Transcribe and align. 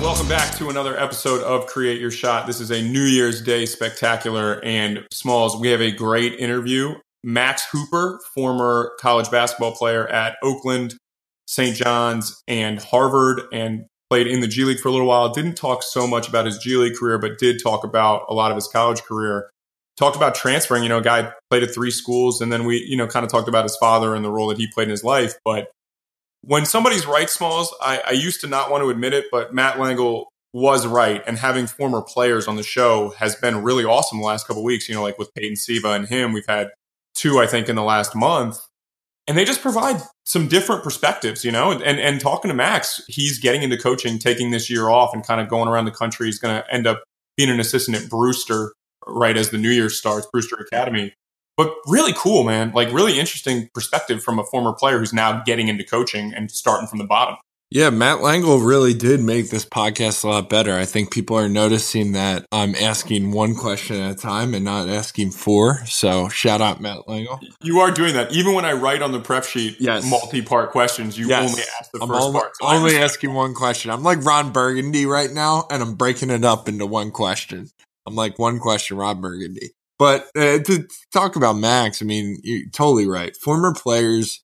Welcome 0.00 0.28
back 0.28 0.56
to 0.56 0.70
another 0.70 0.98
episode 0.98 1.42
of 1.42 1.66
Create 1.66 2.00
Your 2.00 2.10
Shot. 2.10 2.46
This 2.46 2.58
is 2.58 2.70
a 2.70 2.80
New 2.80 3.02
Year's 3.02 3.42
Day 3.42 3.66
spectacular. 3.66 4.58
And 4.64 5.06
Smalls, 5.12 5.60
we 5.60 5.68
have 5.68 5.82
a 5.82 5.90
great 5.90 6.40
interview. 6.40 6.94
Max 7.22 7.66
Hooper, 7.70 8.18
former 8.34 8.92
college 8.98 9.30
basketball 9.30 9.72
player 9.72 10.08
at 10.08 10.36
Oakland, 10.42 10.94
St. 11.46 11.76
John's, 11.76 12.42
and 12.48 12.80
Harvard, 12.80 13.42
and 13.52 13.84
played 14.08 14.26
in 14.26 14.40
the 14.40 14.48
G 14.48 14.64
League 14.64 14.80
for 14.80 14.88
a 14.88 14.90
little 14.90 15.06
while. 15.06 15.34
Didn't 15.34 15.56
talk 15.56 15.82
so 15.82 16.06
much 16.06 16.26
about 16.26 16.46
his 16.46 16.56
G 16.56 16.76
League 16.76 16.96
career, 16.96 17.18
but 17.18 17.38
did 17.38 17.62
talk 17.62 17.84
about 17.84 18.22
a 18.30 18.34
lot 18.34 18.50
of 18.50 18.56
his 18.56 18.68
college 18.68 19.02
career. 19.02 19.50
Talked 19.98 20.16
about 20.16 20.34
transferring. 20.34 20.82
You 20.82 20.88
know, 20.88 20.98
a 20.98 21.02
guy 21.02 21.30
played 21.50 21.62
at 21.62 21.74
three 21.74 21.90
schools, 21.90 22.40
and 22.40 22.50
then 22.50 22.64
we, 22.64 22.78
you 22.88 22.96
know, 22.96 23.06
kind 23.06 23.22
of 23.22 23.30
talked 23.30 23.48
about 23.48 23.64
his 23.64 23.76
father 23.76 24.14
and 24.14 24.24
the 24.24 24.30
role 24.30 24.48
that 24.48 24.56
he 24.56 24.66
played 24.72 24.84
in 24.84 24.92
his 24.92 25.04
life. 25.04 25.34
But 25.44 25.68
when 26.42 26.64
somebody's 26.64 27.06
right, 27.06 27.28
Smalls, 27.28 27.74
I, 27.80 28.02
I 28.06 28.12
used 28.12 28.40
to 28.42 28.46
not 28.46 28.70
want 28.70 28.82
to 28.82 28.90
admit 28.90 29.12
it, 29.12 29.26
but 29.30 29.54
Matt 29.54 29.76
Langel 29.76 30.26
was 30.52 30.86
right. 30.86 31.22
And 31.26 31.38
having 31.38 31.66
former 31.66 32.02
players 32.02 32.48
on 32.48 32.56
the 32.56 32.62
show 32.62 33.10
has 33.18 33.36
been 33.36 33.62
really 33.62 33.84
awesome 33.84 34.18
the 34.18 34.24
last 34.24 34.46
couple 34.46 34.64
weeks. 34.64 34.88
You 34.88 34.94
know, 34.94 35.02
like 35.02 35.18
with 35.18 35.32
Peyton 35.34 35.56
Siva 35.56 35.92
and 35.92 36.08
him, 36.08 36.32
we've 36.32 36.46
had 36.48 36.70
two, 37.14 37.38
I 37.38 37.46
think, 37.46 37.68
in 37.68 37.76
the 37.76 37.82
last 37.82 38.16
month. 38.16 38.58
And 39.28 39.38
they 39.38 39.44
just 39.44 39.62
provide 39.62 40.00
some 40.24 40.48
different 40.48 40.82
perspectives, 40.82 41.44
you 41.44 41.52
know. 41.52 41.70
And, 41.70 42.00
and 42.00 42.20
talking 42.20 42.48
to 42.48 42.54
Max, 42.54 43.04
he's 43.06 43.38
getting 43.38 43.62
into 43.62 43.76
coaching, 43.76 44.18
taking 44.18 44.50
this 44.50 44.68
year 44.68 44.88
off, 44.88 45.14
and 45.14 45.24
kind 45.24 45.40
of 45.40 45.48
going 45.48 45.68
around 45.68 45.84
the 45.84 45.92
country. 45.92 46.26
He's 46.26 46.38
going 46.38 46.60
to 46.60 46.74
end 46.74 46.86
up 46.86 47.04
being 47.36 47.50
an 47.50 47.60
assistant 47.60 47.96
at 47.96 48.08
Brewster 48.08 48.72
right 49.06 49.36
as 49.36 49.50
the 49.50 49.58
new 49.58 49.70
year 49.70 49.88
starts, 49.88 50.26
Brewster 50.32 50.56
Academy 50.56 51.14
but 51.60 51.74
really 51.86 52.14
cool, 52.16 52.42
man. 52.42 52.72
Like 52.74 52.90
really 52.90 53.18
interesting 53.18 53.68
perspective 53.74 54.22
from 54.22 54.38
a 54.38 54.44
former 54.44 54.72
player 54.72 54.98
who's 54.98 55.12
now 55.12 55.42
getting 55.44 55.68
into 55.68 55.84
coaching 55.84 56.32
and 56.32 56.50
starting 56.50 56.86
from 56.88 56.98
the 56.98 57.04
bottom. 57.04 57.36
Yeah, 57.68 57.90
Matt 57.90 58.20
Langel 58.20 58.66
really 58.66 58.94
did 58.94 59.20
make 59.20 59.50
this 59.50 59.66
podcast 59.66 60.24
a 60.24 60.28
lot 60.28 60.48
better. 60.48 60.74
I 60.74 60.86
think 60.86 61.12
people 61.12 61.36
are 61.36 61.50
noticing 61.50 62.12
that 62.12 62.46
I'm 62.50 62.74
asking 62.74 63.30
one 63.32 63.54
question 63.54 64.00
at 64.00 64.12
a 64.12 64.14
time 64.14 64.54
and 64.54 64.64
not 64.64 64.88
asking 64.88 65.32
four. 65.32 65.84
So 65.84 66.30
shout 66.30 66.62
out 66.62 66.80
Matt 66.80 67.00
Langel. 67.06 67.38
You 67.62 67.80
are 67.80 67.90
doing 67.90 68.14
that. 68.14 68.32
Even 68.32 68.54
when 68.54 68.64
I 68.64 68.72
write 68.72 69.02
on 69.02 69.12
the 69.12 69.20
prep 69.20 69.44
sheet 69.44 69.76
yes. 69.78 70.08
multi-part 70.08 70.70
questions, 70.70 71.18
you 71.18 71.28
yes. 71.28 71.50
only 71.50 71.62
ask 71.78 71.92
the 71.92 72.00
I'm 72.00 72.08
first 72.08 72.22
only, 72.22 72.40
part. 72.40 72.56
So 72.56 72.66
only 72.68 72.96
asking 72.96 73.34
one 73.34 73.52
question. 73.52 73.90
I'm 73.90 74.02
like 74.02 74.24
Ron 74.24 74.50
Burgundy 74.50 75.04
right 75.04 75.30
now, 75.30 75.66
and 75.70 75.82
I'm 75.82 75.94
breaking 75.94 76.30
it 76.30 76.42
up 76.42 76.70
into 76.70 76.86
one 76.86 77.10
question. 77.10 77.68
I'm 78.06 78.14
like 78.14 78.38
one 78.38 78.58
question, 78.58 78.96
Ron 78.96 79.20
Burgundy. 79.20 79.72
But 80.00 80.28
uh, 80.34 80.60
to 80.60 80.88
talk 81.12 81.36
about 81.36 81.58
Max, 81.58 82.00
I 82.00 82.06
mean, 82.06 82.38
you're 82.42 82.66
totally 82.72 83.06
right. 83.06 83.36
Former 83.36 83.74
players, 83.74 84.42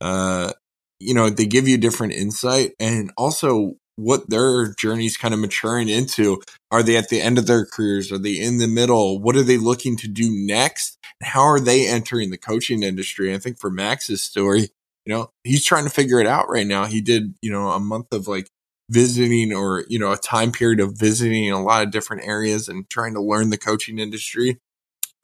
uh, 0.00 0.52
you 0.98 1.14
know, 1.14 1.30
they 1.30 1.46
give 1.46 1.68
you 1.68 1.78
different 1.78 2.14
insight 2.14 2.72
and 2.80 3.12
also 3.16 3.74
what 3.94 4.28
their 4.28 4.74
journey's 4.74 5.16
kind 5.16 5.32
of 5.32 5.38
maturing 5.38 5.88
into. 5.88 6.42
Are 6.72 6.82
they 6.82 6.96
at 6.96 7.08
the 7.08 7.20
end 7.20 7.38
of 7.38 7.46
their 7.46 7.64
careers? 7.64 8.10
Are 8.10 8.18
they 8.18 8.32
in 8.32 8.58
the 8.58 8.66
middle? 8.66 9.20
What 9.20 9.36
are 9.36 9.44
they 9.44 9.58
looking 9.58 9.96
to 9.98 10.08
do 10.08 10.28
next? 10.28 10.98
How 11.22 11.42
are 11.42 11.60
they 11.60 11.86
entering 11.86 12.30
the 12.30 12.36
coaching 12.36 12.82
industry? 12.82 13.32
I 13.32 13.38
think 13.38 13.60
for 13.60 13.70
Max's 13.70 14.22
story, 14.22 14.70
you 15.04 15.14
know, 15.14 15.30
he's 15.44 15.64
trying 15.64 15.84
to 15.84 15.90
figure 15.90 16.18
it 16.18 16.26
out 16.26 16.48
right 16.48 16.66
now. 16.66 16.86
He 16.86 17.00
did, 17.00 17.32
you 17.40 17.52
know, 17.52 17.70
a 17.70 17.78
month 17.78 18.12
of 18.12 18.26
like 18.26 18.48
visiting 18.90 19.52
or, 19.52 19.84
you 19.88 20.00
know, 20.00 20.10
a 20.10 20.16
time 20.16 20.50
period 20.50 20.80
of 20.80 20.98
visiting 20.98 21.48
a 21.52 21.62
lot 21.62 21.84
of 21.84 21.92
different 21.92 22.26
areas 22.26 22.68
and 22.68 22.90
trying 22.90 23.14
to 23.14 23.22
learn 23.22 23.50
the 23.50 23.56
coaching 23.56 24.00
industry 24.00 24.58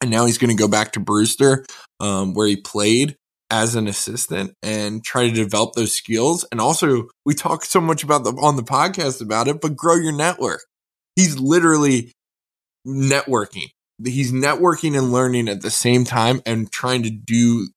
and 0.03 0.11
now 0.11 0.25
he's 0.25 0.37
going 0.37 0.55
to 0.55 0.61
go 0.61 0.67
back 0.67 0.91
to 0.91 0.99
Brewster, 0.99 1.65
um, 2.01 2.33
where 2.33 2.45
he 2.45 2.57
played 2.57 3.15
as 3.49 3.75
an 3.75 3.87
assistant 3.87 4.53
and 4.61 5.03
try 5.03 5.29
to 5.29 5.33
develop 5.33 5.73
those 5.73 5.93
skills. 5.93 6.45
And 6.51 6.59
also, 6.59 7.07
we 7.25 7.33
talk 7.33 7.63
so 7.63 7.79
much 7.79 8.03
about 8.03 8.25
the 8.25 8.31
on 8.31 8.57
the 8.57 8.63
podcast 8.63 9.21
about 9.21 9.47
it, 9.47 9.61
but 9.61 9.77
grow 9.77 9.95
your 9.95 10.11
network. 10.11 10.65
He's 11.15 11.39
literally 11.39 12.11
networking. 12.85 13.69
He's 14.03 14.33
networking 14.33 14.97
and 14.97 15.13
learning 15.13 15.47
at 15.47 15.61
the 15.61 15.71
same 15.71 16.03
time 16.03 16.41
and 16.45 16.69
trying 16.69 17.03
to 17.03 17.09
do 17.09 17.69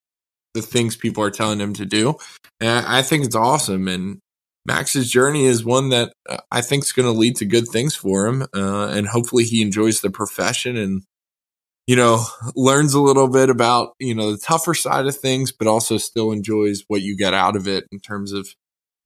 the 0.55 0.63
things 0.63 0.97
people 0.97 1.23
are 1.23 1.31
telling 1.31 1.61
him 1.61 1.75
to 1.75 1.87
do. 1.87 2.17
And 2.61 2.87
I 2.87 3.03
think 3.03 3.25
it's 3.25 3.37
awesome. 3.37 3.87
And 3.87 4.19
Max's 4.65 5.09
journey 5.11 5.45
is 5.45 5.65
one 5.65 5.91
that 5.91 6.13
uh, 6.29 6.39
I 6.51 6.61
think 6.61 6.85
is 6.85 6.93
going 6.93 7.07
to 7.07 7.17
lead 7.17 7.37
to 7.37 7.45
good 7.45 7.69
things 7.69 7.95
for 7.95 8.27
him. 8.27 8.47
Uh, 8.53 8.89
and 8.89 9.07
hopefully 9.07 9.45
he 9.45 9.63
enjoys 9.63 10.01
the 10.01 10.11
profession 10.11 10.77
and 10.77 11.05
you 11.87 11.95
know, 11.95 12.25
learns 12.55 12.95
a 12.95 13.01
little 13.01 13.29
bit 13.29 13.49
about, 13.49 13.95
you 13.99 14.15
know, 14.15 14.33
the 14.33 14.39
tougher 14.39 14.75
side 14.75 15.07
of 15.07 15.17
things, 15.17 15.53
but 15.53 15.69
also 15.69 15.99
still 15.99 16.33
enjoys 16.33 16.83
what 16.89 17.03
you 17.03 17.17
get 17.17 17.33
out 17.33 17.57
of 17.57 17.69
it 17.69 17.87
in 17.93 18.01
terms 18.01 18.33
of, 18.33 18.49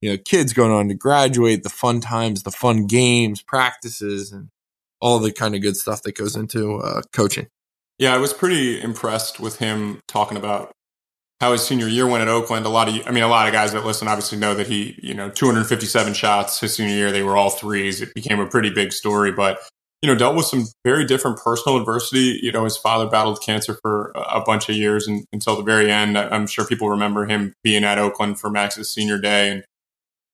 you 0.01 0.09
know, 0.09 0.17
kids 0.25 0.51
going 0.51 0.71
on 0.71 0.87
to 0.87 0.95
graduate, 0.95 1.61
the 1.63 1.69
fun 1.69 2.01
times, 2.01 2.41
the 2.43 2.51
fun 2.51 2.87
games, 2.87 3.43
practices, 3.43 4.31
and 4.31 4.49
all 4.99 5.19
the 5.19 5.31
kind 5.31 5.53
of 5.53 5.61
good 5.61 5.77
stuff 5.77 6.01
that 6.03 6.15
goes 6.15 6.35
into 6.35 6.77
uh, 6.77 7.01
coaching. 7.13 7.47
Yeah, 7.99 8.15
I 8.15 8.17
was 8.17 8.33
pretty 8.33 8.81
impressed 8.81 9.39
with 9.39 9.59
him 9.59 10.01
talking 10.07 10.37
about 10.37 10.71
how 11.39 11.51
his 11.51 11.61
senior 11.61 11.87
year 11.87 12.07
went 12.07 12.23
at 12.23 12.27
Oakland. 12.27 12.65
A 12.65 12.69
lot 12.69 12.89
of, 12.89 13.07
I 13.07 13.11
mean, 13.11 13.23
a 13.23 13.27
lot 13.27 13.47
of 13.47 13.53
guys 13.53 13.73
that 13.73 13.85
listen 13.85 14.07
obviously 14.07 14.39
know 14.39 14.55
that 14.55 14.65
he, 14.67 14.99
you 15.03 15.13
know, 15.13 15.29
257 15.29 16.13
shots 16.13 16.59
his 16.59 16.75
senior 16.75 16.95
year. 16.95 17.11
They 17.11 17.21
were 17.21 17.37
all 17.37 17.51
threes. 17.51 18.01
It 18.01 18.13
became 18.15 18.39
a 18.39 18.47
pretty 18.47 18.71
big 18.71 18.91
story, 18.91 19.31
but 19.31 19.59
you 20.01 20.07
know, 20.07 20.15
dealt 20.15 20.35
with 20.35 20.45
some 20.45 20.65
very 20.83 21.05
different 21.05 21.37
personal 21.37 21.77
adversity. 21.77 22.39
You 22.41 22.51
know, 22.51 22.63
his 22.63 22.77
father 22.77 23.07
battled 23.07 23.41
cancer 23.41 23.77
for 23.81 24.11
a 24.15 24.41
bunch 24.41 24.67
of 24.67 24.75
years 24.75 25.07
and, 25.07 25.25
until 25.31 25.55
the 25.55 25.63
very 25.63 25.91
end. 25.91 26.17
I'm 26.17 26.47
sure 26.47 26.65
people 26.65 26.89
remember 26.89 27.25
him 27.25 27.53
being 27.63 27.83
at 27.83 27.99
Oakland 27.99 28.39
for 28.39 28.49
Max's 28.49 28.89
senior 28.89 29.19
day 29.19 29.51
and 29.51 29.63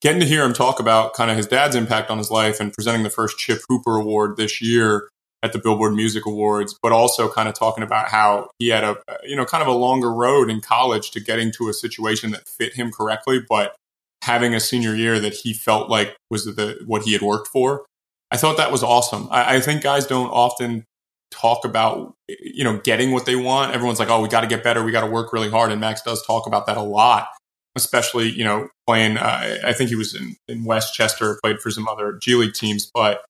getting 0.01 0.21
to 0.21 0.25
hear 0.27 0.43
him 0.43 0.53
talk 0.53 0.79
about 0.79 1.13
kind 1.13 1.29
of 1.29 1.37
his 1.37 1.47
dad's 1.47 1.75
impact 1.75 2.09
on 2.09 2.17
his 2.17 2.31
life 2.31 2.59
and 2.59 2.71
presenting 2.71 3.03
the 3.03 3.09
first 3.09 3.37
Chip 3.37 3.59
Hooper 3.67 3.97
Award 3.97 4.37
this 4.37 4.61
year 4.61 5.09
at 5.43 5.53
the 5.53 5.59
Billboard 5.59 5.93
Music 5.93 6.25
Awards, 6.25 6.75
but 6.81 6.91
also 6.91 7.29
kind 7.29 7.49
of 7.49 7.53
talking 7.53 7.83
about 7.83 8.07
how 8.07 8.49
he 8.59 8.69
had 8.69 8.83
a, 8.83 8.97
you 9.23 9.35
know, 9.35 9.45
kind 9.45 9.61
of 9.61 9.67
a 9.67 9.73
longer 9.73 10.11
road 10.11 10.49
in 10.49 10.61
college 10.61 11.11
to 11.11 11.19
getting 11.19 11.51
to 11.51 11.67
a 11.67 11.73
situation 11.73 12.31
that 12.31 12.47
fit 12.47 12.73
him 12.73 12.91
correctly, 12.91 13.39
but 13.47 13.75
having 14.23 14.55
a 14.55 14.59
senior 14.59 14.95
year 14.95 15.19
that 15.19 15.33
he 15.33 15.53
felt 15.53 15.89
like 15.89 16.15
was 16.31 16.45
the, 16.45 16.79
what 16.85 17.03
he 17.03 17.13
had 17.13 17.21
worked 17.21 17.47
for 17.47 17.85
I 18.31 18.37
thought 18.37 18.57
that 18.57 18.71
was 18.71 18.83
awesome. 18.83 19.27
I, 19.31 19.55
I 19.55 19.59
think 19.61 19.81
guys 19.81 20.05
don't 20.05 20.29
often 20.29 20.85
talk 21.31 21.65
about 21.65 22.13
you 22.27 22.63
know 22.63 22.79
getting 22.79 23.11
what 23.11 23.25
they 23.25 23.35
want. 23.35 23.73
Everyone's 23.73 23.99
like, 23.99 24.09
oh, 24.09 24.21
we 24.21 24.29
got 24.29 24.41
to 24.41 24.47
get 24.47 24.63
better, 24.63 24.83
we 24.83 24.91
got 24.91 25.01
to 25.01 25.11
work 25.11 25.33
really 25.33 25.49
hard, 25.49 25.71
and 25.71 25.81
Max 25.81 26.01
does 26.01 26.25
talk 26.25 26.47
about 26.47 26.65
that 26.67 26.77
a 26.77 26.83
lot. 26.83 27.27
Especially, 27.75 28.29
you 28.29 28.43
know, 28.43 28.69
playing. 28.87 29.17
Uh, 29.17 29.59
I 29.63 29.71
think 29.73 29.89
he 29.89 29.95
was 29.95 30.15
in, 30.15 30.35
in 30.47 30.63
Westchester, 30.63 31.37
played 31.43 31.59
for 31.59 31.69
some 31.69 31.87
other 31.87 32.17
G 32.19 32.33
League 32.33 32.53
teams, 32.53 32.89
but 32.91 33.21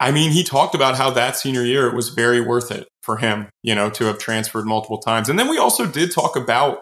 I 0.00 0.10
mean, 0.10 0.30
he 0.30 0.44
talked 0.44 0.74
about 0.74 0.96
how 0.96 1.10
that 1.10 1.36
senior 1.36 1.64
year 1.64 1.88
it 1.88 1.94
was 1.94 2.10
very 2.10 2.40
worth 2.40 2.70
it 2.70 2.88
for 3.02 3.16
him, 3.16 3.48
you 3.62 3.74
know, 3.74 3.90
to 3.90 4.04
have 4.04 4.18
transferred 4.18 4.64
multiple 4.64 4.98
times. 4.98 5.28
And 5.28 5.38
then 5.38 5.48
we 5.48 5.58
also 5.58 5.86
did 5.86 6.12
talk 6.12 6.36
about 6.36 6.80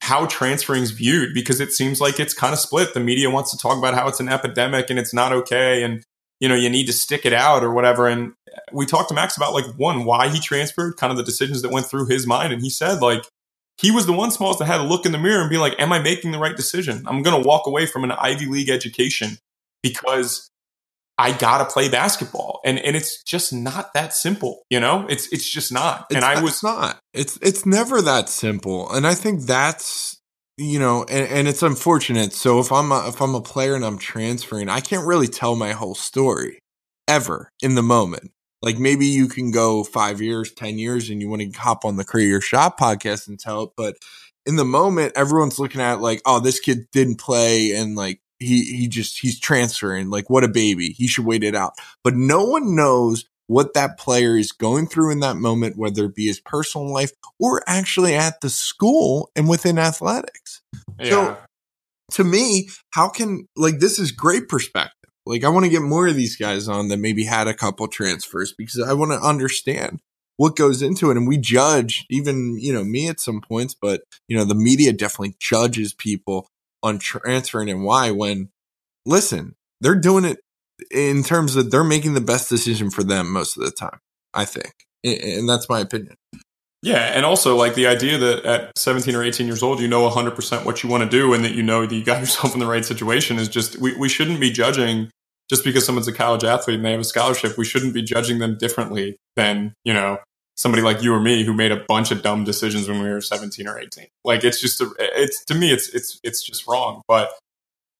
how 0.00 0.26
transferring 0.26 0.82
is 0.82 0.90
viewed 0.90 1.34
because 1.34 1.60
it 1.60 1.72
seems 1.72 2.00
like 2.00 2.20
it's 2.20 2.34
kind 2.34 2.52
of 2.52 2.58
split. 2.58 2.94
The 2.94 3.00
media 3.00 3.30
wants 3.30 3.50
to 3.50 3.58
talk 3.58 3.78
about 3.78 3.94
how 3.94 4.08
it's 4.08 4.20
an 4.20 4.28
epidemic 4.28 4.90
and 4.90 4.98
it's 4.98 5.14
not 5.14 5.32
okay, 5.32 5.82
and 5.82 6.04
you 6.42 6.48
know, 6.48 6.56
you 6.56 6.68
need 6.68 6.86
to 6.86 6.92
stick 6.92 7.24
it 7.24 7.32
out 7.32 7.62
or 7.62 7.72
whatever. 7.72 8.08
And 8.08 8.32
we 8.72 8.84
talked 8.84 9.08
to 9.10 9.14
Max 9.14 9.36
about 9.36 9.54
like 9.54 9.64
one, 9.76 10.04
why 10.04 10.26
he 10.26 10.40
transferred, 10.40 10.96
kind 10.96 11.12
of 11.12 11.16
the 11.16 11.22
decisions 11.22 11.62
that 11.62 11.70
went 11.70 11.86
through 11.86 12.06
his 12.06 12.26
mind. 12.26 12.52
And 12.52 12.60
he 12.60 12.68
said 12.68 13.00
like 13.00 13.22
he 13.80 13.92
was 13.92 14.06
the 14.06 14.12
one 14.12 14.32
smallest 14.32 14.58
that 14.58 14.64
had 14.64 14.78
to 14.78 14.82
look 14.82 15.06
in 15.06 15.12
the 15.12 15.18
mirror 15.18 15.40
and 15.40 15.48
be 15.48 15.56
like, 15.56 15.78
Am 15.78 15.92
I 15.92 16.00
making 16.00 16.32
the 16.32 16.40
right 16.40 16.56
decision? 16.56 17.04
I'm 17.06 17.22
gonna 17.22 17.46
walk 17.46 17.68
away 17.68 17.86
from 17.86 18.02
an 18.02 18.10
Ivy 18.10 18.46
League 18.46 18.70
education 18.70 19.38
because 19.84 20.50
I 21.16 21.30
gotta 21.30 21.64
play 21.64 21.88
basketball. 21.88 22.60
And 22.64 22.80
and 22.80 22.96
it's 22.96 23.22
just 23.22 23.52
not 23.52 23.94
that 23.94 24.12
simple, 24.12 24.64
you 24.68 24.80
know? 24.80 25.06
It's 25.08 25.32
it's 25.32 25.48
just 25.48 25.72
not. 25.72 26.06
It's, 26.10 26.16
and 26.16 26.24
I 26.24 26.42
was 26.42 26.60
not. 26.60 26.98
It's 27.14 27.38
it's 27.40 27.64
never 27.64 28.02
that 28.02 28.28
simple. 28.28 28.90
And 28.90 29.06
I 29.06 29.14
think 29.14 29.42
that's 29.42 30.20
you 30.62 30.78
know, 30.78 31.04
and, 31.04 31.28
and 31.28 31.48
it's 31.48 31.62
unfortunate. 31.62 32.32
So 32.32 32.60
if 32.60 32.70
I'm 32.72 32.92
a, 32.92 33.08
if 33.08 33.20
I'm 33.20 33.34
a 33.34 33.40
player 33.40 33.74
and 33.74 33.84
I'm 33.84 33.98
transferring, 33.98 34.68
I 34.68 34.80
can't 34.80 35.06
really 35.06 35.28
tell 35.28 35.56
my 35.56 35.72
whole 35.72 35.94
story 35.94 36.58
ever 37.08 37.50
in 37.62 37.74
the 37.74 37.82
moment. 37.82 38.30
Like 38.62 38.78
maybe 38.78 39.06
you 39.06 39.26
can 39.26 39.50
go 39.50 39.82
five 39.82 40.20
years, 40.20 40.52
ten 40.52 40.78
years, 40.78 41.10
and 41.10 41.20
you 41.20 41.28
want 41.28 41.42
to 41.42 41.58
hop 41.58 41.84
on 41.84 41.96
the 41.96 42.04
Create 42.04 42.28
Your 42.28 42.40
Shot 42.40 42.78
podcast 42.78 43.26
and 43.26 43.38
tell 43.38 43.64
it, 43.64 43.70
but 43.76 43.96
in 44.46 44.56
the 44.56 44.64
moment, 44.64 45.12
everyone's 45.16 45.58
looking 45.58 45.80
at 45.80 46.00
like, 46.00 46.20
oh, 46.26 46.40
this 46.40 46.60
kid 46.60 46.86
didn't 46.92 47.18
play, 47.18 47.72
and 47.72 47.94
like 47.94 48.20
he 48.38 48.64
he 48.76 48.88
just 48.88 49.20
he's 49.20 49.38
transferring. 49.38 50.10
Like 50.10 50.28
what 50.28 50.44
a 50.44 50.48
baby, 50.48 50.90
he 50.90 51.06
should 51.06 51.24
wait 51.24 51.44
it 51.44 51.54
out. 51.54 51.74
But 52.02 52.14
no 52.14 52.44
one 52.44 52.74
knows 52.74 53.24
what 53.46 53.74
that 53.74 53.98
player 53.98 54.36
is 54.36 54.52
going 54.52 54.86
through 54.86 55.10
in 55.10 55.20
that 55.20 55.36
moment, 55.36 55.76
whether 55.76 56.04
it 56.06 56.14
be 56.14 56.26
his 56.26 56.40
personal 56.40 56.92
life 56.92 57.12
or 57.38 57.62
actually 57.66 58.14
at 58.14 58.40
the 58.40 58.48
school 58.50 59.30
and 59.36 59.48
within 59.48 59.78
athletics. 59.78 60.62
Yeah. 60.98 61.10
So 61.10 61.38
to 62.12 62.24
me, 62.24 62.68
how 62.90 63.08
can 63.08 63.48
like 63.56 63.78
this 63.78 63.98
is 63.98 64.12
great 64.12 64.48
perspective. 64.48 65.10
Like 65.26 65.44
I 65.44 65.48
want 65.48 65.64
to 65.64 65.70
get 65.70 65.82
more 65.82 66.08
of 66.08 66.16
these 66.16 66.36
guys 66.36 66.68
on 66.68 66.88
that 66.88 66.98
maybe 66.98 67.24
had 67.24 67.46
a 67.46 67.54
couple 67.54 67.86
transfers 67.88 68.52
because 68.56 68.80
I 68.80 68.92
want 68.92 69.12
to 69.12 69.18
understand 69.18 70.00
what 70.36 70.56
goes 70.56 70.82
into 70.82 71.10
it. 71.10 71.16
And 71.16 71.28
we 71.28 71.38
judge 71.38 72.06
even, 72.10 72.58
you 72.58 72.72
know, 72.72 72.84
me 72.84 73.08
at 73.08 73.20
some 73.20 73.40
points, 73.40 73.74
but 73.74 74.02
you 74.28 74.36
know, 74.36 74.44
the 74.44 74.54
media 74.54 74.92
definitely 74.92 75.36
judges 75.38 75.94
people 75.94 76.48
on 76.82 76.98
transferring 76.98 77.70
and 77.70 77.84
why 77.84 78.10
when 78.10 78.48
listen, 79.06 79.54
they're 79.80 79.94
doing 79.94 80.24
it 80.24 80.40
in 80.92 81.22
terms 81.22 81.56
of 81.56 81.70
they're 81.70 81.84
making 81.84 82.14
the 82.14 82.20
best 82.20 82.48
decision 82.48 82.90
for 82.90 83.02
them 83.02 83.32
most 83.32 83.56
of 83.56 83.64
the 83.64 83.70
time, 83.70 83.98
I 84.34 84.44
think. 84.44 84.72
And 85.04 85.48
that's 85.48 85.68
my 85.68 85.80
opinion. 85.80 86.16
Yeah, 86.82 87.12
and 87.14 87.24
also 87.24 87.56
like 87.56 87.74
the 87.74 87.86
idea 87.86 88.18
that 88.18 88.44
at 88.44 88.78
17 88.78 89.14
or 89.14 89.22
18 89.22 89.46
years 89.46 89.62
old, 89.62 89.80
you 89.80 89.86
know 89.86 90.08
100% 90.08 90.64
what 90.64 90.82
you 90.82 90.88
want 90.88 91.04
to 91.04 91.08
do 91.08 91.32
and 91.32 91.44
that 91.44 91.52
you 91.52 91.62
know 91.62 91.86
that 91.86 91.94
you 91.94 92.04
got 92.04 92.20
yourself 92.20 92.54
in 92.54 92.60
the 92.60 92.66
right 92.66 92.84
situation 92.84 93.38
is 93.38 93.48
just, 93.48 93.78
we, 93.78 93.96
we 93.96 94.08
shouldn't 94.08 94.40
be 94.40 94.50
judging 94.50 95.08
just 95.48 95.64
because 95.64 95.86
someone's 95.86 96.08
a 96.08 96.12
college 96.12 96.44
athlete 96.44 96.76
and 96.76 96.84
they 96.84 96.90
have 96.90 97.00
a 97.00 97.04
scholarship. 97.04 97.56
We 97.56 97.64
shouldn't 97.64 97.94
be 97.94 98.02
judging 98.02 98.40
them 98.40 98.58
differently 98.58 99.16
than, 99.36 99.74
you 99.84 99.92
know, 99.92 100.18
somebody 100.56 100.82
like 100.82 101.02
you 101.02 101.14
or 101.14 101.20
me 101.20 101.44
who 101.44 101.52
made 101.52 101.72
a 101.72 101.84
bunch 101.88 102.10
of 102.10 102.22
dumb 102.22 102.44
decisions 102.44 102.88
when 102.88 103.00
we 103.00 103.08
were 103.08 103.20
17 103.20 103.66
or 103.68 103.78
18. 103.78 104.06
Like 104.24 104.42
it's 104.42 104.60
just, 104.60 104.80
a, 104.80 104.92
it's 104.98 105.44
to 105.46 105.54
me, 105.54 105.72
it's, 105.72 105.88
it's, 105.90 106.18
it's 106.24 106.42
just 106.42 106.66
wrong. 106.66 107.02
But 107.06 107.30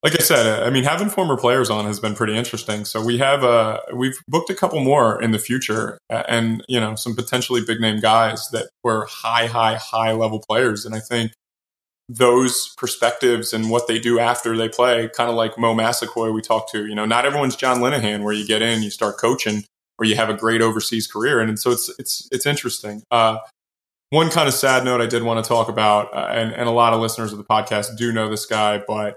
like 0.02 0.14
I 0.18 0.22
said, 0.22 0.62
I 0.64 0.70
mean, 0.70 0.82
having 0.82 1.08
former 1.08 1.36
players 1.36 1.70
on 1.70 1.84
has 1.84 2.00
been 2.00 2.14
pretty 2.14 2.36
interesting. 2.36 2.84
So 2.84 3.04
we 3.04 3.18
have 3.18 3.44
uh, 3.44 3.78
we've 3.94 4.18
booked 4.26 4.50
a 4.50 4.54
couple 4.54 4.80
more 4.80 5.22
in 5.22 5.30
the 5.30 5.38
future, 5.38 5.98
and 6.10 6.64
you 6.68 6.80
know, 6.80 6.96
some 6.96 7.14
potentially 7.14 7.62
big 7.64 7.80
name 7.80 8.00
guys 8.00 8.48
that 8.50 8.68
were 8.82 9.06
high, 9.08 9.46
high, 9.46 9.76
high 9.76 10.12
level 10.12 10.40
players. 10.40 10.84
And 10.84 10.94
I 10.94 11.00
think 11.00 11.32
those 12.08 12.74
perspectives 12.76 13.52
and 13.52 13.70
what 13.70 13.86
they 13.86 14.00
do 14.00 14.18
after 14.18 14.56
they 14.56 14.68
play, 14.68 15.08
kind 15.08 15.30
of 15.30 15.36
like 15.36 15.56
Mo 15.56 15.72
Massaquoi 15.72 16.32
we 16.34 16.42
talked 16.42 16.72
to. 16.72 16.84
You 16.84 16.96
know, 16.96 17.06
not 17.06 17.24
everyone's 17.24 17.54
John 17.54 17.78
Linehan, 17.78 18.24
where 18.24 18.34
you 18.34 18.44
get 18.44 18.60
in, 18.60 18.82
you 18.82 18.90
start 18.90 19.18
coaching, 19.18 19.62
or 20.00 20.04
you 20.04 20.16
have 20.16 20.28
a 20.28 20.34
great 20.34 20.62
overseas 20.62 21.06
career, 21.06 21.38
and 21.38 21.60
so 21.60 21.70
it's 21.70 21.88
it's 22.00 22.28
it's 22.32 22.44
interesting. 22.44 23.04
Uh, 23.12 23.38
one 24.10 24.30
kind 24.30 24.48
of 24.48 24.52
sad 24.54 24.84
note 24.84 25.00
I 25.00 25.06
did 25.06 25.22
want 25.22 25.42
to 25.42 25.48
talk 25.48 25.68
about, 25.68 26.12
uh, 26.12 26.26
and, 26.30 26.52
and 26.52 26.68
a 26.68 26.72
lot 26.72 26.92
of 26.92 27.00
listeners 27.00 27.32
of 27.32 27.38
the 27.38 27.44
podcast 27.44 27.96
do 27.96 28.12
know 28.12 28.28
this 28.28 28.44
guy, 28.44 28.82
but 28.86 29.16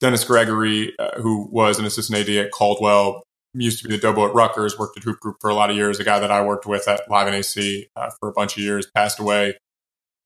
Dennis 0.00 0.24
Gregory, 0.24 0.94
uh, 0.98 1.20
who 1.20 1.48
was 1.50 1.78
an 1.78 1.84
assistant 1.84 2.18
AD 2.18 2.28
at 2.36 2.50
Caldwell, 2.50 3.22
used 3.54 3.82
to 3.82 3.88
be 3.88 3.96
the 3.96 4.06
Dobo 4.06 4.28
at 4.28 4.34
Rutgers, 4.34 4.78
worked 4.78 4.96
at 4.96 5.04
Hoop 5.04 5.20
Group 5.20 5.36
for 5.40 5.50
a 5.50 5.54
lot 5.54 5.70
of 5.70 5.76
years. 5.76 5.98
A 5.98 6.04
guy 6.04 6.18
that 6.20 6.30
I 6.30 6.44
worked 6.44 6.66
with 6.66 6.86
at 6.86 7.10
Live 7.10 7.26
and 7.26 7.36
AC 7.36 7.88
uh, 7.96 8.10
for 8.20 8.28
a 8.28 8.32
bunch 8.32 8.56
of 8.56 8.62
years 8.62 8.86
passed 8.94 9.18
away 9.18 9.56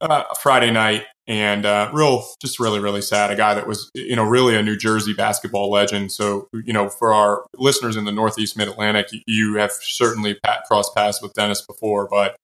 uh, 0.02 0.24
Friday 0.40 0.70
night, 0.70 1.04
and 1.26 1.64
uh, 1.64 1.90
real, 1.92 2.24
just 2.40 2.58
really, 2.58 2.80
really 2.80 3.00
sad. 3.00 3.30
A 3.30 3.36
guy 3.36 3.54
that 3.54 3.66
was, 3.66 3.90
you 3.94 4.16
know, 4.16 4.24
really 4.24 4.56
a 4.56 4.62
New 4.62 4.76
Jersey 4.76 5.14
basketball 5.14 5.70
legend. 5.70 6.10
So, 6.12 6.48
you 6.52 6.72
know, 6.72 6.88
for 6.88 7.14
our 7.14 7.46
listeners 7.56 7.96
in 7.96 8.04
the 8.04 8.12
Northeast 8.12 8.56
Mid 8.56 8.68
Atlantic, 8.68 9.06
you 9.26 9.54
have 9.54 9.70
certainly 9.72 10.34
pat, 10.42 10.64
crossed 10.66 10.94
paths 10.94 11.22
with 11.22 11.32
Dennis 11.34 11.62
before, 11.62 12.08
but 12.08 12.36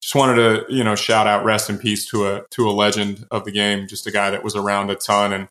just 0.00 0.14
wanted 0.14 0.36
to, 0.36 0.74
you 0.74 0.84
know, 0.84 0.94
shout 0.94 1.26
out 1.26 1.44
rest 1.44 1.68
in 1.68 1.78
peace 1.78 2.08
to 2.10 2.26
a 2.26 2.44
to 2.52 2.68
a 2.68 2.72
legend 2.72 3.26
of 3.30 3.44
the 3.44 3.50
game, 3.50 3.86
just 3.86 4.06
a 4.06 4.10
guy 4.10 4.30
that 4.30 4.44
was 4.44 4.56
around 4.56 4.90
a 4.90 4.94
ton 4.94 5.32
and 5.32 5.48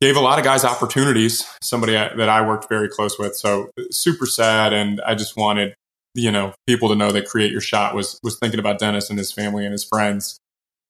gave 0.00 0.16
a 0.16 0.20
lot 0.20 0.38
of 0.38 0.44
guys 0.44 0.64
opportunities. 0.64 1.46
Somebody 1.62 1.92
that 1.92 2.28
I 2.28 2.46
worked 2.46 2.68
very 2.68 2.88
close 2.88 3.18
with, 3.18 3.36
so 3.36 3.70
super 3.90 4.26
sad. 4.26 4.72
And 4.72 5.00
I 5.02 5.14
just 5.14 5.36
wanted 5.36 5.74
you 6.14 6.32
know 6.32 6.52
people 6.66 6.88
to 6.88 6.94
know 6.94 7.12
that 7.12 7.26
Create 7.26 7.52
Your 7.52 7.60
Shot 7.60 7.94
was 7.94 8.18
was 8.22 8.38
thinking 8.38 8.60
about 8.60 8.78
Dennis 8.78 9.10
and 9.10 9.18
his 9.18 9.32
family 9.32 9.64
and 9.64 9.72
his 9.72 9.84
friends 9.84 10.38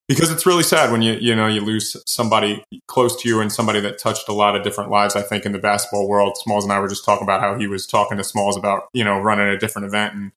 because 0.09 0.31
it's 0.31 0.47
really 0.47 0.63
sad 0.63 0.91
when 0.91 1.03
you 1.03 1.15
you 1.15 1.35
know 1.35 1.47
you 1.47 1.61
lose 1.61 1.97
somebody 2.07 2.65
close 2.87 3.21
to 3.23 3.29
you 3.29 3.41
and 3.41 3.53
somebody 3.53 3.81
that 3.81 3.99
touched 3.99 4.29
a 4.29 4.33
lot 4.33 4.57
of 4.57 4.63
different 4.63 4.91
lives. 4.91 5.17
I 5.17 5.23
think 5.23 5.45
in 5.45 5.53
the 5.53 5.59
basketball 5.59 6.09
world, 6.09 6.37
Smalls 6.39 6.65
and 6.65 6.73
I 6.73 6.81
were 6.81 6.89
just 6.89 7.05
talking 7.05 7.25
about 7.25 7.41
how 7.41 7.59
he 7.59 7.67
was 7.67 7.87
talking 7.87 8.17
to 8.17 8.25
Smalls 8.25 8.57
about 8.57 8.89
you 8.93 9.05
know 9.05 9.19
running 9.19 9.49
a 9.49 9.59
different 9.59 9.87
event 9.87 10.15
and 10.15 10.33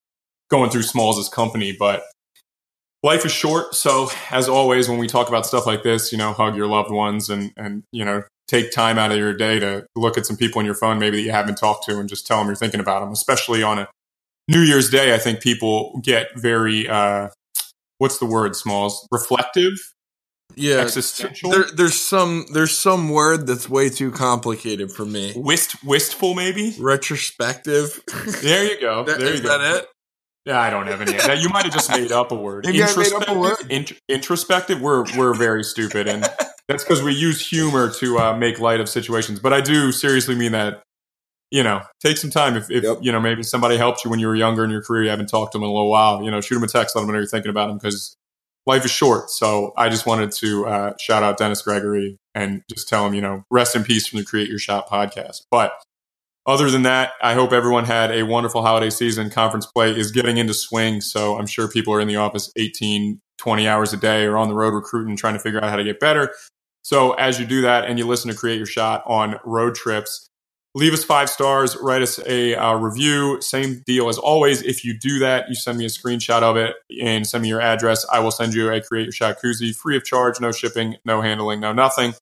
going 0.49 0.69
through 0.69 0.83
Smalls' 0.83 1.29
company, 1.29 1.75
but 1.77 2.03
life 3.03 3.25
is 3.25 3.31
short. 3.31 3.73
So 3.73 4.09
as 4.29 4.47
always, 4.49 4.89
when 4.89 4.97
we 4.97 5.07
talk 5.07 5.29
about 5.29 5.45
stuff 5.45 5.65
like 5.65 5.83
this, 5.83 6.11
you 6.11 6.17
know, 6.17 6.33
hug 6.33 6.55
your 6.55 6.67
loved 6.67 6.91
ones 6.91 7.29
and, 7.29 7.53
and, 7.55 7.83
you 7.91 8.05
know, 8.05 8.23
take 8.51 8.71
time 8.71 8.97
out 8.97 9.11
of 9.11 9.17
your 9.17 9.33
day 9.33 9.59
to 9.59 9.85
look 9.95 10.17
at 10.17 10.25
some 10.25 10.35
people 10.35 10.59
on 10.59 10.65
your 10.65 10.75
phone, 10.75 10.99
maybe 10.99 11.17
that 11.17 11.23
you 11.23 11.31
haven't 11.31 11.55
talked 11.55 11.85
to 11.85 11.99
and 11.99 12.09
just 12.09 12.27
tell 12.27 12.37
them 12.37 12.47
you're 12.47 12.55
thinking 12.55 12.81
about 12.81 12.99
them, 12.99 13.11
especially 13.11 13.63
on 13.63 13.79
a 13.79 13.87
New 14.49 14.59
Year's 14.59 14.89
Day. 14.89 15.15
I 15.15 15.17
think 15.17 15.39
people 15.39 16.01
get 16.03 16.27
very, 16.35 16.87
uh, 16.87 17.29
what's 17.97 18.17
the 18.17 18.25
word, 18.25 18.55
Smalls? 18.55 19.07
Reflective? 19.09 19.73
Yeah, 20.57 20.85
there, 21.43 21.63
there's 21.73 22.01
some 22.01 22.45
there's 22.51 22.77
some 22.77 23.07
word 23.07 23.47
that's 23.47 23.69
way 23.69 23.87
too 23.87 24.11
complicated 24.11 24.91
for 24.91 25.05
me. 25.05 25.31
Wist 25.33 25.81
wistful, 25.81 26.33
maybe 26.33 26.75
retrospective. 26.77 28.01
There 28.41 28.65
you 28.65 28.81
go. 28.81 29.03
That, 29.05 29.19
there 29.19 29.29
you 29.29 29.35
is 29.35 29.41
go. 29.41 29.47
that 29.47 29.77
it? 29.77 29.87
Yeah, 30.45 30.59
I 30.59 30.69
don't 30.69 30.87
have 30.87 31.01
any. 31.01 31.41
you 31.41 31.49
might 31.49 31.65
have 31.65 31.73
just 31.73 31.89
made 31.89 32.11
up 32.11 32.31
a 32.31 32.35
word. 32.35 32.65
Maybe 32.65 32.83
I 32.83 32.95
made 32.95 33.13
up 33.13 33.27
a 33.27 33.37
word. 33.37 33.57
Int- 33.69 33.99
introspective. 34.09 34.81
We're 34.81 35.05
we're 35.15 35.35
very 35.35 35.63
stupid, 35.63 36.07
and 36.07 36.23
that's 36.67 36.83
because 36.83 37.03
we 37.03 37.13
use 37.13 37.47
humor 37.47 37.91
to 37.99 38.17
uh, 38.17 38.37
make 38.37 38.59
light 38.59 38.79
of 38.79 38.89
situations. 38.89 39.39
But 39.39 39.53
I 39.53 39.61
do 39.61 39.91
seriously 39.91 40.35
mean 40.35 40.53
that. 40.53 40.81
You 41.53 41.63
know, 41.63 41.81
take 41.99 42.15
some 42.15 42.29
time. 42.29 42.55
If, 42.55 42.71
if 42.71 42.83
yep. 42.83 42.99
you 43.01 43.11
know 43.11 43.19
maybe 43.19 43.43
somebody 43.43 43.75
helped 43.75 44.05
you 44.05 44.09
when 44.09 44.21
you 44.21 44.27
were 44.27 44.35
younger 44.35 44.63
in 44.63 44.71
your 44.71 44.81
career, 44.81 45.03
you 45.03 45.09
haven't 45.09 45.27
talked 45.27 45.51
to 45.51 45.57
them 45.57 45.63
in 45.63 45.69
a 45.69 45.73
little 45.73 45.91
while. 45.91 46.23
You 46.23 46.31
know, 46.31 46.39
shoot 46.39 46.55
them 46.55 46.63
a 46.63 46.67
text, 46.67 46.95
let 46.95 47.01
them 47.01 47.11
know 47.11 47.17
you're 47.17 47.27
thinking 47.27 47.49
about 47.49 47.67
them 47.67 47.77
because 47.77 48.15
life 48.65 48.85
is 48.85 48.91
short. 48.91 49.29
So 49.29 49.73
I 49.75 49.89
just 49.89 50.05
wanted 50.05 50.31
to 50.31 50.65
uh, 50.65 50.93
shout 50.97 51.23
out 51.23 51.37
Dennis 51.37 51.61
Gregory 51.61 52.17
and 52.33 52.63
just 52.69 52.87
tell 52.87 53.05
him, 53.05 53.13
you 53.13 53.21
know, 53.21 53.43
rest 53.51 53.75
in 53.75 53.83
peace 53.83 54.07
from 54.07 54.19
the 54.19 54.25
Create 54.25 54.47
Your 54.47 54.59
Shot 54.59 54.87
podcast. 54.87 55.41
But 55.51 55.73
other 56.45 56.71
than 56.71 56.83
that, 56.83 57.13
I 57.21 57.33
hope 57.33 57.51
everyone 57.51 57.85
had 57.85 58.11
a 58.11 58.23
wonderful 58.23 58.61
holiday 58.61 58.89
season. 58.89 59.29
Conference 59.29 59.65
play 59.65 59.91
is 59.91 60.11
getting 60.11 60.37
into 60.37 60.53
swing. 60.53 61.01
So 61.01 61.37
I'm 61.37 61.45
sure 61.45 61.67
people 61.67 61.93
are 61.93 62.01
in 62.01 62.07
the 62.07 62.15
office 62.15 62.51
18, 62.55 63.21
20 63.37 63.67
hours 63.67 63.93
a 63.93 63.97
day 63.97 64.25
or 64.25 64.37
on 64.37 64.47
the 64.47 64.55
road 64.55 64.73
recruiting, 64.73 65.15
trying 65.15 65.33
to 65.35 65.39
figure 65.39 65.63
out 65.63 65.69
how 65.69 65.75
to 65.75 65.83
get 65.83 65.99
better. 65.99 66.33
So 66.83 67.13
as 67.13 67.39
you 67.39 67.45
do 67.45 67.61
that 67.61 67.85
and 67.85 67.99
you 67.99 68.07
listen 68.07 68.31
to 68.31 68.37
Create 68.37 68.57
Your 68.57 68.65
Shot 68.65 69.03
on 69.05 69.39
road 69.45 69.75
trips, 69.75 70.27
leave 70.73 70.93
us 70.93 71.03
five 71.03 71.29
stars, 71.29 71.77
write 71.79 72.01
us 72.01 72.19
a 72.25 72.55
uh, 72.55 72.73
review. 72.75 73.39
Same 73.41 73.83
deal 73.85 74.09
as 74.09 74.17
always. 74.17 74.63
If 74.63 74.83
you 74.83 74.97
do 74.97 75.19
that, 75.19 75.47
you 75.47 75.53
send 75.53 75.77
me 75.77 75.85
a 75.85 75.89
screenshot 75.89 76.41
of 76.41 76.57
it 76.57 76.75
and 77.01 77.27
send 77.27 77.43
me 77.43 77.49
your 77.49 77.61
address. 77.61 78.03
I 78.11 78.19
will 78.19 78.31
send 78.31 78.55
you 78.55 78.71
a 78.71 78.81
Create 78.81 79.03
Your 79.03 79.11
Shot 79.11 79.37
koozie 79.43 79.75
free 79.75 79.95
of 79.95 80.03
charge, 80.03 80.41
no 80.41 80.51
shipping, 80.51 80.95
no 81.05 81.21
handling, 81.21 81.59
no 81.59 81.71
nothing. 81.71 82.15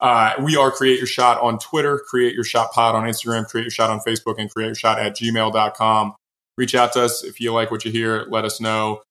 Uh, 0.00 0.34
we 0.42 0.56
are 0.56 0.70
Create 0.70 0.98
Your 0.98 1.06
Shot 1.06 1.40
on 1.40 1.58
Twitter, 1.58 2.02
Create 2.08 2.34
Your 2.34 2.44
Shot 2.44 2.72
Pod 2.72 2.94
on 2.94 3.04
Instagram, 3.04 3.46
Create 3.46 3.64
Your 3.64 3.70
Shot 3.70 3.90
on 3.90 4.00
Facebook, 4.00 4.36
and 4.38 4.50
Create 4.50 4.66
Your 4.66 4.74
Shot 4.74 4.98
at 4.98 5.16
gmail.com. 5.16 6.14
Reach 6.58 6.74
out 6.74 6.92
to 6.94 7.02
us 7.04 7.24
if 7.24 7.40
you 7.40 7.52
like 7.52 7.70
what 7.70 7.84
you 7.84 7.90
hear. 7.90 8.26
Let 8.28 8.44
us 8.44 8.60
know. 8.60 9.02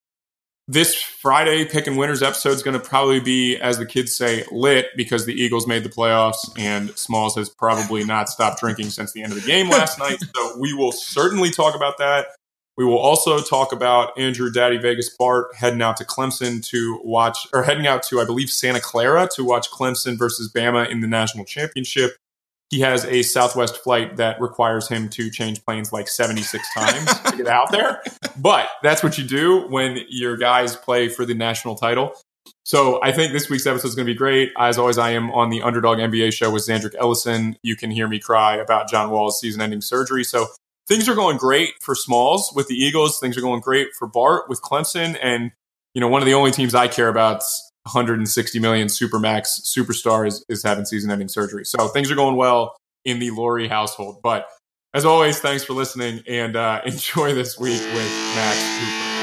This 0.68 0.96
Friday, 0.96 1.66
Pick 1.66 1.86
and 1.86 1.96
Winners 1.96 2.24
episode 2.24 2.50
is 2.50 2.64
going 2.64 2.80
to 2.80 2.84
probably 2.84 3.20
be, 3.20 3.56
as 3.58 3.78
the 3.78 3.86
kids 3.86 4.16
say, 4.16 4.44
lit 4.52 4.88
because 4.98 5.28
the 5.28 5.34
Eagles 5.34 5.68
made 5.68 5.84
the 5.84 5.90
playoffs 5.90 6.50
and 6.58 6.90
Smalls 6.98 7.36
has 7.36 7.50
probably 7.50 8.04
not 8.04 8.30
stopped 8.30 8.60
drinking 8.60 8.90
since 8.90 9.12
the 9.12 9.22
end 9.22 9.32
of 9.32 9.40
the 9.40 9.46
game 9.46 9.70
last 9.70 10.00
night. 10.00 10.18
So 10.36 10.58
we 10.60 10.74
will 10.74 10.92
certainly 10.92 11.52
talk 11.52 11.76
about 11.76 12.00
that. 12.00 12.28
We 12.78 12.84
will 12.84 12.98
also 12.98 13.40
talk 13.40 13.72
about 13.72 14.18
Andrew 14.20 14.52
Daddy 14.52 14.78
Vegas 14.78 15.10
Bart 15.10 15.56
heading 15.56 15.82
out 15.82 15.98
to 15.98 16.06
Clemson 16.06 16.66
to 16.70 17.00
watch, 17.04 17.48
or 17.54 17.64
heading 17.64 17.88
out 17.88 18.04
to, 18.04 18.20
I 18.20 18.26
believe, 18.26 18.50
Santa 18.50 18.82
Clara 18.82 19.30
to 19.36 19.46
watch 19.46 19.72
Clemson 19.72 20.18
versus 20.18 20.52
Bama 20.52 20.90
in 20.90 21.00
the 21.00 21.08
national 21.08 21.46
championship. 21.46 22.18
He 22.70 22.82
has 22.82 23.06
a 23.06 23.22
Southwest 23.22 23.78
flight 23.78 24.18
that 24.18 24.42
requires 24.42 24.90
him 24.90 25.08
to 25.10 25.30
change 25.30 25.64
planes 25.64 25.94
like 25.94 26.08
76 26.10 26.68
times 26.74 27.20
to 27.22 27.38
get 27.38 27.48
out 27.48 27.72
there. 27.72 28.02
But 28.38 28.68
that's 28.84 29.02
what 29.02 29.18
you 29.18 29.24
do 29.24 29.62
when 29.70 30.00
your 30.10 30.36
guys 30.36 30.76
play 30.76 31.08
for 31.08 31.26
the 31.26 31.34
national 31.34 31.76
title. 31.76 32.14
So 32.66 33.02
I 33.02 33.14
think 33.14 33.32
this 33.32 33.50
week's 33.50 33.66
episode 33.66 33.88
is 33.88 33.96
going 33.96 34.06
to 34.06 34.14
be 34.14 34.18
great. 34.18 34.52
As 34.58 34.78
always, 34.78 34.98
I 34.98 35.12
am 35.12 35.32
on 35.32 35.52
the 35.52 35.62
Underdog 35.62 36.00
NBA 36.00 36.34
show 36.34 36.52
with 36.52 36.64
Zandrick 36.64 36.96
Ellison. 37.00 37.58
You 37.64 37.78
can 37.78 37.92
hear 37.92 38.10
me 38.10 38.20
cry 38.20 38.58
about 38.58 38.90
John 38.90 39.10
Wall's 39.10 39.40
season-ending 39.40 39.80
surgery. 39.80 40.26
So 40.26 40.48
things 40.88 41.10
are 41.10 41.16
going 41.16 41.38
great 41.38 41.74
for 41.82 41.96
Smalls 41.96 42.52
with 42.56 42.68
the 42.68 42.76
Eagles. 42.76 43.20
Things 43.20 43.38
are 43.38 43.42
going 43.42 43.62
great 43.62 43.90
for 43.98 44.08
Bart 44.08 44.50
with 44.50 44.62
Clemson. 44.62 45.18
And, 45.22 45.52
you 45.94 46.02
know, 46.02 46.08
one 46.08 46.22
of 46.22 46.26
the 46.26 46.34
only 46.34 46.52
teams 46.52 46.76
I 46.76 46.88
care 46.88 47.10
about 47.10 47.44
160 47.84 48.60
million 48.60 48.88
supermax 48.88 49.62
superstar 49.64 50.28
is, 50.28 50.44
is 50.50 50.64
having 50.64 50.86
season 50.86 51.12
ending 51.12 51.28
surgery. 51.28 51.66
So 51.66 51.88
things 51.88 52.12
are 52.12 52.16
going 52.16 52.36
well 52.36 52.76
in 53.04 53.20
the 53.20 53.30
Lurie 53.30 53.70
household. 53.70 54.22
But 54.24 54.48
as 54.94 55.06
always, 55.06 55.40
thanks 55.40 55.64
for 55.64 55.74
listening 55.74 56.24
and 56.28 56.56
uh, 56.56 56.82
enjoy 56.86 57.34
this 57.34 57.60
week 57.60 57.82
with 57.82 58.12
Max 58.36 58.58
Hooper. 58.80 59.15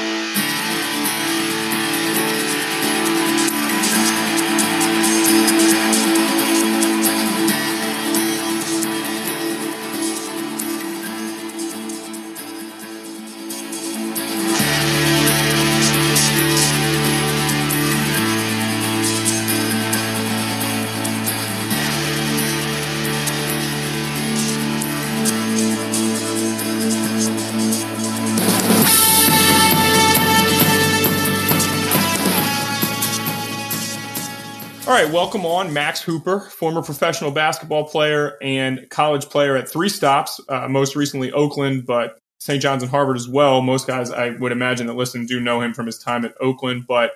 Welcome 35.13 35.45
on 35.45 35.71
Max 35.71 36.01
Hooper, 36.01 36.39
former 36.39 36.81
professional 36.81 37.29
basketball 37.29 37.87
player 37.87 38.35
and 38.41 38.89
college 38.89 39.29
player 39.29 39.55
at 39.55 39.69
three 39.69 39.87
stops, 39.87 40.41
uh, 40.49 40.67
most 40.67 40.95
recently 40.95 41.31
Oakland, 41.31 41.85
but 41.85 42.17
St. 42.39 42.59
John's 42.59 42.81
and 42.81 42.89
Harvard 42.89 43.15
as 43.15 43.29
well. 43.29 43.61
Most 43.61 43.85
guys 43.85 44.09
I 44.09 44.31
would 44.31 44.51
imagine 44.51 44.87
that 44.87 44.95
listen 44.95 45.27
do 45.27 45.39
know 45.39 45.61
him 45.61 45.75
from 45.75 45.85
his 45.85 45.99
time 45.99 46.25
at 46.25 46.33
Oakland, 46.41 46.85
but 46.87 47.11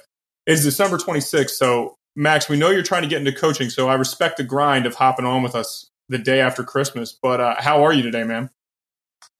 it's 0.45 0.63
December 0.63 0.97
26th. 0.97 1.49
So, 1.49 1.95
Max, 2.15 2.47
we 2.47 2.55
know 2.55 2.69
you're 2.69 2.83
trying 2.83 3.01
to 3.01 3.07
get 3.07 3.17
into 3.17 3.31
coaching, 3.31 3.71
so 3.71 3.89
I 3.89 3.95
respect 3.95 4.37
the 4.37 4.43
grind 4.43 4.85
of 4.85 4.93
hopping 4.93 5.25
on 5.25 5.41
with 5.41 5.55
us 5.55 5.89
the 6.07 6.19
day 6.19 6.39
after 6.39 6.63
Christmas. 6.63 7.17
But 7.19 7.41
uh, 7.41 7.55
how 7.57 7.83
are 7.83 7.93
you 7.93 8.03
today, 8.03 8.23
man? 8.23 8.51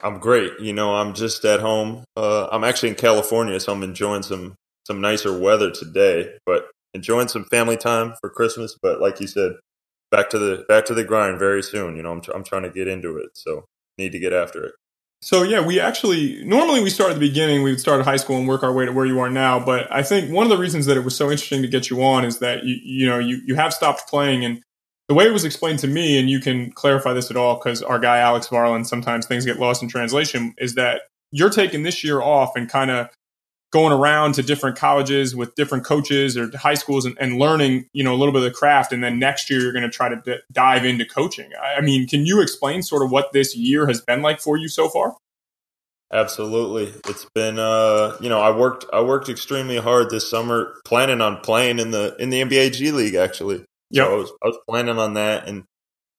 I'm 0.01 0.17
great. 0.17 0.59
You 0.59 0.73
know, 0.73 0.95
I'm 0.95 1.13
just 1.13 1.45
at 1.45 1.59
home. 1.59 2.05
Uh, 2.15 2.47
I'm 2.51 2.63
actually 2.63 2.89
in 2.89 2.95
California, 2.95 3.59
so 3.59 3.71
I'm 3.71 3.83
enjoying 3.83 4.23
some 4.23 4.55
some 4.87 4.99
nicer 4.99 5.37
weather 5.37 5.69
today. 5.69 6.37
But 6.47 6.71
enjoying 6.93 7.27
some 7.27 7.45
family 7.45 7.77
time 7.77 8.13
for 8.19 8.29
Christmas. 8.29 8.77
But 8.81 9.01
like 9.01 9.19
you 9.19 9.27
said, 9.27 9.53
back 10.11 10.29
to 10.31 10.39
the 10.39 10.65
back 10.67 10.85
to 10.85 10.93
the 10.93 11.03
grind 11.03 11.39
very 11.39 11.63
soon. 11.63 11.95
You 11.95 12.03
know, 12.03 12.11
I'm 12.11 12.21
I'm 12.33 12.43
trying 12.43 12.63
to 12.63 12.69
get 12.69 12.87
into 12.87 13.17
it, 13.17 13.29
so 13.33 13.65
need 13.97 14.11
to 14.11 14.19
get 14.19 14.33
after 14.33 14.63
it. 14.63 14.73
So 15.21 15.41
yeah, 15.43 15.65
we 15.65 15.79
actually 15.79 16.43
normally 16.45 16.81
we 16.81 16.89
start 16.89 17.09
at 17.09 17.15
the 17.15 17.19
beginning. 17.19 17.63
We 17.63 17.71
would 17.71 17.79
start 17.79 17.99
at 17.99 18.05
high 18.05 18.17
school 18.17 18.37
and 18.37 18.47
work 18.47 18.63
our 18.63 18.71
way 18.71 18.85
to 18.85 18.91
where 18.91 19.05
you 19.05 19.19
are 19.19 19.29
now. 19.29 19.63
But 19.63 19.91
I 19.91 20.03
think 20.03 20.31
one 20.31 20.45
of 20.45 20.49
the 20.49 20.57
reasons 20.57 20.85
that 20.85 20.97
it 20.97 21.03
was 21.03 21.15
so 21.15 21.25
interesting 21.31 21.61
to 21.63 21.67
get 21.67 21.89
you 21.89 22.03
on 22.03 22.23
is 22.23 22.39
that 22.39 22.63
you 22.63 22.75
you 22.83 23.07
know 23.07 23.19
you 23.19 23.41
you 23.45 23.55
have 23.55 23.73
stopped 23.73 24.07
playing 24.07 24.45
and 24.45 24.61
the 25.07 25.13
way 25.13 25.25
it 25.25 25.31
was 25.31 25.45
explained 25.45 25.79
to 25.79 25.87
me, 25.87 26.19
and 26.19 26.29
you 26.29 26.39
can 26.39 26.71
clarify 26.71 27.13
this 27.13 27.31
at 27.31 27.37
all 27.37 27.55
because 27.55 27.81
our 27.81 27.97
guy 27.97 28.19
Alex 28.19 28.47
Varland 28.47 28.85
sometimes 28.85 29.25
things 29.25 29.45
get 29.45 29.57
lost 29.57 29.81
in 29.81 29.89
translation, 29.89 30.53
is 30.57 30.75
that 30.75 31.03
you're 31.31 31.49
taking 31.49 31.83
this 31.83 32.03
year 32.03 32.21
off 32.21 32.55
and 32.55 32.69
kind 32.69 32.91
of 32.91 33.09
going 33.71 33.91
around 33.91 34.33
to 34.33 34.43
different 34.43 34.77
colleges 34.77 35.35
with 35.35 35.53
different 35.55 35.83
coaches 35.83 36.37
or 36.37 36.49
high 36.57 36.73
schools 36.73 37.05
and, 37.05 37.17
and, 37.19 37.37
learning, 37.37 37.85
you 37.91 38.03
know, 38.03 38.13
a 38.13 38.17
little 38.17 38.31
bit 38.31 38.39
of 38.39 38.45
the 38.45 38.51
craft. 38.51 38.93
And 38.93 39.03
then 39.03 39.19
next 39.19 39.49
year 39.49 39.59
you're 39.59 39.73
going 39.73 39.83
to 39.83 39.89
try 39.89 40.07
to 40.07 40.21
d- 40.23 40.39
dive 40.51 40.85
into 40.85 41.05
coaching. 41.05 41.51
I 41.61 41.81
mean, 41.81 42.07
can 42.07 42.25
you 42.25 42.41
explain 42.41 42.81
sort 42.81 43.03
of 43.03 43.11
what 43.11 43.33
this 43.33 43.55
year 43.55 43.85
has 43.87 43.99
been 43.99 44.21
like 44.21 44.39
for 44.39 44.55
you 44.55 44.69
so 44.69 44.87
far? 44.87 45.15
Absolutely. 46.11 46.93
It's 47.09 47.25
been 47.35 47.59
uh, 47.59 48.15
you 48.21 48.29
know, 48.29 48.39
I 48.39 48.55
worked 48.55 48.85
I 48.93 49.01
worked 49.01 49.27
extremely 49.27 49.77
hard 49.77 50.09
this 50.09 50.29
summer 50.29 50.73
planning 50.85 51.19
on 51.19 51.41
playing 51.41 51.79
in 51.79 51.91
the 51.91 52.15
in 52.17 52.29
the 52.29 52.41
NBA 52.41 52.73
G 52.73 52.91
League 52.91 53.15
actually. 53.15 53.65
Yeah. 53.89 54.05
So 54.05 54.13
I 54.13 54.15
was 54.15 54.31
I 54.43 54.47
was 54.47 54.57
planning 54.69 54.97
on 54.97 55.15
that 55.15 55.49
and 55.49 55.65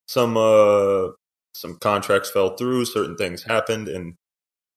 some 0.06 0.36
uh 0.36 1.12
some 1.54 1.78
contracts 1.80 2.30
fell 2.30 2.56
through, 2.56 2.84
certain 2.84 3.16
things 3.16 3.44
happened 3.44 3.88
and 3.88 4.14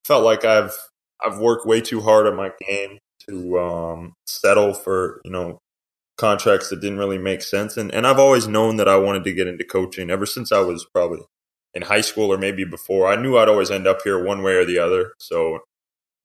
felt 0.06 0.24
like 0.24 0.46
I've 0.46 0.78
I've 1.24 1.40
worked 1.40 1.66
way 1.66 1.82
too 1.82 2.02
hard 2.02 2.28
on 2.28 2.36
my 2.36 2.52
game 2.68 3.00
to 3.28 3.60
um, 3.60 4.14
settle 4.26 4.74
for 4.74 5.22
you 5.24 5.32
know 5.32 5.60
contracts 6.18 6.70
that 6.70 6.82
didn't 6.82 7.00
really 7.00 7.18
make 7.18 7.42
sense. 7.42 7.78
And 7.78 7.94
and 7.94 8.06
I've 8.06 8.20
always 8.20 8.48
known 8.48 8.78
that 8.78 8.88
I 8.88 8.98
wanted 8.98 9.24
to 9.24 9.34
get 9.34 9.48
into 9.48 9.64
coaching 9.64 10.10
ever 10.10 10.26
since 10.26 10.52
I 10.52 10.60
was 10.60 10.86
probably 10.94 11.22
in 11.74 11.84
high 11.84 12.02
school 12.02 12.32
or 12.32 12.38
maybe 12.38 12.66
before. 12.66 13.08
I 13.08 13.16
knew 13.16 13.38
I'd 13.38 13.50
always 13.50 13.72
end 13.72 13.88
up 13.88 14.02
here 14.04 14.22
one 14.24 14.44
way 14.44 14.54
or 14.54 14.66
the 14.66 14.78
other. 14.78 15.14
So 15.20 15.60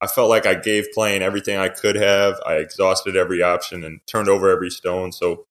I 0.01 0.07
felt 0.07 0.29
like 0.29 0.45
I 0.45 0.53
gave 0.53 0.91
playing 0.93 1.21
everything 1.21 1.57
I 1.57 1.69
could 1.69 1.95
have. 1.95 2.39
I 2.45 2.55
exhausted 2.55 3.15
every 3.15 3.41
option 3.41 3.83
and 3.83 3.99
turned 4.07 4.29
over 4.29 4.49
every 4.49 4.69
stone. 4.69 5.11
So 5.11 5.45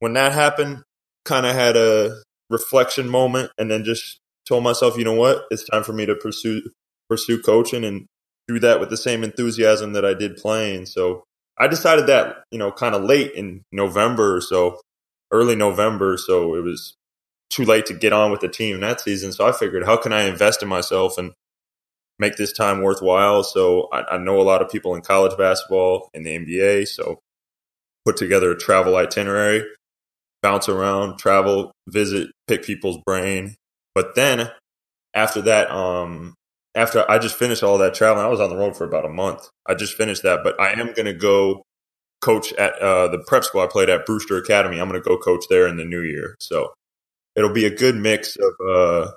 when 0.00 0.12
that 0.14 0.32
happened, 0.32 0.82
kind 1.24 1.46
of 1.46 1.54
had 1.54 1.76
a 1.76 2.22
reflection 2.50 3.08
moment 3.08 3.50
and 3.56 3.70
then 3.70 3.84
just 3.84 4.18
told 4.46 4.62
myself, 4.62 4.98
you 4.98 5.04
know 5.04 5.14
what, 5.14 5.44
it's 5.50 5.64
time 5.64 5.82
for 5.82 5.92
me 5.92 6.06
to 6.06 6.14
pursue 6.14 6.62
pursue 7.08 7.40
coaching 7.40 7.84
and 7.84 8.06
do 8.48 8.58
that 8.60 8.80
with 8.80 8.90
the 8.90 8.96
same 8.96 9.24
enthusiasm 9.24 9.92
that 9.94 10.04
I 10.04 10.14
did 10.14 10.36
playing. 10.36 10.86
So 10.86 11.24
I 11.58 11.68
decided 11.68 12.06
that, 12.08 12.44
you 12.50 12.58
know, 12.58 12.72
kind 12.72 12.94
of 12.94 13.04
late 13.04 13.32
in 13.32 13.62
November 13.72 14.36
or 14.36 14.40
so, 14.40 14.80
early 15.30 15.56
November. 15.56 16.16
So 16.16 16.54
it 16.54 16.62
was 16.62 16.94
too 17.50 17.64
late 17.64 17.86
to 17.86 17.94
get 17.94 18.12
on 18.12 18.30
with 18.30 18.40
the 18.40 18.48
team 18.48 18.80
that 18.80 19.00
season. 19.00 19.32
So 19.32 19.46
I 19.46 19.52
figured, 19.52 19.84
how 19.84 19.96
can 19.96 20.12
I 20.12 20.22
invest 20.22 20.62
in 20.62 20.68
myself 20.68 21.16
and 21.18 21.32
make 22.18 22.36
this 22.36 22.52
time 22.52 22.82
worthwhile? 22.82 23.44
So 23.44 23.88
I, 23.92 24.14
I 24.14 24.18
know 24.18 24.40
a 24.40 24.42
lot 24.42 24.62
of 24.62 24.70
people 24.70 24.94
in 24.94 25.02
college 25.02 25.36
basketball 25.38 26.10
in 26.12 26.24
the 26.24 26.36
NBA. 26.36 26.88
So 26.88 27.20
put 28.04 28.16
together 28.16 28.50
a 28.50 28.58
travel 28.58 28.96
itinerary, 28.96 29.64
bounce 30.42 30.68
around, 30.68 31.18
travel, 31.18 31.72
visit, 31.88 32.30
pick 32.46 32.64
people's 32.64 32.98
brain. 33.06 33.54
But 33.94 34.14
then 34.14 34.50
after 35.14 35.40
that, 35.42 35.70
um, 35.70 36.34
after 36.74 37.08
I 37.10 37.18
just 37.18 37.36
finished 37.36 37.62
all 37.62 37.78
that 37.78 37.94
traveling, 37.94 38.26
I 38.26 38.28
was 38.28 38.40
on 38.40 38.50
the 38.50 38.56
road 38.56 38.76
for 38.76 38.84
about 38.84 39.04
a 39.04 39.08
month. 39.08 39.48
I 39.66 39.74
just 39.74 39.94
finished 39.96 40.22
that, 40.24 40.40
but 40.42 40.60
I 40.60 40.72
am 40.72 40.92
going 40.92 41.06
to 41.06 41.14
go 41.14 41.62
coach 42.20 42.52
at 42.54 42.74
uh, 42.80 43.08
the 43.08 43.18
prep 43.26 43.44
school 43.44 43.60
I 43.60 43.66
played 43.66 43.88
at 43.90 44.06
Brewster 44.06 44.36
Academy. 44.36 44.80
I'm 44.80 44.88
going 44.88 45.00
to 45.00 45.08
go 45.08 45.18
coach 45.18 45.44
there 45.50 45.68
in 45.68 45.76
the 45.76 45.84
new 45.84 46.00
year. 46.00 46.36
So 46.40 46.72
it'll 47.36 47.52
be 47.52 47.66
a 47.66 47.74
good 47.74 47.96
mix 47.96 48.36
of 48.36 48.54
uh, 48.68 49.10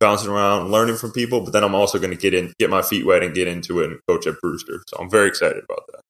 bouncing 0.00 0.30
around, 0.30 0.70
learning 0.70 0.96
from 0.96 1.12
people, 1.12 1.40
but 1.42 1.52
then 1.52 1.64
I'm 1.64 1.74
also 1.74 1.98
going 1.98 2.10
to 2.10 2.16
get 2.16 2.34
in, 2.34 2.52
get 2.58 2.70
my 2.70 2.82
feet 2.82 3.06
wet, 3.06 3.22
and 3.22 3.34
get 3.34 3.48
into 3.48 3.80
it 3.80 3.90
and 3.90 4.00
coach 4.08 4.26
at 4.26 4.40
Brewster. 4.42 4.82
So 4.88 4.98
I'm 5.00 5.10
very 5.10 5.28
excited 5.28 5.62
about 5.64 5.86
that. 5.92 6.00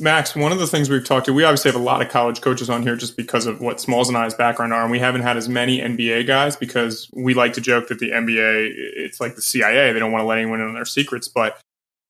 Max, 0.00 0.34
one 0.34 0.50
of 0.50 0.58
the 0.58 0.66
things 0.66 0.88
we've 0.88 1.04
talked 1.04 1.26
to, 1.26 1.34
we 1.34 1.44
obviously 1.44 1.70
have 1.70 1.78
a 1.78 1.84
lot 1.84 2.00
of 2.00 2.08
college 2.08 2.40
coaches 2.40 2.70
on 2.70 2.82
here 2.82 2.96
just 2.96 3.18
because 3.18 3.44
of 3.44 3.60
what 3.60 3.80
Smalls 3.80 4.08
and 4.08 4.16
I's 4.16 4.32
background 4.32 4.72
are, 4.72 4.82
and 4.82 4.90
we 4.90 4.98
haven't 4.98 5.20
had 5.20 5.36
as 5.36 5.46
many 5.46 5.78
NBA 5.78 6.26
guys 6.26 6.56
because 6.56 7.10
we 7.12 7.34
like 7.34 7.52
to 7.52 7.60
joke 7.60 7.88
that 7.88 7.98
the 7.98 8.10
NBA 8.10 8.72
it's 8.74 9.20
like 9.20 9.36
the 9.36 9.42
CIA; 9.42 9.92
they 9.92 9.98
don't 9.98 10.10
want 10.10 10.22
to 10.22 10.26
let 10.26 10.38
anyone 10.38 10.60
in 10.60 10.68
on 10.68 10.74
their 10.74 10.86
secrets. 10.86 11.28
But 11.28 11.60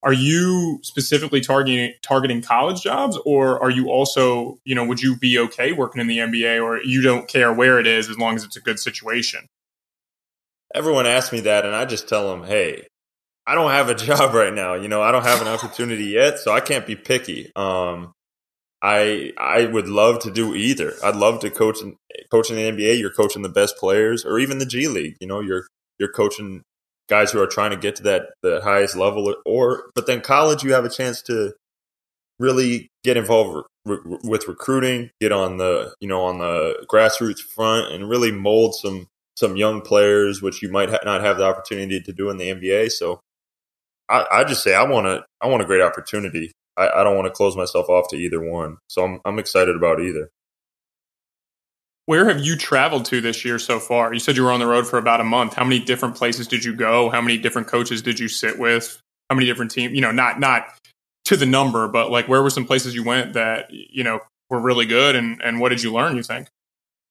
are 0.04 0.12
you 0.12 0.78
specifically 0.82 1.40
targeting 1.40 1.92
targeting 2.00 2.42
college 2.42 2.80
jobs, 2.80 3.18
or 3.26 3.60
are 3.60 3.70
you 3.70 3.90
also, 3.90 4.58
you 4.64 4.76
know, 4.76 4.84
would 4.84 5.02
you 5.02 5.16
be 5.16 5.36
okay 5.40 5.72
working 5.72 6.00
in 6.00 6.06
the 6.06 6.18
NBA, 6.18 6.62
or 6.62 6.80
you 6.82 7.02
don't 7.02 7.26
care 7.26 7.52
where 7.52 7.80
it 7.80 7.88
is 7.88 8.08
as 8.08 8.16
long 8.18 8.36
as 8.36 8.44
it's 8.44 8.56
a 8.56 8.60
good 8.60 8.78
situation? 8.78 9.46
Everyone 10.74 11.06
asks 11.06 11.32
me 11.32 11.40
that, 11.40 11.66
and 11.66 11.74
I 11.74 11.86
just 11.86 12.08
tell 12.08 12.30
them, 12.30 12.46
"Hey, 12.46 12.86
I 13.46 13.54
don't 13.54 13.70
have 13.70 13.88
a 13.88 13.94
job 14.06 14.34
right 14.34 14.52
now. 14.52 14.74
You 14.74 14.88
know, 14.88 15.02
I 15.02 15.12
don't 15.12 15.24
have 15.24 15.40
an 15.42 15.48
opportunity 15.48 16.06
yet, 16.06 16.38
so 16.38 16.52
I 16.52 16.60
can't 16.60 16.86
be 16.86 16.96
picky. 16.96 17.50
Um, 17.56 18.12
I 18.82 19.32
I 19.38 19.66
would 19.66 19.88
love 19.88 20.20
to 20.20 20.30
do 20.30 20.54
either. 20.54 20.94
I'd 21.04 21.16
love 21.16 21.40
to 21.40 21.50
coach 21.50 21.82
in, 21.82 21.96
coach 22.30 22.50
in 22.50 22.56
the 22.56 22.62
NBA. 22.62 22.98
You're 22.98 23.12
coaching 23.12 23.42
the 23.42 23.48
best 23.48 23.76
players, 23.76 24.24
or 24.24 24.38
even 24.38 24.58
the 24.58 24.66
G 24.66 24.88
League. 24.88 25.16
You 25.20 25.26
know, 25.26 25.40
you're 25.40 25.66
you're 25.98 26.12
coaching 26.12 26.62
guys 27.08 27.32
who 27.32 27.42
are 27.42 27.46
trying 27.46 27.72
to 27.72 27.76
get 27.76 27.96
to 27.96 28.02
that 28.04 28.30
the 28.42 28.60
highest 28.62 28.96
level. 28.96 29.34
Or 29.44 29.90
but 29.94 30.06
then 30.06 30.20
college, 30.22 30.62
you 30.62 30.72
have 30.72 30.84
a 30.84 30.90
chance 30.90 31.20
to 31.22 31.52
really 32.38 32.88
get 33.04 33.18
involved 33.18 33.66
re- 33.84 34.18
with 34.24 34.48
recruiting, 34.48 35.10
get 35.20 35.32
on 35.32 35.58
the 35.58 35.94
you 36.00 36.08
know 36.08 36.22
on 36.22 36.38
the 36.38 36.86
grassroots 36.90 37.40
front, 37.40 37.92
and 37.92 38.08
really 38.08 38.32
mold 38.32 38.74
some 38.74 39.06
some 39.36 39.56
young 39.56 39.82
players, 39.82 40.40
which 40.40 40.62
you 40.62 40.70
might 40.70 40.88
ha- 40.88 40.98
not 41.04 41.20
have 41.20 41.36
the 41.36 41.44
opportunity 41.44 42.00
to 42.00 42.12
do 42.12 42.30
in 42.30 42.38
the 42.38 42.50
NBA. 42.50 42.90
So 42.92 43.20
I, 44.10 44.26
I 44.40 44.44
just 44.44 44.62
say 44.62 44.74
I 44.74 44.82
want 44.84 45.06
to 45.06 45.24
I 45.40 45.46
want 45.46 45.62
a 45.62 45.66
great 45.66 45.80
opportunity. 45.80 46.52
I, 46.76 46.88
I 46.88 47.04
don't 47.04 47.16
want 47.16 47.26
to 47.26 47.32
close 47.32 47.56
myself 47.56 47.88
off 47.88 48.08
to 48.08 48.16
either 48.16 48.40
one. 48.40 48.78
So 48.88 49.04
I'm 49.04 49.20
I'm 49.24 49.38
excited 49.38 49.76
about 49.76 50.00
either. 50.00 50.30
Where 52.06 52.26
have 52.26 52.40
you 52.40 52.56
traveled 52.56 53.04
to 53.06 53.20
this 53.20 53.44
year 53.44 53.58
so 53.58 53.78
far? 53.78 54.12
You 54.12 54.18
said 54.18 54.36
you 54.36 54.42
were 54.42 54.50
on 54.50 54.58
the 54.58 54.66
road 54.66 54.86
for 54.88 54.98
about 54.98 55.20
a 55.20 55.24
month. 55.24 55.54
How 55.54 55.62
many 55.62 55.78
different 55.78 56.16
places 56.16 56.48
did 56.48 56.64
you 56.64 56.74
go? 56.74 57.08
How 57.08 57.20
many 57.20 57.38
different 57.38 57.68
coaches 57.68 58.02
did 58.02 58.18
you 58.18 58.26
sit 58.26 58.58
with? 58.58 59.00
How 59.28 59.36
many 59.36 59.46
different 59.46 59.70
teams? 59.70 59.94
You 59.94 60.00
know, 60.00 60.10
not 60.10 60.40
not 60.40 60.66
to 61.26 61.36
the 61.36 61.46
number, 61.46 61.86
but 61.86 62.10
like 62.10 62.26
where 62.26 62.42
were 62.42 62.50
some 62.50 62.66
places 62.66 62.94
you 62.94 63.04
went 63.04 63.34
that 63.34 63.68
you 63.70 64.02
know 64.02 64.20
were 64.48 64.60
really 64.60 64.86
good, 64.86 65.14
and 65.14 65.40
and 65.42 65.60
what 65.60 65.68
did 65.68 65.82
you 65.82 65.92
learn? 65.92 66.16
You 66.16 66.24
think? 66.24 66.48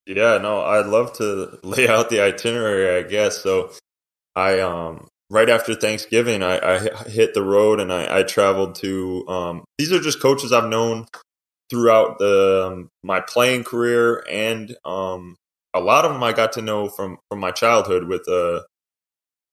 Yeah, 0.06 0.38
no, 0.40 0.62
I'd 0.62 0.88
love 0.88 1.14
to 1.14 1.60
lay 1.64 1.88
out 1.88 2.10
the 2.10 2.22
itinerary. 2.22 3.04
I 3.04 3.08
guess 3.08 3.42
so. 3.42 3.72
I 4.36 4.60
um 4.60 5.08
right 5.30 5.50
after 5.50 5.76
Thanksgiving, 5.76 6.44
I, 6.44 6.76
I 6.76 7.10
hit 7.10 7.34
the 7.34 7.44
road 7.44 7.80
and 7.80 7.92
I, 7.94 8.20
I 8.20 8.24
traveled 8.24 8.76
to. 8.76 9.28
Um, 9.28 9.66
these 9.78 9.92
are 9.92 10.00
just 10.00 10.22
coaches 10.22 10.52
I've 10.52 10.70
known 10.70 11.06
throughout 11.70 12.18
the 12.20 12.68
um, 12.68 12.90
my 13.04 13.22
playing 13.22 13.64
career, 13.64 14.24
and 14.30 14.76
um, 14.86 15.36
a 15.74 15.80
lot 15.80 16.06
of 16.06 16.12
them 16.14 16.24
I 16.24 16.34
got 16.34 16.54
to 16.54 16.62
know 16.62 16.90
from 16.90 17.18
from 17.30 17.40
my 17.40 17.52
childhood. 17.52 18.06
With 18.06 18.28
uh, 18.28 18.62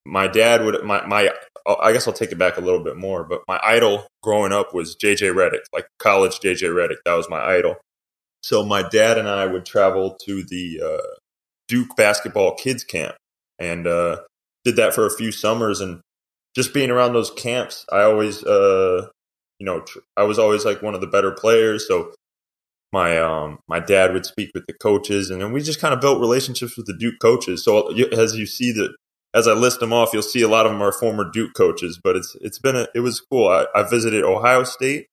my 0.04 0.26
dad 0.26 0.64
would 0.64 0.82
my 0.84 1.04
my. 1.06 1.30
I 1.68 1.92
guess 1.92 2.06
I'll 2.06 2.14
take 2.14 2.30
it 2.30 2.38
back 2.38 2.58
a 2.58 2.60
little 2.60 2.84
bit 2.84 2.96
more, 2.96 3.24
but 3.24 3.42
my 3.48 3.58
idol 3.60 4.06
growing 4.22 4.52
up 4.52 4.72
was 4.72 4.94
JJ 4.94 5.34
Redick, 5.34 5.64
like 5.72 5.88
college 5.98 6.38
JJ 6.38 6.72
Redick. 6.72 6.98
That 7.04 7.14
was 7.14 7.28
my 7.28 7.40
idol. 7.44 7.74
So 8.40 8.64
my 8.64 8.88
dad 8.88 9.18
and 9.18 9.28
I 9.28 9.46
would 9.46 9.66
travel 9.66 10.16
to 10.26 10.44
the 10.44 10.80
uh, 10.84 11.14
Duke 11.66 11.96
basketball 11.96 12.54
kids 12.54 12.84
camp, 12.84 13.16
and 13.58 13.88
uh, 13.88 14.18
did 14.66 14.76
that 14.76 14.94
for 14.94 15.06
a 15.06 15.16
few 15.16 15.30
summers 15.30 15.80
and 15.80 16.00
just 16.56 16.74
being 16.74 16.90
around 16.90 17.12
those 17.12 17.30
camps, 17.30 17.86
I 17.92 18.02
always, 18.02 18.42
uh, 18.42 19.06
you 19.60 19.64
know, 19.64 19.80
tr- 19.80 20.00
I 20.16 20.24
was 20.24 20.40
always 20.40 20.64
like 20.64 20.82
one 20.82 20.94
of 20.96 21.00
the 21.00 21.06
better 21.06 21.30
players. 21.30 21.86
So 21.86 22.12
my 22.92 23.18
um 23.18 23.60
my 23.68 23.78
dad 23.78 24.12
would 24.12 24.26
speak 24.26 24.50
with 24.54 24.66
the 24.66 24.72
coaches, 24.74 25.30
and 25.30 25.40
then 25.40 25.52
we 25.52 25.62
just 25.62 25.80
kind 25.80 25.94
of 25.94 26.00
built 26.00 26.20
relationships 26.20 26.76
with 26.76 26.86
the 26.86 26.96
Duke 26.98 27.20
coaches. 27.20 27.62
So 27.64 27.92
as 28.12 28.36
you 28.36 28.46
see 28.46 28.72
that, 28.72 28.94
as 29.34 29.46
I 29.46 29.52
list 29.52 29.80
them 29.80 29.92
off, 29.92 30.10
you'll 30.12 30.22
see 30.22 30.42
a 30.42 30.48
lot 30.48 30.66
of 30.66 30.72
them 30.72 30.82
are 30.82 30.92
former 30.92 31.30
Duke 31.30 31.54
coaches. 31.54 32.00
But 32.02 32.16
it's 32.16 32.36
it's 32.40 32.58
been 32.58 32.74
a 32.74 32.88
it 32.94 33.00
was 33.00 33.20
cool. 33.20 33.48
I, 33.48 33.66
I 33.74 33.88
visited 33.88 34.24
Ohio 34.24 34.64
State. 34.64 35.06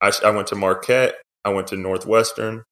I, 0.00 0.12
I 0.24 0.30
went 0.30 0.48
to 0.48 0.54
Marquette. 0.54 1.16
I 1.44 1.50
went 1.50 1.66
to 1.68 1.76
Northwestern. 1.76 2.62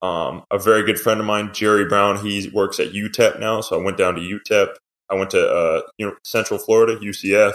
Um, 0.00 0.44
a 0.50 0.58
very 0.58 0.84
good 0.84 1.00
friend 1.00 1.18
of 1.18 1.26
mine, 1.26 1.50
Jerry 1.54 1.86
Brown, 1.86 2.18
he 2.18 2.50
works 2.50 2.78
at 2.78 2.92
UTEP 2.92 3.40
now. 3.40 3.62
So 3.62 3.80
I 3.80 3.82
went 3.82 3.96
down 3.96 4.14
to 4.16 4.20
UTEP. 4.20 4.74
I 5.10 5.14
went 5.14 5.30
to 5.30 5.46
uh, 5.46 5.82
you 5.98 6.06
know, 6.06 6.14
Central 6.24 6.58
Florida, 6.58 6.96
UCF. 6.96 7.54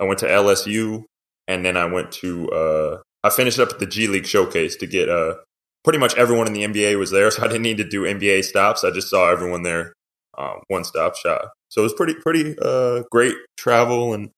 I 0.00 0.04
went 0.04 0.18
to 0.20 0.26
LSU, 0.26 1.04
and 1.48 1.64
then 1.64 1.76
I 1.76 1.86
went 1.86 2.12
to 2.12 2.48
uh, 2.50 2.98
I 3.22 3.30
finished 3.30 3.58
up 3.58 3.70
at 3.70 3.78
the 3.78 3.86
G 3.86 4.06
League 4.08 4.26
showcase 4.26 4.76
to 4.76 4.86
get 4.86 5.08
uh, 5.08 5.36
pretty 5.84 5.98
much 5.98 6.16
everyone 6.16 6.46
in 6.46 6.52
the 6.52 6.64
NBA 6.64 6.98
was 6.98 7.10
there, 7.10 7.30
so 7.32 7.42
I 7.42 7.48
didn't 7.48 7.62
need 7.62 7.78
to 7.78 7.88
do 7.88 8.02
NBA 8.02 8.44
stops. 8.44 8.84
I 8.84 8.90
just 8.90 9.08
saw 9.08 9.30
everyone 9.30 9.62
there, 9.62 9.92
uh, 10.36 10.54
one 10.68 10.84
stop 10.84 11.16
shop. 11.16 11.52
So 11.68 11.80
it 11.80 11.84
was 11.84 11.94
pretty 11.94 12.14
pretty 12.14 12.56
uh, 12.60 13.02
great 13.10 13.34
travel 13.56 14.14
and 14.14 14.30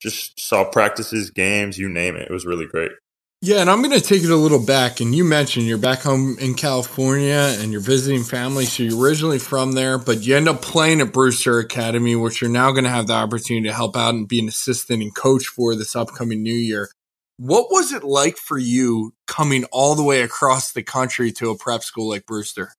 just 0.00 0.38
saw 0.38 0.64
practices, 0.64 1.30
games, 1.30 1.78
you 1.78 1.88
name 1.88 2.16
it. 2.16 2.28
It 2.28 2.32
was 2.32 2.46
really 2.46 2.66
great. 2.66 2.92
Yeah, 3.40 3.60
and 3.60 3.68
I'm 3.68 3.82
going 3.82 3.98
to 3.98 4.00
take 4.00 4.24
it 4.24 4.30
a 4.30 4.36
little 4.36 4.64
back. 4.64 5.00
And 5.00 5.14
you 5.14 5.22
mentioned 5.22 5.66
you're 5.66 5.76
back 5.76 6.00
home 6.00 6.38
in 6.40 6.54
California 6.54 7.54
and 7.58 7.72
you're 7.72 7.80
visiting 7.82 8.24
family. 8.24 8.64
So 8.64 8.82
you're 8.82 8.98
originally 8.98 9.38
from 9.38 9.72
there, 9.72 9.98
but 9.98 10.22
you 10.26 10.34
end 10.34 10.48
up 10.48 10.62
playing 10.62 11.02
at 11.02 11.12
Brewster 11.12 11.58
Academy, 11.58 12.16
which 12.16 12.40
you're 12.40 12.48
now 12.50 12.70
going 12.70 12.84
to 12.84 12.90
have 12.90 13.06
the 13.06 13.12
opportunity 13.12 13.68
to 13.68 13.74
help 13.74 13.96
out 13.96 14.14
and 14.14 14.26
be 14.26 14.40
an 14.40 14.48
assistant 14.48 15.02
and 15.02 15.14
coach 15.14 15.46
for 15.46 15.74
this 15.74 15.94
upcoming 15.94 16.42
new 16.42 16.54
year. 16.54 16.88
What 17.36 17.66
was 17.70 17.92
it 17.92 18.02
like 18.02 18.38
for 18.38 18.56
you 18.56 19.12
coming 19.26 19.64
all 19.72 19.94
the 19.94 20.04
way 20.04 20.22
across 20.22 20.72
the 20.72 20.82
country 20.82 21.30
to 21.32 21.50
a 21.50 21.58
prep 21.58 21.82
school 21.82 22.08
like 22.08 22.24
Brewster? 22.24 22.72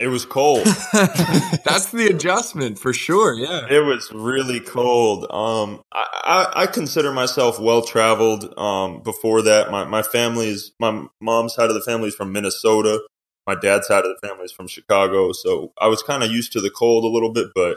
It 0.00 0.08
was 0.08 0.24
cold. 0.24 0.64
That's 0.92 1.90
the 1.92 2.08
adjustment 2.10 2.78
for 2.78 2.94
sure. 2.94 3.34
Yeah, 3.34 3.66
it 3.70 3.84
was 3.84 4.10
really 4.14 4.58
cold. 4.58 5.30
Um, 5.30 5.82
I, 5.92 6.06
I, 6.24 6.62
I 6.62 6.66
consider 6.66 7.12
myself 7.12 7.60
well 7.60 7.82
traveled. 7.82 8.58
Um, 8.58 9.02
before 9.02 9.42
that, 9.42 9.70
my 9.70 9.84
my 9.84 10.02
family's 10.02 10.72
my 10.80 11.04
mom's 11.20 11.52
side 11.52 11.68
of 11.68 11.74
the 11.74 11.82
family 11.82 12.08
is 12.08 12.14
from 12.14 12.32
Minnesota. 12.32 13.02
My 13.46 13.54
dad's 13.54 13.88
side 13.88 14.06
of 14.06 14.16
the 14.18 14.26
family 14.26 14.44
is 14.44 14.52
from 14.52 14.68
Chicago. 14.68 15.32
So 15.32 15.72
I 15.78 15.88
was 15.88 16.02
kind 16.02 16.22
of 16.22 16.30
used 16.30 16.52
to 16.52 16.62
the 16.62 16.70
cold 16.70 17.04
a 17.04 17.08
little 17.08 17.32
bit, 17.32 17.48
but 17.54 17.76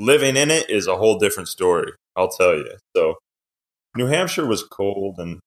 living 0.00 0.36
in 0.36 0.50
it 0.50 0.68
is 0.68 0.88
a 0.88 0.96
whole 0.96 1.18
different 1.18 1.48
story. 1.48 1.92
I'll 2.16 2.30
tell 2.30 2.54
you. 2.54 2.72
So 2.96 3.14
New 3.96 4.06
Hampshire 4.06 4.46
was 4.46 4.64
cold, 4.64 5.18
and 5.18 5.38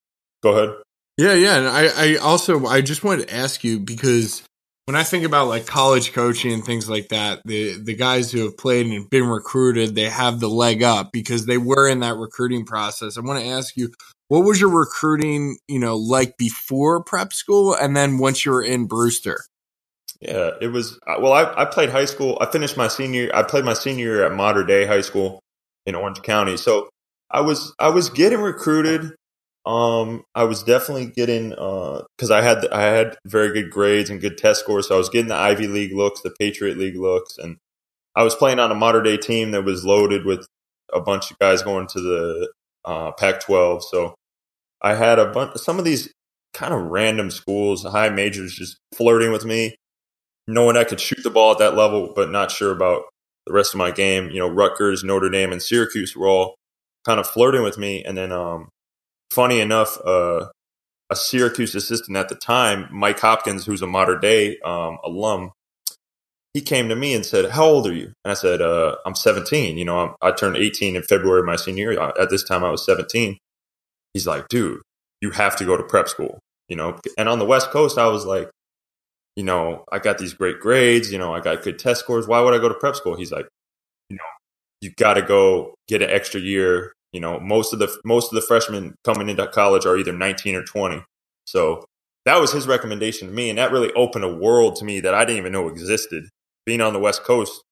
go 0.42 0.56
ahead. 0.56 0.76
Yeah, 1.18 1.34
yeah, 1.34 1.58
and 1.58 1.68
I, 1.68 2.14
I 2.14 2.16
also 2.16 2.66
I 2.66 2.80
just 2.80 3.04
wanted 3.04 3.28
to 3.28 3.36
ask 3.36 3.64
you 3.66 3.78
because 3.80 4.42
when 4.86 4.96
I 4.96 5.04
think 5.04 5.24
about 5.24 5.48
like 5.48 5.66
college 5.66 6.12
coaching 6.12 6.52
and 6.54 6.66
things 6.66 6.90
like 6.90 7.10
that, 7.10 7.42
the 7.46 7.82
the 7.82 7.96
guys 7.96 8.32
who 8.32 8.42
have 8.42 8.58
played 8.58 8.88
and 8.88 9.10
been 9.10 9.28
recruited, 9.28 9.96
they 9.96 10.10
have 10.10 10.40
the 10.40 10.50
leg 10.50 10.84
up 10.84 11.12
because 11.12 11.46
they 11.46 11.58
were 11.58 11.88
in 11.88 12.02
that 12.02 12.18
recruiting 12.18 12.66
process. 12.66 13.18
I 13.18 13.22
want 13.22 13.40
to 13.40 13.48
ask 13.48 13.78
you, 13.78 13.92
what 14.28 14.44
was 14.44 14.60
your 14.60 14.70
recruiting, 14.70 15.58
you 15.68 15.80
know, 15.80 15.96
like 15.96 16.38
before 16.38 17.04
prep 17.04 17.32
school, 17.32 17.74
and 17.74 17.96
then 17.96 18.18
once 18.18 18.46
you 18.46 18.52
were 18.52 18.64
in 18.64 18.86
Brewster? 18.86 19.46
Yeah, 20.20 20.52
it 20.62 20.68
was. 20.68 21.00
Uh, 21.08 21.16
well, 21.20 21.34
I, 21.34 21.62
I 21.62 21.66
played 21.66 21.90
high 21.90 22.06
school. 22.06 22.38
I 22.42 22.46
finished 22.46 22.78
my 22.78 22.88
senior. 22.88 23.30
I 23.34 23.44
played 23.44 23.66
my 23.66 23.74
senior 23.74 24.06
year 24.06 24.26
at 24.26 24.34
Mater 24.34 24.64
Dei 24.64 24.86
High 24.86 25.02
School 25.02 25.40
in 25.86 25.96
Orange 25.96 26.22
County. 26.24 26.58
So 26.58 26.90
I 27.32 27.42
was 27.42 27.74
I 27.80 27.90
was 27.90 28.10
getting 28.10 28.40
recruited 28.40 29.16
um, 29.66 30.24
I 30.36 30.44
was 30.44 30.62
definitely 30.64 31.06
getting 31.08 31.50
because 31.50 32.32
uh, 32.32 32.36
I 32.36 32.42
had 32.42 32.68
I 32.68 32.82
had 32.82 33.18
very 33.26 33.54
good 33.54 33.72
grades 33.72 34.10
and 34.10 34.20
good 34.20 34.38
test 34.38 34.62
scores, 34.62 34.88
so 34.88 34.96
I 34.96 34.98
was 34.98 35.10
getting 35.10 35.30
the 35.30 35.36
Ivy 35.36 35.68
League 35.68 35.94
looks, 35.94 36.22
the 36.22 36.36
Patriot 36.38 36.78
League 36.78 36.98
looks, 36.98 37.38
and 37.38 37.58
I 38.16 38.24
was 38.24 38.36
playing 38.36 38.60
on 38.60 38.72
a 38.72 38.76
Mater 38.76 39.02
Dei 39.02 39.18
team 39.18 39.52
that 39.52 39.64
was 39.64 39.86
loaded 39.86 40.26
with 40.26 40.46
a 40.92 41.00
bunch 41.00 41.32
of 41.32 41.40
guys 41.40 41.64
going 41.64 41.88
to 41.88 42.00
the 42.00 42.52
uh, 42.86 43.12
Pac-12. 43.14 43.84
So 43.84 44.16
I 44.82 44.96
had 44.96 45.18
a 45.18 45.32
bunch, 45.32 45.58
some 45.58 45.80
of 45.80 45.86
these 45.86 46.12
kind 46.54 46.74
of 46.74 46.82
random 46.82 47.32
schools, 47.32 47.84
high 47.84 48.10
majors, 48.10 48.54
just 48.54 48.78
flirting 48.94 49.32
with 49.32 49.46
me, 49.46 49.76
knowing 50.48 50.78
I 50.78 50.84
could 50.84 51.00
shoot 51.00 51.24
the 51.24 51.30
ball 51.30 51.54
at 51.54 51.60
that 51.60 51.76
level, 51.76 52.12
but 52.14 52.30
not 52.30 52.52
sure 52.52 52.72
about 52.72 53.04
the 53.48 53.54
rest 53.54 53.74
of 53.74 53.78
my 53.78 53.92
game. 53.92 54.30
You 54.30 54.40
know, 54.40 54.50
Rutgers, 54.50 55.04
Notre 55.04 55.30
Dame, 55.30 55.52
and 55.52 55.62
Syracuse 55.62 56.16
were 56.16 56.28
all 56.28 56.56
kind 57.06 57.20
of 57.20 57.28
flirting 57.28 57.64
with 57.64 57.78
me, 57.78 58.04
and 58.04 58.18
then 58.18 58.32
um, 58.32 58.70
funny 59.34 59.60
enough, 59.60 59.98
uh, 60.06 60.48
a 61.10 61.16
Syracuse 61.16 61.76
assistant 61.76 62.18
at 62.18 62.30
the 62.30 62.36
time, 62.36 62.88
Mike 62.92 63.20
Hopkins, 63.20 63.66
who's 63.66 63.82
a 63.82 63.88
Mater 63.88 64.18
Dei 64.18 64.60
um, 64.62 64.98
alum, 65.04 65.52
he 66.54 66.62
came 66.62 66.90
to 66.90 66.96
me 66.96 67.14
and 67.14 67.26
said, 67.26 67.52
"How 67.52 67.66
old 67.66 67.88
are 67.88 67.94
you?" 67.94 68.14
And 68.24 68.32
I 68.32 68.34
said, 68.36 68.62
uh, 68.62 68.98
"I'm 69.06 69.16
17. 69.16 69.78
You 69.78 69.86
know, 69.86 70.00
I'm, 70.00 70.16
i 70.22 70.32
turned 70.32 70.56
18 70.56 70.96
in 70.96 71.02
February 71.02 71.40
of 71.40 71.46
my 71.46 71.56
senior 71.56 71.92
year. 71.92 72.00
At 72.20 72.30
this 72.30 72.44
time, 72.44 72.64
I 72.64 72.70
was 72.70 72.86
17." 72.86 73.38
He's 74.14 74.28
like, 74.28 74.48
"Dude, 74.50 74.82
you 75.22 75.32
have 75.32 75.56
to 75.58 75.66
go 75.66 75.76
to 75.76 75.84
prep 75.84 76.08
school." 76.08 76.40
You 76.70 76.76
know, 76.78 77.00
and 77.18 77.28
on 77.28 77.40
the 77.40 77.46
West 77.46 77.72
Coast, 77.72 77.98
I 77.98 78.08
was 78.08 78.26
like, 78.26 78.50
"You 79.36 79.44
know, 79.44 79.84
I 79.92 80.00
got 80.00 80.20
these 80.20 80.34
great 80.34 80.60
grades. 80.60 81.12
You 81.12 81.18
know, 81.18 81.34
I 81.34 81.40
got 81.40 81.64
good 81.64 81.80
test 81.80 82.02
scores. 82.02 82.28
Why 82.28 82.40
would 82.40 82.54
I 82.54 82.60
go 82.60 82.70
to 82.70 82.76
prep 82.76 82.96
school?" 82.96 83.16
He's 83.16 83.32
like, 83.32 83.48
"You 84.10 84.18
know, 84.18 84.32
you 84.82 84.92
got 84.92 85.16
to 85.16 85.24
go 85.24 85.74
get 85.88 86.04
an 86.04 86.12
extra 86.12 86.40
year 86.40 86.94
you 87.14 87.20
know, 87.22 87.40
most 87.40 87.72
of 87.72 87.80
the 87.80 87.96
most 88.04 88.34
of 88.34 88.36
the 88.36 88.46
freshmen 88.46 88.96
coming 89.06 89.30
into 89.30 89.48
college 89.48 89.86
are 89.86 89.98
either 89.98 90.12
19 90.12 90.56
or 90.56 90.64
20. 90.64 91.04
So 91.46 91.86
that 92.26 92.42
was 92.42 92.52
his 92.52 92.68
recommendation 92.68 93.28
to 93.28 93.34
me, 93.34 93.50
and 93.50 93.60
that 93.60 93.72
really 93.72 93.94
opened 93.94 94.26
a 94.26 94.36
world 94.36 94.76
to 94.78 94.86
me 94.86 95.00
that 95.00 95.14
I 95.14 95.24
didn't 95.24 95.38
even 95.38 95.54
know 95.54 95.68
existed. 95.68 96.26
Being 96.66 96.82
on 96.82 96.94
the 96.94 97.00
West 97.00 97.24
Coast, 97.24 97.64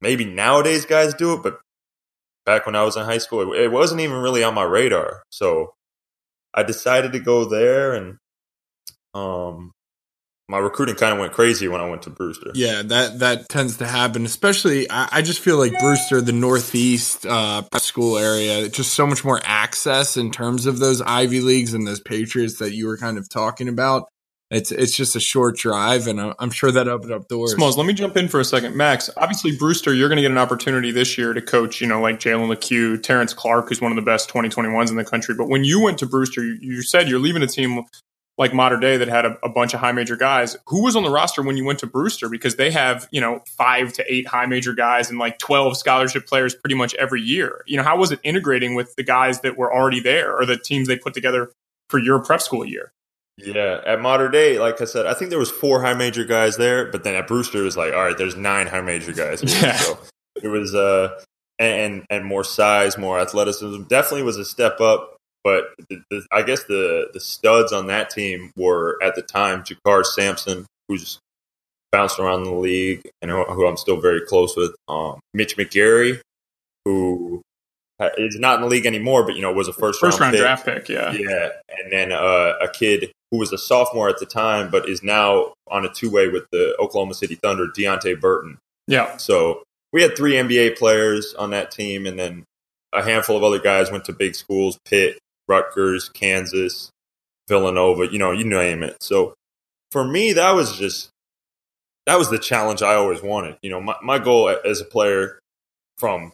maybe 0.00 0.24
nowadays 0.24 0.86
guys 0.86 1.12
do 1.14 1.34
it, 1.34 1.42
but 1.42 1.58
back 2.46 2.66
when 2.66 2.76
I 2.76 2.84
was 2.84 2.96
in 2.96 3.04
high 3.04 3.18
school, 3.18 3.52
it, 3.52 3.60
it 3.60 3.72
wasn't 3.72 4.00
even 4.00 4.18
really 4.18 4.42
on 4.42 4.54
my 4.54 4.62
radar. 4.62 5.22
So 5.30 5.74
I 6.54 6.62
decided 6.62 7.12
to 7.12 7.20
go 7.20 7.44
there, 7.44 7.92
and 7.92 8.16
um, 9.12 9.72
my 10.50 10.58
recruiting 10.58 10.96
kind 10.96 11.12
of 11.12 11.20
went 11.20 11.32
crazy 11.32 11.68
when 11.68 11.80
I 11.80 11.88
went 11.88 12.02
to 12.02 12.10
Brewster. 12.10 12.50
Yeah, 12.54 12.82
that 12.82 13.20
that 13.20 13.48
tends 13.48 13.76
to 13.76 13.86
happen. 13.86 14.26
Especially, 14.26 14.90
I, 14.90 15.08
I 15.12 15.22
just 15.22 15.38
feel 15.40 15.56
like 15.56 15.78
Brewster, 15.78 16.20
the 16.20 16.32
Northeast 16.32 17.24
uh, 17.24 17.62
school 17.78 18.18
area, 18.18 18.68
just 18.68 18.92
so 18.94 19.06
much 19.06 19.24
more 19.24 19.40
access 19.44 20.16
in 20.16 20.32
terms 20.32 20.66
of 20.66 20.80
those 20.80 21.00
Ivy 21.02 21.40
leagues 21.40 21.72
and 21.72 21.86
those 21.86 22.00
Patriots 22.00 22.58
that 22.58 22.74
you 22.74 22.88
were 22.88 22.96
kind 22.96 23.16
of 23.16 23.28
talking 23.28 23.68
about. 23.68 24.08
It's 24.50 24.72
it's 24.72 24.96
just 24.96 25.14
a 25.14 25.20
short 25.20 25.56
drive, 25.56 26.08
and 26.08 26.34
I'm 26.36 26.50
sure 26.50 26.72
that 26.72 26.88
opened 26.88 27.12
up 27.12 27.28
doors. 27.28 27.52
Smalls, 27.52 27.78
let 27.78 27.86
me 27.86 27.92
jump 27.92 28.16
in 28.16 28.26
for 28.26 28.40
a 28.40 28.44
second, 28.44 28.74
Max. 28.74 29.08
Obviously, 29.16 29.56
Brewster, 29.56 29.94
you're 29.94 30.08
going 30.08 30.16
to 30.16 30.22
get 30.22 30.32
an 30.32 30.38
opportunity 30.38 30.90
this 30.90 31.16
year 31.16 31.32
to 31.32 31.40
coach. 31.40 31.80
You 31.80 31.86
know, 31.86 32.00
like 32.00 32.18
Jalen 32.18 32.48
Lecque, 32.48 33.00
Terrence 33.04 33.32
Clarke, 33.32 33.68
who's 33.68 33.80
one 33.80 33.92
of 33.92 33.96
the 33.96 34.02
best 34.02 34.28
2021s 34.28 34.90
in 34.90 34.96
the 34.96 35.04
country. 35.04 35.36
But 35.36 35.48
when 35.48 35.62
you 35.62 35.80
went 35.80 35.98
to 35.98 36.06
Brewster, 36.06 36.42
you, 36.42 36.58
you 36.60 36.82
said 36.82 37.08
you're 37.08 37.20
leaving 37.20 37.44
a 37.44 37.46
team 37.46 37.84
like 38.40 38.54
Mater 38.54 38.78
Dei 38.78 38.96
that 38.96 39.08
had 39.08 39.26
a, 39.26 39.38
a, 39.44 39.50
bunch 39.50 39.74
of 39.74 39.80
high 39.80 39.92
major 39.92 40.16
guys. 40.16 40.56
Who 40.68 40.82
was 40.82 40.96
on 40.96 41.02
the 41.02 41.10
roster 41.10 41.42
when 41.42 41.58
you 41.58 41.64
went 41.66 41.78
to 41.80 41.86
Brewster? 41.86 42.30
Because 42.30 42.56
they 42.56 42.70
have, 42.70 43.06
you 43.10 43.20
know, 43.20 43.44
five 43.46 43.92
to 43.92 44.12
eight 44.12 44.26
high 44.26 44.46
major 44.46 44.72
guys 44.72 45.10
and 45.10 45.18
like 45.18 45.38
12 45.38 45.76
scholarship 45.76 46.26
players 46.26 46.54
pretty 46.54 46.74
much 46.74 46.94
every 46.94 47.20
year. 47.20 47.62
You 47.66 47.76
know, 47.76 47.82
how 47.82 47.98
was 47.98 48.12
it 48.12 48.18
integrating 48.22 48.74
with 48.74 48.96
the 48.96 49.02
guys 49.02 49.42
that 49.42 49.58
were 49.58 49.70
already 49.70 50.00
there 50.00 50.34
or 50.34 50.46
the 50.46 50.56
teams 50.56 50.88
they 50.88 50.96
put 50.96 51.12
together 51.12 51.52
for 51.90 51.98
your 51.98 52.18
prep 52.24 52.40
school 52.40 52.64
year? 52.64 52.92
Yeah, 53.36 53.82
at 53.84 54.00
Mater 54.00 54.30
Dei, 54.30 54.58
like 54.58 54.80
I 54.80 54.86
said, 54.86 55.04
I 55.04 55.12
think 55.12 55.28
there 55.28 55.38
was 55.38 55.50
four 55.50 55.82
high 55.82 55.94
major 55.94 56.24
guys 56.24 56.56
there, 56.56 56.90
but 56.90 57.04
then 57.04 57.16
at 57.16 57.26
Brewster 57.26 57.58
it 57.58 57.64
was 57.64 57.76
like, 57.76 57.92
all 57.92 58.04
right, 58.04 58.16
there's 58.16 58.36
nine 58.36 58.68
high 58.68 58.80
major 58.80 59.12
guys. 59.12 59.42
Yeah. 59.62 59.76
So 59.76 59.98
it 60.42 60.48
was 60.48 60.74
uh 60.74 61.10
and 61.58 62.06
and 62.08 62.24
more 62.24 62.44
size, 62.44 62.96
more 62.96 63.20
athleticism. 63.20 63.82
Definitely 63.82 64.22
was 64.22 64.38
a 64.38 64.46
step 64.46 64.80
up. 64.80 65.19
But 65.42 65.64
the, 65.88 66.02
the, 66.10 66.26
I 66.30 66.42
guess 66.42 66.64
the 66.64 67.08
the 67.12 67.20
studs 67.20 67.72
on 67.72 67.86
that 67.86 68.10
team 68.10 68.52
were 68.56 68.98
at 69.02 69.14
the 69.14 69.22
time 69.22 69.62
JaKarr 69.62 70.04
Sampson, 70.04 70.66
who's 70.88 71.18
bounced 71.92 72.18
around 72.18 72.44
the 72.44 72.54
league 72.54 73.02
and 73.20 73.30
who, 73.30 73.42
who 73.44 73.66
I'm 73.66 73.76
still 73.76 74.00
very 74.00 74.20
close 74.26 74.56
with. 74.56 74.74
Um, 74.88 75.20
Mitch 75.34 75.56
McGary, 75.56 76.20
who 76.84 77.42
is 78.16 78.38
not 78.38 78.56
in 78.56 78.62
the 78.62 78.68
league 78.68 78.86
anymore, 78.86 79.24
but 79.24 79.34
you 79.34 79.42
know 79.42 79.52
was 79.52 79.68
a 79.68 79.72
first 79.72 80.00
first 80.00 80.20
round, 80.20 80.34
round 80.34 80.42
draft 80.42 80.64
pick. 80.64 80.88
Yeah, 80.88 81.12
yeah, 81.12 81.50
and 81.68 81.92
then 81.92 82.12
uh, 82.12 82.54
a 82.60 82.68
kid 82.68 83.12
who 83.30 83.38
was 83.38 83.52
a 83.52 83.58
sophomore 83.58 84.08
at 84.08 84.18
the 84.18 84.26
time, 84.26 84.70
but 84.70 84.88
is 84.88 85.02
now 85.02 85.52
on 85.68 85.84
a 85.84 85.88
two 85.88 86.10
way 86.10 86.28
with 86.28 86.44
the 86.50 86.76
Oklahoma 86.78 87.14
City 87.14 87.36
Thunder, 87.36 87.66
Deonte 87.66 88.20
Burton. 88.20 88.58
Yeah, 88.86 89.16
so 89.16 89.62
we 89.92 90.02
had 90.02 90.16
three 90.16 90.34
NBA 90.34 90.78
players 90.78 91.34
on 91.34 91.50
that 91.50 91.70
team, 91.70 92.06
and 92.06 92.18
then 92.18 92.44
a 92.92 93.02
handful 93.02 93.36
of 93.36 93.44
other 93.44 93.60
guys 93.60 93.90
went 93.90 94.04
to 94.06 94.12
big 94.12 94.34
schools, 94.34 94.78
Pitt, 94.84 95.18
Rutgers, 95.50 96.08
Kansas, 96.08 96.90
Villanova, 97.48 98.10
you 98.10 98.18
know, 98.18 98.30
you 98.30 98.44
name 98.44 98.84
it. 98.84 98.96
So 99.02 99.34
for 99.90 100.04
me, 100.04 100.32
that 100.34 100.52
was 100.52 100.78
just 100.78 101.10
that 102.06 102.16
was 102.16 102.30
the 102.30 102.38
challenge 102.38 102.82
I 102.82 102.94
always 102.94 103.22
wanted. 103.22 103.56
You 103.60 103.70
know, 103.70 103.80
my, 103.80 103.96
my 104.02 104.18
goal 104.18 104.48
as 104.64 104.80
a 104.80 104.84
player 104.84 105.40
from 105.98 106.32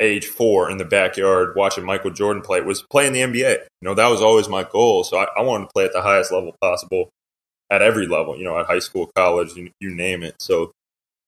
age 0.00 0.26
four 0.26 0.70
in 0.70 0.78
the 0.78 0.84
backyard 0.84 1.54
watching 1.54 1.84
Michael 1.84 2.10
Jordan 2.10 2.42
play 2.42 2.60
was 2.62 2.82
playing 2.90 3.12
the 3.12 3.20
NBA. 3.20 3.58
You 3.58 3.88
know, 3.88 3.94
that 3.94 4.08
was 4.08 4.22
always 4.22 4.48
my 4.48 4.64
goal. 4.64 5.04
So 5.04 5.18
I, 5.18 5.26
I 5.36 5.42
wanted 5.42 5.66
to 5.66 5.72
play 5.74 5.84
at 5.84 5.92
the 5.92 6.02
highest 6.02 6.32
level 6.32 6.54
possible 6.60 7.10
at 7.70 7.82
every 7.82 8.06
level, 8.06 8.36
you 8.36 8.44
know, 8.44 8.58
at 8.58 8.66
high 8.66 8.78
school, 8.78 9.10
college, 9.14 9.54
you, 9.54 9.70
you 9.78 9.94
name 9.94 10.22
it. 10.22 10.36
So 10.40 10.72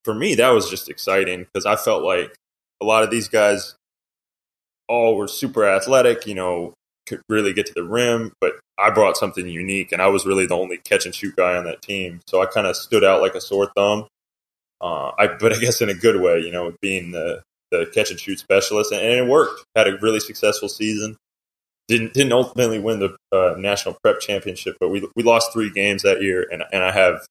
for 0.04 0.14
me, 0.14 0.34
that 0.36 0.50
was 0.50 0.70
just 0.70 0.88
exciting 0.88 1.44
because 1.44 1.66
I 1.66 1.76
felt 1.76 2.02
like 2.02 2.34
a 2.80 2.86
lot 2.86 3.02
of 3.02 3.10
these 3.10 3.28
guys 3.28 3.76
all 4.90 5.16
were 5.16 5.28
super 5.28 5.64
athletic, 5.64 6.26
you 6.26 6.34
know, 6.34 6.74
could 7.06 7.22
really 7.28 7.52
get 7.52 7.66
to 7.66 7.72
the 7.74 7.84
rim, 7.84 8.32
but 8.40 8.54
I 8.76 8.90
brought 8.90 9.16
something 9.16 9.46
unique, 9.46 9.92
and 9.92 10.02
I 10.02 10.08
was 10.08 10.26
really 10.26 10.46
the 10.46 10.56
only 10.56 10.78
catch 10.78 11.06
and 11.06 11.14
shoot 11.14 11.36
guy 11.36 11.56
on 11.56 11.64
that 11.64 11.80
team. 11.80 12.20
So 12.26 12.42
I 12.42 12.46
kind 12.46 12.66
of 12.66 12.76
stood 12.76 13.04
out 13.04 13.22
like 13.22 13.34
a 13.34 13.40
sore 13.40 13.70
thumb. 13.76 14.08
Uh, 14.80 15.12
I, 15.18 15.26
but 15.40 15.52
I 15.54 15.58
guess 15.58 15.80
in 15.80 15.88
a 15.88 15.94
good 15.94 16.20
way, 16.20 16.40
you 16.40 16.50
know, 16.50 16.74
being 16.82 17.12
the 17.12 17.42
the 17.70 17.86
catch 17.94 18.10
and 18.10 18.18
shoot 18.18 18.40
specialist, 18.40 18.90
and, 18.90 19.00
and 19.00 19.12
it 19.12 19.30
worked. 19.30 19.64
Had 19.76 19.86
a 19.86 19.96
really 19.98 20.18
successful 20.18 20.68
season. 20.68 21.16
Didn't 21.86 22.14
didn't 22.14 22.32
ultimately 22.32 22.80
win 22.80 22.98
the 22.98 23.16
uh, 23.32 23.54
national 23.56 23.96
prep 24.02 24.20
championship, 24.20 24.76
but 24.80 24.88
we 24.88 25.08
we 25.14 25.22
lost 25.22 25.52
three 25.52 25.70
games 25.70 26.02
that 26.02 26.20
year, 26.20 26.46
and 26.50 26.64
and 26.72 26.82
I 26.82 26.90
have 26.90 27.26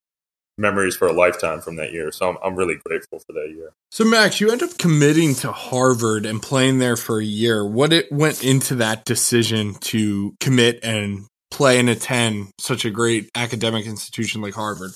memories 0.60 0.95
for 0.95 1.08
a 1.08 1.13
lifetime 1.13 1.62
from 1.62 1.78
that 1.78 1.91
year. 1.93 2.12
So 2.12 2.30
I'm, 2.30 2.38
I'm 2.43 2.56
really 2.56 2.76
grateful 2.86 3.19
for 3.19 3.34
that 3.34 3.52
year. 3.56 3.72
So 3.89 4.04
Max, 4.04 4.39
you 4.39 4.52
end 4.52 4.62
up 4.62 4.78
committing 4.78 5.34
to 5.36 5.52
Harvard 5.52 6.26
and 6.26 6.41
playing 6.41 6.80
there 6.80 6.98
for 6.98 7.19
a 7.19 7.26
year. 7.26 7.65
What 7.65 7.93
it 7.93 8.12
went 8.12 8.43
into 8.43 8.76
that 8.76 9.06
decision 9.06 9.76
to 9.76 10.36
commit 10.39 10.80
and 10.84 11.26
play 11.50 11.80
and 11.80 11.89
attend 11.89 12.50
such 12.60 12.86
a 12.86 12.91
great 12.91 13.30
academic 13.36 13.86
institution 13.86 14.41
like 14.41 14.54
Harvard? 14.54 14.91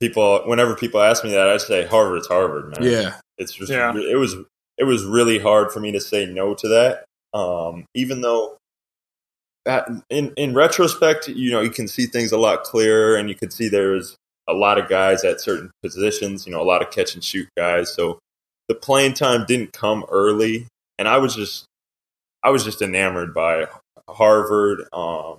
People, 0.00 0.42
whenever 0.46 0.74
people 0.74 1.00
ask 1.00 1.22
me 1.22 1.30
that, 1.32 1.48
I 1.48 1.56
say 1.58 1.86
Harvard's 1.86 2.26
Harvard, 2.26 2.76
man. 2.76 2.90
Yeah, 2.90 3.14
it's 3.38 3.52
just 3.52 3.70
yeah. 3.70 3.94
it 3.96 4.16
was 4.16 4.34
it 4.76 4.84
was 4.84 5.04
really 5.04 5.38
hard 5.38 5.70
for 5.70 5.80
me 5.80 5.92
to 5.92 6.00
say 6.00 6.26
no 6.26 6.54
to 6.54 6.68
that. 6.68 7.04
Um, 7.32 7.86
even 7.94 8.20
though 8.20 8.56
in 10.10 10.32
in 10.36 10.54
retrospect, 10.54 11.28
you 11.28 11.50
know, 11.50 11.60
you 11.60 11.70
can 11.70 11.88
see 11.88 12.06
things 12.06 12.32
a 12.32 12.38
lot 12.38 12.64
clearer, 12.64 13.16
and 13.16 13.28
you 13.28 13.34
can 13.34 13.50
see 13.50 13.68
there's 13.68 14.16
a 14.48 14.52
lot 14.52 14.78
of 14.78 14.88
guys 14.88 15.24
at 15.24 15.40
certain 15.40 15.70
positions. 15.82 16.46
You 16.46 16.52
know, 16.52 16.60
a 16.60 16.64
lot 16.64 16.82
of 16.82 16.90
catch 16.90 17.14
and 17.14 17.24
shoot 17.24 17.48
guys. 17.56 17.94
So 17.94 18.18
the 18.68 18.74
playing 18.74 19.14
time 19.14 19.44
didn't 19.46 19.72
come 19.72 20.04
early, 20.10 20.66
and 20.98 21.08
I 21.08 21.18
was 21.18 21.34
just 21.34 21.64
I 22.42 22.50
was 22.50 22.64
just 22.64 22.82
enamored 22.82 23.32
by 23.32 23.66
Harvard. 24.08 24.86
Um, 24.92 25.38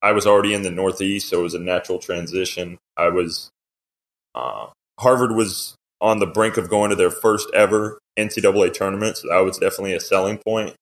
I 0.00 0.12
was 0.12 0.26
already 0.26 0.54
in 0.54 0.62
the 0.62 0.70
Northeast, 0.70 1.28
so 1.28 1.40
it 1.40 1.44
was 1.44 1.54
a 1.54 1.60
natural 1.60 1.98
transition. 1.98 2.78
I 2.96 3.08
was 3.08 3.50
uh, 4.34 4.68
Harvard 4.98 5.32
was 5.32 5.74
on 6.00 6.18
the 6.18 6.26
brink 6.26 6.56
of 6.56 6.68
going 6.68 6.90
to 6.90 6.96
their 6.96 7.10
first 7.10 7.48
ever 7.54 7.98
NCAA 8.18 8.72
tournament, 8.72 9.18
so 9.18 9.28
that 9.28 9.40
was 9.40 9.58
definitely 9.58 9.94
a 9.94 10.00
selling 10.00 10.38
point 10.38 10.74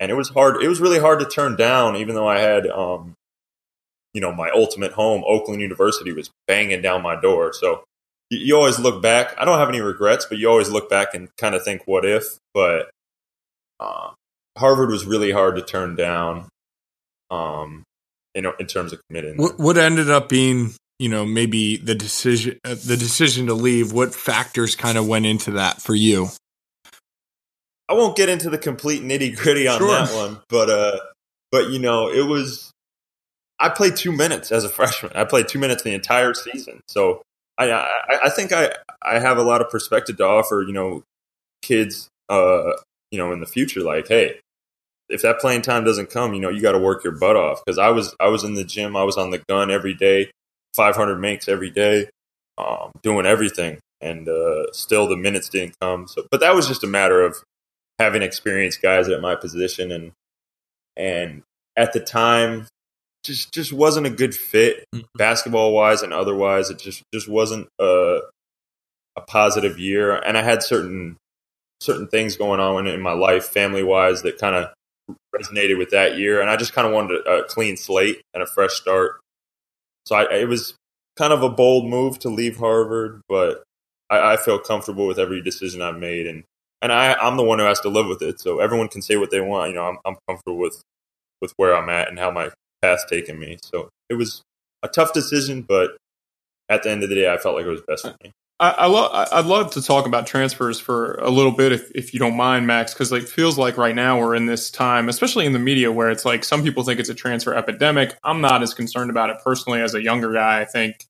and 0.00 0.10
it 0.10 0.14
was 0.14 0.30
hard. 0.30 0.62
It 0.62 0.68
was 0.68 0.80
really 0.80 0.98
hard 0.98 1.20
to 1.20 1.26
turn 1.26 1.56
down, 1.56 1.96
even 1.96 2.14
though 2.14 2.28
I 2.28 2.38
had, 2.38 2.66
um, 2.66 3.14
you 4.14 4.20
know, 4.20 4.32
my 4.32 4.50
ultimate 4.50 4.92
home, 4.92 5.22
Oakland 5.26 5.60
University, 5.60 6.12
was 6.12 6.30
banging 6.46 6.82
down 6.82 7.02
my 7.02 7.20
door. 7.20 7.52
So 7.52 7.84
you, 8.30 8.38
you, 8.38 8.56
always 8.56 8.78
look 8.78 9.02
back. 9.02 9.34
I 9.38 9.44
don't 9.44 9.58
have 9.58 9.68
any 9.68 9.80
regrets, 9.80 10.26
but 10.26 10.38
you 10.38 10.48
always 10.48 10.68
look 10.70 10.88
back 10.88 11.14
and 11.14 11.28
kind 11.36 11.54
of 11.54 11.64
think, 11.64 11.82
what 11.86 12.04
if? 12.04 12.38
But 12.54 12.90
uh, 13.80 14.10
Harvard 14.56 14.90
was 14.90 15.04
really 15.04 15.30
hard 15.30 15.56
to 15.56 15.62
turn 15.62 15.96
down. 15.96 16.48
Um, 17.30 17.84
in, 18.38 18.46
in 18.58 18.66
terms 18.66 18.92
of 18.92 19.00
committing. 19.08 19.36
What, 19.36 19.58
what 19.58 19.76
ended 19.76 20.10
up 20.10 20.28
being, 20.28 20.74
you 20.98 21.08
know, 21.08 21.26
maybe 21.26 21.76
the 21.76 21.94
decision, 21.94 22.58
uh, 22.64 22.74
the 22.74 22.96
decision 22.96 23.46
to 23.46 23.54
leave? 23.54 23.92
What 23.92 24.14
factors 24.14 24.76
kind 24.76 24.96
of 24.96 25.06
went 25.06 25.26
into 25.26 25.52
that 25.52 25.82
for 25.82 25.94
you? 25.94 26.28
I 27.88 27.94
won't 27.94 28.16
get 28.16 28.28
into 28.28 28.50
the 28.50 28.58
complete 28.58 29.02
nitty 29.02 29.36
gritty 29.36 29.66
on 29.66 29.78
sure. 29.78 29.88
that 29.88 30.14
one, 30.14 30.40
but 30.48 30.70
uh, 30.70 30.98
but 31.50 31.70
you 31.70 31.78
know, 31.78 32.10
it 32.10 32.26
was. 32.26 32.70
I 33.60 33.68
played 33.70 33.96
two 33.96 34.12
minutes 34.12 34.52
as 34.52 34.64
a 34.64 34.68
freshman. 34.68 35.12
I 35.14 35.24
played 35.24 35.48
two 35.48 35.58
minutes 35.58 35.82
the 35.82 35.94
entire 35.94 36.34
season, 36.34 36.80
so 36.86 37.22
I 37.56 37.70
I, 37.70 37.86
I 38.24 38.30
think 38.30 38.52
I 38.52 38.72
I 39.02 39.18
have 39.18 39.38
a 39.38 39.42
lot 39.42 39.60
of 39.60 39.70
perspective 39.70 40.16
to 40.18 40.24
offer. 40.24 40.62
You 40.66 40.72
know, 40.72 41.02
kids, 41.62 42.08
uh, 42.28 42.72
you 43.10 43.18
know, 43.18 43.32
in 43.32 43.40
the 43.40 43.46
future, 43.46 43.80
like, 43.80 44.08
hey, 44.08 44.38
if 45.08 45.22
that 45.22 45.40
playing 45.40 45.62
time 45.62 45.84
doesn't 45.84 46.10
come, 46.10 46.34
you 46.34 46.40
know, 46.40 46.50
you 46.50 46.60
got 46.60 46.72
to 46.72 46.78
work 46.78 47.02
your 47.02 47.14
butt 47.14 47.36
off. 47.36 47.64
Because 47.64 47.78
I 47.78 47.88
was 47.88 48.14
I 48.20 48.28
was 48.28 48.44
in 48.44 48.54
the 48.54 48.64
gym, 48.64 48.96
I 48.96 49.04
was 49.04 49.16
on 49.16 49.30
the 49.30 49.42
gun 49.48 49.70
every 49.70 49.94
day, 49.94 50.30
500 50.74 51.16
makes 51.16 51.48
every 51.48 51.70
day, 51.70 52.08
um, 52.58 52.92
doing 53.02 53.26
everything, 53.26 53.78
and 54.00 54.28
uh, 54.28 54.70
still 54.72 55.08
the 55.08 55.16
minutes 55.16 55.48
didn't 55.48 55.74
come. 55.80 56.06
So, 56.06 56.26
but 56.30 56.40
that 56.40 56.54
was 56.54 56.68
just 56.68 56.84
a 56.84 56.88
matter 56.88 57.22
of 57.22 57.42
having 57.98 58.22
experienced 58.22 58.82
guys 58.82 59.08
at 59.08 59.20
my 59.20 59.34
position 59.34 59.92
and 59.92 60.12
and 60.96 61.42
at 61.76 61.92
the 61.92 62.00
time 62.00 62.66
just 63.24 63.52
just 63.52 63.72
wasn't 63.72 64.06
a 64.06 64.10
good 64.10 64.34
fit 64.34 64.84
mm-hmm. 64.94 65.04
basketball 65.16 65.72
wise 65.72 66.02
and 66.02 66.12
otherwise. 66.12 66.70
It 66.70 66.78
just 66.78 67.02
just 67.12 67.28
wasn't 67.28 67.68
a 67.78 68.20
a 69.16 69.20
positive 69.20 69.78
year. 69.78 70.14
And 70.16 70.38
I 70.38 70.42
had 70.42 70.62
certain 70.62 71.16
certain 71.80 72.08
things 72.08 72.36
going 72.36 72.60
on 72.60 72.86
in 72.86 73.00
my 73.00 73.12
life 73.12 73.46
family 73.46 73.82
wise 73.82 74.22
that 74.22 74.38
kind 74.38 74.56
of 74.56 74.72
resonated 75.34 75.78
with 75.78 75.90
that 75.90 76.16
year. 76.16 76.40
And 76.40 76.50
I 76.50 76.56
just 76.56 76.72
kind 76.72 76.86
of 76.86 76.92
wanted 76.92 77.26
a 77.26 77.44
clean 77.44 77.76
slate 77.76 78.20
and 78.34 78.42
a 78.42 78.46
fresh 78.46 78.72
start. 78.72 79.20
So 80.06 80.16
I, 80.16 80.40
it 80.40 80.48
was 80.48 80.74
kind 81.16 81.32
of 81.32 81.42
a 81.42 81.48
bold 81.48 81.86
move 81.86 82.18
to 82.20 82.28
leave 82.28 82.56
Harvard 82.56 83.20
but 83.28 83.64
I, 84.08 84.34
I 84.34 84.36
feel 84.36 84.58
comfortable 84.58 85.06
with 85.06 85.18
every 85.18 85.42
decision 85.42 85.82
I've 85.82 85.98
made 85.98 86.26
and 86.26 86.44
and 86.82 86.92
I, 86.92 87.14
I'm 87.14 87.36
the 87.36 87.42
one 87.42 87.58
who 87.58 87.64
has 87.64 87.80
to 87.80 87.88
live 87.88 88.06
with 88.06 88.22
it. 88.22 88.40
So 88.40 88.60
everyone 88.60 88.88
can 88.88 89.02
say 89.02 89.16
what 89.16 89.30
they 89.30 89.40
want. 89.40 89.70
You 89.70 89.76
know, 89.76 89.84
I'm, 89.84 89.98
I'm 90.04 90.16
comfortable 90.26 90.58
with 90.58 90.82
with 91.40 91.52
where 91.56 91.76
I'm 91.76 91.88
at 91.88 92.08
and 92.08 92.18
how 92.18 92.30
my 92.30 92.50
path's 92.82 93.04
taken 93.08 93.38
me. 93.38 93.58
So 93.62 93.88
it 94.08 94.14
was 94.14 94.42
a 94.82 94.88
tough 94.88 95.12
decision, 95.12 95.62
but 95.62 95.96
at 96.68 96.82
the 96.82 96.90
end 96.90 97.02
of 97.02 97.08
the 97.08 97.14
day, 97.14 97.32
I 97.32 97.36
felt 97.38 97.56
like 97.56 97.64
it 97.64 97.70
was 97.70 97.82
best 97.82 98.02
for 98.02 98.16
me. 98.22 98.32
I, 98.60 98.70
I 98.70 98.86
love. 98.86 99.28
I'd 99.32 99.46
love 99.46 99.72
to 99.72 99.82
talk 99.82 100.06
about 100.06 100.26
transfers 100.26 100.80
for 100.80 101.14
a 101.14 101.30
little 101.30 101.52
bit, 101.52 101.70
if, 101.70 101.90
if 101.92 102.12
you 102.12 102.18
don't 102.18 102.36
mind, 102.36 102.66
Max, 102.66 102.92
because 102.92 103.12
like 103.12 103.22
feels 103.22 103.56
like 103.56 103.76
right 103.76 103.94
now 103.94 104.18
we're 104.18 104.34
in 104.34 104.46
this 104.46 104.70
time, 104.70 105.08
especially 105.08 105.46
in 105.46 105.52
the 105.52 105.60
media, 105.60 105.92
where 105.92 106.10
it's 106.10 106.24
like 106.24 106.44
some 106.44 106.64
people 106.64 106.82
think 106.82 106.98
it's 106.98 107.08
a 107.08 107.14
transfer 107.14 107.54
epidemic. 107.54 108.16
I'm 108.24 108.40
not 108.40 108.62
as 108.62 108.74
concerned 108.74 109.10
about 109.10 109.30
it 109.30 109.36
personally 109.44 109.80
as 109.80 109.94
a 109.94 110.02
younger 110.02 110.32
guy. 110.32 110.60
I 110.60 110.64
think 110.64 111.06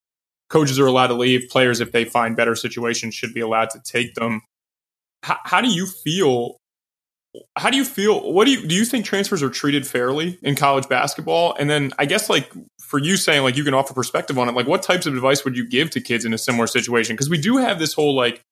coaches 0.50 0.78
are 0.78 0.86
allowed 0.86 1.06
to 1.06 1.14
leave. 1.14 1.48
Players, 1.48 1.80
if 1.80 1.90
they 1.90 2.04
find 2.04 2.36
better 2.36 2.54
situations, 2.54 3.14
should 3.14 3.32
be 3.32 3.40
allowed 3.40 3.70
to 3.70 3.80
take 3.82 4.14
them 4.14 4.42
how, 5.22 5.38
how 5.44 5.60
do 5.60 5.68
you 5.68 5.86
feel 5.86 6.58
how 7.56 7.70
do 7.70 7.76
you 7.76 7.84
feel 7.84 8.32
what 8.32 8.46
do 8.46 8.52
you 8.52 8.66
do 8.66 8.74
you 8.74 8.84
think 8.84 9.04
transfers 9.04 9.42
are 9.42 9.50
treated 9.50 9.86
fairly 9.86 10.38
in 10.42 10.54
college 10.54 10.88
basketball? 10.88 11.54
And 11.58 11.68
then 11.68 11.92
i 11.98 12.06
guess 12.06 12.28
like 12.28 12.52
for 12.80 12.98
you 12.98 13.16
saying 13.16 13.42
like 13.42 13.56
you 13.56 13.64
can 13.64 13.74
offer 13.74 13.92
perspective 13.92 14.38
on 14.38 14.48
it 14.48 14.54
like 14.54 14.66
what 14.66 14.82
types 14.82 15.06
of 15.06 15.14
advice 15.14 15.44
would 15.44 15.56
you 15.56 15.68
give 15.68 15.90
to 15.90 16.00
kids 16.00 16.24
in 16.24 16.32
a 16.32 16.38
similar 16.38 16.66
situation? 16.66 17.14
Because 17.14 17.30
we 17.30 17.38
do 17.38 17.56
have 17.58 17.78
this 17.78 17.92
whole 17.92 18.14
like 18.14 18.42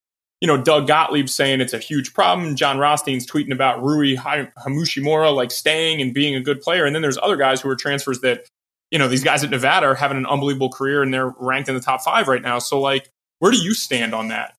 you 0.41 0.47
know 0.47 0.61
doug 0.61 0.87
gottlieb 0.87 1.27
saying 1.27 1.61
it's 1.61 1.73
a 1.73 1.79
huge 1.79 2.13
problem. 2.13 2.55
Jon 2.55 2.77
rothstein's 2.77 3.25
tweeting 3.25 3.51
about 3.51 3.83
rui 3.83 4.15
hachimura 4.15 5.35
like 5.35 5.51
staying 5.51 6.01
and 6.01 6.13
being 6.13 6.35
a 6.35 6.41
good 6.41 6.61
player. 6.61 6.85
And 6.85 6.93
then 6.93 7.01
there's 7.01 7.17
other 7.17 7.37
guys 7.37 7.61
who 7.61 7.69
are 7.69 7.75
transfers 7.75 8.21
that 8.21 8.45
you 8.91 8.99
know 8.99 9.07
these 9.07 9.23
guys 9.23 9.43
at 9.43 9.49
nevada 9.49 9.87
are 9.87 9.95
having 9.95 10.17
an 10.17 10.25
unbelievable 10.27 10.69
career 10.69 11.01
and 11.01 11.13
they're 11.13 11.33
ranked 11.39 11.67
in 11.69 11.75
the 11.75 11.81
top 11.81 12.01
five 12.01 12.27
right 12.27 12.41
now. 12.41 12.59
So 12.59 12.79
like 12.79 13.09
where 13.39 13.51
do 13.51 13.57
you 13.57 13.73
stand 13.73 14.13
on 14.13 14.29
that 14.29 14.56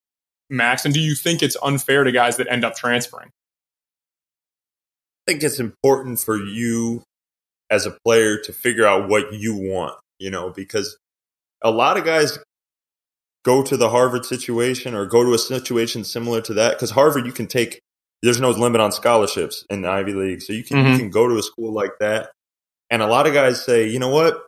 Max? 0.50 0.84
And 0.84 0.94
do 0.94 1.00
you 1.00 1.14
think 1.14 1.42
it's 1.42 1.56
unfair 1.62 2.04
to 2.04 2.12
guys 2.12 2.36
that 2.36 2.50
end 2.50 2.64
up 2.64 2.76
transferring? 2.76 3.30
I 5.26 5.32
think 5.32 5.42
it's 5.42 5.60
important 5.60 6.20
for 6.20 6.36
you 6.36 7.02
as 7.70 7.86
a 7.86 7.96
player 8.04 8.38
to 8.38 8.52
figure 8.52 8.86
out 8.86 9.08
what 9.08 9.32
you 9.32 9.54
want, 9.54 9.94
you 10.18 10.30
know, 10.30 10.50
because 10.50 10.96
a 11.62 11.70
lot 11.70 11.98
of 11.98 12.04
guys 12.04 12.38
go 13.44 13.62
to 13.62 13.76
the 13.76 13.90
Harvard 13.90 14.24
situation 14.24 14.94
or 14.94 15.06
go 15.06 15.24
to 15.24 15.34
a 15.34 15.38
situation 15.38 16.04
similar 16.04 16.40
to 16.42 16.54
that 16.54 16.74
because 16.74 16.90
Harvard 16.90 17.26
you 17.26 17.32
can 17.32 17.46
take 17.46 17.80
there's 18.22 18.40
no 18.40 18.50
limit 18.50 18.80
on 18.80 18.90
scholarships 18.90 19.64
in 19.70 19.82
the 19.82 19.88
Ivy 19.88 20.12
League. 20.12 20.42
So 20.42 20.52
you 20.52 20.64
can 20.64 20.78
mm-hmm. 20.78 20.92
you 20.92 20.98
can 20.98 21.10
go 21.10 21.28
to 21.28 21.36
a 21.36 21.42
school 21.42 21.72
like 21.72 21.98
that. 22.00 22.30
And 22.90 23.02
a 23.02 23.06
lot 23.06 23.26
of 23.26 23.34
guys 23.34 23.64
say, 23.64 23.86
you 23.86 23.98
know 23.98 24.08
what? 24.08 24.46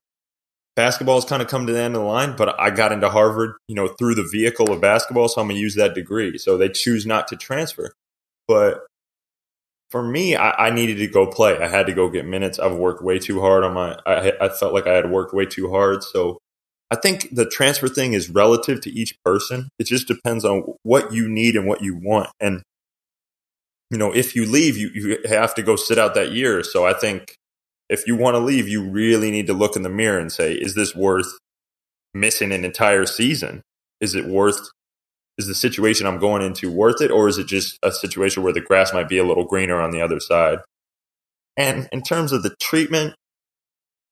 Basketball's 0.76 1.24
kind 1.24 1.42
of 1.42 1.48
come 1.48 1.66
to 1.66 1.72
the 1.72 1.80
end 1.80 1.94
of 1.94 2.02
the 2.02 2.06
line, 2.06 2.36
but 2.36 2.58
I 2.60 2.70
got 2.70 2.92
into 2.92 3.08
Harvard, 3.08 3.54
you 3.68 3.74
know, 3.74 3.88
through 3.88 4.14
the 4.14 4.28
vehicle 4.30 4.70
of 4.70 4.80
basketball, 4.80 5.28
so 5.28 5.40
I'm 5.40 5.48
gonna 5.48 5.58
use 5.58 5.74
that 5.74 5.94
degree. 5.94 6.38
So 6.38 6.56
they 6.56 6.68
choose 6.68 7.06
not 7.06 7.28
to 7.28 7.36
transfer. 7.36 7.92
But 8.46 8.80
for 9.90 10.02
me, 10.02 10.36
I, 10.36 10.68
I 10.68 10.70
needed 10.70 10.98
to 10.98 11.08
go 11.08 11.26
play. 11.26 11.58
I 11.58 11.68
had 11.68 11.86
to 11.86 11.92
go 11.92 12.08
get 12.08 12.24
minutes. 12.24 12.58
I've 12.58 12.76
worked 12.76 13.02
way 13.02 13.18
too 13.18 13.40
hard 13.40 13.64
on 13.64 13.74
my. 13.74 13.98
I, 14.06 14.32
I 14.40 14.48
felt 14.48 14.72
like 14.72 14.86
I 14.86 14.94
had 14.94 15.10
worked 15.10 15.34
way 15.34 15.46
too 15.46 15.70
hard. 15.70 16.02
So 16.04 16.38
I 16.90 16.96
think 16.96 17.34
the 17.34 17.46
transfer 17.46 17.88
thing 17.88 18.14
is 18.14 18.30
relative 18.30 18.80
to 18.82 18.90
each 18.90 19.16
person. 19.24 19.68
It 19.78 19.86
just 19.86 20.08
depends 20.08 20.44
on 20.44 20.74
what 20.82 21.12
you 21.12 21.28
need 21.28 21.56
and 21.56 21.66
what 21.66 21.82
you 21.82 21.96
want. 21.96 22.30
And 22.40 22.62
you 23.90 23.98
know, 23.98 24.12
if 24.12 24.36
you 24.36 24.46
leave, 24.46 24.76
you 24.76 24.90
you 24.94 25.18
have 25.28 25.54
to 25.56 25.62
go 25.62 25.74
sit 25.76 25.98
out 25.98 26.14
that 26.14 26.32
year. 26.32 26.62
So 26.62 26.86
I 26.86 26.92
think 26.92 27.36
if 27.90 28.06
you 28.06 28.16
want 28.16 28.36
to 28.36 28.38
leave, 28.38 28.68
you 28.68 28.82
really 28.82 29.30
need 29.30 29.46
to 29.48 29.52
look 29.52 29.76
in 29.76 29.82
the 29.82 29.90
mirror 29.90 30.18
and 30.18 30.32
say, 30.32 30.54
is 30.54 30.74
this 30.74 30.94
worth 30.94 31.26
missing 32.14 32.52
an 32.52 32.64
entire 32.64 33.04
season? 33.04 33.60
Is 34.00 34.14
it 34.14 34.26
worth, 34.26 34.70
is 35.36 35.46
the 35.46 35.54
situation 35.54 36.06
I'm 36.06 36.18
going 36.18 36.40
into 36.40 36.72
worth 36.72 37.02
it? 37.02 37.10
Or 37.10 37.28
is 37.28 37.36
it 37.36 37.46
just 37.46 37.78
a 37.82 37.92
situation 37.92 38.42
where 38.42 38.52
the 38.52 38.62
grass 38.62 38.94
might 38.94 39.08
be 39.08 39.18
a 39.18 39.24
little 39.24 39.44
greener 39.44 39.80
on 39.80 39.90
the 39.90 40.00
other 40.00 40.20
side? 40.20 40.60
And 41.56 41.88
in 41.92 42.02
terms 42.02 42.32
of 42.32 42.42
the 42.42 42.54
treatment, 42.62 43.14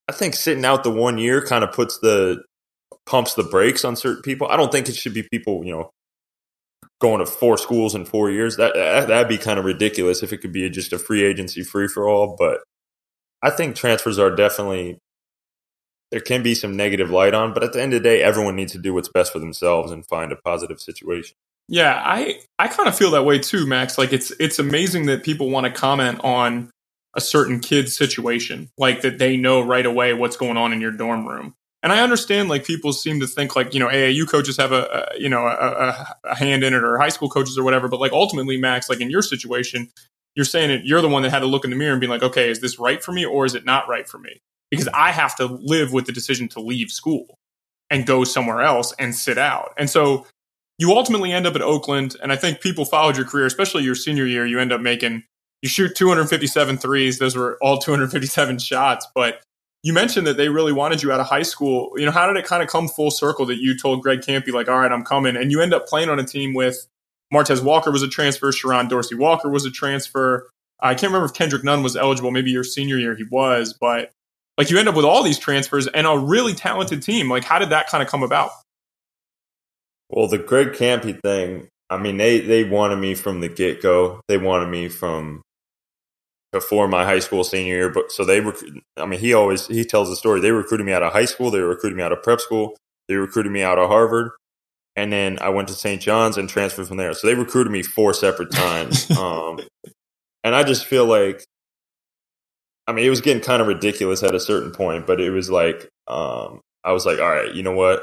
I 0.08 0.12
think 0.12 0.34
sitting 0.34 0.64
out 0.64 0.84
the 0.84 0.90
one 0.90 1.16
year 1.16 1.40
kind 1.40 1.64
of 1.64 1.72
puts 1.72 1.98
the, 1.98 2.42
pumps 3.06 3.34
the 3.34 3.42
brakes 3.42 3.86
on 3.86 3.96
certain 3.96 4.22
people. 4.22 4.48
I 4.48 4.56
don't 4.56 4.70
think 4.70 4.88
it 4.88 4.94
should 4.94 5.14
be 5.14 5.22
people, 5.22 5.64
you 5.64 5.72
know, 5.72 5.90
going 7.00 7.20
to 7.20 7.26
four 7.26 7.56
schools 7.56 7.94
in 7.94 8.04
four 8.04 8.30
years. 8.30 8.56
That, 8.56 8.74
that 8.74 9.08
that'd 9.08 9.28
be 9.28 9.38
kind 9.38 9.58
of 9.58 9.64
ridiculous 9.64 10.22
if 10.22 10.32
it 10.32 10.38
could 10.38 10.52
be 10.52 10.68
just 10.68 10.92
a 10.92 10.98
free 10.98 11.24
agency 11.24 11.62
free 11.62 11.88
for 11.88 12.06
all. 12.06 12.36
But 12.38 12.60
I 13.42 13.51
think 13.51 13.77
transfers 13.77 14.18
are 14.18 14.35
definitely 14.35 14.98
there 16.11 16.20
can 16.20 16.42
be 16.42 16.55
some 16.55 16.77
negative 16.77 17.11
light 17.11 17.35
on, 17.35 17.53
but 17.53 17.62
at 17.62 17.72
the 17.72 17.83
end 17.83 17.92
of 17.92 18.03
the 18.03 18.09
day, 18.09 18.22
everyone 18.22 18.57
needs 18.57 18.72
to 18.72 18.79
do 18.79 18.94
what's 18.94 19.09
best 19.09 19.33
for 19.33 19.38
themselves 19.38 19.92
and 19.92 20.07
find 20.07 20.33
a 20.33 20.37
positive 20.37 20.81
situation. 20.81 21.37
Yeah, 21.68 22.01
I 22.03 22.40
I 22.59 22.68
kind 22.68 22.88
of 22.88 22.96
feel 22.96 23.11
that 23.11 23.24
way 23.24 23.38
too, 23.38 23.66
Max. 23.66 23.98
Like 23.98 24.12
it's 24.12 24.31
it's 24.40 24.59
amazing 24.59 25.07
that 25.07 25.22
people 25.22 25.51
want 25.51 25.66
to 25.66 25.72
comment 25.72 26.20
on 26.24 26.70
a 27.14 27.20
certain 27.20 27.61
kid's 27.61 27.94
situation, 27.94 28.70
like 28.79 29.03
that 29.03 29.18
they 29.18 29.37
know 29.37 29.61
right 29.61 29.85
away 29.85 30.14
what's 30.14 30.37
going 30.37 30.57
on 30.57 30.72
in 30.72 30.81
your 30.81 30.92
dorm 30.92 31.29
room. 31.29 31.55
And 31.83 31.92
I 31.92 32.01
understand, 32.01 32.48
like 32.48 32.64
people 32.64 32.92
seem 32.92 33.20
to 33.20 33.27
think, 33.27 33.55
like 33.55 33.74
you 33.74 33.81
know, 33.81 33.88
AAU 33.88 34.27
coaches 34.29 34.57
have 34.57 34.72
a, 34.72 35.09
a 35.14 35.20
you 35.20 35.29
know 35.29 35.46
a, 35.46 36.07
a, 36.24 36.35
hand 36.35 36.64
in 36.64 36.72
it, 36.72 36.83
or 36.83 36.96
high 36.96 37.09
school 37.11 37.29
coaches 37.29 37.59
or 37.59 37.64
whatever. 37.64 37.87
But 37.88 38.01
like 38.01 38.12
ultimately, 38.12 38.57
Max, 38.57 38.88
like 38.88 39.01
in 39.01 39.11
your 39.11 39.22
situation, 39.22 39.90
you're 40.38 40.44
saying 40.44 40.70
it. 40.70 40.85
You're 40.85 41.03
the 41.03 41.09
one 41.09 41.24
that 41.24 41.31
had 41.31 41.40
to 41.40 41.46
look 41.46 41.64
in 41.64 41.70
the 41.70 41.77
mirror 41.77 41.90
and 41.90 42.01
be 42.01 42.07
like, 42.07 42.22
okay, 42.22 42.48
is 42.48 42.61
this 42.61 42.79
right 42.79 43.03
for 43.03 43.11
me, 43.11 43.24
or 43.24 43.44
is 43.44 43.57
it 43.57 43.64
not 43.64 43.88
right 43.88 44.09
for 44.09 44.18
me? 44.18 44.38
Because 44.70 44.87
I 44.94 45.11
have 45.11 45.35
to 45.38 45.46
live 45.46 45.92
with 45.92 46.07
the 46.07 46.12
decision 46.12 46.46
to 46.51 46.61
leave 46.61 46.92
school 46.92 47.35
and 47.90 48.07
go 48.07 48.22
somewhere 48.22 48.62
else 48.62 48.94
and 49.01 49.16
sit 49.16 49.37
out. 49.37 49.72
And 49.77 49.90
so 49.90 50.29
you 50.79 50.92
ultimately 50.92 51.33
end 51.33 51.48
up 51.48 51.57
at 51.57 51.61
Oakland. 51.61 52.14
And 52.22 52.31
I 52.31 52.37
think 52.37 52.61
people 52.61 52.85
followed 52.85 53.16
your 53.16 53.27
career, 53.27 53.46
especially 53.46 53.83
your 53.83 53.96
senior 53.96 54.27
year. 54.27 54.46
You 54.46 54.61
end 54.61 54.72
up 54.72 54.81
making 54.81 55.24
you 55.61 55.68
shoot 55.68 55.96
257 55.96 56.79
threes. 56.79 57.18
Those 57.18 57.35
were 57.35 57.59
all 57.61 57.79
257 57.79 58.61
shots, 58.61 59.09
but 59.16 59.42
you 59.83 59.92
mentioned 59.92 60.24
that 60.29 60.37
they 60.37 60.51
really 60.51 60.72
wanted 60.72 61.03
you 61.03 61.11
out 61.11 61.18
of 61.18 61.27
high 61.27 61.42
school. 61.42 61.90
You 61.96 62.07
know, 62.07 62.12
how 62.12 62.29
did 62.33 62.37
it 62.37 62.46
kind 62.46 62.62
of 62.62 62.68
come 62.68 62.87
full 62.87 63.11
circle 63.11 63.44
that 63.46 63.59
you 63.59 63.77
told 63.77 64.03
Greg 64.03 64.20
Kampe, 64.20 64.53
like, 64.53 64.68
all 64.68 64.79
right, 64.79 64.92
I'm 64.92 65.03
coming? 65.03 65.37
And 65.37 65.51
you 65.51 65.61
end 65.61 65.74
up 65.74 65.88
playing 65.88 66.11
on 66.11 66.20
a 66.20 66.24
team 66.24 66.55
with 66.55 66.87
Martez 67.32 67.62
Walker 67.62 67.90
was 67.90 68.02
a 68.02 68.08
transfer, 68.08 68.50
Sherron 68.50 68.88
Dorsey 68.88 69.14
Walker 69.14 69.48
was 69.48 69.64
a 69.64 69.70
transfer. 69.70 70.48
I 70.80 70.94
can't 70.94 71.10
remember 71.12 71.26
if 71.26 71.34
Kendrick 71.34 71.64
Nunn 71.64 71.82
was 71.82 71.96
eligible. 71.96 72.30
Maybe 72.30 72.50
your 72.50 72.64
senior 72.64 72.98
year 72.98 73.16
he 73.16 73.24
was, 73.24 73.74
but 73.78 74.12
like 74.56 74.70
you 74.70 74.78
end 74.78 74.88
up 74.88 74.94
with 74.94 75.04
all 75.04 75.22
these 75.22 75.38
transfers 75.38 75.86
and 75.86 76.06
a 76.06 76.18
really 76.18 76.54
talented 76.54 77.02
team. 77.02 77.30
Like, 77.30 77.44
how 77.44 77.58
did 77.58 77.70
that 77.70 77.88
kind 77.88 78.02
of 78.02 78.08
come 78.08 78.22
about? 78.22 78.50
Well, 80.08 80.26
the 80.26 80.38
Greg 80.38 80.72
Kampe 80.72 81.20
thing, 81.22 81.68
I 81.90 81.96
mean, 81.96 82.16
they, 82.16 82.40
they 82.40 82.64
wanted 82.64 82.96
me 82.96 83.14
from 83.14 83.40
the 83.40 83.48
get 83.48 83.82
go. 83.82 84.20
They 84.28 84.38
wanted 84.38 84.68
me 84.68 84.88
from 84.88 85.42
before 86.52 86.88
my 86.88 87.04
high 87.04 87.18
school 87.18 87.44
senior 87.44 87.76
year. 87.76 87.88
But 87.90 88.10
so 88.10 88.24
they, 88.24 88.40
rec- 88.40 88.56
I 88.96 89.06
mean, 89.06 89.20
he 89.20 89.34
always 89.34 89.66
he 89.66 89.84
tells 89.84 90.08
the 90.08 90.16
story. 90.16 90.40
They 90.40 90.50
recruited 90.50 90.86
me 90.86 90.92
out 90.92 91.02
of 91.02 91.12
high 91.12 91.26
school. 91.26 91.50
They 91.50 91.60
recruited 91.60 91.96
me 91.96 92.02
out 92.02 92.12
of 92.12 92.22
prep 92.22 92.40
school. 92.40 92.76
They 93.06 93.16
recruited 93.16 93.52
me 93.52 93.62
out 93.62 93.78
of 93.78 93.88
Harvard, 93.88 94.32
and 94.96 95.12
then 95.12 95.38
I 95.40 95.51
went 95.51 95.68
to 95.68 95.74
St. 95.74 96.01
John's 96.01 96.37
and 96.37 96.48
transferred 96.48 96.88
from 96.88 96.96
there. 96.96 97.12
So 97.14 97.27
they 97.27 97.35
recruited 97.35 97.72
me 97.72 97.83
four 97.83 98.12
separate 98.12 98.51
times. 98.51 99.11
um, 99.18 99.61
and 100.42 100.55
I 100.55 100.64
just 100.64 100.85
feel 100.87 101.07
like, 101.07 101.44
I 102.87 102.92
mean, 102.92 103.05
it 103.05 103.11
was 103.11 103.20
getting 103.20 103.42
kind 103.42 103.62
of 103.62 103.68
ridiculous 103.68 104.22
at 104.22 104.35
a 104.35 104.40
certain 104.40 104.72
point. 104.72 105.07
But 105.07 105.20
it 105.20 105.31
was 105.31 105.51
like, 105.51 105.88
um, 106.09 106.61
I 106.85 106.92
was 106.92 107.07
like, 107.07 107.20
all 107.20 107.29
right, 107.29 107.55
you 107.55 107.62
know 107.62 107.77
what? 107.77 108.03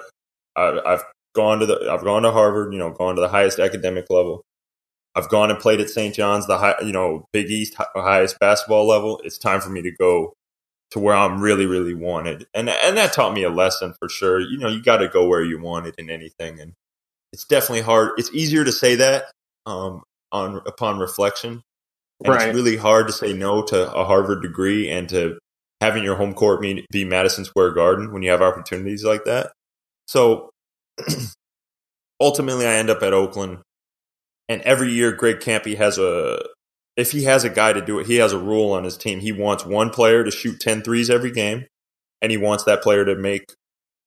I, 0.55 0.79
I've 0.85 1.03
gone 1.35 1.59
to 1.59 1.65
the, 1.65 1.89
I've 1.91 2.03
gone 2.03 2.23
to 2.23 2.31
Harvard. 2.31 2.71
You 2.71 2.79
know, 2.79 2.91
gone 2.91 3.15
to 3.15 3.21
the 3.21 3.29
highest 3.29 3.59
academic 3.59 4.05
level. 4.09 4.41
I've 5.15 5.29
gone 5.29 5.49
and 5.49 5.59
played 5.59 5.79
at 5.79 5.89
St. 5.89 6.13
John's, 6.13 6.45
the 6.45 6.57
high, 6.57 6.75
you 6.81 6.91
know, 6.91 7.25
Big 7.31 7.49
East 7.49 7.75
highest 7.95 8.37
basketball 8.39 8.85
level. 8.85 9.21
It's 9.23 9.37
time 9.37 9.61
for 9.61 9.69
me 9.69 9.81
to 9.81 9.91
go 9.91 10.33
to 10.91 10.99
where 10.99 11.15
I'm 11.15 11.41
really, 11.41 11.65
really 11.65 11.93
wanted, 11.93 12.47
and 12.53 12.69
and 12.69 12.97
that 12.97 13.13
taught 13.13 13.33
me 13.33 13.43
a 13.43 13.49
lesson 13.49 13.93
for 13.99 14.09
sure. 14.09 14.39
You 14.39 14.57
know, 14.57 14.69
you 14.69 14.81
got 14.81 14.97
to 14.97 15.07
go 15.07 15.27
where 15.27 15.43
you 15.43 15.59
wanted 15.59 15.95
in 15.97 16.09
anything, 16.09 16.59
and 16.59 16.73
it's 17.33 17.45
definitely 17.45 17.81
hard. 17.81 18.11
It's 18.17 18.33
easier 18.33 18.63
to 18.63 18.71
say 18.71 18.95
that 18.95 19.25
um, 19.65 20.03
on 20.31 20.57
upon 20.65 20.99
reflection, 20.99 21.61
and 22.23 22.33
right. 22.33 22.49
it's 22.49 22.55
really 22.55 22.77
hard 22.77 23.07
to 23.07 23.13
say 23.13 23.33
no 23.33 23.63
to 23.63 23.91
a 23.93 24.05
Harvard 24.05 24.41
degree 24.41 24.89
and 24.89 25.09
to 25.09 25.39
having 25.81 26.03
your 26.03 26.15
home 26.15 26.33
court 26.33 26.61
be, 26.61 26.85
be 26.91 27.03
Madison 27.03 27.43
Square 27.43 27.71
Garden 27.71 28.13
when 28.13 28.23
you 28.23 28.31
have 28.31 28.41
opportunities 28.41 29.03
like 29.03 29.25
that. 29.25 29.51
So 30.07 30.49
ultimately, 32.21 32.65
I 32.65 32.75
end 32.75 32.89
up 32.89 33.03
at 33.03 33.13
Oakland 33.13 33.59
and 34.47 34.61
every 34.61 34.91
year, 34.91 35.11
Greg 35.11 35.39
Kampe 35.39 35.77
has 35.77 35.97
a, 35.97 36.43
if 36.97 37.11
he 37.11 37.23
has 37.23 37.43
a 37.43 37.49
guy 37.49 37.73
to 37.73 37.83
do 37.83 37.99
it, 37.99 38.07
he 38.07 38.15
has 38.15 38.31
a 38.31 38.39
rule 38.39 38.71
on 38.71 38.83
his 38.83 38.97
team. 38.97 39.19
He 39.19 39.31
wants 39.31 39.65
one 39.65 39.89
player 39.89 40.23
to 40.23 40.31
shoot 40.31 40.59
10 40.59 40.81
threes 40.81 41.09
every 41.09 41.31
game, 41.31 41.65
and 42.21 42.31
he 42.31 42.37
wants 42.37 42.63
that 42.63 42.81
player 42.81 43.03
to 43.05 43.15
make 43.15 43.53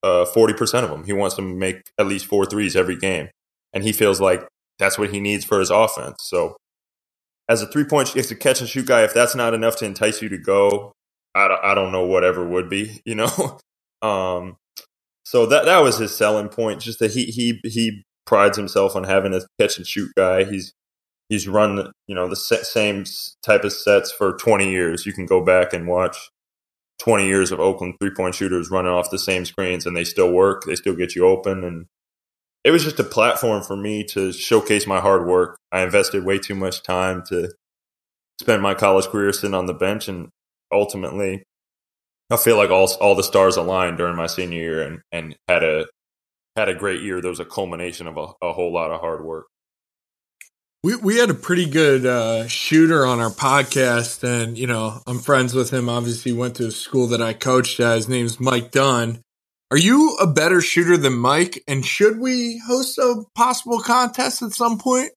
uh, 0.03 0.25
40% 0.25 0.85
of 0.85 0.91
them. 0.91 1.05
He 1.05 1.13
wants 1.13 1.37
them 1.37 1.53
to 1.53 1.57
make 1.57 1.91
at 1.99 2.07
least 2.07 2.27
four 2.27 2.47
threes 2.47 2.77
every 2.77 2.97
game. 2.97 3.29
And 3.73 3.85
he 3.85 3.93
feels 3.93 4.21
like 4.21 4.47
that's 4.79 4.99
what 4.99 5.11
he 5.11 5.21
needs 5.21 5.45
for 5.45 5.61
his 5.61 5.71
offense. 5.71 6.17
So, 6.23 6.57
as 7.49 7.63
a 7.63 7.67
three 7.67 7.85
point, 7.85 8.17
as 8.17 8.31
a 8.31 8.37
catch 8.37 8.61
and 8.61 8.69
shoot 8.69 8.87
guy, 8.87 9.03
if 9.03 9.13
that's 9.13 9.35
not 9.35 9.55
enough 9.55 9.77
to 9.77 9.85
entice 9.85 10.23
you 10.23 10.29
to 10.31 10.39
go, 10.39 10.93
I 11.35 11.49
don't, 11.49 11.65
I 11.65 11.75
don't 11.75 11.93
know 11.93 12.07
whatever 12.07 12.47
would 12.47 12.71
be, 12.71 13.03
you 13.05 13.15
know? 13.15 13.59
um, 14.03 14.57
so 15.25 15.45
that 15.47 15.67
that 15.67 15.81
was 15.81 15.99
his 15.99 16.17
selling 16.17 16.49
point, 16.49 16.81
just 16.81 17.01
that 17.01 17.11
he 17.11 17.27
he 17.27 17.61
he 17.65 18.05
prides 18.25 18.57
himself 18.57 18.97
on 18.97 19.05
having 19.05 19.35
a 19.35 19.43
catch 19.61 19.77
and 19.77 19.87
shoot 19.87 20.11
guy. 20.17 20.45
He's 20.45 20.73
he's 21.29 21.47
run 21.49 21.93
you 22.07 22.15
know 22.15 22.29
the 22.29 22.37
same 22.37 23.05
type 23.43 23.65
of 23.65 23.73
sets 23.73 24.11
for 24.11 24.37
20 24.37 24.71
years. 24.71 25.07
You 25.07 25.13
can 25.13 25.27
go 25.27 25.45
back 25.45 25.73
and 25.73 25.87
watch 25.87 26.31
20 27.01 27.27
years 27.27 27.53
of 27.53 27.61
Oakland 27.61 27.95
three 28.01 28.11
point 28.15 28.35
shooters 28.35 28.71
running 28.71 28.93
off 28.93 29.11
the 29.11 29.19
same 29.19 29.45
screens, 29.45 29.87
and 29.87 29.97
they 29.97 30.05
still 30.05 30.33
work. 30.33 30.65
They 30.65 30.75
still 30.75 30.95
get 30.95 31.15
you 31.15 31.27
open, 31.27 31.65
and 31.65 31.87
it 32.65 32.71
was 32.71 32.85
just 32.85 33.01
a 33.01 33.05
platform 33.05 33.63
for 33.63 33.77
me 33.77 34.05
to 34.05 34.33
showcase 34.33 34.87
my 34.87 35.01
hard 35.01 35.27
work. 35.27 35.59
I 35.73 35.83
invested 35.83 36.25
way 36.25 36.39
too 36.39 36.55
much 36.55 36.83
time 36.83 37.23
to 37.29 37.51
spend 38.41 38.63
my 38.63 38.75
college 38.75 39.07
career 39.07 39.33
sitting 39.33 39.55
on 39.55 39.67
the 39.67 39.75
bench, 39.75 40.09
and 40.09 40.29
ultimately, 40.73 41.45
I 42.31 42.37
feel 42.37 42.57
like 42.57 42.71
all 42.71 42.91
all 43.01 43.15
the 43.15 43.23
stars 43.23 43.57
aligned 43.57 43.99
during 43.99 44.17
my 44.17 44.27
senior 44.27 44.59
year, 44.59 44.83
and 44.83 45.01
and 45.13 45.37
had 45.47 45.63
a 45.63 45.87
had 46.57 46.69
a 46.69 46.75
great 46.75 47.03
year. 47.03 47.21
There 47.21 47.31
was 47.31 47.41
a 47.41 47.45
culmination 47.45 48.07
of 48.09 48.17
a, 48.17 48.27
a 48.43 48.53
whole 48.53 48.73
lot 48.73 48.91
of 48.91 49.01
hard 49.01 49.25
work. 49.25 49.47
We 50.85 50.95
we 50.95 51.17
had 51.17 51.29
a 51.29 51.35
pretty 51.35 51.69
good 51.69 52.07
uh, 52.07 52.47
shooter 52.47 53.05
on 53.05 53.19
our 53.19 53.31
podcast, 53.31 54.23
and 54.23 54.57
you 54.57 54.69
know 54.69 55.01
I'm 55.09 55.19
friends 55.19 55.53
with 55.53 55.73
him. 55.73 55.89
Obviously, 55.89 56.33
went 56.33 56.55
to 56.57 56.69
a 56.69 56.71
school 56.71 57.09
that 57.09 57.21
I 57.21 57.33
coached 57.33 57.81
at. 57.81 57.97
His 57.97 58.09
name's 58.09 58.39
Mike 58.39 58.71
Dunn. 58.71 59.21
Are 59.73 59.77
you 59.77 60.17
a 60.21 60.27
better 60.27 60.61
shooter 60.61 60.97
than 60.97 61.15
Mike? 61.15 61.63
And 61.67 61.85
should 61.85 62.21
we 62.21 62.63
host 62.67 62.97
a 62.97 63.25
possible 63.35 63.81
contest 63.81 64.41
at 64.43 64.53
some 64.53 64.79
point? 64.79 65.11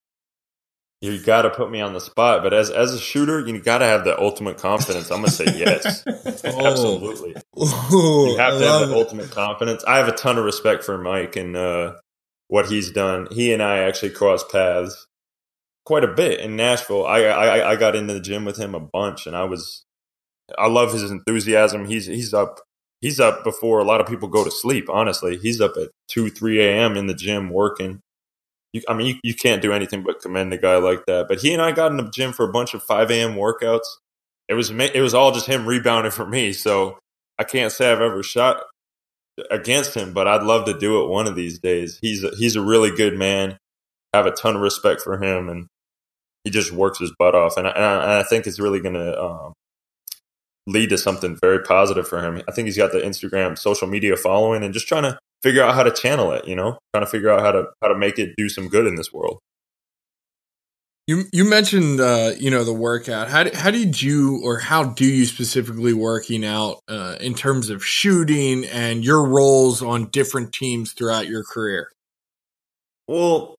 you 1.02 1.20
got 1.20 1.44
to 1.44 1.50
put 1.50 1.72
me 1.72 1.82
on 1.82 1.94
the 1.94 2.00
spot. 2.00 2.44
But 2.44 2.54
as 2.54 2.70
as 2.70 2.94
a 2.94 3.00
shooter, 3.00 3.40
you 3.40 3.60
got 3.60 3.80
to 3.80 3.86
have 3.86 4.04
the 4.04 4.20
ultimate 4.20 4.58
confidence. 4.58 5.12
I'm 5.12 5.20
gonna 5.22 5.32
say 5.32 5.46
yes, 5.46 6.04
oh. 6.08 6.66
absolutely. 6.66 7.36
Ooh, 7.60 8.32
you 8.32 8.38
have 8.38 8.58
to 8.60 8.66
have 8.66 8.88
the 8.88 8.96
it. 8.96 8.98
ultimate 8.98 9.30
confidence. 9.30 9.84
I 9.84 9.98
have 9.98 10.08
a 10.08 10.16
ton 10.16 10.38
of 10.38 10.46
respect 10.46 10.84
for 10.84 10.98
Mike 10.98 11.36
and 11.36 11.56
uh, 11.56 11.94
what 12.48 12.68
he's 12.68 12.92
done. 12.92 13.28
He 13.32 13.54
and 13.54 13.62
I 13.62 13.80
actually 13.80 14.12
crossed 14.12 14.52
paths 14.52 15.08
quite 15.86 16.04
a 16.04 16.14
bit 16.14 16.40
in 16.40 16.56
Nashville. 16.56 17.06
I, 17.06 17.24
I 17.24 17.72
I 17.72 17.76
got 17.76 17.96
into 17.96 18.14
the 18.14 18.20
gym 18.20 18.46
with 18.46 18.58
him 18.58 18.76
a 18.76 18.80
bunch, 18.80 19.28
and 19.28 19.36
I 19.36 19.44
was 19.46 19.84
I 20.58 20.68
love 20.68 20.94
his 20.94 21.10
enthusiasm. 21.10 21.86
He's 21.86 22.06
he's 22.06 22.34
up 22.34 22.60
he's 23.02 23.20
up 23.20 23.44
before 23.44 23.80
a 23.80 23.86
lot 23.86 24.02
of 24.02 24.08
people 24.08 24.28
go 24.28 24.44
to 24.44 24.52
sleep. 24.52 24.90
Honestly, 24.90 25.38
he's 25.38 25.62
up 25.62 25.74
at 25.78 25.90
two 26.08 26.30
three 26.30 26.62
a.m. 26.62 26.98
in 26.98 27.08
the 27.08 27.16
gym 27.16 27.50
working 27.50 28.02
you, 28.74 28.82
I 28.88 28.94
mean, 28.94 29.08
you, 29.08 29.16
you 29.24 29.36
can't 29.36 29.62
do 29.62 29.74
anything 29.74 30.04
but 30.04 30.22
commend 30.22 30.54
a 30.54 30.58
guy 30.58 30.78
like 30.78 31.06
that. 31.08 31.28
But 31.28 31.40
he 31.40 31.54
and 31.54 31.62
I 31.62 31.72
got 31.72 31.92
in 31.92 31.98
the 31.98 32.10
gym 32.10 32.34
for 32.34 32.48
a 32.48 32.52
bunch 32.52 32.74
of 32.74 32.84
5 32.84 33.12
a.m. 33.12 33.36
workouts. 33.36 33.88
It 34.48 34.54
was 34.54 34.70
it 34.72 35.02
was 35.02 35.14
all 35.14 35.32
just 35.32 35.48
him 35.48 35.66
rebounding 35.66 36.12
for 36.12 36.26
me. 36.26 36.54
So 36.54 37.00
I 37.40 37.44
can't 37.44 37.72
say 37.72 37.92
I've 37.92 38.02
ever 38.02 38.24
shot 38.24 38.64
against 39.50 39.94
him, 39.96 40.14
but 40.14 40.28
I'd 40.28 40.44
love 40.44 40.66
to 40.66 40.78
do 40.78 41.02
it 41.02 41.10
one 41.10 41.28
of 41.28 41.36
these 41.36 41.60
days. 41.60 42.00
He's 42.02 42.24
a, 42.24 42.32
he's 42.36 42.56
a 42.56 42.62
really 42.62 42.92
good 42.92 43.18
man. 43.18 43.58
I 44.14 44.18
have 44.18 44.26
a 44.26 44.32
ton 44.32 44.58
of 44.58 44.62
respect 44.62 45.02
for 45.02 45.22
him, 45.22 45.48
and 45.48 45.68
he 46.44 46.50
just 46.50 46.72
works 46.72 47.00
his 47.00 47.14
butt 47.18 47.36
off. 47.36 47.58
And 47.58 47.68
I, 47.68 47.72
and 47.72 48.12
I 48.12 48.24
think 48.24 48.48
it's 48.48 48.60
really 48.60 48.80
going 48.80 48.96
to 48.96 49.22
um, 49.22 49.54
lead 50.68 50.90
to 50.90 50.98
something 50.98 51.38
very 51.40 51.64
positive 51.64 52.08
for 52.08 52.22
him. 52.22 52.42
I 52.48 52.52
think 52.52 52.66
he's 52.66 52.78
got 52.78 52.92
the 52.92 53.00
Instagram 53.00 53.58
social 53.58 53.88
media 53.88 54.16
following, 54.16 54.64
and 54.64 54.74
just 54.74 54.88
trying 54.88 55.04
to 55.04 55.20
figure 55.44 55.64
out 55.64 55.76
how 55.76 55.84
to 55.84 55.92
channel 55.92 56.32
it, 56.32 56.48
you 56.48 56.56
know, 56.56 56.78
trying 56.94 57.06
to 57.06 57.12
figure 57.12 57.30
out 57.30 57.42
how 57.42 57.52
to 57.52 57.66
how 57.82 57.88
to 57.88 57.98
make 57.98 58.20
it 58.20 58.36
do 58.38 58.50
some 58.50 58.68
good 58.68 58.88
in 58.88 58.96
this 58.96 59.12
world. 59.12 59.40
You 61.08 61.24
you 61.34 61.46
mentioned 61.46 62.00
uh, 62.00 62.32
you 62.38 62.52
know 62.52 62.64
the 62.64 62.74
workout. 62.74 63.28
How 63.28 63.44
did, 63.44 63.56
how 63.56 63.72
did 63.72 64.02
you 64.02 64.40
or 64.44 64.60
how 64.60 64.84
do 64.84 65.06
you 65.06 65.26
specifically 65.26 65.94
working 65.94 66.46
out 66.46 66.80
uh, 66.88 67.18
in 67.20 67.34
terms 67.34 67.70
of 67.70 67.84
shooting 67.84 68.66
and 68.66 69.04
your 69.04 69.28
roles 69.28 69.82
on 69.82 70.10
different 70.10 70.54
teams 70.54 70.94
throughout 70.94 71.28
your 71.28 71.44
career? 71.44 71.92
Well, 73.08 73.56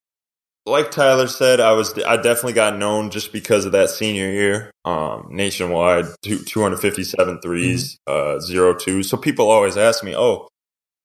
like 0.65 0.91
Tyler 0.91 1.27
said, 1.27 1.61
I 1.61 1.73
was 1.73 1.99
I 2.05 2.17
definitely 2.17 2.53
got 2.53 2.77
known 2.77 3.11
just 3.11 3.33
because 3.33 3.65
of 3.65 3.73
that 3.73 3.91
senior 3.91 4.31
year, 4.31 4.71
um, 4.85 5.29
nationwide, 5.31 6.07
two, 6.23 6.39
257 6.39 7.41
threes, 7.41 7.99
mm-hmm. 8.09 8.37
uh, 8.37 8.41
zero 8.41 8.75
two. 8.75 9.03
So 9.03 9.17
people 9.17 9.51
always 9.51 9.77
ask 9.77 10.05
me, 10.05 10.15
"Oh, 10.17 10.49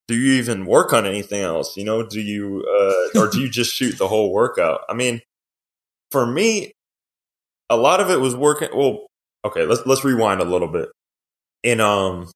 do 0.07 0.15
you 0.15 0.33
even 0.33 0.65
work 0.65 0.93
on 0.93 1.05
anything 1.05 1.41
else? 1.41 1.75
You 1.75 1.83
know, 1.85 2.05
do 2.05 2.21
you, 2.21 2.65
uh, 2.65 3.19
or 3.19 3.29
do 3.29 3.41
you 3.41 3.49
just 3.49 3.73
shoot 3.73 3.97
the 3.97 4.07
whole 4.07 4.31
workout? 4.31 4.81
I 4.89 4.93
mean, 4.93 5.21
for 6.11 6.25
me, 6.25 6.71
a 7.69 7.77
lot 7.77 7.99
of 7.99 8.09
it 8.09 8.19
was 8.21 8.35
working. 8.35 8.69
Well, 8.73 9.07
okay, 9.45 9.65
let's, 9.65 9.85
let's 9.85 10.03
rewind 10.03 10.39
a 10.39 10.45
little 10.45 10.69
bit. 10.69 10.89
in 11.63 11.81
um 11.81 12.29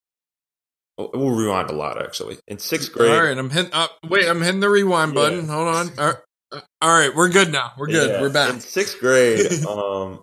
we'll 0.97 1.31
rewind 1.31 1.69
a 1.69 1.73
lot 1.73 2.01
actually. 2.01 2.37
In 2.47 2.59
sixth 2.59 2.91
grade. 2.91 3.11
All 3.11 3.23
right, 3.23 3.37
I'm 3.37 3.49
hitting. 3.49 3.71
Uh, 3.73 3.87
wait, 4.07 4.27
I'm 4.27 4.41
hitting 4.41 4.59
the 4.59 4.69
rewind 4.69 5.13
button. 5.13 5.45
Yeah. 5.47 5.53
Hold 5.53 5.67
on. 5.99 6.15
All 6.51 6.61
right. 6.81 7.13
We're 7.15 7.29
good 7.29 7.51
now. 7.51 7.71
We're 7.77 7.87
good. 7.87 8.09
Yeah. 8.09 8.21
We're 8.21 8.31
back. 8.31 8.53
In 8.53 8.59
sixth 8.59 8.99
grade, 8.99 9.51
um, 9.67 10.21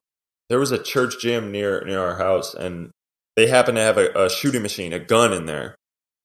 there 0.49 0.59
was 0.59 0.73
a 0.73 0.83
church 0.83 1.21
gym 1.21 1.53
near 1.53 1.85
near 1.85 2.01
our 2.01 2.17
house, 2.17 2.55
and 2.55 2.91
they 3.37 3.47
happened 3.47 3.77
to 3.77 3.83
have 3.83 3.99
a, 3.99 4.11
a, 4.15 4.31
shooting 4.31 4.63
machine, 4.63 4.93
a 4.93 4.99
gun 4.99 5.33
in 5.33 5.47
there. 5.47 5.77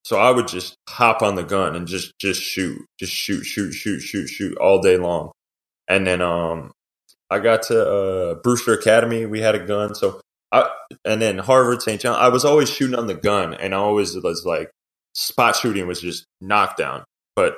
So 0.04 0.18
I 0.18 0.32
would 0.32 0.48
just 0.48 0.76
hop 0.90 1.22
on 1.22 1.36
the 1.36 1.44
gun 1.44 1.76
and 1.76 1.88
just 1.88 2.12
just 2.20 2.42
shoot, 2.42 2.86
just 3.00 3.14
shoot, 3.14 3.44
shoot, 3.44 3.72
shoot, 3.72 4.00
shoot, 4.02 4.28
shoot 4.28 4.58
all 4.58 4.82
day 4.82 4.98
long. 4.98 5.32
And 5.88 6.06
then 6.08 6.22
um, 6.22 6.72
I 7.30 7.40
got 7.40 7.64
to 7.64 7.86
uh, 7.86 8.36
Brewster 8.36 8.74
Academy. 8.74 9.26
We 9.26 9.42
had 9.42 9.56
a 9.56 9.66
gun, 9.66 9.96
so 9.96 10.22
I, 10.52 10.70
and 11.06 11.22
then 11.22 11.38
Harvard, 11.38 11.82
St. 11.82 12.02
John. 12.02 12.20
I 12.20 12.30
was 12.30 12.46
always 12.46 12.70
shooting 12.70 12.98
on 12.98 13.08
the 13.08 13.14
gun, 13.14 13.54
and 13.54 13.74
I 13.74 13.78
always 13.78 14.16
was 14.16 14.46
like 14.46 14.70
spot 15.14 15.56
shooting 15.56 15.88
was 15.88 16.02
just 16.02 16.26
knockdown. 16.42 17.04
But 17.36 17.58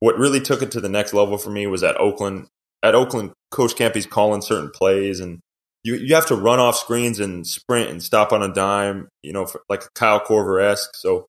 what 0.00 0.18
really 0.18 0.40
took 0.40 0.62
it 0.62 0.72
to 0.72 0.80
the 0.80 0.88
next 0.88 1.14
level 1.14 1.38
for 1.38 1.50
me 1.50 1.66
was 1.66 1.82
at 1.82 2.00
Oakland. 2.00 2.48
At 2.82 2.94
Oakland, 2.94 3.32
Coach 3.50 3.76
Kampe's 3.76 4.06
calling 4.06 4.42
certain 4.42 4.70
plays, 4.70 5.20
and 5.20 5.40
you 5.84 5.94
you 5.94 6.14
have 6.14 6.26
to 6.26 6.34
run 6.34 6.58
off 6.58 6.76
screens 6.76 7.20
and 7.20 7.46
sprint 7.46 7.90
and 7.90 8.02
stop 8.02 8.32
on 8.32 8.42
a 8.42 8.52
dime, 8.52 9.08
you 9.22 9.32
know, 9.32 9.46
like 9.68 9.84
Kyle 9.94 10.20
Korver 10.20 10.62
esque. 10.62 10.96
So 10.96 11.26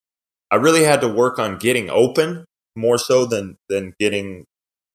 I 0.50 0.56
really 0.56 0.82
had 0.82 1.00
to 1.02 1.08
work 1.08 1.38
on 1.38 1.58
getting 1.58 1.90
open 1.90 2.44
more 2.74 2.98
so 2.98 3.26
than 3.26 3.56
than 3.68 3.92
getting 4.00 4.44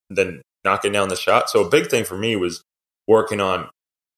than 0.09 0.41
knocking 0.63 0.91
down 0.91 1.09
the 1.09 1.15
shot. 1.15 1.49
So 1.49 1.63
a 1.63 1.69
big 1.69 1.87
thing 1.87 2.03
for 2.03 2.17
me 2.17 2.35
was 2.35 2.63
working 3.07 3.39
on 3.39 3.69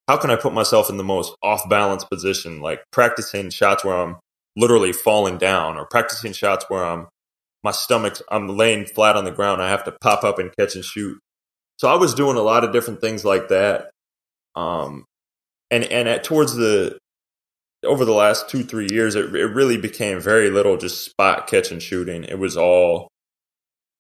how 0.08 0.18
can 0.18 0.32
I 0.32 0.36
put 0.36 0.54
myself 0.54 0.90
in 0.90 0.98
the 0.98 1.04
most 1.04 1.36
off 1.44 1.68
balance 1.70 2.04
position, 2.04 2.62
like 2.62 2.82
practicing 2.92 3.50
shots 3.50 3.84
where 3.84 3.96
I'm 3.96 4.18
literally 4.56 4.92
falling 4.92 5.38
down 5.38 5.78
or 5.78 5.86
practicing 5.86 6.34
shots 6.34 6.66
where 6.68 6.84
I'm 6.84 7.08
my 7.64 7.72
stomach 7.72 8.22
I'm 8.30 8.48
laying 8.48 8.86
flat 8.86 9.16
on 9.16 9.26
the 9.26 9.32
ground. 9.32 9.62
I 9.62 9.70
have 9.70 9.84
to 9.86 9.92
pop 10.02 10.24
up 10.24 10.40
and 10.40 10.56
catch 10.58 10.76
and 10.76 10.86
shoot. 10.86 11.20
So 11.78 11.88
I 11.88 11.96
was 11.96 12.14
doing 12.14 12.38
a 12.38 12.42
lot 12.42 12.64
of 12.64 12.74
different 12.74 13.02
things 13.02 13.24
like 13.24 13.50
that. 13.50 13.92
Um, 14.56 15.06
and 15.72 15.84
and 15.86 16.08
at 16.08 16.24
towards 16.24 16.56
the 16.56 16.98
over 17.86 18.06
the 18.06 18.14
last 18.14 18.50
two 18.50 18.64
three 18.64 18.88
years, 18.92 19.16
it, 19.16 19.34
it 19.36 19.46
really 19.46 19.78
became 19.78 20.20
very 20.20 20.50
little 20.50 20.78
just 20.78 21.06
spot 21.06 21.48
catch 21.48 21.72
and 21.72 21.82
shooting. 21.82 22.24
It 22.24 22.40
was 22.40 22.58
all 22.58 23.10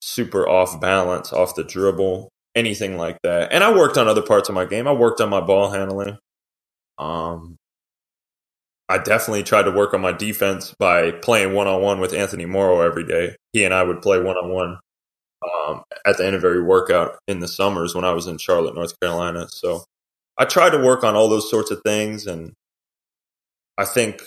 super 0.02 0.48
off 0.48 0.80
balance, 0.82 1.32
off 1.32 1.56
the 1.56 1.63
dribble, 1.63 2.30
anything 2.56 2.98
like 2.98 3.17
that. 3.24 3.52
And 3.52 3.63
I 3.63 3.76
worked 3.76 3.98
on 3.98 4.08
other 4.08 4.22
parts 4.22 4.50
of 4.50 4.56
my 4.56 4.65
game. 4.65 4.88
I 4.88 4.93
worked 4.93 5.22
on 5.22 5.30
my 5.30 5.41
ball 5.41 5.72
handling. 5.72 6.17
Um, 6.98 7.56
I 8.89 8.97
definitely 8.97 9.43
tried 9.43 9.63
to 9.63 9.71
work 9.71 9.93
on 9.93 10.02
my 10.02 10.13
defense 10.13 10.75
by 10.80 11.12
playing 11.12 11.54
one 11.54 11.67
on 11.67 11.82
one 11.82 12.02
with 12.02 12.13
Anthony 12.13 12.45
Morrow 12.47 12.82
every 12.82 13.06
day. 13.06 13.36
He 13.54 13.63
and 13.65 13.73
I 13.73 13.84
would 13.84 14.02
play 14.02 14.19
one 14.21 14.38
on 14.38 14.52
one 14.52 14.80
at 16.06 16.17
the 16.17 16.25
end 16.25 16.36
of 16.36 16.43
every 16.43 16.63
workout 16.63 17.19
in 17.28 17.41
the 17.41 17.47
summers 17.47 17.95
when 17.95 18.06
I 18.06 18.13
was 18.13 18.28
in 18.28 18.38
Charlotte, 18.38 18.75
North 18.75 18.99
Carolina. 19.02 19.47
So 19.49 19.84
I 20.38 20.45
tried 20.45 20.71
to 20.71 20.84
work 20.84 21.04
on 21.04 21.15
all 21.15 21.30
those 21.30 21.49
sorts 21.49 21.71
of 21.71 21.82
things. 21.86 22.28
And 22.28 22.54
I 23.78 23.86
think 23.86 24.23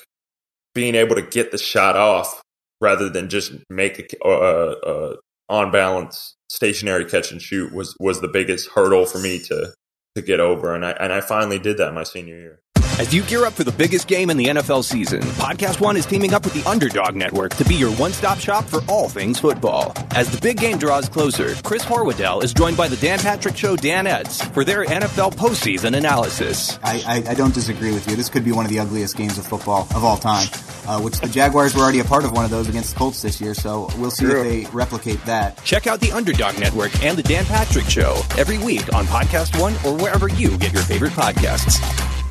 being 0.74 0.96
able 0.96 1.16
to 1.16 1.22
get 1.22 1.52
the 1.52 1.58
shot 1.58 1.96
off 1.96 2.42
rather 2.80 3.10
than 3.10 3.30
just 3.30 3.54
make 3.70 4.14
a, 4.24 4.28
a, 4.28 4.72
a 4.72 5.16
on 5.50 5.72
balance 5.72 6.36
stationary 6.50 7.06
catch 7.06 7.32
and 7.32 7.42
shoot 7.42 7.72
was 7.72 7.96
was 8.00 8.22
the 8.22 8.28
biggest 8.28 8.70
hurdle 8.74 9.06
for 9.06 9.20
me 9.20 9.40
to 9.40 9.74
to 10.16 10.22
get 10.22 10.40
over. 10.40 10.74
And 10.74 10.86
I 10.86 10.92
and 10.92 11.12
I 11.12 11.22
finally 11.22 11.60
did 11.60 11.78
that 11.78 11.94
my 11.94 12.04
senior 12.04 12.38
year. 12.38 12.61
As 12.98 13.12
you 13.12 13.22
gear 13.22 13.46
up 13.46 13.54
for 13.54 13.64
the 13.64 13.72
biggest 13.72 14.06
game 14.06 14.30
in 14.30 14.36
the 14.36 14.46
NFL 14.46 14.84
season, 14.84 15.20
Podcast 15.22 15.80
One 15.80 15.96
is 15.96 16.06
teaming 16.06 16.34
up 16.34 16.44
with 16.44 16.52
the 16.52 16.68
Underdog 16.68 17.16
Network 17.16 17.54
to 17.56 17.64
be 17.64 17.74
your 17.74 17.90
one-stop 17.92 18.38
shop 18.38 18.64
for 18.64 18.80
all 18.86 19.08
things 19.08 19.40
football. 19.40 19.92
As 20.12 20.30
the 20.30 20.40
big 20.40 20.58
game 20.58 20.78
draws 20.78 21.08
closer, 21.08 21.54
Chris 21.64 21.84
Horwoodell 21.84 22.44
is 22.44 22.52
joined 22.52 22.76
by 22.76 22.88
the 22.88 22.96
Dan 22.96 23.18
Patrick 23.18 23.56
Show 23.56 23.76
Danettes 23.76 24.44
for 24.52 24.62
their 24.62 24.84
NFL 24.84 25.34
postseason 25.34 25.96
analysis. 25.96 26.78
I, 26.82 27.02
I, 27.06 27.30
I 27.30 27.34
don't 27.34 27.54
disagree 27.54 27.92
with 27.92 28.08
you. 28.08 28.14
This 28.14 28.28
could 28.28 28.44
be 28.44 28.52
one 28.52 28.66
of 28.66 28.70
the 28.70 28.78
ugliest 28.78 29.16
games 29.16 29.38
of 29.38 29.46
football 29.46 29.88
of 29.96 30.04
all 30.04 30.18
time, 30.18 30.46
uh, 30.86 31.00
which 31.00 31.18
the 31.18 31.28
Jaguars 31.28 31.74
were 31.74 31.80
already 31.80 32.00
a 32.00 32.04
part 32.04 32.24
of 32.24 32.32
one 32.32 32.44
of 32.44 32.50
those 32.50 32.68
against 32.68 32.92
the 32.92 32.98
Colts 32.98 33.22
this 33.22 33.40
year, 33.40 33.54
so 33.54 33.88
we'll 33.98 34.10
see 34.10 34.26
True. 34.26 34.42
if 34.42 34.66
they 34.66 34.70
replicate 34.70 35.24
that. 35.24 35.62
Check 35.64 35.86
out 35.86 35.98
the 35.98 36.12
Underdog 36.12 36.58
Network 36.60 37.02
and 37.02 37.16
the 37.16 37.22
Dan 37.22 37.46
Patrick 37.46 37.86
Show 37.86 38.20
every 38.36 38.58
week 38.58 38.92
on 38.94 39.06
Podcast 39.06 39.58
One 39.58 39.72
or 39.84 39.96
wherever 40.00 40.28
you 40.28 40.56
get 40.58 40.72
your 40.72 40.82
favorite 40.82 41.12
podcasts. 41.12 42.21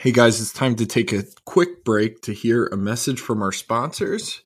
Hey 0.00 0.12
guys, 0.12 0.40
it's 0.40 0.52
time 0.52 0.76
to 0.76 0.86
take 0.86 1.12
a 1.12 1.24
quick 1.44 1.84
break 1.84 2.20
to 2.20 2.32
hear 2.32 2.66
a 2.66 2.76
message 2.76 3.20
from 3.20 3.42
our 3.42 3.50
sponsors. 3.50 4.42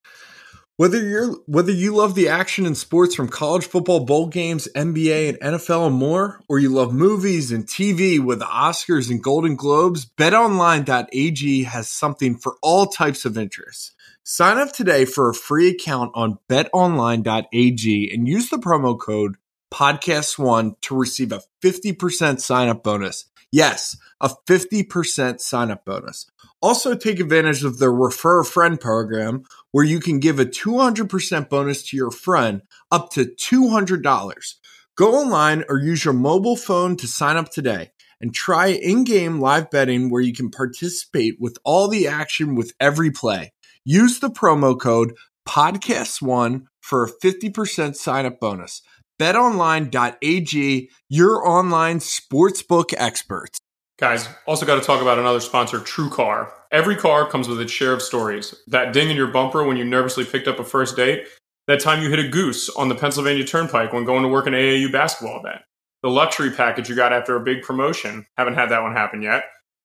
Whether 0.79 1.07
you're 1.07 1.35
whether 1.45 1.71
you 1.71 1.95
love 1.95 2.15
the 2.15 2.31
action 2.31 2.65
in 2.65 2.75
sports 2.75 3.15
from 3.15 3.29
college 3.29 3.67
football 3.67 4.07
bowl 4.07 4.29
games, 4.29 4.67
NBA 4.75 5.29
and 5.29 5.55
NFL 5.55 5.89
and 5.89 5.97
more, 5.97 6.41
or 6.49 6.59
you 6.59 6.71
love 6.71 6.95
movies 6.95 7.53
and 7.53 7.67
TV 7.67 8.19
with 8.19 8.39
the 8.39 8.47
Oscars 8.47 9.11
and 9.11 9.23
Golden 9.23 9.55
Globes, 9.55 10.07
betonline.ag 10.07 11.65
has 11.65 11.91
something 11.91 12.39
for 12.39 12.57
all 12.63 12.87
types 12.87 13.27
of 13.27 13.37
interests. 13.37 13.93
Sign 14.25 14.57
up 14.57 14.73
today 14.73 15.05
for 15.05 15.29
a 15.29 15.35
free 15.35 15.69
account 15.69 16.13
on 16.15 16.39
betonline.ag 16.49 18.11
and 18.15 18.27
use 18.27 18.49
the 18.49 18.57
promo 18.57 18.99
code 18.99 19.37
podcast1 19.71 20.81
to 20.81 20.97
receive 20.97 21.31
a 21.31 21.43
50% 21.63 22.41
sign 22.41 22.71
up 22.71 22.83
bonus. 22.83 23.27
Yes, 23.53 23.99
a 24.23 24.31
50% 24.49 25.41
sign 25.41 25.71
up 25.71 25.85
bonus. 25.85 26.31
Also, 26.63 26.95
take 26.95 27.19
advantage 27.19 27.65
of 27.65 27.79
the 27.79 27.91
Refer 27.91 28.41
a 28.41 28.45
Friend 28.45 28.81
program 28.81 29.43
where 29.73 29.85
you 29.85 29.99
can 29.99 30.21
give 30.21 30.39
a 30.39 30.47
200% 30.47 31.49
bonus 31.49 31.83
to 31.89 31.97
your 31.97 32.13
friend 32.13 32.63
up 32.91 33.11
to 33.11 33.25
$200. 33.25 34.55
Go 34.95 35.15
online 35.15 35.65
or 35.69 35.79
use 35.79 36.05
your 36.05 36.15
mobile 36.15 36.57
phone 36.57 36.97
to 36.97 37.09
sign 37.09 37.37
up 37.37 37.51
today 37.51 37.91
and 38.21 38.33
try 38.33 38.69
in 38.69 39.03
game 39.03 39.41
live 39.41 39.71
betting 39.71 40.09
where 40.09 40.23
you 40.23 40.33
can 40.33 40.51
participate 40.51 41.41
with 41.41 41.59
all 41.65 41.89
the 41.89 42.07
action 42.07 42.55
with 42.55 42.73
every 42.79 43.11
play. 43.11 43.53
Use 43.85 44.21
the 44.21 44.31
promo 44.31 44.79
code 44.79 45.15
podcast1 45.49 46.67
for 46.81 47.05
a 47.05 47.11
50% 47.11 47.97
sign 47.97 48.27
up 48.27 48.39
bonus 48.39 48.83
betonline.ag, 49.21 50.91
your 51.09 51.47
online 51.47 51.99
sportsbook 51.99 52.93
experts. 52.97 53.62
Guys, 54.03 54.29
also 54.47 54.67
got 54.67 54.75
to 54.75 54.81
talk 54.81 55.01
about 55.01 55.21
another 55.21 55.39
sponsor, 55.39 55.79
TrueCar. 55.79 56.51
Every 56.73 56.97
car 56.97 57.25
comes 57.25 57.47
with 57.47 57.61
its 57.61 57.71
share 57.71 57.93
of 57.93 58.03
stories. 58.03 58.53
That 58.67 58.93
ding 58.93 59.11
in 59.11 59.17
your 59.17 59.29
bumper 59.29 59.63
when 59.63 59.77
you 59.77 59.85
nervously 59.85 60.25
picked 60.25 60.49
up 60.49 60.59
a 60.59 60.65
first 60.65 60.97
date, 60.97 61.29
that 61.69 61.79
time 61.79 62.03
you 62.03 62.11
hit 62.11 62.19
a 62.19 62.27
goose 62.27 62.69
on 62.71 62.89
the 62.89 62.97
Pennsylvania 62.97 63.45
Turnpike 63.45 63.93
when 63.93 64.05
going 64.05 64.25
to 64.25 64.29
work 64.29 64.49
an 64.49 64.55
AAU 64.55 64.91
basketball 64.91 65.39
event, 65.39 65.63
the 66.03 66.11
luxury 66.11 66.51
package 66.51 66.89
you 66.89 66.97
got 66.97 67.13
after 67.13 67.37
a 67.37 67.45
big 67.45 67.63
promotion, 67.63 68.27
haven't 68.37 68.55
had 68.55 68.71
that 68.71 68.83
one 68.83 68.91
happen 68.91 69.23
yet, 69.23 69.45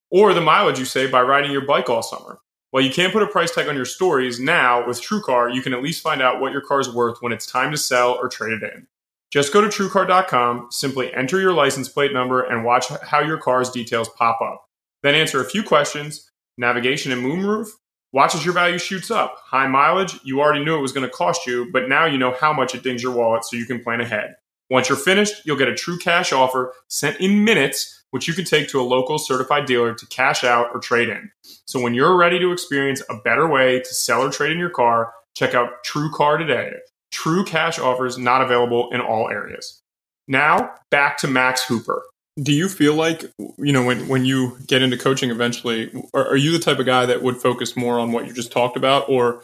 or 0.10 0.34
the 0.34 0.42
mileage 0.42 0.80
you 0.80 0.86
save 0.86 1.12
by 1.12 1.22
riding 1.22 1.52
your 1.52 1.68
bike 1.68 1.88
all 1.88 2.02
summer. 2.02 2.40
While 2.72 2.82
you 2.82 2.92
can't 2.92 3.14
put 3.14 3.22
a 3.22 3.28
price 3.28 3.54
tag 3.54 3.68
on 3.68 3.76
your 3.76 3.86
stories, 3.86 4.40
now 4.40 4.88
with 4.88 5.00
TrueCar, 5.00 5.54
you 5.54 5.62
can 5.62 5.76
at 5.76 5.84
least 5.84 6.02
find 6.02 6.24
out 6.24 6.42
what 6.42 6.54
your 6.54 6.62
car 6.62 6.80
is 6.80 6.92
worth 6.92 7.22
when 7.22 7.34
it's 7.34 7.46
time 7.46 7.70
to 7.70 7.78
sell 7.78 8.14
or 8.14 8.30
trade 8.30 8.64
it 8.64 8.74
in. 8.74 8.88
Just 9.32 9.52
go 9.52 9.62
to 9.62 9.68
truecar.com, 9.68 10.68
simply 10.72 11.14
enter 11.14 11.40
your 11.40 11.54
license 11.54 11.90
plate 11.90 12.14
number, 12.14 12.44
and 12.44 12.64
watch 12.64 12.88
how 13.04 13.20
your 13.20 13.38
car's 13.38 13.70
details 13.70 14.10
pop 14.10 14.40
up. 14.42 14.66
Then 15.04 15.16
answer 15.16 15.42
a 15.42 15.50
few 15.50 15.64
questions 15.64 16.30
navigation 16.58 17.12
and 17.12 17.24
moonroof. 17.24 17.68
Watch 18.14 18.34
as 18.34 18.44
your 18.44 18.54
value 18.54 18.80
shoots 18.80 19.12
up. 19.12 19.36
High 19.46 19.68
mileage, 19.68 20.20
you 20.24 20.40
already 20.40 20.64
knew 20.64 20.76
it 20.76 20.82
was 20.82 20.94
going 20.94 21.06
to 21.08 21.14
cost 21.14 21.46
you, 21.46 21.70
but 21.72 21.88
now 21.88 22.06
you 22.06 22.18
know 22.18 22.32
how 22.32 22.52
much 22.52 22.74
it 22.74 22.82
dings 22.82 23.04
your 23.04 23.14
wallet 23.14 23.44
so 23.44 23.58
you 23.58 23.66
can 23.66 23.84
plan 23.84 24.02
ahead. 24.02 24.36
Once 24.70 24.90
you're 24.90 24.98
finished, 24.98 25.46
you'll 25.46 25.58
get 25.58 25.68
a 25.68 25.76
true 25.76 25.98
cash 26.00 26.34
offer 26.34 26.74
sent 26.88 27.20
in 27.20 27.44
minutes, 27.44 28.04
which 28.12 28.28
you 28.28 28.34
can 28.34 28.46
take 28.46 28.70
to 28.70 28.80
a 28.80 28.82
local 28.82 29.20
certified 29.20 29.66
dealer 29.66 29.94
to 29.94 30.06
cash 30.08 30.44
out 30.44 30.70
or 30.74 30.80
trade 30.80 31.10
in. 31.10 31.30
So 31.66 31.80
when 31.80 31.94
you're 31.94 32.18
ready 32.18 32.40
to 32.40 32.52
experience 32.52 33.04
a 33.10 33.18
better 33.24 33.48
way 33.48 33.80
to 33.80 33.94
sell 33.94 34.22
or 34.24 34.32
trade 34.32 34.52
in 34.52 34.60
your 34.60 34.70
car, 34.70 35.14
check 35.36 35.54
out 35.54 35.86
TrueCar 35.86 36.40
today. 36.40 36.72
True 37.18 37.44
cash 37.44 37.80
offers 37.80 38.16
not 38.20 38.44
available 38.44 38.92
in 38.92 39.02
all 39.02 39.28
areas. 39.28 39.82
Now, 40.28 40.76
back 40.92 41.18
to 41.18 41.28
Max 41.28 41.64
Hooper. 41.64 42.04
Do 42.40 42.54
you 42.54 42.70
feel 42.70 42.94
like, 42.94 43.26
you 43.58 43.74
know, 43.74 43.84
when, 43.84 44.08
when 44.08 44.24
you 44.24 44.56
get 44.68 44.84
into 44.84 44.98
coaching 44.98 45.32
eventually, 45.32 45.92
are, 46.14 46.28
are 46.28 46.36
you 46.36 46.52
the 46.52 46.60
type 46.60 46.78
of 46.78 46.86
guy 46.86 47.08
that 47.08 47.24
would 47.24 47.38
focus 47.38 47.76
more 47.76 47.98
on 47.98 48.12
what 48.12 48.28
you 48.28 48.34
just 48.34 48.52
talked 48.52 48.78
about? 48.78 49.10
Or 49.10 49.42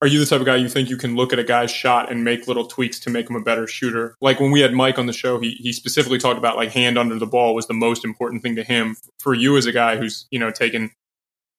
are 0.00 0.06
you 0.06 0.20
the 0.20 0.24
type 0.24 0.40
of 0.40 0.46
guy 0.46 0.56
you 0.56 0.70
think 0.70 0.88
you 0.88 0.96
can 0.96 1.14
look 1.14 1.34
at 1.34 1.38
a 1.38 1.44
guy's 1.44 1.70
shot 1.70 2.10
and 2.10 2.24
make 2.24 2.48
little 2.48 2.66
tweaks 2.66 2.98
to 3.00 3.10
make 3.10 3.28
him 3.28 3.36
a 3.36 3.42
better 3.42 3.66
shooter? 3.66 4.14
Like 4.22 4.40
when 4.40 4.50
we 4.50 4.60
had 4.60 4.72
Mike 4.72 4.98
on 4.98 5.04
the 5.04 5.12
show, 5.12 5.38
he, 5.38 5.50
he 5.50 5.70
specifically 5.70 6.18
talked 6.18 6.38
about 6.38 6.56
like 6.56 6.70
hand 6.70 6.96
under 6.96 7.18
the 7.18 7.26
ball 7.26 7.54
was 7.54 7.66
the 7.66 7.74
most 7.74 8.06
important 8.06 8.42
thing 8.42 8.56
to 8.56 8.64
him. 8.64 8.96
For 9.20 9.34
you 9.34 9.58
as 9.58 9.66
a 9.66 9.72
guy 9.72 9.98
who's, 9.98 10.26
you 10.30 10.38
know, 10.38 10.50
taken 10.50 10.92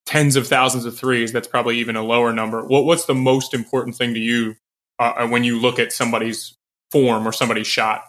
tens 0.07 0.35
of 0.35 0.47
thousands 0.47 0.85
of 0.85 0.97
threes, 0.97 1.31
that's 1.31 1.47
probably 1.47 1.77
even 1.77 1.95
a 1.95 2.01
lower 2.01 2.33
number. 2.33 2.65
What, 2.65 2.85
what's 2.85 3.05
the 3.05 3.13
most 3.13 3.53
important 3.53 3.95
thing 3.95 4.15
to 4.15 4.19
you 4.19 4.55
uh, 5.03 5.23
uh, 5.23 5.27
when 5.27 5.43
you 5.43 5.59
look 5.59 5.79
at 5.79 5.91
somebody's 5.91 6.55
form 6.91 7.27
or 7.27 7.31
somebody's 7.31 7.67
shot? 7.67 8.05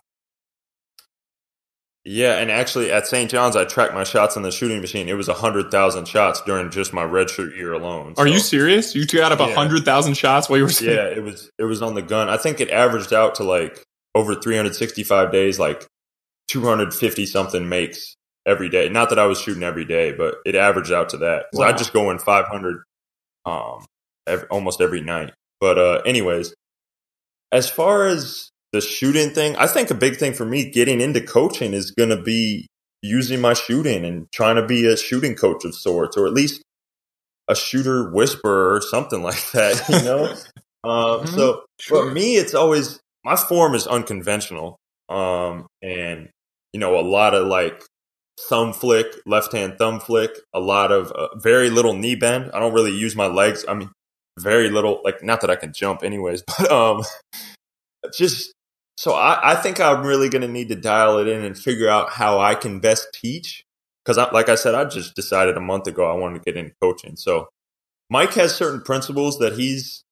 Yeah, 2.06 2.36
and 2.36 2.50
actually 2.50 2.92
at 2.92 3.06
St. 3.06 3.30
John's, 3.30 3.56
I 3.56 3.64
tracked 3.64 3.94
my 3.94 4.04
shots 4.04 4.36
on 4.36 4.42
the 4.42 4.52
shooting 4.52 4.82
machine. 4.82 5.08
It 5.08 5.14
was 5.14 5.26
hundred 5.26 5.70
thousand 5.70 6.06
shots 6.06 6.42
during 6.42 6.70
just 6.70 6.92
my 6.92 7.02
redshirt 7.02 7.56
year 7.56 7.72
alone. 7.72 8.14
So. 8.14 8.22
Are 8.22 8.26
you 8.26 8.40
serious? 8.40 8.94
You 8.94 9.06
got 9.06 9.32
up 9.32 9.38
yeah. 9.38 9.54
hundred 9.54 9.86
thousand 9.86 10.14
shots 10.14 10.48
while 10.48 10.58
you 10.58 10.64
were? 10.64 10.70
Saying- 10.70 10.94
yeah, 10.94 11.06
it 11.06 11.22
was 11.22 11.50
it 11.58 11.64
was 11.64 11.80
on 11.80 11.94
the 11.94 12.02
gun. 12.02 12.28
I 12.28 12.36
think 12.36 12.60
it 12.60 12.70
averaged 12.70 13.14
out 13.14 13.36
to 13.36 13.44
like 13.44 13.82
over 14.14 14.34
365 14.34 15.32
days, 15.32 15.58
like 15.58 15.86
250 16.48 17.24
something 17.26 17.68
makes 17.68 18.16
every 18.46 18.68
day. 18.68 18.90
Not 18.90 19.08
that 19.08 19.18
I 19.18 19.26
was 19.26 19.40
shooting 19.40 19.62
every 19.62 19.86
day, 19.86 20.12
but 20.12 20.36
it 20.44 20.54
averaged 20.54 20.92
out 20.92 21.08
to 21.10 21.16
that. 21.18 21.46
Wow. 21.54 21.68
I 21.68 21.72
just 21.72 21.92
go 21.92 22.10
in 22.10 22.18
500 22.18 22.82
um, 23.46 23.84
every, 24.26 24.46
almost 24.48 24.80
every 24.80 25.00
night. 25.00 25.32
But 25.60 25.78
uh, 25.78 26.02
anyways, 26.04 26.54
as 27.52 27.68
far 27.68 28.06
as 28.06 28.50
the 28.72 28.80
shooting 28.80 29.30
thing, 29.30 29.56
I 29.56 29.66
think 29.66 29.90
a 29.90 29.94
big 29.94 30.16
thing 30.16 30.34
for 30.34 30.44
me 30.44 30.68
getting 30.68 31.00
into 31.00 31.20
coaching 31.20 31.72
is 31.72 31.92
going 31.92 32.10
to 32.10 32.20
be 32.20 32.66
using 33.02 33.40
my 33.40 33.54
shooting 33.54 34.04
and 34.04 34.26
trying 34.32 34.56
to 34.56 34.66
be 34.66 34.86
a 34.86 34.96
shooting 34.96 35.34
coach 35.34 35.64
of 35.64 35.74
sorts, 35.74 36.16
or 36.16 36.26
at 36.26 36.32
least 36.32 36.62
a 37.48 37.54
shooter 37.54 38.10
whisperer 38.10 38.74
or 38.74 38.80
something 38.80 39.22
like 39.22 39.50
that, 39.52 39.88
you 39.88 40.02
know? 40.02 40.24
um, 40.84 41.20
mm-hmm. 41.20 41.36
So 41.36 41.64
sure. 41.78 42.06
for 42.06 42.12
me, 42.12 42.36
it's 42.36 42.54
always 42.54 42.98
my 43.24 43.36
form 43.36 43.74
is 43.74 43.86
unconventional. 43.86 44.78
Um, 45.08 45.66
and, 45.82 46.30
you 46.72 46.80
know, 46.80 46.98
a 46.98 47.02
lot 47.02 47.34
of 47.34 47.46
like 47.46 47.82
thumb 48.48 48.72
flick, 48.72 49.06
left 49.26 49.52
hand 49.52 49.76
thumb 49.78 50.00
flick, 50.00 50.30
a 50.52 50.60
lot 50.60 50.90
of 50.90 51.12
uh, 51.12 51.36
very 51.36 51.70
little 51.70 51.94
knee 51.94 52.14
bend. 52.14 52.50
I 52.52 52.58
don't 52.58 52.74
really 52.74 52.94
use 52.94 53.14
my 53.14 53.26
legs. 53.26 53.64
I 53.68 53.74
mean, 53.74 53.90
very 54.38 54.70
little, 54.70 55.00
like, 55.04 55.22
not 55.22 55.40
that 55.40 55.50
I 55.50 55.56
can 55.56 55.72
jump 55.72 56.02
anyways, 56.02 56.42
but, 56.58 56.70
um, 56.70 57.02
just 58.12 58.52
so 58.96 59.12
I, 59.12 59.52
I 59.52 59.54
think 59.56 59.80
I'm 59.80 60.06
really 60.06 60.28
to 60.30 60.48
need 60.48 60.68
to 60.68 60.76
dial 60.76 61.18
it 61.18 61.28
in 61.28 61.42
and 61.44 61.58
figure 61.58 61.88
out 61.88 62.10
how 62.10 62.40
I 62.40 62.54
can 62.54 62.80
best 62.80 63.08
teach. 63.12 63.64
Because, 64.04 64.18
like 64.32 64.48
I 64.50 64.54
said, 64.54 64.74
I 64.74 64.84
just 64.84 65.14
decided 65.14 65.56
a 65.56 65.60
month 65.60 65.86
ago 65.86 66.04
I 66.04 66.14
wanted 66.14 66.38
to 66.38 66.44
get 66.44 66.58
into 66.58 66.74
coaching. 66.80 67.16
So 67.16 67.48
Mike 68.10 68.34
has 68.34 68.54
certain 68.54 68.82
principles 68.82 69.38
that 69.38 69.54
he's 69.54 70.04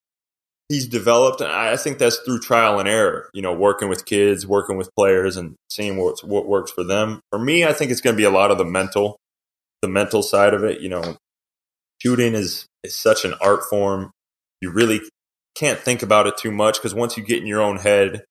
he's 0.67 0.87
developed, 0.87 1.41
and 1.41 1.51
I 1.51 1.77
think 1.77 1.99
that's 1.99 2.17
through 2.17 2.39
trial 2.39 2.79
and 2.79 2.89
error. 2.89 3.29
You 3.33 3.41
know, 3.41 3.53
working 3.53 3.89
with 3.89 4.05
kids, 4.05 4.47
working 4.47 4.77
with 4.77 4.89
players, 4.95 5.37
and 5.37 5.55
seeing 5.69 5.97
what 5.97 6.23
what 6.23 6.47
works 6.47 6.71
for 6.71 6.83
them. 6.83 7.21
For 7.29 7.39
me, 7.39 7.63
I 7.63 7.73
think 7.73 7.91
it's 7.91 8.01
going 8.01 8.15
to 8.15 8.17
be 8.17 8.23
a 8.25 8.31
lot 8.31 8.51
of 8.51 8.57
the 8.57 8.65
mental, 8.65 9.17
the 9.81 9.87
mental 9.87 10.23
side 10.23 10.55
of 10.55 10.63
it. 10.63 10.81
You 10.81 10.89
know, 10.89 11.17
shooting 12.01 12.33
is 12.33 12.65
is 12.83 12.95
such 12.95 13.25
an 13.25 13.35
art 13.41 13.63
form. 13.69 14.11
You 14.63 14.71
really 14.71 15.01
can't 15.55 15.77
think 15.77 16.01
about 16.01 16.25
it 16.25 16.37
too 16.37 16.51
much 16.51 16.77
because 16.77 16.95
once 16.95 17.17
you 17.17 17.23
get 17.23 17.39
in 17.39 17.47
your 17.47 17.61
own 17.61 17.77
head, 17.77 18.23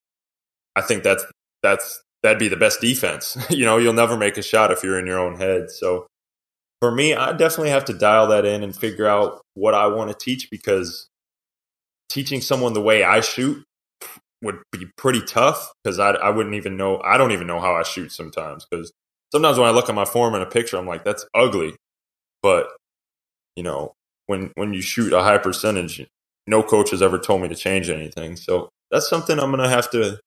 I 0.75 0.81
think 0.81 1.03
that's 1.03 1.25
that's 1.63 2.03
that'd 2.23 2.39
be 2.39 2.49
the 2.49 2.57
best 2.57 2.81
defense. 2.81 3.37
you 3.51 3.67
know, 3.67 3.77
you'll 3.77 3.93
never 3.93 4.17
make 4.17 4.39
a 4.39 4.43
shot 4.43 4.71
if 4.71 4.83
you're 4.83 4.99
in 4.99 5.07
your 5.07 5.19
own 5.19 5.37
head. 5.37 5.71
So 5.71 6.07
for 6.81 6.91
me, 6.91 7.15
I 7.15 7.33
definitely 7.33 7.69
have 7.69 7.85
to 7.85 7.93
dial 7.93 8.29
that 8.29 8.47
in 8.47 8.63
and 8.63 8.75
figure 8.75 9.07
out 9.07 9.43
what 9.53 9.75
I 9.75 9.89
want 9.89 10.11
to 10.11 10.17
teach 10.17 10.51
because 10.51 11.07
teaching 12.09 12.41
someone 12.41 12.73
the 12.73 12.81
way 12.81 13.05
I 13.05 13.21
shoot 13.21 13.63
would 14.43 14.57
be 14.73 14.87
pretty 14.97 15.21
tough 15.21 15.71
because 15.85 15.99
I, 15.99 16.13
I 16.13 16.31
wouldn't 16.31 16.55
even 16.55 16.79
know. 16.79 16.99
I 17.05 17.19
don't 17.19 17.33
even 17.33 17.47
know 17.47 17.61
how 17.61 17.75
I 17.75 17.83
shoot 17.83 18.11
sometimes 18.11 18.67
because 18.69 18.91
sometimes 19.33 19.59
when 19.59 19.69
I 19.69 19.73
look 19.73 19.91
at 19.91 19.95
my 19.95 20.07
form 20.07 20.35
in 20.35 20.41
a 20.41 20.47
picture, 20.47 20.79
I'm 20.79 20.87
like, 20.87 21.05
that's 21.05 21.27
ugly. 21.35 21.77
But, 22.43 22.69
you 23.55 23.63
know, 23.63 23.93
when, 24.27 24.51
when 24.55 24.75
you 24.75 24.81
shoot 24.81 25.13
a 25.13 25.23
high 25.23 25.39
percentage, 25.39 26.05
no 26.47 26.63
coach 26.63 26.91
has 26.91 27.03
ever 27.03 27.19
told 27.19 27.43
me 27.43 27.49
to 27.49 27.55
change 27.55 27.89
anything. 27.89 28.37
So 28.37 28.69
that's 28.91 29.09
something 29.09 29.39
I'm 29.39 29.51
going 29.51 29.63
to 29.63 29.69
have 29.69 29.91
to 29.93 30.19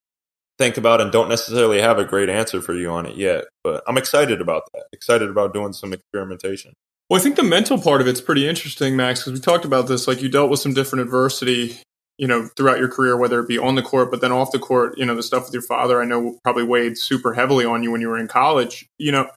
think 0.58 0.78
about 0.78 1.02
and 1.02 1.12
don't 1.12 1.30
necessarily 1.30 1.82
have 1.82 2.00
a 2.00 2.06
great 2.06 2.30
answer 2.30 2.62
for 2.62 2.74
you 2.74 2.90
on 2.90 3.06
it 3.06 3.18
yet. 3.18 3.46
But 3.64 3.84
I'm 3.88 3.98
excited 3.98 4.42
about 4.42 4.64
that. 4.74 4.86
Excited 4.94 5.30
about 5.30 5.54
doing 5.54 5.74
some 5.74 5.94
experimentation. 5.94 6.74
Well, 7.10 7.20
I 7.20 7.24
think 7.24 7.36
the 7.36 7.44
mental 7.44 7.80
part 7.80 8.02
of 8.02 8.08
it's 8.08 8.22
pretty 8.22 8.48
interesting, 8.48 8.96
Max, 8.96 9.22
because 9.22 9.34
we 9.34 9.40
talked 9.40 9.66
about 9.66 9.88
this. 9.88 10.08
Like 10.08 10.22
you 10.22 10.30
dealt 10.30 10.50
with 10.50 10.60
some 10.60 10.74
different 10.74 11.04
adversity, 11.04 11.78
you 12.18 12.28
know, 12.28 12.50
throughout 12.58 12.80
your 12.80 12.88
career, 12.88 13.16
whether 13.16 13.40
it 13.40 13.48
be 13.48 13.60
on 13.60 13.76
the 13.76 13.84
court, 13.84 14.10
but 14.10 14.22
then 14.22 14.32
off 14.32 14.52
the 14.52 14.60
court. 14.60 14.98
You 14.98 15.06
know, 15.06 15.16
the 15.16 15.22
stuff 15.22 15.44
with 15.44 15.54
your 15.54 15.62
father, 15.62 16.02
I 16.02 16.06
know 16.06 16.40
probably 16.44 16.64
weighed 16.64 16.98
super 16.98 17.34
heavily 17.34 17.66
on 17.66 17.84
you 17.84 17.92
when 17.92 18.02
you 18.02 18.08
were 18.08 18.18
in 18.18 18.28
college. 18.28 18.88
You 18.98 19.12
know, 19.12 19.30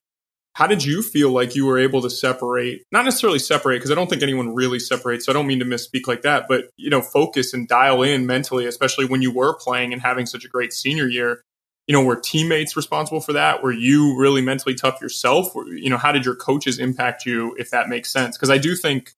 how 0.59 0.67
did 0.67 0.83
you 0.83 1.03
feel 1.03 1.31
like 1.31 1.55
you 1.55 1.65
were 1.65 1.79
able 1.79 2.03
to 2.03 2.11
separate 2.11 2.83
not 2.91 3.05
necessarily 3.05 3.39
separate 3.39 3.77
because 3.77 3.93
i 3.93 3.95
don't 3.95 4.11
think 4.11 4.23
anyone 4.23 4.55
really 4.55 4.81
separates 4.81 5.25
so 5.25 5.31
i 5.31 5.33
don't 5.33 5.47
mean 5.47 5.61
to 5.61 5.65
misspeak 5.65 6.09
like 6.09 6.23
that 6.23 6.47
but 6.49 6.65
you 6.77 6.91
know 6.91 7.01
focus 7.01 7.55
and 7.55 7.69
dial 7.69 8.03
in 8.03 8.27
mentally 8.27 8.67
especially 8.67 9.07
when 9.07 9.23
you 9.23 9.33
were 9.33 9.55
playing 9.57 9.93
and 9.93 10.03
having 10.03 10.27
such 10.27 10.45
a 10.45 10.49
great 10.49 10.73
senior 10.73 11.09
year. 11.09 11.43
You 11.87 11.95
know 11.95 12.03
were 12.03 12.21
teammates 12.21 12.77
responsible 12.77 13.21
for 13.21 13.33
that? 13.33 13.63
Were 13.63 13.73
you 13.73 14.19
really 14.19 14.43
mentally 14.43 14.75
tough 14.75 15.01
yourself? 15.01 15.55
You 15.55 15.89
know 15.89 15.97
how 15.97 16.13
did 16.13 16.25
your 16.25 16.35
coaches 16.37 16.79
impact 16.79 17.25
you 17.25 17.55
if 17.59 17.71
that 17.71 17.89
makes 17.89 18.11
sense? 18.11 18.37
Because 18.37 18.51
i 18.51 18.59
do 18.59 18.75
think 18.75 19.13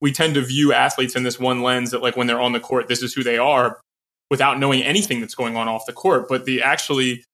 we 0.00 0.12
tend 0.12 0.34
to 0.34 0.42
view 0.42 0.72
athletes 0.72 1.16
in 1.16 1.24
this 1.24 1.40
one 1.40 1.62
lens 1.62 1.90
that 1.90 2.02
like 2.02 2.16
when 2.16 2.26
they're 2.26 2.40
on 2.40 2.52
the 2.52 2.60
court 2.60 2.86
this 2.86 3.02
is 3.02 3.12
who 3.12 3.24
they 3.24 3.38
are 3.38 3.80
without 4.30 4.60
knowing 4.60 4.82
anything 4.82 5.20
that's 5.20 5.34
going 5.34 5.56
on 5.56 5.68
off 5.68 5.86
the 5.86 5.92
court 5.92 6.28
but 6.28 6.44
the 6.44 6.62
actually 6.62 7.24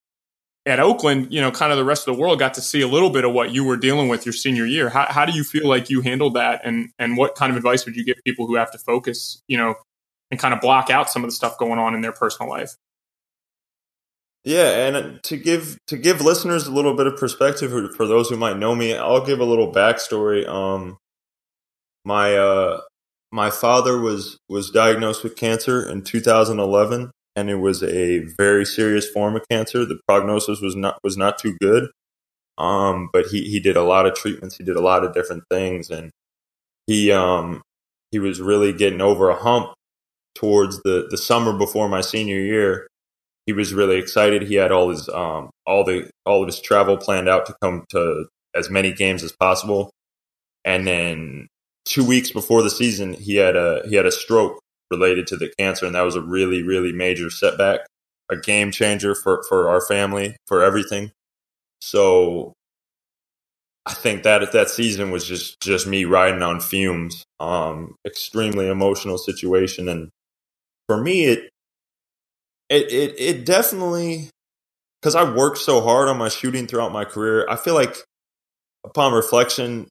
at 0.65 0.79
Oakland, 0.79 1.33
you 1.33 1.41
know, 1.41 1.51
kind 1.51 1.73
of 1.73 1.79
the 1.79 1.85
rest 1.85 2.07
of 2.07 2.15
the 2.15 2.21
world 2.21 2.39
got 2.39 2.55
to 2.55 2.61
see 2.61 2.81
a 2.83 2.89
little 2.89 3.11
bit 3.11 3.25
of 3.25 3.33
what 3.33 3.51
you 3.51 3.65
were 3.65 3.77
dealing 3.77 4.09
with 4.09 4.25
your 4.25 4.33
senior 4.33 4.65
year. 4.65 4.89
How, 4.89 5.07
how 5.09 5.25
do 5.25 5.33
you 5.33 5.43
feel 5.43 5.69
like 5.69 5.91
you 5.91 6.01
handled 6.01 6.35
that, 6.35 6.61
and 6.65 6.91
and 6.99 7.17
what 7.17 7.35
kind 7.35 7.51
of 7.51 7.57
advice 7.57 7.85
would 7.85 7.97
you 7.97 8.05
give 8.05 8.17
people 8.25 8.47
who 8.47 8.55
have 8.55 8.71
to 8.73 8.79
focus, 8.79 9.43
you 9.49 9.59
know, 9.59 9.75
and 10.31 10.39
kind 10.39 10.55
of 10.55 10.61
block 10.61 10.89
out 10.91 11.11
some 11.11 11.25
of 11.25 11.29
the 11.29 11.35
stuff 11.35 11.59
going 11.59 11.79
on 11.79 11.95
in 11.95 12.01
their 12.01 12.13
personal 12.13 12.49
life? 12.49 12.77
Yeah, 14.45 14.87
and 14.87 15.23
to 15.25 15.37
give 15.37 15.79
to 15.89 15.97
give 15.97 16.21
listeners 16.21 16.67
a 16.67 16.73
little 16.73 16.95
bit 16.95 17.07
of 17.07 17.17
perspective 17.17 17.71
for 17.97 18.07
those 18.07 18.29
who 18.29 18.37
might 18.37 18.57
know 18.57 18.75
me, 18.75 18.97
I'll 18.97 19.25
give 19.25 19.41
a 19.41 19.45
little 19.45 19.73
backstory. 19.73 20.47
Um, 20.47 20.99
my 22.05 22.37
uh, 22.37 22.81
my 23.33 23.51
father 23.51 23.99
was 23.99 24.39
was 24.49 24.71
diagnosed 24.71 25.25
with 25.25 25.35
cancer 25.35 25.89
in 25.89 26.03
2011 26.03 27.11
and 27.37 27.51
it 27.51 27.57
was 27.57 27.83
a 27.83 28.21
very 28.39 28.65
serious 28.65 29.09
form 29.09 29.37
of 29.37 29.43
cancer. 29.51 29.85
The 29.85 30.01
prognosis 30.07 30.61
was 30.61 30.77
not 30.77 30.99
was 31.03 31.17
not 31.17 31.39
too 31.39 31.57
good. 31.61 31.91
Um, 32.59 33.09
but 33.13 33.27
he 33.27 33.45
he 33.45 33.61
did 33.61 33.77
a 33.77 33.83
lot 33.83 34.07
of 34.07 34.15
treatments. 34.15 34.57
He 34.57 34.65
did 34.65 34.77
a 34.77 34.81
lot 34.83 35.05
of 35.05 35.15
different 35.15 35.45
things, 35.51 35.91
and 35.91 36.11
he 36.87 37.11
um 37.13 37.63
he 38.11 38.19
was 38.19 38.41
really 38.41 38.73
getting 38.73 39.01
over 39.01 39.31
a 39.31 39.37
hump 39.37 39.73
towards 40.35 40.83
the 40.83 41.09
the 41.11 41.19
summer 41.19 41.53
before 41.57 41.89
my 41.89 42.01
senior 42.01 42.41
year. 42.41 42.89
He 43.47 43.53
was 43.53 43.75
really 43.75 43.99
excited. 43.99 44.43
He 44.43 44.57
had 44.57 44.73
all 44.73 44.91
his 44.91 45.09
um 45.09 45.51
all 45.67 45.85
the 45.85 46.11
all 46.27 46.43
of 46.43 46.49
his 46.49 46.61
travel 46.61 46.97
planned 46.97 47.29
out 47.29 47.47
to 47.47 47.57
come 47.63 47.85
to 47.91 48.27
as 48.55 48.71
many 48.71 48.93
games 48.93 49.23
as 49.23 49.33
possible. 49.33 49.91
And 50.65 50.87
then 50.87 51.49
two 51.85 52.05
weeks 52.05 52.31
before 52.31 52.63
the 52.63 52.71
season, 52.71 53.15
he 53.15 53.37
had 53.37 53.57
a 53.57 53.83
he 53.89 53.97
had 53.97 54.07
a 54.07 54.13
stroke 54.13 54.61
related 54.93 55.27
to 55.29 55.39
the 55.39 55.53
cancer, 55.59 55.87
and 55.87 55.97
that 55.97 56.03
was 56.03 56.17
a 56.17 56.23
really, 56.23 56.63
really 56.63 56.93
major 56.93 57.31
setback, 57.31 57.81
a 58.31 58.37
game 58.37 58.71
changer 58.71 59.17
for 59.17 59.43
for 59.49 59.69
our 59.71 59.83
family, 59.83 60.37
for 60.47 60.63
everything. 60.63 61.13
So 61.81 62.55
I 63.87 63.95
think 63.95 64.23
that 64.23 64.53
that 64.53 64.71
season 64.71 65.11
was 65.11 65.27
just 65.27 65.61
just 65.61 65.87
me 65.87 66.05
riding 66.05 66.43
on 66.43 66.61
fumes. 66.61 67.25
Um, 67.41 67.97
extremely 68.07 68.69
emotional 68.69 69.19
situation, 69.19 69.89
and 69.89 70.11
for 70.89 71.03
me, 71.03 71.25
it 71.25 71.51
it 72.71 72.93
it, 72.93 73.15
it 73.19 73.47
definitely 73.47 74.31
because 75.01 75.17
I 75.17 75.35
worked 75.35 75.59
so 75.59 75.81
hard 75.81 76.09
on 76.09 76.19
my 76.19 76.29
shooting 76.29 76.69
throughout 76.69 76.93
my 76.93 77.05
career. 77.05 77.47
I 77.51 77.57
feel 77.57 77.75
like 77.75 77.97
upon 78.85 79.15
reflection, 79.15 79.89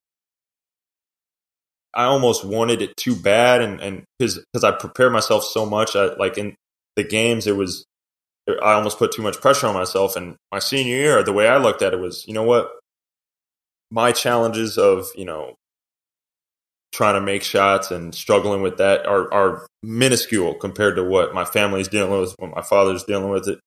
I 1.94 2.06
almost 2.06 2.46
wanted 2.46 2.82
it 2.82 2.96
too 2.98 3.16
bad, 3.16 3.62
and 3.62 3.82
and 3.82 4.04
because 4.18 4.64
I 4.64 4.72
prepared 4.72 5.12
myself 5.12 5.44
so 5.44 5.66
much, 5.66 5.96
I, 5.96 6.14
like 6.16 6.38
in 6.38 6.56
the 6.96 7.04
games, 7.04 7.48
it 7.48 7.56
was 7.56 7.86
I 8.48 8.74
almost 8.74 8.98
put 8.98 9.12
too 9.12 9.22
much 9.22 9.42
pressure 9.42 9.68
on 9.68 9.74
myself. 9.74 10.16
And 10.16 10.36
my 10.52 10.60
senior 10.60 10.96
year, 10.96 11.24
the 11.24 11.34
way 11.34 11.48
I 11.48 11.58
looked 11.58 11.82
at 11.82 11.94
it 11.94 12.00
was, 12.00 12.26
you 12.28 12.34
know 12.34 12.44
what, 12.44 12.72
my 13.90 14.12
challenges 14.12 14.78
of 14.78 15.10
you 15.16 15.26
know 15.26 15.56
trying 16.94 17.16
to 17.16 17.22
make 17.22 17.44
shots 17.44 17.90
and 17.90 18.14
struggling 18.14 18.62
with 18.62 18.78
that 18.78 19.06
are 19.06 19.34
are 19.34 19.68
minuscule 19.84 20.56
compared 20.56 20.96
to 20.96 21.04
what 21.04 21.34
my 21.34 21.46
family's 21.46 21.88
dealing 21.88 22.20
with, 22.20 22.36
what 22.40 22.56
my 22.56 22.62
father's 22.62 23.04
dealing 23.04 23.30
with 23.30 23.48
it, 23.48 23.60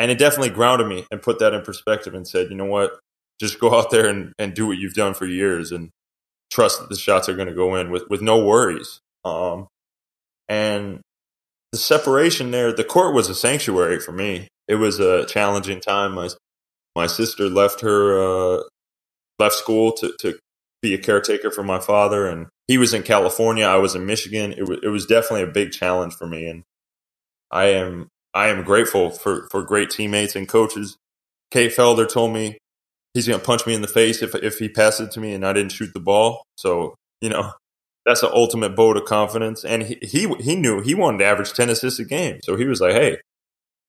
and 0.00 0.10
it 0.10 0.18
definitely 0.18 0.48
grounded 0.48 0.86
me 0.86 1.06
and 1.10 1.20
put 1.20 1.38
that 1.40 1.52
in 1.52 1.60
perspective 1.60 2.14
and 2.14 2.26
said, 2.26 2.48
you 2.48 2.56
know 2.56 2.64
what, 2.64 2.98
just 3.38 3.60
go 3.60 3.78
out 3.78 3.90
there 3.90 4.06
and, 4.06 4.32
and 4.38 4.54
do 4.54 4.66
what 4.66 4.78
you've 4.78 4.94
done 4.94 5.12
for 5.12 5.26
years. 5.26 5.72
And 5.72 5.90
trust 6.50 6.80
that 6.80 6.88
the 6.88 6.96
shots 6.96 7.28
are 7.28 7.34
going 7.34 7.48
to 7.48 7.54
go 7.54 7.74
in 7.76 7.90
with, 7.90 8.08
with 8.08 8.22
no 8.22 8.44
worries. 8.44 9.00
Um, 9.24 9.68
and 10.48 11.00
the 11.72 11.78
separation 11.78 12.50
there, 12.50 12.72
the 12.72 12.84
court 12.84 13.14
was 13.14 13.28
a 13.28 13.34
sanctuary 13.34 14.00
for 14.00 14.12
me. 14.12 14.48
It 14.68 14.76
was 14.76 15.00
a 15.00 15.26
challenging 15.26 15.80
time. 15.80 16.14
My 16.14 16.28
my 16.96 17.06
sister 17.06 17.48
left 17.48 17.80
her 17.82 18.20
uh, 18.58 18.62
left 19.38 19.54
school 19.54 19.92
to 19.92 20.12
to 20.20 20.38
be 20.82 20.94
a 20.94 20.98
caretaker 20.98 21.50
for 21.50 21.62
my 21.62 21.78
father, 21.78 22.26
and 22.26 22.48
he 22.66 22.78
was 22.78 22.94
in 22.94 23.02
California. 23.02 23.64
I 23.64 23.76
was 23.76 23.94
in 23.94 24.06
Michigan. 24.06 24.52
It 24.52 24.68
was 24.68 24.78
it 24.82 24.88
was 24.88 25.06
definitely 25.06 25.42
a 25.42 25.52
big 25.52 25.72
challenge 25.72 26.14
for 26.14 26.26
me, 26.26 26.46
and 26.46 26.64
I 27.50 27.66
am 27.66 28.08
I 28.34 28.48
am 28.48 28.64
grateful 28.64 29.10
for 29.10 29.48
for 29.50 29.62
great 29.62 29.90
teammates 29.90 30.34
and 30.34 30.48
coaches 30.48 30.96
Kay 31.50 31.68
Felder 31.68 32.08
told 32.08 32.32
me 32.32 32.58
he's 33.14 33.26
going 33.26 33.40
to 33.40 33.46
punch 33.46 33.66
me 33.66 33.74
in 33.74 33.82
the 33.82 33.88
face 33.88 34.22
if 34.22 34.34
if 34.36 34.58
he 34.58 34.68
passes 34.68 35.08
it 35.08 35.12
to 35.12 35.20
me 35.20 35.34
and 35.34 35.46
I 35.46 35.52
didn't 35.52 35.72
shoot 35.72 35.92
the 35.92 36.00
ball. 36.00 36.44
So 36.56 36.94
you 37.20 37.28
know 37.28 37.52
that's 38.06 38.22
the 38.22 38.32
ultimate 38.32 38.74
vote 38.74 38.96
of 38.96 39.04
confidence. 39.04 39.64
And 39.64 39.82
he, 39.82 39.98
he 40.02 40.28
he 40.40 40.56
knew 40.56 40.80
he 40.80 40.94
wanted 40.94 41.18
to 41.18 41.24
average 41.26 41.52
ten 41.52 41.70
assists 41.70 42.00
a 42.00 42.04
game, 42.04 42.40
so 42.42 42.56
he 42.56 42.66
was 42.66 42.80
like, 42.80 42.92
"Hey, 42.92 43.18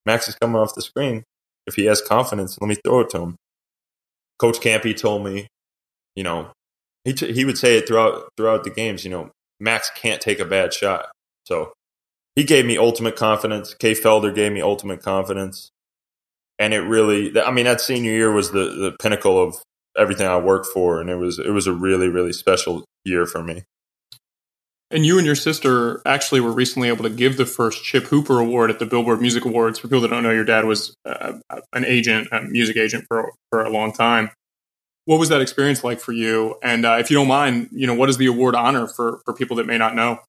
Max 0.06 0.28
is 0.28 0.36
coming 0.36 0.58
off 0.58 0.76
the 0.76 0.82
screen. 0.82 1.24
If 1.68 1.76
he 1.76 1.86
has 1.86 2.02
confidence, 2.02 2.58
let 2.60 2.68
me 2.68 2.78
throw 2.84 3.02
it 3.02 3.10
to 3.12 3.20
him." 3.20 3.36
Coach 4.40 4.60
Kampe 4.60 4.98
told 5.00 5.24
me, 5.24 5.48
you 6.16 6.24
know, 6.24 6.52
he 7.04 7.14
t- 7.14 7.32
he 7.32 7.46
would 7.46 7.58
say 7.58 7.78
it 7.78 7.88
throughout 7.88 8.30
throughout 8.38 8.64
the 8.64 8.70
games. 8.70 9.04
You 9.04 9.12
know, 9.12 9.32
Max 9.60 9.92
can't 9.96 10.22
take 10.22 10.40
a 10.40 10.46
bad 10.46 10.74
shot, 10.74 11.12
so 11.46 11.74
he 12.36 12.44
gave 12.44 12.66
me 12.66 12.78
ultimate 12.78 13.16
confidence. 13.16 13.74
Kay 13.74 13.94
Felder 13.94 14.34
gave 14.34 14.52
me 14.52 14.62
ultimate 14.62 15.02
confidence, 15.02 15.71
and 16.60 16.74
it 16.74 16.82
really, 16.82 17.40
I 17.40 17.52
mean, 17.52 17.66
that 17.66 17.82
senior 17.82 18.12
year 18.12 18.32
was 18.32 18.52
the 18.52 18.66
the 18.66 18.96
pinnacle 19.02 19.42
of 19.42 19.56
everything 19.98 20.28
I 20.28 20.38
worked 20.38 20.68
for, 20.68 21.02
and 21.02 21.10
it 21.10 21.16
was 21.16 21.40
it 21.40 21.52
was 21.52 21.68
a 21.68 21.74
really 21.74 22.08
really 22.08 22.34
special 22.34 22.86
year 23.04 23.26
for 23.26 23.44
me. 23.44 23.64
And 24.92 25.06
you 25.06 25.18
and 25.18 25.26
your 25.26 25.36
sister 25.36 26.02
actually 26.06 26.42
were 26.42 26.52
recently 26.52 26.90
able 26.90 27.04
to 27.04 27.10
give 27.10 27.38
the 27.38 27.46
first 27.46 27.84
Chip 27.84 28.04
Hooper 28.06 28.40
Award 28.40 28.70
at 28.70 28.80
the 28.80 28.86
Billboard 28.86 29.22
Music 29.22 29.46
Awards. 29.46 29.80
For 29.80 29.88
people 29.88 30.02
that 30.02 30.10
don't 30.10 30.22
know, 30.22 30.32
your 30.32 30.44
dad 30.44 30.66
was 30.66 30.94
uh, 31.06 31.34
an 31.72 31.86
agent, 31.86 32.28
a 32.32 32.42
music 32.42 32.76
agent 32.76 33.06
for 33.08 33.32
for 33.50 33.64
a 33.64 33.70
long 33.70 33.94
time. 33.94 34.32
What 35.06 35.18
was 35.18 35.30
that 35.30 35.42
experience 35.42 35.84
like 35.84 36.00
for 36.00 36.12
you? 36.12 36.56
And 36.62 36.86
uh, 36.86 36.98
if 37.00 37.10
you 37.10 37.16
don't 37.16 37.28
mind, 37.28 37.70
you 37.72 37.88
know, 37.88 37.94
what 37.94 38.10
is 38.10 38.18
the 38.18 38.26
award 38.28 38.54
honor 38.54 38.86
for 38.86 39.22
for 39.24 39.34
people 39.34 39.56
that 39.58 39.66
may 39.66 39.78
not 39.78 39.96
know? 39.96 40.20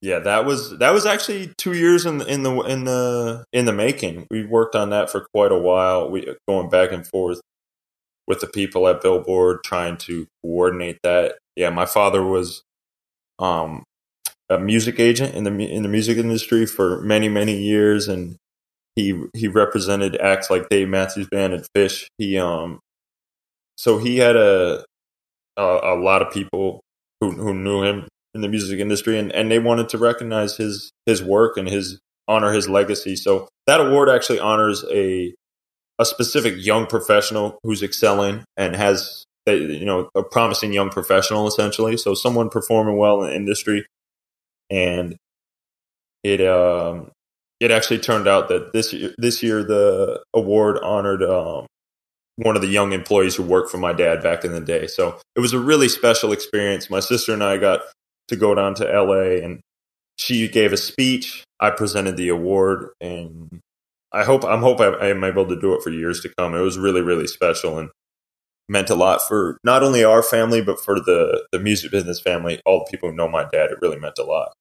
Yeah, 0.00 0.20
that 0.20 0.44
was 0.44 0.78
that 0.78 0.90
was 0.92 1.06
actually 1.06 1.52
two 1.58 1.72
years 1.72 2.06
in 2.06 2.18
the 2.18 2.26
in 2.26 2.44
the 2.44 2.60
in 2.60 2.84
the 2.84 3.44
in 3.52 3.64
the 3.64 3.72
making. 3.72 4.26
We 4.30 4.44
worked 4.44 4.76
on 4.76 4.90
that 4.90 5.10
for 5.10 5.26
quite 5.34 5.50
a 5.50 5.58
while. 5.58 6.08
We 6.08 6.34
going 6.46 6.68
back 6.68 6.92
and 6.92 7.04
forth 7.06 7.40
with 8.28 8.40
the 8.40 8.46
people 8.46 8.86
at 8.86 9.00
Billboard 9.02 9.64
trying 9.64 9.96
to 9.98 10.26
coordinate 10.42 10.98
that. 11.02 11.38
Yeah, 11.56 11.70
my 11.70 11.86
father 11.86 12.22
was 12.22 12.62
um, 13.40 13.82
a 14.48 14.58
music 14.58 15.00
agent 15.00 15.34
in 15.34 15.42
the 15.42 15.50
in 15.50 15.82
the 15.82 15.88
music 15.88 16.16
industry 16.16 16.64
for 16.64 17.00
many 17.00 17.28
many 17.28 17.56
years, 17.60 18.06
and 18.06 18.36
he 18.94 19.24
he 19.34 19.48
represented 19.48 20.16
acts 20.20 20.48
like 20.48 20.68
Dave 20.68 20.88
Matthews 20.88 21.26
Band 21.28 21.54
and 21.54 21.66
Phish. 21.76 22.06
He 22.18 22.38
um, 22.38 22.78
so 23.76 23.98
he 23.98 24.18
had 24.18 24.36
a 24.36 24.84
a, 25.56 25.62
a 25.62 25.96
lot 26.00 26.22
of 26.22 26.32
people 26.32 26.82
who 27.20 27.32
who 27.32 27.52
knew 27.52 27.82
him 27.82 28.06
in 28.34 28.40
the 28.40 28.48
music 28.48 28.80
industry, 28.80 29.18
and 29.18 29.32
and 29.32 29.50
they 29.50 29.58
wanted 29.58 29.88
to 29.90 29.98
recognize 29.98 30.56
his 30.56 30.90
his 31.06 31.22
work 31.22 31.56
and 31.56 31.68
his 31.68 31.98
honor 32.26 32.52
his 32.52 32.68
legacy. 32.68 33.16
So 33.16 33.48
that 33.66 33.80
award 33.80 34.08
actually 34.08 34.38
honors 34.38 34.84
a 34.90 35.34
a 35.98 36.04
specific 36.04 36.54
young 36.56 36.86
professional 36.86 37.58
who's 37.62 37.82
excelling 37.82 38.44
and 38.56 38.76
has 38.76 39.24
you 39.46 39.84
know 39.84 40.10
a 40.14 40.22
promising 40.22 40.72
young 40.72 40.90
professional 40.90 41.46
essentially. 41.46 41.96
So 41.96 42.14
someone 42.14 42.48
performing 42.50 42.96
well 42.96 43.22
in 43.22 43.30
the 43.30 43.36
industry. 43.36 43.86
And 44.70 45.16
it 46.22 46.40
um 46.40 47.10
it 47.60 47.70
actually 47.70 47.98
turned 47.98 48.28
out 48.28 48.48
that 48.48 48.72
this 48.72 48.92
year, 48.92 49.14
this 49.18 49.42
year 49.42 49.62
the 49.64 50.22
award 50.34 50.78
honored 50.78 51.22
um, 51.22 51.66
one 52.36 52.54
of 52.54 52.62
the 52.62 52.68
young 52.68 52.92
employees 52.92 53.34
who 53.34 53.42
worked 53.42 53.70
for 53.70 53.78
my 53.78 53.92
dad 53.92 54.22
back 54.22 54.44
in 54.44 54.52
the 54.52 54.60
day. 54.60 54.86
So 54.86 55.18
it 55.34 55.40
was 55.40 55.52
a 55.52 55.58
really 55.58 55.88
special 55.88 56.32
experience. 56.32 56.88
My 56.88 57.00
sister 57.00 57.32
and 57.32 57.42
i 57.42 57.56
got 57.56 57.80
to 58.28 58.36
go 58.36 58.54
down 58.54 58.74
to 58.74 58.84
la 58.84 59.20
and 59.20 59.60
she 60.16 60.48
gave 60.48 60.72
a 60.72 60.76
speech 60.76 61.44
i 61.60 61.70
presented 61.70 62.16
the 62.16 62.28
award 62.28 62.90
and 63.00 63.60
i 64.12 64.24
hope 64.24 64.44
i'm 64.44 64.60
hope 64.60 64.80
I, 64.80 65.10
i'm 65.10 65.24
able 65.24 65.46
to 65.46 65.60
do 65.60 65.74
it 65.74 65.82
for 65.82 65.90
years 65.90 66.20
to 66.20 66.32
come 66.38 66.54
it 66.54 66.60
was 66.60 66.78
really 66.78 67.02
really 67.02 67.26
special 67.26 67.78
and 67.78 67.90
meant 68.68 68.90
a 68.90 68.94
lot 68.94 69.26
for 69.26 69.58
not 69.64 69.82
only 69.82 70.04
our 70.04 70.22
family 70.22 70.60
but 70.60 70.80
for 70.80 71.00
the 71.00 71.46
the 71.52 71.58
music 71.58 71.90
business 71.90 72.20
family. 72.20 72.60
All 72.64 72.80
the 72.80 72.90
people 72.90 73.10
who 73.10 73.16
know 73.16 73.28
my 73.28 73.44
dad, 73.44 73.70
it 73.70 73.78
really 73.80 73.98
meant 73.98 74.18
a 74.18 74.24
lot. 74.24 74.52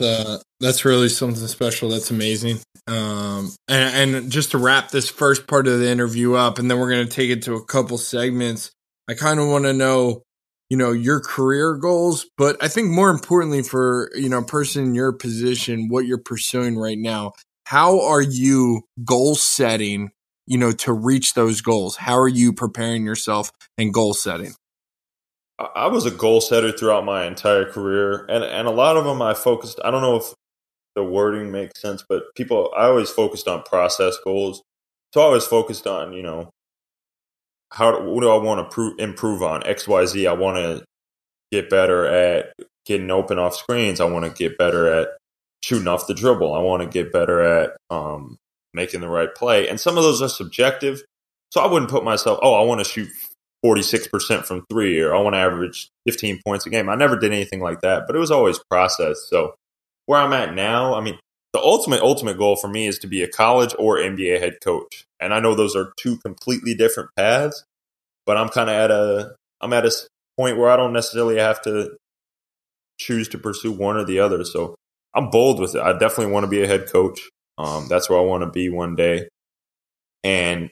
Uh, 0.00 0.38
that's 0.58 0.86
really 0.86 1.10
something 1.10 1.46
special. 1.46 1.90
That's 1.90 2.10
amazing. 2.10 2.58
Um, 2.86 3.50
and, 3.68 4.14
and 4.14 4.32
just 4.32 4.52
to 4.52 4.58
wrap 4.58 4.90
this 4.90 5.10
first 5.10 5.46
part 5.46 5.68
of 5.68 5.80
the 5.80 5.90
interview 5.90 6.34
up, 6.34 6.58
and 6.58 6.70
then 6.70 6.78
we're 6.78 6.90
going 6.90 7.06
to 7.06 7.12
take 7.12 7.30
it 7.30 7.42
to 7.42 7.54
a 7.54 7.64
couple 7.64 7.98
segments. 7.98 8.70
I 9.08 9.14
kind 9.14 9.38
of 9.38 9.48
want 9.48 9.64
to 9.64 9.74
know, 9.74 10.22
you 10.72 10.78
know, 10.78 10.92
your 10.92 11.20
career 11.20 11.74
goals, 11.76 12.24
but 12.38 12.56
I 12.64 12.68
think 12.68 12.88
more 12.88 13.10
importantly 13.10 13.62
for 13.62 14.10
you 14.14 14.30
know, 14.30 14.38
a 14.38 14.44
person 14.44 14.84
in 14.84 14.94
your 14.94 15.12
position, 15.12 15.88
what 15.88 16.06
you're 16.06 16.16
pursuing 16.16 16.78
right 16.78 16.98
now. 16.98 17.32
How 17.66 18.00
are 18.00 18.22
you 18.22 18.82
goal 19.04 19.34
setting 19.34 20.10
you 20.46 20.58
know, 20.58 20.72
to 20.72 20.92
reach 20.92 21.34
those 21.34 21.60
goals? 21.60 21.96
How 21.96 22.18
are 22.18 22.28
you 22.28 22.52
preparing 22.52 23.04
yourself 23.04 23.50
and 23.78 23.92
goal 23.92 24.14
setting? 24.14 24.54
I 25.58 25.86
was 25.86 26.06
a 26.06 26.10
goal 26.10 26.40
setter 26.40 26.72
throughout 26.72 27.04
my 27.04 27.26
entire 27.26 27.64
career, 27.64 28.26
and 28.28 28.42
and 28.42 28.66
a 28.66 28.72
lot 28.72 28.96
of 28.96 29.04
them 29.04 29.22
I 29.22 29.34
focused. 29.34 29.78
I 29.84 29.90
don't 29.90 30.02
know 30.02 30.16
if 30.16 30.34
the 30.96 31.04
wording 31.04 31.52
makes 31.52 31.80
sense, 31.80 32.04
but 32.08 32.24
people 32.34 32.72
I 32.76 32.86
always 32.86 33.10
focused 33.10 33.46
on 33.46 33.62
process 33.62 34.16
goals. 34.24 34.62
So 35.14 35.20
I 35.20 35.30
was 35.30 35.46
focused 35.46 35.86
on 35.86 36.14
you 36.14 36.22
know 36.22 36.50
how 37.72 38.00
what 38.02 38.20
do 38.20 38.30
I 38.30 38.36
want 38.36 38.60
to 38.60 38.74
prove, 38.74 38.98
improve 38.98 39.42
on 39.42 39.66
X 39.66 39.88
Y 39.88 40.06
Z. 40.06 40.26
I 40.26 40.32
want 40.32 40.56
to 40.58 40.84
get 41.50 41.70
better 41.70 42.06
at 42.06 42.52
getting 42.86 43.10
open 43.10 43.38
off 43.38 43.54
screens. 43.56 44.00
I 44.00 44.04
want 44.04 44.24
to 44.24 44.30
get 44.30 44.58
better 44.58 44.92
at 44.92 45.08
shooting 45.62 45.88
off 45.88 46.06
the 46.06 46.14
dribble. 46.14 46.52
I 46.52 46.60
want 46.60 46.82
to 46.82 46.88
get 46.88 47.12
better 47.12 47.40
at 47.40 47.76
um, 47.90 48.36
making 48.74 49.00
the 49.00 49.08
right 49.08 49.32
play. 49.34 49.68
And 49.68 49.80
some 49.80 49.96
of 49.96 50.04
those 50.04 50.22
are 50.22 50.28
subjective. 50.28 51.02
So 51.50 51.60
I 51.60 51.70
wouldn't 51.70 51.90
put 51.90 52.04
myself, 52.04 52.38
oh, 52.42 52.54
I 52.54 52.64
want 52.64 52.80
to 52.80 52.90
shoot 52.90 53.08
46% 53.64 54.44
from 54.44 54.64
three 54.70 55.00
or 55.00 55.14
I 55.14 55.20
want 55.20 55.34
to 55.34 55.38
average 55.38 55.88
15 56.08 56.40
points 56.44 56.66
a 56.66 56.70
game. 56.70 56.88
I 56.88 56.96
never 56.96 57.18
did 57.18 57.32
anything 57.32 57.60
like 57.60 57.82
that, 57.82 58.04
but 58.06 58.16
it 58.16 58.18
was 58.18 58.30
always 58.30 58.58
process. 58.70 59.26
So 59.28 59.54
where 60.06 60.20
I'm 60.20 60.32
at 60.32 60.54
now, 60.54 60.94
I 60.94 61.00
mean, 61.00 61.18
the 61.52 61.60
ultimate, 61.60 62.00
ultimate 62.00 62.38
goal 62.38 62.56
for 62.56 62.68
me 62.68 62.86
is 62.86 62.98
to 63.00 63.06
be 63.06 63.22
a 63.22 63.28
college 63.28 63.74
or 63.78 63.98
NBA 63.98 64.40
head 64.40 64.58
coach. 64.62 65.04
And 65.20 65.34
I 65.34 65.40
know 65.40 65.54
those 65.54 65.76
are 65.76 65.92
two 65.98 66.18
completely 66.18 66.74
different 66.74 67.10
paths, 67.16 67.64
but 68.26 68.36
I'm 68.36 68.48
kind 68.48 68.70
of 68.70 68.76
at 68.76 68.90
a, 68.90 69.34
I'm 69.60 69.72
at 69.72 69.86
a 69.86 69.92
point 70.36 70.56
where 70.56 70.70
I 70.70 70.76
don't 70.76 70.92
necessarily 70.92 71.38
have 71.38 71.60
to 71.62 71.96
choose 72.98 73.28
to 73.28 73.38
pursue 73.38 73.72
one 73.72 73.96
or 73.96 74.04
the 74.04 74.20
other. 74.20 74.44
So 74.44 74.76
I'm 75.14 75.30
bold 75.30 75.60
with 75.60 75.74
it. 75.74 75.82
I 75.82 75.92
definitely 75.92 76.32
want 76.32 76.44
to 76.44 76.50
be 76.50 76.62
a 76.62 76.66
head 76.66 76.90
coach. 76.90 77.20
Um, 77.58 77.86
that's 77.88 78.08
where 78.08 78.18
I 78.18 78.22
want 78.22 78.42
to 78.42 78.50
be 78.50 78.70
one 78.70 78.96
day. 78.96 79.28
And 80.24 80.70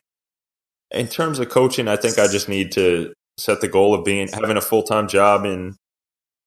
in 0.91 1.09
terms 1.09 1.39
of 1.39 1.49
coaching, 1.51 1.89
I 1.89 1.97
think 1.97 2.19
I 2.19 2.27
just 2.27 2.49
need 2.49 2.73
to 2.73 3.13
set 3.39 3.61
the 3.61 3.69
goal 3.69 3.95
of 3.95 4.05
being 4.05 4.29
having 4.29 4.57
a 4.57 4.63
full 4.63 4.83
time 4.83 5.09
job 5.09 5.45
in 5.45 5.77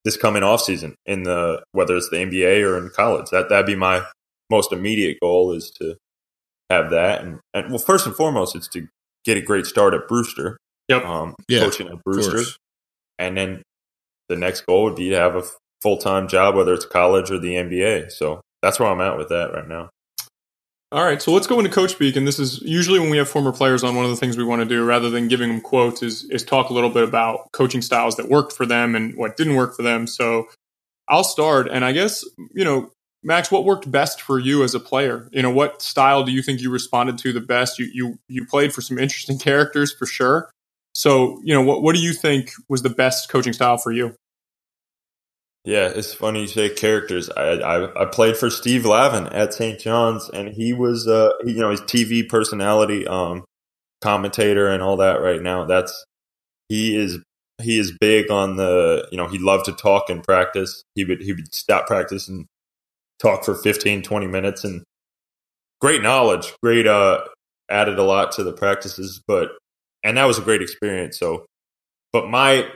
this 0.03 0.17
coming 0.17 0.43
off 0.43 0.61
season 0.61 0.95
in 1.05 1.23
the 1.23 1.63
whether 1.71 1.95
it's 1.95 2.09
the 2.09 2.17
NBA 2.17 2.67
or 2.67 2.77
in 2.77 2.89
college. 2.89 3.29
That 3.31 3.49
that'd 3.49 3.65
be 3.65 3.75
my 3.75 4.03
most 4.53 4.71
immediate 4.71 5.17
goal 5.19 5.51
is 5.51 5.71
to 5.79 5.95
have 6.69 6.91
that. 6.91 7.21
And, 7.21 7.39
and 7.53 7.69
well, 7.69 7.79
first 7.79 8.05
and 8.05 8.15
foremost, 8.15 8.55
it's 8.55 8.67
to 8.69 8.87
get 9.25 9.37
a 9.37 9.41
great 9.41 9.65
start 9.65 9.93
at 9.93 10.07
Brewster. 10.07 10.57
Yep. 10.89 11.05
Um, 11.05 11.35
yeah, 11.47 11.59
coaching 11.59 11.87
at 11.87 12.03
Brewster, 12.03 12.43
and 13.17 13.37
then 13.37 13.63
the 14.29 14.35
next 14.35 14.61
goal 14.65 14.83
would 14.83 14.95
be 14.95 15.09
to 15.09 15.15
have 15.15 15.35
a 15.35 15.43
full 15.81 15.97
time 15.97 16.27
job, 16.27 16.55
whether 16.55 16.73
it's 16.73 16.85
college 16.85 17.31
or 17.31 17.39
the 17.39 17.53
NBA. 17.53 18.11
So 18.11 18.41
that's 18.61 18.79
where 18.79 18.89
I'm 18.89 19.01
at 19.01 19.17
with 19.17 19.29
that 19.29 19.53
right 19.53 19.67
now. 19.67 19.89
All 20.91 21.03
right, 21.03 21.19
so 21.19 21.31
let's 21.31 21.47
go 21.47 21.57
into 21.57 21.71
coach 21.71 21.91
speak, 21.91 22.15
and 22.15 22.27
this 22.27 22.37
is 22.37 22.61
usually 22.61 22.99
when 22.99 23.09
we 23.09 23.17
have 23.17 23.27
former 23.27 23.51
players 23.51 23.83
on. 23.83 23.95
One 23.95 24.05
of 24.05 24.11
the 24.11 24.17
things 24.17 24.37
we 24.37 24.43
want 24.43 24.61
to 24.61 24.67
do, 24.67 24.85
rather 24.85 25.09
than 25.09 25.27
giving 25.27 25.49
them 25.49 25.59
quotes, 25.59 26.03
is 26.03 26.25
is 26.25 26.43
talk 26.43 26.69
a 26.69 26.73
little 26.73 26.91
bit 26.91 27.03
about 27.03 27.51
coaching 27.51 27.81
styles 27.81 28.15
that 28.17 28.29
worked 28.29 28.53
for 28.53 28.65
them 28.65 28.95
and 28.95 29.15
what 29.15 29.35
didn't 29.35 29.55
work 29.55 29.75
for 29.75 29.81
them. 29.81 30.05
So 30.05 30.49
I'll 31.07 31.23
start, 31.23 31.67
and 31.67 31.83
I 31.83 31.93
guess 31.93 32.23
you 32.53 32.63
know, 32.63 32.91
Max, 33.23 33.49
what 33.49 33.63
worked 33.63 33.89
best 33.89 34.21
for 34.21 34.37
you 34.37 34.63
as 34.63 34.75
a 34.75 34.79
player? 34.79 35.29
You 35.31 35.41
know, 35.41 35.51
what 35.51 35.81
style 35.81 36.23
do 36.23 36.31
you 36.31 36.41
think 36.41 36.61
you 36.61 36.69
responded 36.69 37.17
to 37.19 37.33
the 37.33 37.41
best? 37.41 37.79
You 37.79 37.89
you 37.93 38.19
you 38.27 38.45
played 38.45 38.73
for 38.73 38.81
some 38.81 38.99
interesting 38.99 39.39
characters 39.39 39.93
for 39.93 40.05
sure. 40.05 40.49
So 40.93 41.41
you 41.43 41.53
know, 41.53 41.61
what 41.61 41.81
what 41.81 41.95
do 41.95 42.01
you 42.01 42.13
think 42.13 42.51
was 42.69 42.81
the 42.81 42.89
best 42.89 43.29
coaching 43.29 43.53
style 43.53 43.77
for 43.77 43.91
you? 43.91 44.15
Yeah, 45.65 45.87
it's 45.87 46.13
funny 46.13 46.41
you 46.41 46.47
say 46.47 46.69
characters. 46.69 47.29
I, 47.29 47.41
I, 47.41 48.01
I 48.01 48.05
played 48.05 48.35
for 48.35 48.49
Steve 48.49 48.85
Lavin 48.85 49.27
at 49.27 49.53
St. 49.53 49.79
John's, 49.79 50.29
and 50.29 50.49
he 50.49 50.73
was 50.73 51.07
uh 51.07 51.31
you 51.45 51.55
know 51.55 51.69
his 51.69 51.81
TV 51.81 52.27
personality, 52.27 53.07
um, 53.07 53.45
commentator 54.01 54.67
and 54.67 54.83
all 54.83 54.97
that. 54.97 55.21
Right 55.21 55.41
now, 55.41 55.63
that's 55.63 56.05
he 56.67 56.97
is 56.97 57.19
he 57.61 57.79
is 57.79 57.97
big 57.99 58.29
on 58.29 58.57
the 58.57 59.07
you 59.11 59.17
know 59.17 59.27
he 59.27 59.39
loved 59.39 59.65
to 59.65 59.71
talk 59.71 60.09
in 60.09 60.21
practice. 60.21 60.83
He 60.95 61.05
would 61.05 61.21
he 61.21 61.31
would 61.31 61.53
stop 61.55 61.87
practice 61.87 62.27
and 62.27 62.45
talk 63.19 63.43
for 63.43 63.55
15, 63.55 64.01
20 64.01 64.27
minutes, 64.27 64.63
and 64.63 64.83
great 65.81 66.01
knowledge, 66.01 66.53
great 66.61 66.87
uh 66.87 67.21
added 67.69 67.97
a 67.97 68.03
lot 68.03 68.31
to 68.33 68.43
the 68.43 68.53
practices, 68.53 69.21
but 69.27 69.51
and 70.03 70.17
that 70.17 70.25
was 70.25 70.37
a 70.37 70.41
great 70.41 70.61
experience. 70.61 71.17
So, 71.17 71.45
but 72.11 72.27
my 72.29 72.67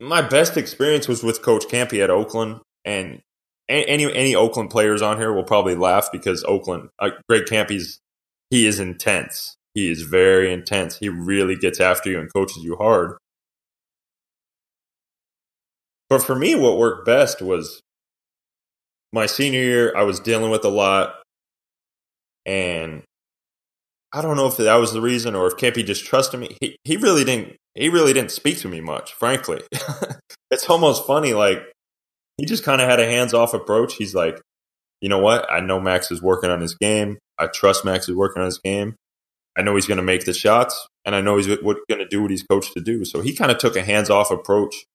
my 0.00 0.22
best 0.22 0.56
experience 0.56 1.08
was 1.08 1.22
with 1.22 1.42
Coach 1.42 1.66
Kampe 1.66 2.02
at 2.02 2.10
Oakland, 2.10 2.60
and 2.84 3.20
any 3.68 4.12
any 4.12 4.34
Oakland 4.34 4.70
players 4.70 5.02
on 5.02 5.18
here 5.18 5.32
will 5.32 5.44
probably 5.44 5.74
laugh 5.74 6.08
because 6.12 6.44
Oakland, 6.44 6.88
uh, 6.98 7.10
Greg 7.28 7.44
Kampe's 7.44 8.00
he 8.50 8.66
is 8.66 8.80
intense. 8.80 9.56
He 9.74 9.90
is 9.90 10.02
very 10.02 10.52
intense. 10.52 10.98
He 10.98 11.08
really 11.08 11.56
gets 11.56 11.80
after 11.80 12.10
you 12.10 12.20
and 12.20 12.32
coaches 12.32 12.62
you 12.62 12.76
hard. 12.76 13.16
But 16.10 16.22
for 16.22 16.34
me, 16.34 16.54
what 16.54 16.76
worked 16.76 17.06
best 17.06 17.40
was 17.40 17.80
my 19.12 19.26
senior 19.26 19.60
year. 19.60 19.96
I 19.96 20.02
was 20.02 20.20
dealing 20.20 20.50
with 20.50 20.64
a 20.64 20.68
lot, 20.68 21.16
and 22.46 23.02
I 24.12 24.22
don't 24.22 24.36
know 24.36 24.46
if 24.46 24.56
that 24.58 24.74
was 24.74 24.92
the 24.92 25.00
reason 25.00 25.34
or 25.34 25.46
if 25.46 25.56
Kampe 25.56 25.84
just 25.84 26.04
trusted 26.04 26.40
me. 26.40 26.56
He 26.60 26.76
he 26.84 26.96
really 26.96 27.24
didn't. 27.24 27.56
He 27.74 27.88
really 27.88 28.12
didn't 28.12 28.30
speak 28.30 28.58
to 28.58 28.68
me 28.68 28.80
much. 28.80 29.14
Frankly, 29.14 29.62
it's 30.50 30.68
almost 30.68 31.06
funny. 31.06 31.32
Like 31.34 31.62
he 32.36 32.46
just 32.46 32.64
kind 32.64 32.80
of 32.80 32.88
had 32.88 33.00
a 33.00 33.06
hands 33.06 33.34
off 33.34 33.54
approach. 33.54 33.94
He's 33.94 34.14
like, 34.14 34.40
you 35.00 35.08
know 35.08 35.18
what? 35.18 35.50
I 35.50 35.60
know 35.60 35.80
Max 35.80 36.10
is 36.10 36.22
working 36.22 36.50
on 36.50 36.60
his 36.60 36.74
game. 36.74 37.18
I 37.38 37.46
trust 37.46 37.84
Max 37.84 38.08
is 38.08 38.14
working 38.14 38.40
on 38.40 38.46
his 38.46 38.58
game. 38.58 38.96
I 39.56 39.62
know 39.62 39.74
he's 39.74 39.86
going 39.86 39.98
to 39.98 40.02
make 40.02 40.24
the 40.24 40.32
shots, 40.32 40.86
and 41.04 41.14
I 41.14 41.20
know 41.20 41.36
he's 41.36 41.46
going 41.46 41.58
to 41.88 42.08
do 42.08 42.22
what 42.22 42.30
he's 42.30 42.42
coached 42.42 42.72
to 42.74 42.80
do. 42.80 43.04
So 43.04 43.20
he 43.20 43.34
kind 43.34 43.50
of 43.50 43.58
took 43.58 43.76
a 43.76 43.82
hands 43.82 44.08
off 44.10 44.30
approach 44.30 44.86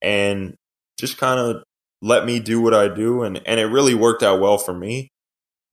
and 0.00 0.54
just 0.98 1.18
kind 1.18 1.40
of 1.40 1.64
let 2.02 2.24
me 2.24 2.40
do 2.40 2.60
what 2.60 2.74
I 2.74 2.88
do, 2.88 3.22
and 3.22 3.40
and 3.46 3.60
it 3.60 3.66
really 3.66 3.94
worked 3.94 4.22
out 4.22 4.40
well 4.40 4.58
for 4.58 4.74
me, 4.74 5.08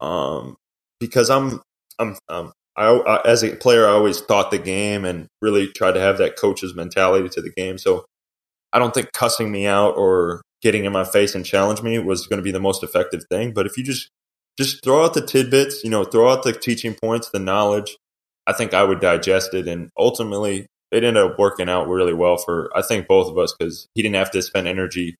um, 0.01 0.55
because 0.99 1.29
I'm 1.29 1.61
I'm, 1.99 2.17
um, 2.29 2.51
I, 2.75 2.87
I, 2.89 3.27
as 3.27 3.43
a 3.43 3.55
player 3.55 3.87
I 3.87 3.91
always 3.91 4.19
thought 4.21 4.51
the 4.51 4.57
game 4.57 5.05
and 5.05 5.27
really 5.41 5.67
tried 5.67 5.93
to 5.93 5.99
have 5.99 6.17
that 6.17 6.37
coach's 6.37 6.75
mentality 6.75 7.29
to 7.29 7.41
the 7.41 7.51
game. 7.51 7.77
So 7.77 8.05
I 8.73 8.79
don't 8.79 8.93
think 8.93 9.13
cussing 9.13 9.51
me 9.51 9.65
out 9.65 9.95
or 9.97 10.41
getting 10.61 10.85
in 10.85 10.91
my 10.91 11.05
face 11.05 11.35
and 11.35 11.45
challenge 11.45 11.81
me 11.81 11.99
was 11.99 12.27
going 12.27 12.39
to 12.39 12.43
be 12.43 12.51
the 12.51 12.59
most 12.59 12.83
effective 12.83 13.23
thing. 13.29 13.53
But 13.53 13.65
if 13.65 13.77
you 13.77 13.83
just 13.83 14.09
just 14.57 14.83
throw 14.83 15.03
out 15.03 15.13
the 15.13 15.25
tidbits, 15.25 15.83
you 15.83 15.89
know, 15.89 16.03
throw 16.03 16.29
out 16.29 16.43
the 16.43 16.53
teaching 16.53 16.95
points, 16.95 17.29
the 17.29 17.39
knowledge, 17.39 17.97
I 18.47 18.53
think 18.53 18.73
I 18.73 18.83
would 18.83 18.99
digest 18.99 19.53
it. 19.53 19.67
And 19.67 19.89
ultimately, 19.97 20.67
it 20.91 21.03
ended 21.03 21.17
up 21.23 21.37
working 21.37 21.69
out 21.69 21.87
really 21.87 22.13
well 22.13 22.37
for, 22.37 22.69
I 22.75 22.81
think, 22.81 23.07
both 23.07 23.29
of 23.29 23.37
us 23.37 23.53
because 23.57 23.87
he 23.95 24.01
didn't 24.01 24.15
have 24.15 24.31
to 24.31 24.41
spend 24.41 24.67
energy, 24.67 25.15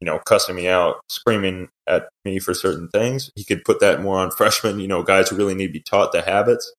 you 0.00 0.06
know, 0.06 0.18
cussing 0.18 0.56
me 0.56 0.68
out, 0.68 1.00
screaming 1.08 1.68
at 1.86 2.08
me 2.24 2.38
for 2.38 2.54
certain 2.54 2.88
things. 2.88 3.30
He 3.36 3.44
could 3.44 3.64
put 3.64 3.80
that 3.80 4.00
more 4.00 4.18
on 4.18 4.30
freshmen, 4.36 4.80
you 4.80 4.88
know, 4.88 5.02
guys 5.02 5.28
who 5.28 5.36
really 5.36 5.54
need 5.54 5.68
to 5.68 5.72
be 5.72 5.80
taught 5.80 6.12
the 6.12 6.22
habits. 6.22 6.72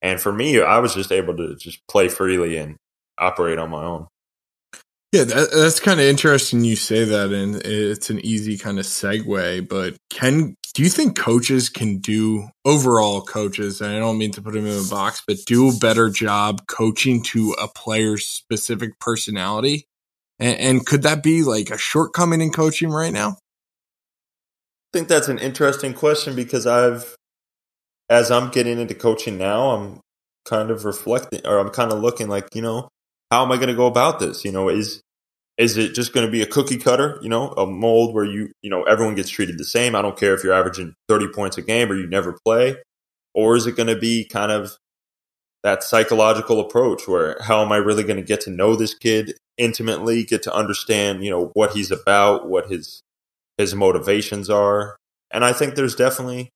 And 0.00 0.20
for 0.20 0.32
me, 0.32 0.60
I 0.60 0.78
was 0.78 0.94
just 0.94 1.12
able 1.12 1.36
to 1.36 1.54
just 1.56 1.80
play 1.88 2.08
freely 2.08 2.56
and 2.56 2.76
operate 3.18 3.58
on 3.58 3.70
my 3.70 3.84
own. 3.84 4.08
Yeah, 5.12 5.24
that, 5.24 5.50
that's 5.52 5.78
kind 5.78 6.00
of 6.00 6.06
interesting 6.06 6.64
you 6.64 6.74
say 6.74 7.04
that, 7.04 7.32
and 7.32 7.56
it's 7.56 8.08
an 8.08 8.24
easy 8.24 8.56
kind 8.56 8.78
of 8.78 8.86
segue. 8.86 9.68
But 9.68 9.96
can 10.08 10.56
do 10.72 10.82
you 10.82 10.88
think 10.88 11.18
coaches 11.18 11.68
can 11.68 11.98
do 11.98 12.48
overall 12.64 13.20
coaches? 13.20 13.82
And 13.82 13.94
I 13.94 13.98
don't 13.98 14.16
mean 14.16 14.32
to 14.32 14.42
put 14.42 14.54
them 14.54 14.66
in 14.66 14.78
a 14.78 14.88
box, 14.88 15.22
but 15.26 15.36
do 15.46 15.68
a 15.68 15.76
better 15.76 16.08
job 16.08 16.66
coaching 16.66 17.22
to 17.24 17.54
a 17.60 17.68
player's 17.68 18.26
specific 18.26 18.98
personality? 19.00 19.86
And, 20.42 20.58
and 20.58 20.86
could 20.86 21.02
that 21.02 21.22
be 21.22 21.44
like 21.44 21.70
a 21.70 21.78
shortcoming 21.78 22.40
in 22.40 22.50
coaching 22.50 22.90
right 22.90 23.12
now? 23.12 23.30
I 23.30 24.98
think 24.98 25.08
that's 25.08 25.28
an 25.28 25.38
interesting 25.38 25.94
question 25.94 26.34
because 26.34 26.66
I've, 26.66 27.14
as 28.10 28.30
I'm 28.32 28.50
getting 28.50 28.80
into 28.80 28.94
coaching 28.94 29.38
now, 29.38 29.70
I'm 29.70 30.00
kind 30.44 30.70
of 30.70 30.84
reflecting, 30.84 31.46
or 31.46 31.58
I'm 31.58 31.70
kind 31.70 31.92
of 31.92 32.00
looking 32.00 32.26
like 32.28 32.48
you 32.54 32.60
know 32.62 32.88
how 33.30 33.44
am 33.44 33.52
I 33.52 33.56
going 33.56 33.68
to 33.68 33.74
go 33.74 33.86
about 33.86 34.18
this? 34.18 34.44
You 34.44 34.50
know, 34.50 34.68
is 34.68 35.00
is 35.58 35.78
it 35.78 35.94
just 35.94 36.12
going 36.12 36.26
to 36.26 36.32
be 36.32 36.42
a 36.42 36.46
cookie 36.46 36.76
cutter, 36.76 37.20
you 37.22 37.28
know, 37.28 37.50
a 37.50 37.66
mold 37.66 38.14
where 38.14 38.24
you, 38.24 38.50
you 38.62 38.70
know, 38.70 38.82
everyone 38.82 39.14
gets 39.14 39.30
treated 39.30 39.58
the 39.58 39.64
same? 39.64 39.94
I 39.94 40.02
don't 40.02 40.18
care 40.18 40.34
if 40.34 40.42
you're 40.42 40.52
averaging 40.52 40.94
30 41.08 41.28
points 41.28 41.56
a 41.56 41.62
game 41.62 41.90
or 41.90 41.94
you 41.94 42.06
never 42.06 42.36
play. 42.44 42.76
Or 43.34 43.54
is 43.54 43.66
it 43.66 43.76
going 43.76 43.88
to 43.88 43.98
be 43.98 44.24
kind 44.24 44.50
of 44.50 44.76
that 45.62 45.82
psychological 45.82 46.58
approach 46.58 47.06
where 47.06 47.36
how 47.42 47.62
am 47.62 47.70
I 47.70 47.76
really 47.76 48.02
going 48.02 48.16
to 48.16 48.22
get 48.22 48.40
to 48.42 48.50
know 48.50 48.74
this 48.74 48.94
kid 48.94 49.34
intimately, 49.58 50.24
get 50.24 50.42
to 50.44 50.54
understand, 50.54 51.24
you 51.24 51.30
know, 51.30 51.50
what 51.54 51.72
he's 51.72 51.90
about, 51.90 52.48
what 52.48 52.66
his 52.66 53.02
his 53.58 53.74
motivations 53.74 54.48
are. 54.48 54.96
And 55.30 55.44
I 55.44 55.52
think 55.52 55.74
there's 55.74 55.94
definitely 55.94 56.50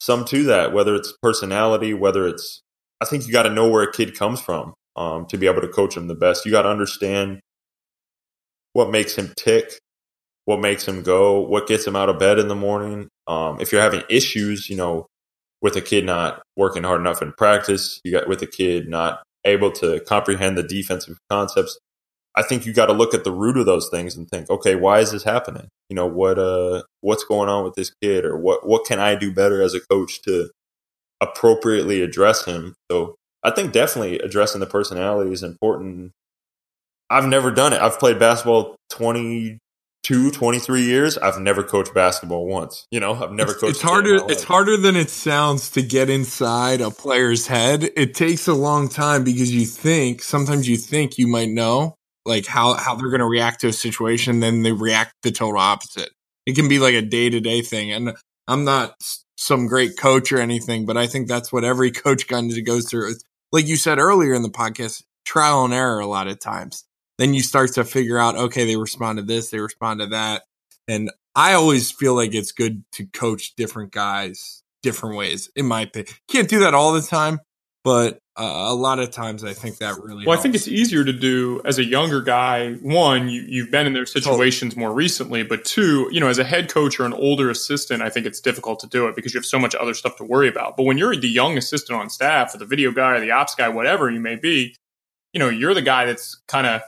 some 0.00 0.24
to 0.26 0.44
that, 0.44 0.72
whether 0.72 0.94
it's 0.94 1.14
personality, 1.22 1.94
whether 1.94 2.26
it's 2.26 2.62
I 3.00 3.04
think 3.04 3.26
you 3.26 3.32
got 3.32 3.44
to 3.44 3.50
know 3.50 3.68
where 3.68 3.82
a 3.82 3.92
kid 3.92 4.16
comes 4.16 4.40
from 4.40 4.74
um, 4.96 5.26
to 5.26 5.38
be 5.38 5.46
able 5.46 5.62
to 5.62 5.68
coach 5.68 5.96
him 5.96 6.08
the 6.08 6.14
best. 6.14 6.44
You 6.44 6.52
got 6.52 6.62
to 6.62 6.68
understand 6.68 7.40
what 8.72 8.90
makes 8.90 9.16
him 9.16 9.32
tick, 9.36 9.78
what 10.44 10.60
makes 10.60 10.86
him 10.86 11.02
go, 11.02 11.40
what 11.40 11.66
gets 11.66 11.86
him 11.86 11.96
out 11.96 12.08
of 12.08 12.18
bed 12.18 12.38
in 12.38 12.48
the 12.48 12.54
morning. 12.54 13.08
Um, 13.26 13.60
if 13.60 13.72
you're 13.72 13.80
having 13.80 14.02
issues, 14.08 14.68
you 14.68 14.76
know, 14.76 15.06
with 15.62 15.76
a 15.76 15.80
kid 15.80 16.04
not 16.04 16.42
working 16.56 16.82
hard 16.82 17.00
enough 17.00 17.22
in 17.22 17.32
practice, 17.32 18.00
you 18.04 18.12
got 18.12 18.28
with 18.28 18.42
a 18.42 18.46
kid 18.46 18.88
not 18.88 19.22
able 19.44 19.70
to 19.72 20.00
comprehend 20.00 20.56
the 20.56 20.62
defensive 20.62 21.18
concepts. 21.30 21.78
I 22.36 22.42
think 22.42 22.64
you 22.64 22.72
got 22.72 22.86
to 22.86 22.92
look 22.92 23.12
at 23.12 23.24
the 23.24 23.32
root 23.32 23.56
of 23.56 23.66
those 23.66 23.88
things 23.88 24.16
and 24.16 24.28
think, 24.28 24.48
okay, 24.50 24.76
why 24.76 25.00
is 25.00 25.10
this 25.10 25.24
happening? 25.24 25.68
You 25.88 25.96
know, 25.96 26.06
what 26.06 26.38
uh 26.38 26.82
what's 27.00 27.24
going 27.24 27.48
on 27.48 27.64
with 27.64 27.74
this 27.74 27.92
kid 28.02 28.24
or 28.24 28.38
what 28.38 28.66
what 28.66 28.84
can 28.84 29.00
I 29.00 29.14
do 29.16 29.32
better 29.32 29.62
as 29.62 29.74
a 29.74 29.80
coach 29.80 30.22
to 30.22 30.50
appropriately 31.20 32.02
address 32.02 32.44
him? 32.44 32.74
So 32.90 33.16
I 33.42 33.50
think 33.50 33.72
definitely 33.72 34.18
addressing 34.20 34.60
the 34.60 34.66
personality 34.66 35.32
is 35.32 35.42
important. 35.42 36.12
I've 37.08 37.26
never 37.26 37.50
done 37.50 37.72
it. 37.72 37.80
I've 37.80 37.98
played 37.98 38.20
basketball 38.20 38.76
22, 38.90 40.30
23 40.30 40.82
years. 40.82 41.18
I've 41.18 41.40
never 41.40 41.64
coached 41.64 41.92
basketball 41.92 42.46
once. 42.46 42.86
You 42.92 43.00
know, 43.00 43.14
I've 43.14 43.32
never 43.32 43.50
it's, 43.50 43.60
coached. 43.60 43.70
It's 43.70 43.82
harder. 43.82 44.16
It's 44.28 44.44
harder 44.44 44.76
than 44.76 44.94
it 44.94 45.10
sounds 45.10 45.70
to 45.72 45.82
get 45.82 46.08
inside 46.08 46.80
a 46.80 46.92
player's 46.92 47.48
head. 47.48 47.90
It 47.96 48.14
takes 48.14 48.46
a 48.46 48.54
long 48.54 48.88
time 48.88 49.24
because 49.24 49.52
you 49.52 49.66
think 49.66 50.22
sometimes 50.22 50.68
you 50.68 50.76
think 50.76 51.18
you 51.18 51.26
might 51.26 51.48
know 51.48 51.96
like 52.24 52.46
how 52.46 52.74
how 52.74 52.94
they're 52.94 53.10
going 53.10 53.20
to 53.20 53.26
react 53.26 53.60
to 53.62 53.68
a 53.68 53.72
situation, 53.72 54.40
then 54.40 54.62
they 54.62 54.72
react 54.72 55.14
the 55.22 55.30
total 55.30 55.60
opposite. 55.60 56.10
It 56.46 56.54
can 56.54 56.68
be 56.68 56.78
like 56.78 56.94
a 56.94 57.02
day 57.02 57.30
to 57.30 57.40
day 57.40 57.62
thing, 57.62 57.92
and 57.92 58.16
I'm 58.48 58.64
not 58.64 58.94
some 59.36 59.66
great 59.66 59.96
coach 59.96 60.32
or 60.32 60.38
anything, 60.38 60.84
but 60.84 60.96
I 60.96 61.06
think 61.06 61.28
that's 61.28 61.52
what 61.52 61.64
every 61.64 61.90
coach 61.92 62.28
kind 62.28 62.50
of 62.50 62.64
goes 62.64 62.88
through 62.88 63.14
like 63.52 63.66
you 63.66 63.76
said 63.76 63.98
earlier 63.98 64.34
in 64.34 64.42
the 64.42 64.50
podcast, 64.50 65.02
trial 65.24 65.64
and 65.64 65.74
error 65.74 65.98
a 65.98 66.06
lot 66.06 66.28
of 66.28 66.38
times. 66.38 66.84
Then 67.18 67.34
you 67.34 67.42
start 67.42 67.74
to 67.74 67.84
figure 67.84 68.18
out, 68.18 68.36
okay, 68.36 68.64
they 68.64 68.76
respond 68.76 69.18
to 69.18 69.24
this, 69.24 69.50
they 69.50 69.58
respond 69.58 70.00
to 70.00 70.06
that. 70.06 70.42
And 70.88 71.10
I 71.34 71.54
always 71.54 71.90
feel 71.90 72.14
like 72.14 72.32
it's 72.32 72.52
good 72.52 72.84
to 72.92 73.06
coach 73.06 73.54
different 73.56 73.92
guys 73.92 74.62
different 74.82 75.16
ways, 75.16 75.50
in 75.54 75.66
my 75.66 75.82
opinion. 75.82 76.14
Can't 76.28 76.48
do 76.48 76.60
that 76.60 76.74
all 76.74 76.92
the 76.92 77.02
time, 77.02 77.40
but 77.84 78.18
uh, 78.40 78.72
a 78.72 78.74
lot 78.74 78.98
of 78.98 79.10
times 79.10 79.44
I 79.44 79.52
think 79.52 79.76
that 79.78 80.02
really. 80.02 80.24
Well, 80.24 80.34
helps. 80.34 80.40
I 80.40 80.42
think 80.42 80.54
it's 80.54 80.66
easier 80.66 81.04
to 81.04 81.12
do 81.12 81.60
as 81.66 81.78
a 81.78 81.84
younger 81.84 82.22
guy. 82.22 82.72
One, 82.74 83.28
you, 83.28 83.42
you've 83.46 83.70
been 83.70 83.86
in 83.86 83.92
their 83.92 84.06
situations 84.06 84.76
more 84.76 84.92
recently, 84.92 85.42
but 85.42 85.66
two, 85.66 86.08
you 86.10 86.20
know, 86.20 86.28
as 86.28 86.38
a 86.38 86.44
head 86.44 86.70
coach 86.70 86.98
or 86.98 87.04
an 87.04 87.12
older 87.12 87.50
assistant, 87.50 88.02
I 88.02 88.08
think 88.08 88.24
it's 88.24 88.40
difficult 88.40 88.80
to 88.80 88.86
do 88.86 89.06
it 89.08 89.14
because 89.14 89.34
you 89.34 89.38
have 89.38 89.44
so 89.44 89.58
much 89.58 89.74
other 89.74 89.92
stuff 89.92 90.16
to 90.16 90.24
worry 90.24 90.48
about. 90.48 90.78
But 90.78 90.84
when 90.84 90.96
you're 90.96 91.14
the 91.14 91.28
young 91.28 91.58
assistant 91.58 92.00
on 92.00 92.08
staff, 92.08 92.54
or 92.54 92.58
the 92.58 92.64
video 92.64 92.92
guy, 92.92 93.16
or 93.16 93.20
the 93.20 93.30
ops 93.30 93.54
guy, 93.54 93.68
whatever 93.68 94.10
you 94.10 94.20
may 94.20 94.36
be, 94.36 94.74
you 95.34 95.38
know, 95.38 95.50
you're 95.50 95.74
the 95.74 95.82
guy 95.82 96.06
that's 96.06 96.40
kind 96.48 96.66
of 96.66 96.80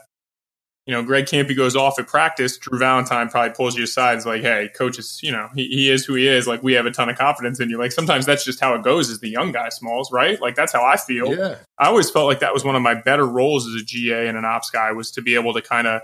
you 0.85 0.93
know, 0.93 1.01
Greg 1.01 1.25
Kampe 1.25 1.55
goes 1.55 1.75
off 1.77 1.97
at 1.97 2.07
practice. 2.07 2.57
Drew 2.57 2.77
Valentine 2.77 3.29
probably 3.29 3.53
pulls 3.55 3.77
you 3.77 3.85
aside. 3.85 4.17
It's 4.17 4.25
like, 4.25 4.41
hey, 4.41 4.69
coach 4.75 4.99
is, 4.99 5.19
you 5.23 5.31
know, 5.31 5.47
he, 5.55 5.67
he 5.67 5.89
is 5.89 6.03
who 6.03 6.15
he 6.15 6.27
is. 6.27 6.45
Like, 6.45 6.61
we 6.61 6.73
have 6.73 6.85
a 6.85 6.91
ton 6.91 7.07
of 7.07 7.17
confidence 7.17 7.61
in 7.61 7.69
you. 7.69 7.77
Like, 7.77 7.93
sometimes 7.93 8.25
that's 8.25 8.43
just 8.43 8.59
how 8.59 8.75
it 8.75 8.83
goes 8.83 9.09
as 9.09 9.19
the 9.19 9.29
young 9.29 9.53
guy, 9.53 9.69
Smalls, 9.69 10.11
right? 10.11 10.41
Like, 10.41 10.55
that's 10.55 10.73
how 10.73 10.83
I 10.83 10.97
feel. 10.97 11.33
Yeah. 11.33 11.55
I 11.79 11.87
always 11.87 12.09
felt 12.09 12.27
like 12.27 12.39
that 12.39 12.53
was 12.53 12.65
one 12.65 12.75
of 12.75 12.81
my 12.81 12.95
better 12.95 13.25
roles 13.25 13.65
as 13.65 13.81
a 13.81 13.85
GA 13.85 14.27
and 14.27 14.37
an 14.37 14.43
ops 14.43 14.69
guy 14.69 14.91
was 14.91 15.11
to 15.11 15.21
be 15.21 15.35
able 15.35 15.53
to 15.53 15.61
kind 15.61 15.87
of, 15.87 16.01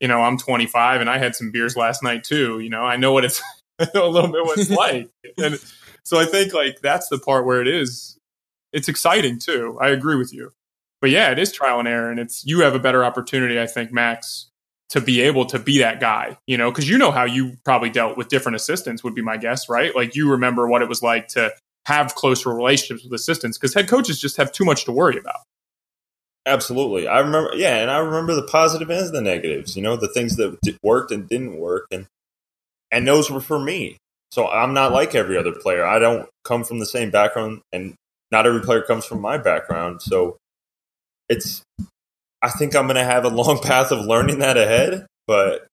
you 0.00 0.08
know, 0.08 0.20
I'm 0.20 0.38
25 0.38 1.00
and 1.00 1.08
I 1.08 1.18
had 1.18 1.36
some 1.36 1.52
beers 1.52 1.76
last 1.76 2.02
night 2.02 2.24
too. 2.24 2.58
You 2.58 2.68
know, 2.68 2.82
I 2.82 2.96
know 2.96 3.12
what 3.12 3.24
it's, 3.24 3.40
I 3.78 3.86
know 3.94 4.08
a 4.08 4.10
little 4.10 4.32
bit 4.32 4.44
what 4.44 4.58
it's 4.58 4.70
like. 4.70 5.08
And 5.38 5.56
so 6.02 6.18
I 6.18 6.24
think 6.24 6.52
like 6.52 6.80
that's 6.82 7.08
the 7.08 7.18
part 7.18 7.46
where 7.46 7.60
it 7.60 7.68
is, 7.68 8.18
it's 8.72 8.88
exciting 8.88 9.38
too. 9.38 9.78
I 9.80 9.90
agree 9.90 10.16
with 10.16 10.34
you 10.34 10.52
but 11.00 11.10
yeah, 11.10 11.30
it 11.30 11.38
is 11.38 11.52
trial 11.52 11.78
and 11.78 11.88
error, 11.88 12.10
and 12.10 12.18
it's 12.18 12.44
you 12.46 12.60
have 12.60 12.74
a 12.74 12.78
better 12.78 13.04
opportunity, 13.04 13.60
I 13.60 13.66
think, 13.66 13.92
Max, 13.92 14.50
to 14.90 15.00
be 15.00 15.20
able 15.22 15.46
to 15.46 15.58
be 15.58 15.78
that 15.78 16.00
guy, 16.00 16.38
you 16.46 16.56
know, 16.56 16.70
because 16.70 16.88
you 16.88 16.98
know 16.98 17.10
how 17.10 17.24
you 17.24 17.56
probably 17.64 17.90
dealt 17.90 18.16
with 18.16 18.28
different 18.28 18.56
assistants 18.56 19.02
would 19.02 19.14
be 19.14 19.22
my 19.22 19.36
guess, 19.36 19.68
right? 19.68 19.94
Like 19.94 20.14
you 20.14 20.30
remember 20.30 20.68
what 20.68 20.82
it 20.82 20.88
was 20.88 21.02
like 21.02 21.28
to 21.28 21.52
have 21.86 22.14
closer 22.14 22.52
relationships 22.52 23.04
with 23.04 23.12
assistants 23.12 23.58
because 23.58 23.74
head 23.74 23.88
coaches 23.88 24.20
just 24.20 24.36
have 24.36 24.52
too 24.52 24.64
much 24.64 24.84
to 24.84 24.92
worry 24.92 25.18
about. 25.18 25.40
Absolutely, 26.46 27.08
I 27.08 27.18
remember. 27.18 27.50
Yeah, 27.54 27.78
and 27.78 27.90
I 27.90 27.98
remember 27.98 28.34
the 28.34 28.46
positive 28.46 28.88
and 28.88 29.12
the 29.12 29.20
negatives. 29.20 29.76
You 29.76 29.82
know, 29.82 29.96
the 29.96 30.08
things 30.08 30.36
that 30.36 30.56
worked 30.82 31.10
and 31.10 31.28
didn't 31.28 31.58
work, 31.58 31.86
and 31.90 32.06
and 32.92 33.06
those 33.06 33.30
were 33.30 33.40
for 33.40 33.58
me. 33.58 33.96
So 34.30 34.48
I'm 34.48 34.72
not 34.72 34.92
like 34.92 35.14
every 35.14 35.36
other 35.36 35.52
player. 35.52 35.84
I 35.84 35.98
don't 35.98 36.28
come 36.44 36.62
from 36.62 36.78
the 36.78 36.86
same 36.86 37.10
background, 37.10 37.62
and 37.72 37.94
not 38.30 38.46
every 38.46 38.60
player 38.60 38.82
comes 38.82 39.04
from 39.04 39.20
my 39.20 39.38
background. 39.38 40.02
So 40.02 40.36
it's 41.28 41.62
I 42.42 42.50
think 42.50 42.76
I'm 42.76 42.86
going 42.86 42.96
to 42.96 43.04
have 43.04 43.24
a 43.24 43.28
long 43.28 43.58
path 43.62 43.92
of 43.92 44.04
learning 44.04 44.40
that 44.40 44.56
ahead, 44.56 45.06
but 45.26 45.66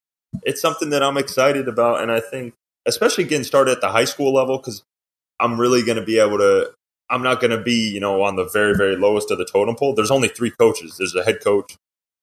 it's 0.44 0.62
something 0.62 0.90
that 0.90 1.04
I'm 1.04 1.18
excited 1.18 1.68
about 1.68 2.02
and 2.02 2.12
I 2.12 2.20
think 2.20 2.54
especially 2.86 3.24
getting 3.24 3.44
started 3.44 3.72
at 3.72 3.82
the 3.82 3.90
high 3.90 4.06
school 4.06 4.34
level 4.34 4.60
cuz 4.60 4.84
I'm 5.40 5.60
really 5.60 5.84
going 5.84 5.98
to 5.98 6.06
be 6.06 6.20
able 6.20 6.38
to 6.38 6.74
I'm 7.10 7.22
not 7.22 7.40
going 7.40 7.52
to 7.52 7.62
be, 7.62 7.90
you 7.90 8.00
know, 8.00 8.24
on 8.24 8.38
the 8.38 8.46
very, 8.46 8.76
very 8.76 8.96
lowest 8.96 9.30
of 9.30 9.38
the 9.38 9.46
totem 9.46 9.76
pole. 9.76 9.94
There's 9.94 10.12
only 10.12 10.30
three 10.30 10.50
coaches. 10.50 10.96
There's 10.98 11.14
a 11.14 11.24
head 11.24 11.44
coach, 11.44 11.76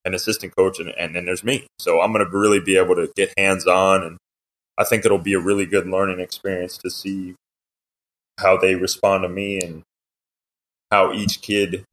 an 0.05 0.15
assistant 0.15 0.57
coach, 0.57 0.81
and, 0.81 0.91
and 0.99 1.15
then 1.15 1.27
there's 1.27 1.45
me. 1.45 1.67
So 1.79 2.01
I'm 2.01 2.13
going 2.13 2.25
to 2.25 2.37
really 2.37 2.61
be 2.61 2.77
able 2.77 2.97
to 2.97 3.09
get 3.15 3.33
hands 3.37 3.67
on. 3.67 4.03
And 4.03 4.17
I 4.79 4.85
think 4.85 5.05
it'll 5.05 5.19
be 5.19 5.35
a 5.35 5.39
really 5.39 5.67
good 5.67 5.87
learning 5.87 6.19
experience 6.19 6.77
to 6.79 6.91
see 6.91 7.35
how 8.41 8.57
they 8.57 8.75
respond 8.75 9.23
to 9.23 9.29
me 9.29 9.61
and 9.61 9.83
how 10.91 11.13
each 11.13 11.41
kid 11.41 11.85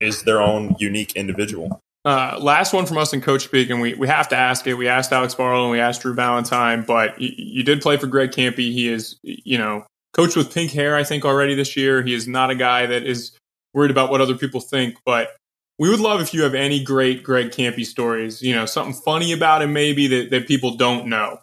is 0.00 0.22
their 0.22 0.40
own 0.40 0.76
unique 0.78 1.14
individual. 1.16 1.80
Uh, 2.04 2.38
last 2.40 2.72
one 2.72 2.86
from 2.86 2.98
us 2.98 3.12
in 3.12 3.20
Coach 3.20 3.44
Speak, 3.44 3.68
and 3.68 3.80
we, 3.80 3.94
we 3.94 4.06
have 4.06 4.28
to 4.28 4.36
ask 4.36 4.66
it. 4.66 4.74
We 4.74 4.86
asked 4.86 5.12
Alex 5.12 5.34
Barlow 5.34 5.64
and 5.64 5.72
we 5.72 5.80
asked 5.80 6.02
Drew 6.02 6.14
Valentine, 6.14 6.84
but 6.86 7.20
you, 7.20 7.32
you 7.36 7.62
did 7.64 7.80
play 7.80 7.96
for 7.96 8.06
Greg 8.06 8.30
Kampe. 8.30 8.58
He 8.58 8.88
is, 8.88 9.16
you 9.24 9.58
know, 9.58 9.84
coached 10.12 10.36
with 10.36 10.54
pink 10.54 10.70
hair, 10.70 10.94
I 10.94 11.02
think, 11.02 11.24
already 11.24 11.56
this 11.56 11.76
year. 11.76 12.02
He 12.02 12.14
is 12.14 12.28
not 12.28 12.50
a 12.50 12.54
guy 12.54 12.86
that 12.86 13.02
is 13.02 13.36
worried 13.74 13.90
about 13.90 14.10
what 14.10 14.20
other 14.20 14.36
people 14.36 14.60
think, 14.60 14.96
but 15.04 15.30
we 15.78 15.90
would 15.90 16.00
love 16.00 16.20
if 16.20 16.32
you 16.32 16.42
have 16.42 16.54
any 16.54 16.82
great 16.82 17.22
Greg 17.24 17.50
Kampe 17.50 17.84
stories, 17.84 18.40
you 18.40 18.54
know, 18.54 18.66
something 18.66 18.94
funny 18.94 19.32
about 19.32 19.62
him 19.62 19.72
maybe 19.72 20.06
that, 20.06 20.30
that 20.30 20.46
people 20.46 20.76
don't 20.76 21.08
know. 21.08 21.40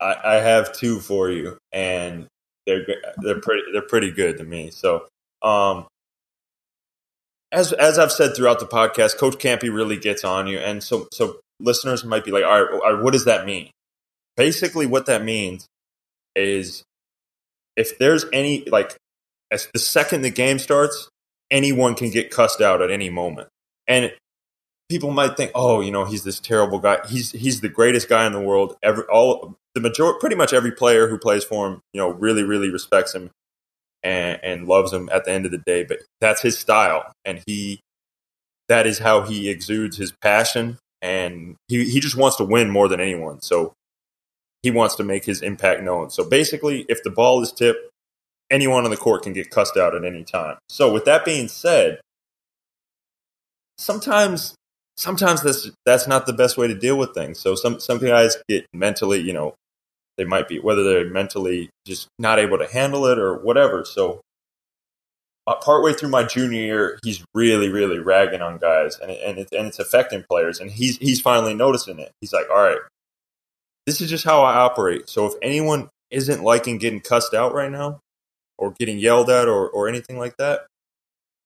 I, 0.00 0.16
I 0.22 0.34
have 0.34 0.72
two 0.72 1.00
for 1.00 1.30
you, 1.30 1.56
and 1.72 2.26
they're 2.66 2.86
they're 3.18 3.40
pretty 3.40 3.62
they're 3.72 3.82
pretty 3.82 4.10
good 4.10 4.38
to 4.38 4.44
me. 4.44 4.70
So, 4.70 5.06
um, 5.42 5.86
as 7.54 7.72
as 7.72 7.98
I've 7.98 8.12
said 8.12 8.34
throughout 8.34 8.58
the 8.60 8.66
podcast, 8.66 9.16
Coach 9.16 9.36
Kampe 9.38 9.72
really 9.72 9.96
gets 9.96 10.24
on 10.24 10.46
you, 10.46 10.58
and 10.58 10.82
so 10.82 11.08
so 11.12 11.38
listeners 11.60 12.04
might 12.04 12.24
be 12.24 12.30
like, 12.30 12.44
all 12.44 12.64
right, 12.64 12.72
all 12.72 12.94
right, 12.94 13.02
what 13.02 13.12
does 13.12 13.24
that 13.24 13.46
mean? 13.46 13.70
Basically, 14.36 14.86
what 14.86 15.06
that 15.06 15.22
means 15.22 15.66
is 16.34 16.82
if 17.76 17.98
there's 17.98 18.26
any 18.32 18.64
like 18.66 18.96
as 19.50 19.68
the 19.72 19.78
second 19.78 20.22
the 20.22 20.30
game 20.30 20.58
starts, 20.58 21.08
anyone 21.50 21.94
can 21.94 22.10
get 22.10 22.30
cussed 22.30 22.60
out 22.60 22.82
at 22.82 22.90
any 22.90 23.08
moment, 23.08 23.48
and 23.86 24.12
people 24.88 25.12
might 25.12 25.36
think, 25.36 25.52
oh, 25.54 25.80
you 25.80 25.92
know, 25.92 26.04
he's 26.04 26.24
this 26.24 26.40
terrible 26.40 26.80
guy. 26.80 26.98
He's 27.08 27.30
he's 27.30 27.60
the 27.60 27.68
greatest 27.68 28.08
guy 28.08 28.26
in 28.26 28.32
the 28.32 28.40
world. 28.40 28.76
Every 28.82 29.04
all 29.04 29.54
the 29.74 29.80
major, 29.80 30.12
pretty 30.14 30.36
much 30.36 30.52
every 30.52 30.72
player 30.72 31.08
who 31.08 31.18
plays 31.18 31.44
for 31.44 31.68
him, 31.68 31.80
you 31.92 32.00
know, 32.00 32.10
really 32.10 32.42
really 32.42 32.68
respects 32.68 33.14
him 33.14 33.30
and, 34.04 34.38
and 34.42 34.68
loves 34.68 34.92
him 34.92 35.08
at 35.12 35.24
the 35.24 35.32
end 35.32 35.46
of 35.46 35.50
the 35.50 35.62
day. 35.66 35.82
But 35.82 36.00
that's 36.20 36.42
his 36.42 36.58
style, 36.58 37.10
and 37.24 37.42
he 37.46 37.80
that 38.68 38.86
is 38.86 38.98
how 38.98 39.22
he 39.22 39.48
exudes 39.48 39.96
his 39.96 40.12
passion, 40.22 40.78
and 41.02 41.56
he 41.68 41.84
he 41.88 41.98
just 42.00 42.16
wants 42.16 42.36
to 42.36 42.44
win 42.44 42.70
more 42.70 42.88
than 42.88 43.00
anyone. 43.00 43.40
So 43.40 43.72
he 44.62 44.70
wants 44.70 44.94
to 44.96 45.04
make 45.04 45.24
his 45.24 45.42
impact 45.42 45.82
known. 45.82 46.10
So 46.10 46.28
basically, 46.28 46.86
if 46.88 47.02
the 47.02 47.10
ball 47.10 47.42
is 47.42 47.52
tipped, 47.52 47.90
anyone 48.50 48.84
on 48.84 48.90
the 48.90 48.96
court 48.96 49.22
can 49.22 49.32
get 49.32 49.50
cussed 49.50 49.76
out 49.76 49.94
at 49.94 50.04
any 50.04 50.24
time. 50.24 50.58
So 50.68 50.92
with 50.92 51.04
that 51.06 51.24
being 51.24 51.48
said, 51.48 52.00
sometimes 53.78 54.54
sometimes 54.96 55.42
that's 55.42 55.70
that's 55.84 56.06
not 56.06 56.26
the 56.26 56.32
best 56.32 56.56
way 56.56 56.66
to 56.68 56.74
deal 56.74 56.96
with 56.96 57.14
things. 57.14 57.38
So 57.38 57.54
some 57.54 57.80
some 57.80 57.98
guys 57.98 58.36
get 58.48 58.66
mentally, 58.72 59.20
you 59.20 59.32
know, 59.32 59.54
they 60.16 60.24
might 60.24 60.48
be 60.48 60.58
whether 60.58 60.84
they're 60.84 61.10
mentally 61.10 61.70
just 61.86 62.08
not 62.18 62.38
able 62.38 62.58
to 62.58 62.66
handle 62.66 63.06
it 63.06 63.18
or 63.18 63.34
whatever. 63.38 63.84
So 63.84 64.20
uh, 65.46 65.56
partway 65.56 65.92
through 65.92 66.08
my 66.08 66.24
junior 66.24 66.60
year, 66.60 66.98
he's 67.04 67.24
really 67.34 67.68
really 67.68 67.98
ragging 67.98 68.40
on 68.40 68.58
guys, 68.58 68.98
and 68.98 69.10
and 69.10 69.38
it's 69.38 69.52
and 69.52 69.66
it's 69.66 69.78
affecting 69.78 70.24
players, 70.28 70.60
and 70.60 70.70
he's 70.70 70.96
he's 70.98 71.20
finally 71.20 71.54
noticing 71.54 71.98
it. 71.98 72.12
He's 72.20 72.32
like, 72.32 72.48
all 72.50 72.62
right, 72.62 72.78
this 73.86 74.00
is 74.00 74.08
just 74.08 74.24
how 74.24 74.42
I 74.42 74.54
operate. 74.54 75.08
So 75.08 75.26
if 75.26 75.34
anyone 75.42 75.88
isn't 76.10 76.42
liking 76.42 76.78
getting 76.78 77.00
cussed 77.00 77.34
out 77.34 77.52
right 77.52 77.70
now, 77.70 78.00
or 78.56 78.74
getting 78.78 78.98
yelled 78.98 79.28
at, 79.28 79.48
or 79.48 79.68
or 79.68 79.88
anything 79.88 80.18
like 80.18 80.36
that, 80.38 80.62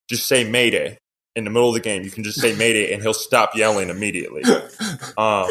just 0.09 0.27
say 0.27 0.49
Mayday 0.49 0.99
in 1.35 1.45
the 1.45 1.51
middle 1.51 1.69
of 1.69 1.75
the 1.75 1.81
game. 1.81 2.03
You 2.03 2.11
can 2.11 2.25
just 2.25 2.41
say 2.41 2.55
Mayday, 2.55 2.93
and 2.93 3.03
he'll 3.03 3.15
stop 3.15 3.57
yelling 3.57 3.91
immediately. 3.91 4.43
Um, 5.17 5.49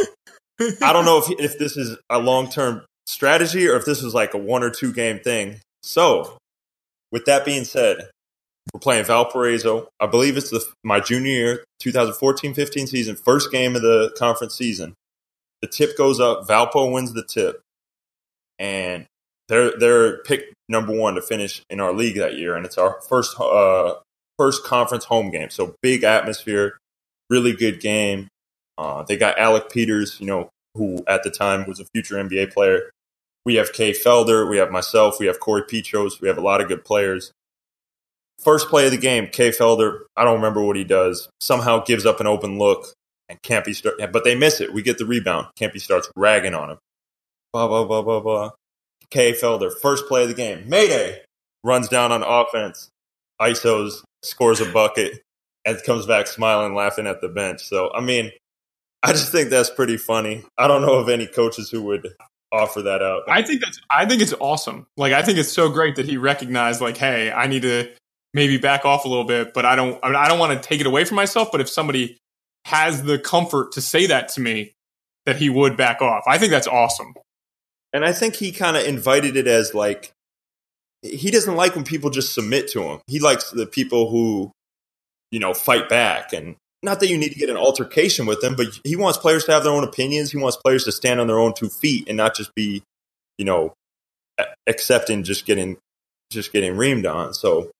I 0.81 0.93
don't 0.93 1.03
know 1.03 1.17
if 1.17 1.29
if 1.39 1.59
this 1.59 1.75
is 1.75 1.97
a 2.09 2.19
long 2.19 2.49
term 2.49 2.85
strategy 3.07 3.67
or 3.67 3.75
if 3.77 3.85
this 3.85 4.03
was 4.03 4.13
like 4.13 4.33
a 4.33 4.37
one 4.37 4.61
or 4.61 4.69
two 4.69 4.93
game 4.93 5.19
thing. 5.19 5.59
So, 5.81 6.37
with 7.11 7.25
that 7.25 7.45
being 7.45 7.63
said, 7.63 8.09
we're 8.73 8.79
playing 8.79 9.05
Valparaiso. 9.05 9.87
I 9.99 10.07
believe 10.07 10.37
it's 10.37 10.49
the 10.49 10.63
my 10.83 10.99
junior 10.99 11.31
year, 11.31 11.63
2014-15 11.81 12.87
season, 12.87 13.15
first 13.15 13.51
game 13.51 13.75
of 13.75 13.81
the 13.81 14.13
conference 14.17 14.55
season. 14.55 14.93
The 15.61 15.67
tip 15.67 15.97
goes 15.97 16.19
up. 16.19 16.47
Valpo 16.47 16.91
wins 16.91 17.13
the 17.13 17.23
tip, 17.23 17.61
and 18.59 19.05
they're 19.47 19.71
they're 19.79 20.17
picked 20.23 20.53
number 20.69 20.93
one 20.93 21.15
to 21.15 21.21
finish 21.21 21.61
in 21.69 21.79
our 21.79 21.93
league 21.93 22.17
that 22.17 22.35
year, 22.35 22.55
and 22.55 22.65
it's 22.65 22.77
our 22.77 22.99
first 23.07 23.39
uh, 23.39 23.95
first 24.37 24.63
conference 24.63 25.05
home 25.05 25.31
game. 25.31 25.49
So 25.49 25.75
big 25.81 26.03
atmosphere, 26.03 26.77
really 27.29 27.53
good 27.53 27.79
game. 27.79 28.27
Uh, 28.77 29.03
they 29.03 29.17
got 29.17 29.39
Alec 29.39 29.71
Peters, 29.71 30.19
you 30.19 30.27
know, 30.27 30.49
who 30.75 31.03
at 31.07 31.23
the 31.23 31.31
time 31.31 31.65
was 31.67 31.79
a 31.79 31.85
future 31.85 32.15
NBA 32.15 32.53
player. 32.53 32.91
We 33.47 33.55
have 33.55 33.71
Kay 33.71 33.91
Felder, 33.91 34.49
we 34.49 34.57
have 34.57 34.71
myself, 34.71 35.21
we 35.21 35.27
have 35.27 35.39
Corey 35.39 35.63
Petros, 35.63 36.19
we 36.19 36.27
have 36.27 36.37
a 36.37 36.41
lot 36.41 36.59
of 36.59 36.67
good 36.67 36.83
players. 36.83 37.31
First 38.43 38.67
play 38.67 38.83
of 38.83 38.91
the 38.91 38.97
game, 38.97 39.27
Kay 39.27 39.51
Felder, 39.51 39.99
I 40.17 40.25
don't 40.25 40.35
remember 40.35 40.61
what 40.61 40.75
he 40.75 40.83
does, 40.83 41.29
somehow 41.39 41.81
gives 41.81 42.05
up 42.05 42.19
an 42.19 42.27
open 42.27 42.59
look 42.59 42.87
and 43.29 43.41
Kampe 43.41 43.73
start, 43.73 43.95
but 44.11 44.25
they 44.25 44.35
miss 44.35 44.59
it. 44.59 44.73
We 44.73 44.81
get 44.81 44.97
the 44.97 45.05
rebound. 45.05 45.47
Kampe 45.57 45.79
starts 45.79 46.11
ragging 46.17 46.53
on 46.53 46.71
him. 46.71 46.77
Blah, 47.53 47.69
blah, 47.69 47.85
blah, 47.85 48.01
blah, 48.01 48.19
blah. 48.19 48.49
Kay 49.11 49.31
Felder, 49.31 49.71
first 49.81 50.09
play 50.09 50.23
of 50.23 50.27
the 50.27 50.35
game, 50.35 50.67
Mayday, 50.67 51.21
runs 51.63 51.87
down 51.87 52.11
on 52.11 52.23
offense, 52.23 52.89
ISOs, 53.39 54.03
scores 54.23 54.59
a 54.59 54.65
bucket, 54.65 55.21
and 55.63 55.81
comes 55.85 56.05
back 56.05 56.27
smiling, 56.27 56.75
laughing 56.75 57.07
at 57.07 57.21
the 57.21 57.29
bench. 57.29 57.63
So, 57.63 57.93
I 57.93 58.01
mean, 58.01 58.29
I 59.03 59.13
just 59.13 59.31
think 59.31 59.49
that's 59.49 59.69
pretty 59.69 59.95
funny. 59.95 60.43
I 60.57 60.67
don't 60.67 60.81
know 60.81 60.95
of 60.95 61.07
any 61.07 61.27
coaches 61.27 61.69
who 61.69 61.83
would 61.83 62.13
offer 62.51 62.81
that 62.83 63.01
out. 63.01 63.23
I 63.27 63.41
think 63.41 63.61
that's 63.61 63.79
I 63.89 64.05
think 64.05 64.21
it's 64.21 64.33
awesome. 64.39 64.87
Like 64.95 65.13
I 65.13 65.21
think 65.21 65.37
it's 65.37 65.51
so 65.51 65.69
great 65.69 65.95
that 65.97 66.05
he 66.05 66.17
recognized 66.17 66.81
like, 66.81 66.97
hey, 66.97 67.31
I 67.31 67.47
need 67.47 67.63
to 67.63 67.89
maybe 68.33 68.57
back 68.57 68.85
off 68.85 69.05
a 69.05 69.09
little 69.09 69.23
bit, 69.23 69.53
but 69.53 69.65
I 69.65 69.75
don't 69.75 69.99
I, 70.03 70.07
mean, 70.07 70.15
I 70.15 70.27
don't 70.27 70.39
want 70.39 70.61
to 70.61 70.67
take 70.67 70.79
it 70.79 70.87
away 70.87 71.05
from 71.05 71.15
myself. 71.15 71.51
But 71.51 71.61
if 71.61 71.69
somebody 71.69 72.17
has 72.65 73.03
the 73.03 73.19
comfort 73.19 73.73
to 73.73 73.81
say 73.81 74.07
that 74.07 74.29
to 74.29 74.41
me, 74.41 74.73
that 75.25 75.37
he 75.37 75.49
would 75.49 75.77
back 75.77 76.01
off. 76.01 76.23
I 76.27 76.37
think 76.37 76.51
that's 76.51 76.67
awesome. 76.67 77.13
And 77.93 78.05
I 78.05 78.13
think 78.13 78.35
he 78.35 78.51
kind 78.51 78.77
of 78.77 78.85
invited 78.85 79.35
it 79.35 79.47
as 79.47 79.73
like 79.73 80.11
he 81.01 81.31
doesn't 81.31 81.55
like 81.55 81.75
when 81.75 81.83
people 81.83 82.09
just 82.09 82.33
submit 82.33 82.69
to 82.69 82.81
him. 82.81 82.99
He 83.07 83.19
likes 83.19 83.51
the 83.51 83.65
people 83.65 84.09
who, 84.09 84.51
you 85.31 85.39
know, 85.39 85.53
fight 85.53 85.89
back 85.89 86.33
and 86.33 86.55
not 86.83 86.99
that 86.99 87.09
you 87.09 87.17
need 87.17 87.33
to 87.33 87.39
get 87.39 87.49
an 87.49 87.57
altercation 87.57 88.25
with 88.25 88.43
him, 88.43 88.55
but 88.55 88.67
he 88.83 88.95
wants 88.95 89.17
players 89.17 89.45
to 89.45 89.51
have 89.51 89.63
their 89.63 89.73
own 89.73 89.83
opinions. 89.83 90.31
He 90.31 90.37
wants 90.37 90.57
players 90.57 90.83
to 90.83 90.91
stand 90.91 91.19
on 91.19 91.27
their 91.27 91.39
own 91.39 91.53
two 91.53 91.69
feet 91.69 92.07
and 92.07 92.17
not 92.17 92.35
just 92.35 92.53
be, 92.55 92.83
you 93.37 93.45
know, 93.45 93.73
accepting 94.67 95.23
just 95.23 95.45
getting 95.45 95.77
just 96.31 96.51
getting 96.51 96.73
reamed 96.73 97.11
on. 97.11 97.33
So 97.33 97.71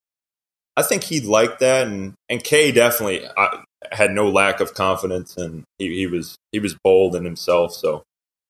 I 0.76 0.84
think 0.84 1.04
he 1.04 1.20
liked 1.22 1.60
that, 1.60 1.88
and 1.88 2.14
and 2.30 2.44
Kay 2.44 2.72
definitely 2.72 3.28
I, 3.38 3.64
had 3.92 4.12
no 4.12 4.30
lack 4.30 4.60
of 4.60 4.74
confidence, 4.74 5.38
and 5.38 5.64
he, 5.78 5.96
he 5.96 6.08
was 6.08 6.38
he 6.52 6.60
was 6.60 6.76
bold 6.84 7.16
in 7.16 7.26
himself. 7.26 7.74
So 7.74 8.04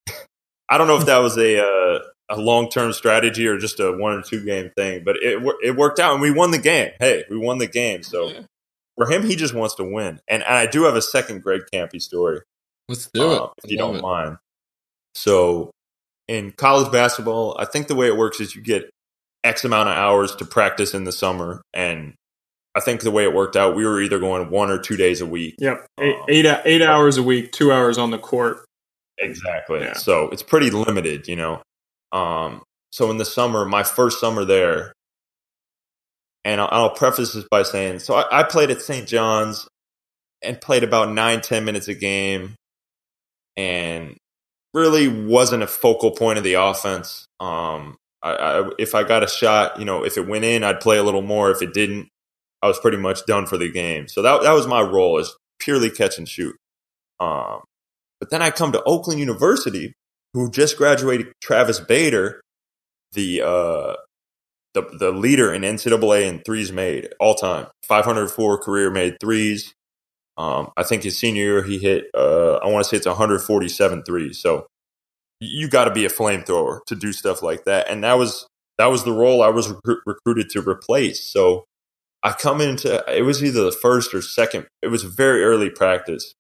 I 0.70 0.78
don't 0.78 0.88
know 0.88 0.98
if 0.98 1.06
that 1.08 1.20
was 1.20 1.38
a 1.38 1.62
uh, 1.62 2.00
a 2.30 2.38
long 2.38 2.70
term 2.70 2.94
strategy 2.94 3.48
or 3.48 3.58
just 3.58 3.80
a 3.80 3.92
one 3.92 4.14
or 4.14 4.22
two 4.22 4.44
game 4.46 4.72
thing, 4.78 5.04
but 5.04 5.18
it 5.18 5.42
it 5.64 5.76
worked 5.76 6.00
out, 6.00 6.14
and 6.14 6.22
we 6.22 6.32
won 6.32 6.52
the 6.52 6.58
game. 6.58 6.92
Hey, 7.00 7.26
we 7.30 7.38
won 7.38 7.58
the 7.58 7.68
game. 7.68 8.04
So 8.04 8.32
for 8.98 9.10
him, 9.10 9.24
he 9.24 9.36
just 9.36 9.54
wants 9.54 9.76
to 9.76 9.84
win. 9.84 10.20
And, 10.28 10.44
and 10.44 10.54
I 10.54 10.66
do 10.66 10.84
have 10.84 10.96
a 10.96 11.02
second 11.02 11.44
Greg 11.44 11.62
Kampe 11.74 12.02
story. 12.02 12.42
Let's 12.90 13.08
do 13.08 13.30
uh, 13.30 13.36
it. 13.36 13.52
If 13.64 13.72
you 13.72 13.78
don't 13.78 13.98
it. 13.98 14.02
mind. 14.02 14.38
So 15.16 15.72
in 16.28 16.52
college 16.52 16.92
basketball, 16.92 17.56
I 17.60 17.66
think 17.66 17.88
the 17.88 17.96
way 17.96 18.08
it 18.08 18.18
works 18.18 18.40
is 18.40 18.56
you 18.56 18.62
get 18.62 18.90
X 19.44 19.64
amount 19.64 19.90
of 19.90 19.96
hours 19.96 20.36
to 20.38 20.46
practice 20.46 20.94
in 20.94 21.04
the 21.04 21.12
summer. 21.12 21.62
And 21.74 22.16
I 22.76 22.80
think 22.80 23.02
the 23.02 23.12
way 23.12 23.24
it 23.24 23.34
worked 23.34 23.56
out, 23.56 23.76
we 23.76 23.86
were 23.86 24.02
either 24.02 24.20
going 24.20 24.50
one 24.50 24.70
or 24.70 24.80
two 24.80 24.98
days 24.98 25.22
a 25.22 25.26
week. 25.26 25.56
Yep. 25.60 25.86
Eight, 26.00 26.16
um, 26.16 26.26
eight, 26.30 26.46
eight 26.66 26.82
hours 26.82 27.18
a 27.18 27.24
week, 27.24 27.52
two 27.52 27.72
hours 27.72 27.98
on 27.98 28.12
the 28.12 28.20
court. 28.20 28.66
Exactly. 29.20 29.82
Yeah. 29.82 29.94
So 29.94 30.30
it's 30.30 30.44
pretty 30.44 30.70
limited, 30.70 31.28
you 31.28 31.36
know. 31.36 31.62
Um, 32.12 32.62
so 32.92 33.10
in 33.12 33.18
the 33.18 33.26
summer, 33.26 33.66
my 33.66 33.84
first 33.84 34.20
summer 34.20 34.46
there, 34.46 34.94
and 36.46 36.62
I'll, 36.62 36.70
I'll 36.72 36.90
preface 36.92 37.34
this 37.34 37.46
by 37.50 37.64
saying, 37.64 38.00
so 38.00 38.16
I, 38.16 38.40
I 38.40 38.44
played 38.44 38.72
at 38.72 38.82
St. 38.82 39.08
John's 39.08 39.68
and 40.42 40.62
played 40.62 40.84
about 40.84 41.12
nine, 41.12 41.42
ten 41.42 41.66
minutes 41.66 41.88
a 41.88 41.96
game, 41.96 42.56
and 43.56 44.16
really 44.74 45.08
wasn't 45.08 45.64
a 45.64 45.68
focal 45.68 46.12
point 46.12 46.38
of 46.38 46.44
the 46.44 46.54
offense. 46.54 47.26
Um, 47.40 47.98
I, 48.22 48.32
I, 48.34 48.70
if 48.78 48.96
I 48.96 49.04
got 49.04 49.24
a 49.24 49.28
shot, 49.28 49.80
you 49.80 49.86
know, 49.86 50.04
if 50.04 50.18
it 50.18 50.28
went 50.28 50.46
in, 50.46 50.64
I'd 50.64 50.80
play 50.80 50.98
a 50.98 51.04
little 51.04 51.22
more. 51.22 51.52
If 51.52 51.62
it 51.62 51.74
didn't, 51.74 52.10
I 52.62 52.68
was 52.68 52.80
pretty 52.80 52.98
much 52.98 53.26
done 53.26 53.46
for 53.46 53.58
the 53.58 53.72
game. 53.72 54.08
So 54.08 54.22
that 54.22 54.44
that 54.44 54.54
was 54.54 54.68
my 54.68 54.82
role, 54.82 55.18
is 55.20 55.36
purely 55.60 55.90
catch 55.90 56.18
and 56.18 56.28
shoot. 56.28 56.56
Um, 57.20 57.62
but 58.20 58.30
then 58.30 58.42
I 58.42 58.52
come 58.52 58.72
to 58.72 58.84
Oakland 58.84 59.20
University, 59.20 59.94
who 60.34 60.52
just 60.52 60.78
graduated 60.78 61.34
Travis 61.42 61.80
Bader, 61.80 62.42
the 63.14 63.42
uh, 63.42 63.94
the 64.82 64.98
the 64.98 65.12
leader 65.12 65.54
in 65.54 65.64
NCAA 65.64 66.24
in 66.24 66.40
threes 66.40 66.72
made 66.72 67.10
all 67.20 67.36
time. 67.36 67.68
504 67.84 68.60
career 68.60 68.92
made 68.92 69.18
threes. 69.20 69.74
Um, 70.38 70.70
I 70.78 70.84
think 70.84 71.04
his 71.04 71.18
senior 71.18 71.44
year 71.44 71.64
he 71.64 71.80
hit. 71.80 72.06
Uh, 72.14 72.56
I 72.58 72.68
want 72.68 72.84
to 72.84 72.90
say 72.90 72.98
it's 72.98 73.08
147 73.08 74.04
threes. 74.04 74.40
So 74.40 74.68
you 75.40 75.68
got 75.68 75.86
to 75.86 75.92
be 75.92 76.06
a 76.06 76.10
flamethrower 76.10 76.80
to 76.88 76.96
do 76.96 77.12
stuff 77.12 77.42
like 77.42 77.66
that. 77.66 77.90
And 77.90 78.04
that 78.04 78.18
was 78.18 78.48
that 78.78 78.88
was 78.88 79.04
the 79.04 79.12
role 79.12 79.42
I 79.42 79.50
was 79.50 79.70
rec- 79.70 79.98
recruited 80.06 80.50
to 80.52 80.62
replace. 80.62 81.24
So 81.24 81.66
I 82.22 82.34
come 82.34 82.62
into 82.62 83.04
it 83.08 83.24
was 83.24 83.44
either 83.44 83.64
the 83.64 83.72
first 83.72 84.14
or 84.14 84.22
second. 84.22 84.68
It 84.82 84.88
was 84.88 85.04
very 85.04 85.44
early 85.44 85.70
practice. 85.70 86.34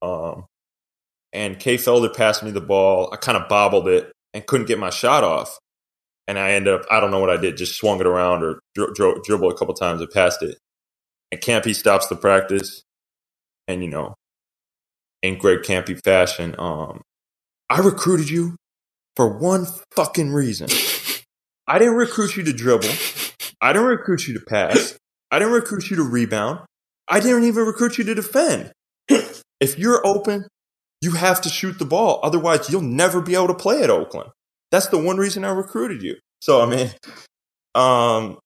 Um, 0.00 0.46
and 1.32 1.58
Kay 1.58 1.76
Felder 1.76 2.14
passed 2.14 2.42
me 2.42 2.50
the 2.50 2.60
ball. 2.60 3.08
I 3.12 3.16
kind 3.16 3.38
of 3.38 3.48
bobbled 3.48 3.88
it 3.88 4.12
and 4.34 4.46
couldn't 4.46 4.66
get 4.66 4.78
my 4.78 4.90
shot 4.90 5.24
off. 5.24 5.58
And 6.28 6.38
I 6.38 6.52
ended 6.52 6.72
up, 6.74 6.82
I 6.90 7.00
don't 7.00 7.10
know 7.10 7.18
what 7.18 7.30
I 7.30 7.36
did, 7.36 7.56
just 7.56 7.76
swung 7.76 8.00
it 8.00 8.06
around 8.06 8.42
or 8.42 8.60
dri- 8.74 8.92
dri- 8.94 9.20
dribbled 9.24 9.52
a 9.52 9.56
couple 9.56 9.74
times 9.74 10.00
and 10.00 10.10
passed 10.10 10.42
it. 10.42 10.58
And 11.30 11.40
Kampe 11.40 11.74
stops 11.74 12.06
the 12.06 12.16
practice. 12.16 12.82
And, 13.66 13.82
you 13.82 13.90
know, 13.90 14.14
in 15.22 15.38
Greg 15.38 15.60
Kampe 15.60 16.00
fashion, 16.02 16.54
um, 16.58 17.02
I 17.70 17.80
recruited 17.80 18.30
you 18.30 18.56
for 19.16 19.38
one 19.38 19.66
fucking 19.94 20.32
reason. 20.32 20.68
I 21.66 21.78
didn't 21.78 21.94
recruit 21.94 22.36
you 22.36 22.42
to 22.44 22.52
dribble. 22.52 22.90
I 23.60 23.72
didn't 23.72 23.88
recruit 23.88 24.26
you 24.26 24.34
to 24.34 24.44
pass. 24.44 24.98
I 25.30 25.38
didn't 25.38 25.54
recruit 25.54 25.90
you 25.90 25.96
to 25.96 26.02
rebound. 26.02 26.60
I 27.08 27.20
didn't 27.20 27.44
even 27.44 27.64
recruit 27.64 27.98
you 27.98 28.04
to 28.04 28.14
defend. 28.14 28.72
if 29.08 29.78
you're 29.78 30.06
open, 30.06 30.46
you 31.00 31.12
have 31.12 31.40
to 31.42 31.48
shoot 31.48 31.78
the 31.78 31.84
ball. 31.84 32.20
Otherwise, 32.22 32.70
you'll 32.70 32.80
never 32.80 33.20
be 33.20 33.34
able 33.34 33.48
to 33.48 33.54
play 33.54 33.82
at 33.82 33.90
Oakland. 33.90 34.30
That's 34.72 34.88
the 34.88 34.98
one 34.98 35.18
reason 35.18 35.44
I 35.44 35.50
recruited 35.50 36.02
you. 36.02 36.16
So, 36.40 36.60
I 36.60 36.66
mean, 36.66 36.90
um, 37.76 38.38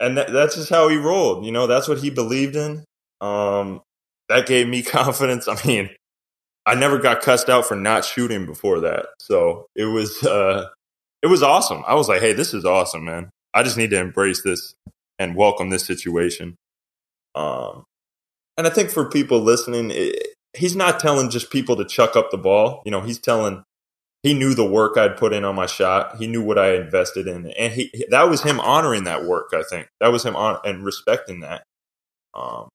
and 0.00 0.18
that, 0.18 0.32
that's 0.32 0.56
just 0.56 0.68
how 0.68 0.88
he 0.88 0.96
rolled. 0.96 1.46
You 1.46 1.52
know, 1.52 1.66
that's 1.66 1.88
what 1.88 1.98
he 1.98 2.10
believed 2.10 2.56
in. 2.56 2.84
Um, 3.22 3.80
that 4.28 4.46
gave 4.46 4.68
me 4.68 4.82
confidence. 4.84 5.48
I 5.48 5.56
mean, 5.66 5.90
I 6.66 6.74
never 6.74 6.98
got 6.98 7.22
cussed 7.22 7.48
out 7.48 7.64
for 7.64 7.76
not 7.76 8.04
shooting 8.04 8.44
before 8.44 8.80
that. 8.80 9.06
So 9.20 9.66
it 9.74 9.86
was, 9.86 10.22
uh, 10.24 10.68
it 11.22 11.28
was 11.28 11.42
awesome. 11.42 11.82
I 11.86 11.94
was 11.94 12.08
like, 12.08 12.20
Hey, 12.20 12.34
this 12.34 12.52
is 12.52 12.64
awesome, 12.64 13.04
man. 13.04 13.30
I 13.54 13.62
just 13.62 13.78
need 13.78 13.90
to 13.90 13.98
embrace 13.98 14.42
this 14.42 14.74
and 15.18 15.34
welcome 15.34 15.70
this 15.70 15.86
situation. 15.86 16.56
Um, 17.34 17.84
and 18.56 18.66
I 18.66 18.70
think 18.70 18.90
for 18.90 19.08
people 19.08 19.40
listening, 19.40 19.90
it, 19.90 20.34
he's 20.56 20.76
not 20.76 21.00
telling 21.00 21.30
just 21.30 21.50
people 21.50 21.76
to 21.76 21.84
chuck 21.84 22.16
up 22.16 22.30
the 22.30 22.38
ball. 22.38 22.82
You 22.84 22.90
know, 22.90 23.00
he's 23.00 23.18
telling 23.18 23.64
he 24.22 24.34
knew 24.34 24.54
the 24.54 24.66
work 24.66 24.96
I'd 24.96 25.16
put 25.16 25.32
in 25.32 25.44
on 25.44 25.54
my 25.54 25.66
shot. 25.66 26.16
He 26.18 26.26
knew 26.26 26.42
what 26.42 26.58
I 26.58 26.74
invested 26.74 27.26
in, 27.26 27.46
and 27.50 27.72
he 27.72 27.90
that 28.10 28.28
was 28.28 28.42
him 28.42 28.60
honoring 28.60 29.04
that 29.04 29.24
work. 29.24 29.50
I 29.52 29.62
think 29.62 29.88
that 30.00 30.12
was 30.12 30.24
him 30.24 30.36
on 30.36 30.58
and 30.64 30.84
respecting 30.84 31.40
that. 31.40 31.62
Um, 32.34 32.68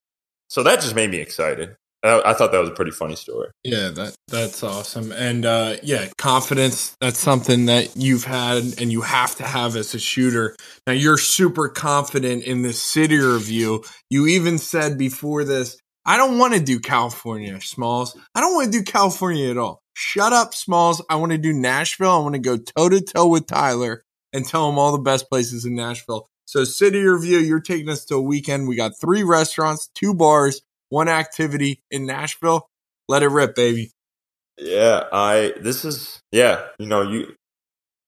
so 0.50 0.64
that 0.64 0.82
just 0.82 0.96
made 0.96 1.12
me 1.12 1.20
excited. 1.20 1.76
I, 2.06 2.34
thought 2.34 2.52
that 2.52 2.60
was 2.60 2.70
a 2.70 2.74
pretty 2.74 2.92
funny 2.92 3.16
story. 3.16 3.50
Yeah, 3.64 3.90
that 3.90 4.16
that's 4.28 4.64
awesome. 4.64 5.12
And 5.12 5.46
uh, 5.46 5.78
yeah, 5.82 6.08
confidence. 6.18 6.96
That's 7.02 7.18
something 7.18 7.66
that 7.66 7.96
you've 7.96 8.26
had 8.26 8.64
and 8.80 8.92
you 8.92 9.02
have 9.02 9.36
to 9.38 9.44
have 9.44 9.76
as 9.76 9.96
a 9.96 10.00
shooter. 10.00 10.56
Now 10.86 10.94
you're 10.94 11.18
super 11.18 11.68
confident 11.68 12.44
in 12.44 12.62
this 12.62 12.82
city 12.82 13.18
review. 13.18 13.84
You 14.10 14.28
even 14.28 14.60
said 14.60 14.98
before 14.98 15.44
this, 15.44 15.80
I 16.06 16.18
don't 16.18 16.38
want 16.38 16.54
to 16.54 16.60
do 16.60 16.80
California, 16.80 17.60
Smalls. 17.62 18.16
I 18.36 18.42
don't 18.42 18.54
want 18.54 18.72
to 18.72 18.80
do 18.80 18.84
California 18.84 19.50
at 19.50 19.58
all. 19.58 19.82
Shut 19.98 20.34
up, 20.34 20.54
Smalls. 20.54 21.02
I 21.10 21.16
want 21.16 21.32
to 21.32 21.38
do 21.38 21.54
Nashville. 21.54 22.12
I 22.12 22.18
want 22.18 22.36
to 22.36 22.40
go 22.40 22.58
toe 22.58 22.90
to 22.90 23.00
toe 23.00 23.30
with 23.30 23.48
Tyler 23.48 24.04
and 24.34 24.46
tell 24.46 24.70
him 24.70 24.78
all 24.78 24.92
the 24.92 25.02
best 25.02 25.30
places 25.30 25.64
in 25.64 25.74
Nashville. 25.74 26.28
So, 26.44 26.66
city 26.66 27.02
review, 27.02 27.38
you're 27.38 27.62
taking 27.62 27.88
us 27.88 28.04
to 28.06 28.16
a 28.16 28.22
weekend. 28.22 28.68
We 28.68 28.76
got 28.76 29.00
three 29.00 29.24
restaurants, 29.24 29.90
two 29.96 30.14
bars, 30.14 30.62
one 30.90 31.08
activity 31.08 31.82
in 31.90 32.06
Nashville. 32.06 32.70
Let 33.08 33.24
it 33.24 33.30
rip, 33.30 33.56
baby. 33.56 33.92
Yeah, 34.58 35.06
I 35.14 35.54
this 35.62 35.86
is 35.86 36.22
yeah, 36.34 36.66
you 36.78 36.88
know, 36.88 37.02
you 37.02 37.34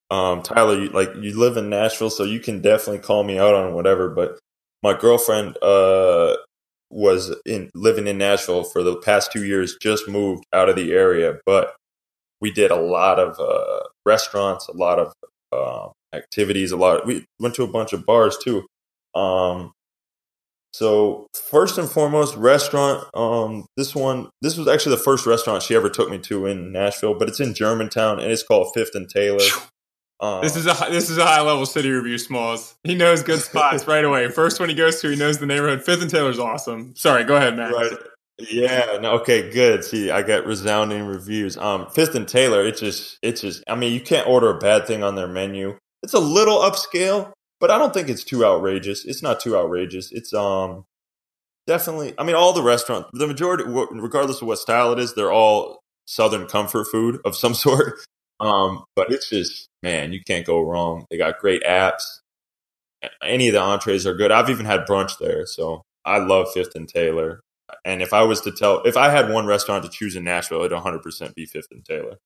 um 0.10 0.44
Tyler, 0.44 0.78
you, 0.78 0.90
like 0.90 1.16
you 1.16 1.40
live 1.40 1.56
in 1.56 1.70
Nashville, 1.70 2.10
so 2.10 2.26
you 2.26 2.42
can 2.42 2.62
definitely 2.62 3.00
call 3.00 3.24
me 3.24 3.40
out 3.40 3.54
on 3.54 3.74
whatever, 3.74 4.10
but 4.10 4.40
my 4.84 4.94
girlfriend 4.94 5.58
uh 5.62 6.36
was 6.90 7.36
in 7.46 7.70
living 7.76 8.08
in 8.08 8.18
Nashville 8.18 8.64
for 8.64 8.84
the 8.84 8.98
past 8.98 9.32
2 9.32 9.44
years, 9.44 9.78
just 9.82 10.08
moved 10.08 10.44
out 10.54 10.70
of 10.70 10.76
the 10.76 10.94
area, 10.94 11.40
but 11.46 11.76
we 12.42 12.52
did 12.52 12.72
a 12.72 12.76
lot 12.76 13.20
of 13.20 13.40
uh 13.40 13.84
restaurants, 14.06 14.68
a 14.68 14.78
lot 14.78 15.00
of 15.00 15.14
uh, 15.52 15.90
activities, 16.16 16.72
a 16.72 16.78
lot 16.78 17.02
of, 17.02 17.08
we 17.08 17.26
went 17.40 17.56
to 17.56 17.64
a 17.64 17.68
bunch 17.68 17.94
of 17.94 18.06
bars 18.06 18.38
too. 18.38 18.66
Um 19.16 19.72
so 20.74 21.28
first 21.34 21.80
and 21.80 21.90
foremost, 21.90 22.36
restaurant. 22.36 23.04
Um, 23.16 23.66
this 23.78 23.96
one, 23.96 24.30
this 24.44 24.58
was 24.58 24.68
actually 24.68 24.96
the 24.96 25.02
first 25.02 25.26
restaurant 25.26 25.64
she 25.64 25.76
ever 25.76 25.90
took 25.90 26.10
me 26.10 26.20
to 26.20 26.46
in 26.46 26.72
Nashville, 26.72 27.18
but 27.18 27.28
it's 27.28 27.40
in 27.40 27.56
Germantown 27.56 28.20
and 28.20 28.32
it's 28.32 28.44
called 28.44 28.72
Fifth 28.76 28.94
and 28.94 29.10
Taylor. 29.10 29.40
Um, 30.20 30.42
this 30.42 30.56
is 30.56 30.66
a 30.66 30.74
this 30.90 31.10
is 31.10 31.18
a 31.18 31.26
high 31.26 31.42
level 31.42 31.66
city 31.66 31.90
review. 31.92 32.18
Smalls. 32.18 32.76
He 32.84 32.96
knows 32.96 33.22
good 33.22 33.40
spots 33.40 33.86
right 33.88 34.04
away. 34.04 34.30
First 34.30 34.60
one 34.60 34.70
he 34.70 34.76
goes 34.76 35.00
to, 35.02 35.10
he 35.10 35.16
knows 35.16 35.38
the 35.38 35.46
neighborhood. 35.46 35.84
Fifth 35.84 36.02
and 36.02 36.10
Taylor's 36.10 36.40
awesome. 36.40 36.96
Sorry, 36.96 37.24
go 37.24 37.36
ahead, 37.36 37.56
Max. 37.56 37.74
Right. 37.74 37.92
Yeah. 38.40 38.98
No, 39.02 39.14
okay. 39.20 39.52
Good. 39.52 39.84
See, 39.84 40.10
I 40.10 40.24
got 40.24 40.46
resounding 40.46 41.06
reviews. 41.06 41.58
Um, 41.58 41.88
Fifth 41.90 42.16
and 42.16 42.28
Taylor. 42.28 42.66
It's 42.66 42.80
just, 42.80 43.18
it's 43.22 43.42
just. 43.42 43.64
I 43.68 43.76
mean, 43.76 43.94
you 43.94 44.02
can't 44.02 44.28
order 44.28 44.50
a 44.50 44.58
bad 44.58 44.88
thing 44.88 45.04
on 45.04 45.16
their 45.16 45.28
menu. 45.28 45.78
It's 46.04 46.14
a 46.14 46.20
little 46.20 46.60
upscale, 46.60 47.32
but 47.60 47.72
I 47.72 47.78
don't 47.78 47.94
think 47.94 48.10
it's 48.10 48.24
too 48.24 48.46
outrageous. 48.46 49.06
It's 49.06 49.24
not 49.24 49.40
too 49.40 49.56
outrageous. 49.56 50.12
It's 50.12 50.34
um 50.34 50.86
definitely. 51.68 52.14
I 52.18 52.24
mean, 52.24 52.36
all 52.36 52.54
the 52.54 52.64
restaurants, 52.64 53.10
the 53.14 53.28
majority, 53.28 53.64
regardless 53.66 54.42
of 54.42 54.48
what 54.48 54.60
style 54.60 54.92
it 54.94 55.00
is, 55.00 55.14
they're 55.14 55.32
all 55.32 55.82
Southern 56.06 56.48
comfort 56.48 56.88
food 56.92 57.20
of 57.26 57.36
some 57.36 57.54
sort. 57.56 58.00
Um, 58.40 58.84
but 58.96 59.12
it's 59.12 59.30
just 59.30 59.68
man, 59.84 60.14
you 60.14 60.22
can't 60.26 60.46
go 60.46 60.62
wrong. 60.62 61.06
They 61.10 61.18
got 61.18 61.40
great 61.40 61.64
apps. 61.64 62.04
Any 63.24 63.48
of 63.48 63.54
the 63.54 63.62
entrees 63.62 64.08
are 64.08 64.16
good. 64.16 64.32
I've 64.32 64.50
even 64.50 64.66
had 64.66 64.88
brunch 64.88 65.20
there, 65.20 65.46
so 65.46 65.84
I 66.06 66.18
love 66.18 66.48
Fifth 66.54 66.76
and 66.76 66.88
Taylor. 66.88 67.42
And 67.86 68.02
if 68.02 68.14
I 68.14 68.24
was 68.24 68.42
to 68.42 68.52
tell, 68.52 68.82
if 68.84 68.98
I 68.98 69.10
had 69.10 69.30
one 69.30 69.46
restaurant 69.46 69.84
to 69.84 69.90
choose 69.90 70.16
in 70.16 70.24
Nashville, 70.24 70.64
it'd 70.64 70.78
100% 70.78 71.36
be 71.36 71.46
Fifth 71.46 71.68
and 71.72 71.84
Taylor. 71.86 72.18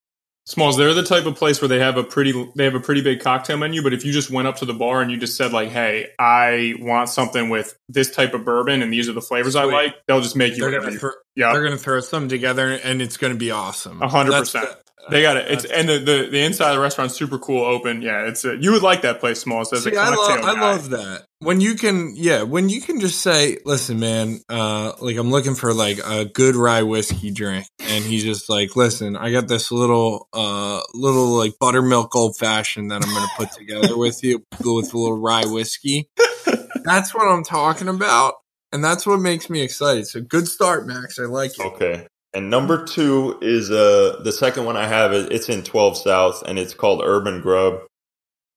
Smalls, 0.47 0.75
they're 0.75 0.93
the 0.93 1.03
type 1.03 1.27
of 1.27 1.35
place 1.35 1.61
where 1.61 1.67
they 1.67 1.79
have 1.79 1.97
a 1.97 2.03
pretty 2.03 2.33
they 2.55 2.63
have 2.63 2.73
a 2.73 2.79
pretty 2.79 3.01
big 3.01 3.19
cocktail 3.19 3.57
menu, 3.57 3.83
but 3.83 3.93
if 3.93 4.03
you 4.03 4.11
just 4.11 4.31
went 4.31 4.47
up 4.47 4.55
to 4.57 4.65
the 4.65 4.73
bar 4.73 5.01
and 5.01 5.11
you 5.11 5.17
just 5.17 5.37
said 5.37 5.53
like, 5.53 5.69
"Hey, 5.69 6.07
I 6.17 6.73
want 6.79 7.09
something 7.09 7.49
with 7.49 7.77
this 7.87 8.09
type 8.09 8.33
of 8.33 8.43
bourbon 8.43 8.81
and 8.81 8.91
these 8.91 9.07
are 9.07 9.13
the 9.13 9.21
flavors 9.21 9.53
Sweet. 9.53 9.61
I 9.61 9.65
like," 9.65 9.95
they'll 10.07 10.19
just 10.19 10.35
make 10.35 10.57
you. 10.57 10.67
They're 10.67 10.81
gonna, 10.81 10.97
yeah, 11.35 11.53
they're 11.53 11.63
gonna 11.63 11.77
throw 11.77 11.99
something 11.99 12.27
together 12.27 12.71
and 12.71 13.03
it's 13.03 13.17
gonna 13.17 13.35
be 13.35 13.51
awesome. 13.51 14.01
A 14.01 14.07
hundred 14.07 14.39
percent. 14.39 14.67
They 15.09 15.21
got 15.21 15.37
it. 15.37 15.49
It's 15.49 15.65
and 15.65 15.89
the, 15.89 15.99
the, 15.99 16.27
the 16.31 16.39
inside 16.39 16.69
of 16.69 16.75
the 16.75 16.81
restaurant's 16.81 17.15
super 17.15 17.39
cool, 17.39 17.63
open. 17.63 18.01
Yeah, 18.01 18.27
it's 18.27 18.45
a, 18.45 18.55
you 18.55 18.71
would 18.71 18.83
like 18.83 19.01
that 19.01 19.19
place, 19.19 19.39
small. 19.39 19.65
So 19.65 19.77
See, 19.77 19.95
I, 19.95 20.09
love, 20.09 20.45
I 20.45 20.59
love 20.59 20.89
that 20.91 21.25
when 21.41 21.59
you 21.59 21.73
can, 21.73 22.13
yeah, 22.15 22.43
when 22.43 22.69
you 22.69 22.81
can 22.81 22.99
just 22.99 23.19
say, 23.21 23.57
"Listen, 23.65 23.99
man, 23.99 24.41
uh, 24.47 24.93
like 25.01 25.17
I'm 25.17 25.31
looking 25.31 25.55
for 25.55 25.73
like 25.73 25.97
a 26.05 26.25
good 26.25 26.55
rye 26.55 26.83
whiskey 26.83 27.31
drink," 27.31 27.65
and 27.79 28.03
he's 28.03 28.23
just 28.23 28.47
like, 28.47 28.75
"Listen, 28.75 29.17
I 29.17 29.31
got 29.31 29.47
this 29.47 29.71
little, 29.71 30.27
uh, 30.33 30.81
little 30.93 31.29
like 31.29 31.53
buttermilk 31.59 32.15
old 32.15 32.37
fashioned 32.37 32.91
that 32.91 33.03
I'm 33.03 33.11
gonna 33.11 33.27
put 33.35 33.51
together 33.51 33.97
with 33.97 34.23
you 34.23 34.45
with 34.59 34.93
a 34.93 34.97
little 34.97 35.19
rye 35.19 35.45
whiskey." 35.45 36.09
That's 36.83 37.13
what 37.13 37.27
I'm 37.27 37.43
talking 37.43 37.87
about, 37.87 38.35
and 38.71 38.83
that's 38.83 39.05
what 39.05 39.19
makes 39.19 39.51
me 39.51 39.61
excited. 39.61 40.07
So 40.07 40.19
good 40.19 40.47
start, 40.47 40.87
Max. 40.87 41.19
I 41.19 41.25
like 41.25 41.51
it. 41.59 41.65
Okay. 41.65 42.07
And 42.33 42.49
number 42.49 42.85
two 42.85 43.37
is 43.41 43.71
uh 43.71 44.21
the 44.23 44.31
second 44.31 44.65
one 44.65 44.77
I 44.77 44.87
have. 44.87 45.13
It's 45.13 45.49
in 45.49 45.63
12 45.63 45.97
South, 45.97 46.43
and 46.47 46.57
it's 46.57 46.73
called 46.73 47.01
Urban 47.03 47.41
Grub. 47.41 47.81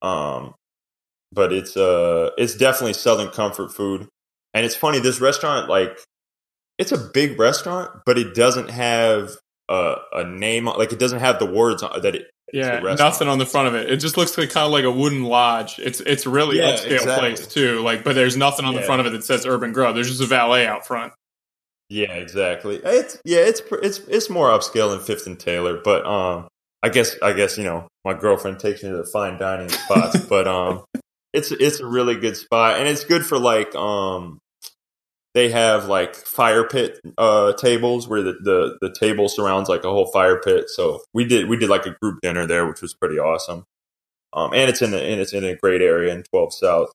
Um, 0.00 0.54
but 1.32 1.52
it's 1.52 1.76
uh 1.76 2.30
it's 2.38 2.54
definitely 2.54 2.94
Southern 2.94 3.30
comfort 3.30 3.72
food. 3.72 4.08
And 4.52 4.64
it's 4.64 4.76
funny, 4.76 5.00
this 5.00 5.20
restaurant 5.20 5.68
like 5.68 5.98
it's 6.78 6.92
a 6.92 6.98
big 6.98 7.38
restaurant, 7.38 7.90
but 8.06 8.18
it 8.18 8.34
doesn't 8.34 8.70
have 8.70 9.32
a, 9.68 9.96
a 10.12 10.24
name 10.24 10.66
like 10.66 10.92
it 10.92 10.98
doesn't 10.98 11.20
have 11.20 11.38
the 11.38 11.46
words 11.46 11.82
that 11.82 12.14
it. 12.14 12.30
Yeah, 12.52 12.78
nothing 12.80 13.26
on 13.26 13.38
the 13.38 13.46
front 13.46 13.66
of 13.66 13.74
it. 13.74 13.90
It 13.90 13.96
just 13.96 14.16
looks 14.16 14.38
like 14.38 14.50
kind 14.50 14.66
of 14.66 14.70
like 14.70 14.84
a 14.84 14.90
wooden 14.90 15.24
lodge. 15.24 15.80
It's 15.80 16.00
it's 16.00 16.24
really 16.24 16.58
yeah, 16.58 16.74
upscale 16.74 16.92
exactly. 16.92 17.30
place 17.30 17.46
too. 17.48 17.80
Like, 17.80 18.04
but 18.04 18.14
there's 18.14 18.36
nothing 18.36 18.64
on 18.64 18.74
yeah. 18.74 18.80
the 18.80 18.86
front 18.86 19.00
of 19.00 19.06
it 19.06 19.10
that 19.10 19.24
says 19.24 19.44
Urban 19.44 19.72
Grub. 19.72 19.96
There's 19.96 20.08
just 20.08 20.20
a 20.20 20.26
valet 20.26 20.64
out 20.64 20.86
front. 20.86 21.12
Yeah, 21.88 22.12
exactly. 22.14 22.80
It's 22.84 23.20
yeah, 23.24 23.40
it's 23.40 23.62
it's 23.82 23.98
it's 24.08 24.30
more 24.30 24.48
upscale 24.48 24.90
than 24.90 25.00
Fifth 25.00 25.26
and 25.26 25.38
Taylor, 25.38 25.80
but 25.84 26.06
um, 26.06 26.48
I 26.82 26.88
guess 26.88 27.16
I 27.22 27.32
guess 27.34 27.58
you 27.58 27.64
know 27.64 27.88
my 28.04 28.14
girlfriend 28.14 28.60
takes 28.60 28.82
me 28.82 28.90
to 28.90 28.96
the 28.98 29.04
fine 29.06 29.38
dining 29.38 29.68
spots, 29.68 30.18
but 30.28 30.48
um, 30.48 30.84
it's 31.32 31.52
it's 31.52 31.80
a 31.80 31.86
really 31.86 32.16
good 32.16 32.36
spot, 32.36 32.78
and 32.80 32.88
it's 32.88 33.04
good 33.04 33.24
for 33.26 33.38
like 33.38 33.74
um, 33.76 34.38
they 35.34 35.50
have 35.50 35.86
like 35.86 36.14
fire 36.16 36.66
pit 36.68 37.00
uh 37.18 37.52
tables 37.54 38.08
where 38.08 38.22
the 38.22 38.34
the 38.42 38.78
the 38.80 38.94
table 38.98 39.28
surrounds 39.28 39.68
like 39.68 39.84
a 39.84 39.90
whole 39.90 40.10
fire 40.12 40.40
pit. 40.40 40.66
So 40.70 41.02
we 41.14 41.24
did 41.26 41.48
we 41.48 41.56
did 41.58 41.68
like 41.70 41.86
a 41.86 41.96
group 42.02 42.20
dinner 42.22 42.46
there, 42.46 42.66
which 42.68 42.82
was 42.82 42.94
pretty 42.94 43.18
awesome. 43.18 43.64
um, 44.34 44.52
and 44.54 44.70
it's 44.70 44.82
in 44.82 44.92
the 44.92 45.02
and 45.02 45.20
it's 45.20 45.32
in 45.34 45.44
a 45.44 45.56
great 45.56 45.82
area 45.82 46.14
in 46.14 46.24
12 46.24 46.54
South. 46.54 46.88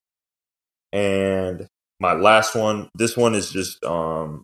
And 0.93 1.67
my 1.99 2.13
last 2.13 2.55
one, 2.55 2.89
this 2.95 3.17
one 3.17 3.35
is 3.35 3.51
just 3.51 3.83
um, 3.85 4.43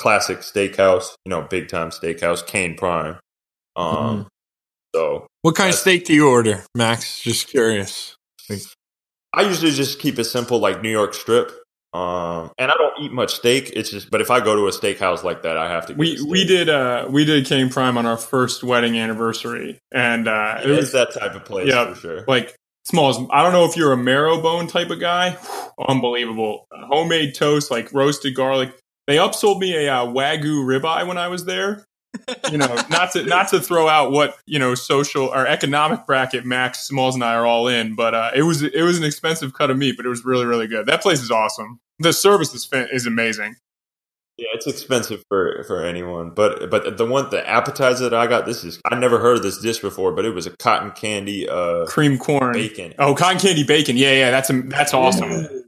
classic 0.00 0.38
steakhouse, 0.38 1.14
you 1.24 1.30
know, 1.30 1.42
big 1.42 1.68
time 1.68 1.90
steakhouse, 1.90 2.44
Kayne 2.44 2.76
Prime. 2.76 3.18
Um, 3.76 3.86
mm-hmm. 3.86 4.22
So, 4.94 5.26
what 5.42 5.54
kind 5.54 5.68
of 5.68 5.76
steak 5.76 6.06
do 6.06 6.14
you 6.14 6.28
order, 6.28 6.64
Max? 6.74 7.20
Just 7.20 7.48
curious. 7.48 8.16
I 9.32 9.42
usually 9.42 9.70
just 9.70 10.00
keep 10.00 10.18
it 10.18 10.24
simple, 10.24 10.58
like 10.58 10.82
New 10.82 10.90
York 10.90 11.14
strip. 11.14 11.52
Um, 11.92 12.50
and 12.56 12.70
I 12.70 12.74
don't 12.74 13.00
eat 13.00 13.12
much 13.12 13.34
steak. 13.34 13.72
It's 13.74 13.90
just, 13.90 14.10
but 14.10 14.20
if 14.20 14.30
I 14.30 14.40
go 14.40 14.56
to 14.56 14.66
a 14.66 14.70
steakhouse 14.70 15.22
like 15.22 15.42
that, 15.42 15.56
I 15.56 15.68
have 15.70 15.86
to. 15.86 15.94
we 15.94 16.20
we 16.22 16.44
did 16.44 16.68
uh 16.68 17.06
we 17.10 17.24
did 17.24 17.46
Kayne 17.46 17.68
Prime 17.68 17.98
on 17.98 18.06
our 18.06 18.16
first 18.16 18.64
wedding 18.64 18.96
anniversary, 18.96 19.78
and 19.92 20.28
uh, 20.28 20.60
it, 20.62 20.70
it 20.70 20.76
was 20.76 20.92
that 20.92 21.12
type 21.12 21.34
of 21.34 21.44
place. 21.44 21.68
Yeah, 21.68 21.92
for 21.92 22.00
sure. 22.00 22.24
Like 22.26 22.54
small. 22.84 23.10
As, 23.10 23.18
I 23.30 23.42
don't 23.42 23.52
know 23.52 23.64
if 23.64 23.76
you're 23.76 23.92
a 23.92 23.96
marrow 23.96 24.40
bone 24.40 24.66
type 24.66 24.90
of 24.90 25.00
guy. 25.00 25.36
Unbelievable, 25.88 26.66
homemade 26.72 27.34
toast, 27.34 27.70
like 27.70 27.92
roasted 27.92 28.34
garlic. 28.34 28.72
They 29.10 29.16
upsold 29.16 29.58
me 29.58 29.74
a 29.74 29.92
uh, 29.92 30.06
wagyu 30.06 30.64
ribeye 30.64 31.04
when 31.04 31.18
I 31.18 31.26
was 31.26 31.44
there. 31.44 31.84
you 32.48 32.58
know, 32.58 32.72
not 32.90 33.10
to 33.10 33.24
not 33.24 33.48
to 33.48 33.58
throw 33.58 33.88
out 33.88 34.12
what 34.12 34.38
you 34.46 34.56
know 34.56 34.76
social 34.76 35.26
or 35.26 35.48
economic 35.48 36.06
bracket 36.06 36.44
Max 36.44 36.86
Smalls 36.86 37.16
and 37.16 37.24
I 37.24 37.34
are 37.34 37.44
all 37.44 37.66
in, 37.66 37.96
but 37.96 38.14
uh, 38.14 38.30
it 38.36 38.42
was 38.42 38.62
it 38.62 38.82
was 38.82 38.98
an 38.98 39.02
expensive 39.02 39.52
cut 39.52 39.68
of 39.68 39.76
meat, 39.76 39.96
but 39.96 40.06
it 40.06 40.10
was 40.10 40.24
really 40.24 40.46
really 40.46 40.68
good. 40.68 40.86
That 40.86 41.02
place 41.02 41.20
is 41.22 41.30
awesome. 41.32 41.80
The 41.98 42.12
service 42.12 42.54
is 42.54 42.68
is 42.92 43.04
amazing. 43.04 43.56
Yeah, 44.36 44.46
it's 44.54 44.68
expensive 44.68 45.24
for 45.28 45.64
for 45.66 45.84
anyone, 45.84 46.30
but 46.30 46.70
but 46.70 46.96
the 46.96 47.04
one 47.04 47.30
the 47.30 47.44
appetizer 47.50 48.08
that 48.08 48.16
I 48.16 48.28
got, 48.28 48.46
this 48.46 48.62
is 48.62 48.80
I 48.84 48.96
never 48.96 49.18
heard 49.18 49.38
of 49.38 49.42
this 49.42 49.58
dish 49.58 49.80
before, 49.80 50.12
but 50.12 50.24
it 50.24 50.30
was 50.30 50.46
a 50.46 50.56
cotton 50.56 50.92
candy 50.92 51.48
uh, 51.48 51.84
cream 51.86 52.16
corn 52.16 52.52
bacon. 52.52 52.94
Oh, 53.00 53.16
cotton 53.16 53.40
candy 53.40 53.64
bacon. 53.64 53.96
Yeah, 53.96 54.12
yeah, 54.12 54.30
that's 54.30 54.50
a, 54.50 54.62
that's 54.62 54.94
awesome. 54.94 55.59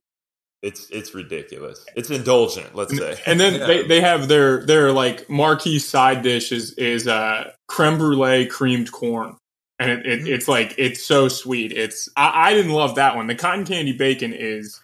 It's 0.63 0.89
it's 0.91 1.13
ridiculous. 1.13 1.85
It's 1.97 2.09
indulgent, 2.09 2.75
let's 2.77 2.97
say. 2.97 3.19
And 3.27 3.41
then 3.41 3.55
yeah. 3.55 3.67
they, 3.67 3.83
they 3.83 4.01
have 4.01 4.29
their 4.29 4.65
their 4.65 4.93
like 4.93 5.29
marquee 5.29 5.81
side 5.81 6.23
dish 6.23 6.53
is 6.53 6.73
is 6.75 7.09
uh, 7.09 7.51
creme 7.67 7.99
brulee 7.99 8.47
creamed 8.47 8.93
corn, 8.93 9.37
and 9.81 9.91
it, 9.91 10.07
it, 10.07 10.29
it's 10.29 10.47
like 10.47 10.77
it's 10.79 11.05
so 11.05 11.27
sweet. 11.27 11.73
It's 11.73 12.09
I, 12.17 12.51
I 12.51 12.55
didn't 12.55 12.73
love 12.73 12.95
that 12.95 13.17
one. 13.17 13.27
The 13.27 13.35
cotton 13.35 13.65
candy 13.65 13.93
bacon 13.93 14.33
is 14.33 14.81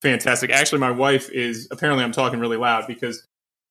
fantastic. 0.00 0.50
Actually, 0.50 0.78
my 0.78 0.92
wife 0.92 1.30
is 1.30 1.68
apparently 1.70 2.04
I'm 2.04 2.12
talking 2.12 2.40
really 2.40 2.56
loud 2.56 2.86
because 2.86 3.26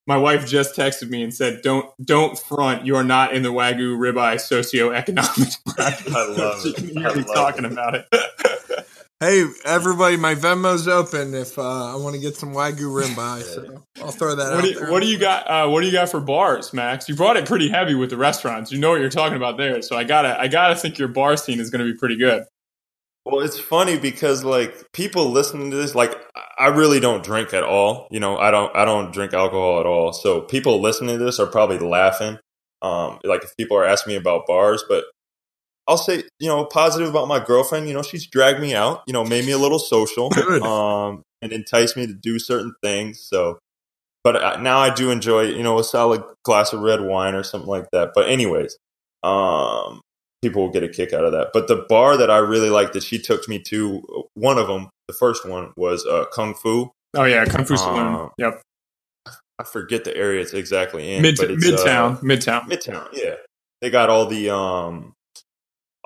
my 0.06 0.18
wife 0.18 0.48
just 0.48 0.76
texted 0.76 1.10
me 1.10 1.24
and 1.24 1.34
said, 1.34 1.62
"Don't 1.64 1.90
don't 2.04 2.38
front. 2.38 2.86
You 2.86 2.96
are 2.98 3.04
not 3.04 3.34
in 3.34 3.42
the 3.42 3.52
wagyu 3.52 3.98
ribeye 3.98 4.36
socioeconomic 4.36 5.64
bracket." 5.66 6.14
I 6.16 6.28
love 6.28 6.62
it. 6.66 6.82
You 6.84 7.02
hear 7.02 7.16
me 7.16 7.24
talking 7.24 7.66
it. 7.66 7.72
about 7.72 7.96
it. 7.96 8.08
Hey, 9.20 9.46
everybody, 9.66 10.16
my 10.16 10.36
Venmo's 10.36 10.88
open 10.88 11.34
if 11.34 11.58
uh, 11.58 11.92
I 11.92 11.96
want 11.96 12.14
to 12.14 12.22
get 12.22 12.36
some 12.36 12.54
Wagyu 12.54 12.82
ribeye. 12.82 13.42
So 13.42 13.84
I'll 14.00 14.12
throw 14.12 14.36
that 14.36 14.52
what 14.52 14.58
out 14.58 14.62
do 14.62 14.68
you, 14.68 14.80
there. 14.80 14.92
What 14.92 15.02
do 15.02 15.08
you 15.08 15.18
got? 15.18 15.48
Uh, 15.50 15.68
what 15.70 15.82
do 15.82 15.88
you 15.88 15.92
got 15.92 16.10
for 16.10 16.20
bars, 16.20 16.72
Max? 16.72 17.10
You 17.10 17.16
brought 17.16 17.36
it 17.36 17.48
pretty 17.48 17.68
heavy 17.68 17.96
with 17.96 18.12
the 18.12 18.18
restaurants. 18.18 18.72
You 18.72 18.78
know 18.78 18.92
what 18.92 19.00
you're 19.00 19.10
talking 19.10 19.36
about 19.36 19.58
there. 19.58 19.82
So 19.82 19.98
I 19.98 20.04
gotta, 20.04 20.40
I 20.40 20.48
gotta 20.48 20.76
think 20.76 21.00
your 21.00 21.08
bar 21.08 21.36
scene 21.36 21.60
is 21.60 21.72
going 21.72 21.84
to 21.84 21.92
be 21.92 21.98
pretty 21.98 22.16
good. 22.16 22.44
Well, 23.26 23.44
it's 23.44 23.60
funny 23.60 23.98
because 23.98 24.44
like 24.44 24.92
people 24.94 25.32
listening 25.32 25.72
to 25.72 25.78
this, 25.78 25.96
like 25.96 26.16
I 26.60 26.68
really 26.68 27.00
don't 27.00 27.24
drink 27.24 27.56
at 27.56 27.64
all. 27.64 28.08
You 28.12 28.20
know, 28.20 28.38
I 28.38 28.52
don't, 28.52 28.76
I 28.76 28.86
don't 28.86 29.12
drink 29.12 29.34
alcohol 29.34 29.80
at 29.80 29.88
all. 29.88 30.14
So 30.14 30.42
people 30.42 30.80
listening 30.80 31.18
to 31.18 31.26
this 31.26 31.40
are 31.40 31.48
probably 31.48 31.80
laughing. 31.80 32.38
Um, 32.84 33.18
like 33.24 33.44
if 33.44 33.58
people 33.58 33.78
are 33.78 33.86
asking 33.86 34.14
me 34.14 34.18
about 34.18 34.46
bars, 34.46 34.84
but 34.88 35.06
I'll 35.88 35.98
say, 35.98 36.24
you 36.40 36.48
know, 36.48 36.66
positive 36.66 37.10
about 37.10 37.28
my 37.28 37.44
girlfriend. 37.44 37.88
You 37.88 37.94
know, 37.94 38.02
she's 38.02 38.28
dragged 38.28 38.60
me 38.60 38.76
out, 38.76 39.04
you 39.08 39.14
know, 39.14 39.24
made 39.24 39.46
me 39.46 39.52
a 39.52 39.58
little 39.58 39.80
social, 39.80 40.32
um, 40.64 41.24
and 41.42 41.54
enticed 41.54 41.96
me 41.96 42.08
to 42.08 42.14
do 42.14 42.40
certain 42.40 42.74
things. 42.84 43.22
So, 43.22 43.60
but 44.24 44.62
now 44.62 44.80
I 44.80 44.94
do 44.94 45.12
enjoy, 45.12 45.44
you 45.44 45.64
know, 45.64 45.80
a 45.80 45.84
solid 45.84 46.24
glass 46.44 46.74
of 46.74 46.82
red 46.82 47.02
wine 47.02 47.36
or 47.36 47.44
something 47.44 47.70
like 47.70 47.90
that. 47.92 48.12
But 48.14 48.28
anyways, 48.28 48.78
um, 49.24 50.02
people 50.42 50.64
will 50.64 50.72
get 50.72 50.84
a 50.84 50.90
kick 50.90 51.14
out 51.14 51.24
of 51.24 51.32
that. 51.32 51.52
But 51.54 51.68
the 51.68 51.86
bar 51.88 52.18
that 52.18 52.30
I 52.30 52.38
really 52.38 52.70
like 52.70 52.94
that 52.94 53.04
she 53.04 53.20
took 53.20 53.48
me 53.48 53.60
to, 53.68 54.28
one 54.34 54.58
of 54.58 54.68
them, 54.68 54.90
the 55.08 55.14
first 55.14 55.48
one 55.48 55.72
was 55.78 56.06
uh, 56.06 56.26
Kung 56.34 56.54
Fu. 56.54 56.92
Oh 57.16 57.24
yeah, 57.24 57.46
Kung 57.46 57.64
Fu 57.64 57.78
Saloon. 57.78 58.16
Uh, 58.16 58.30
yep. 58.38 58.62
I 59.60 59.64
forget 59.64 60.04
the 60.04 60.16
area 60.16 60.42
it's 60.42 60.54
exactly 60.54 61.14
in. 61.14 61.22
Mid- 61.22 61.38
midtown, 61.38 62.18
uh, 62.18 62.20
midtown, 62.20 62.70
midtown. 62.70 63.08
Yeah, 63.14 63.36
they 63.82 63.90
got 63.90 64.10
all 64.10 64.28
the 64.28 64.54
um 64.54 65.14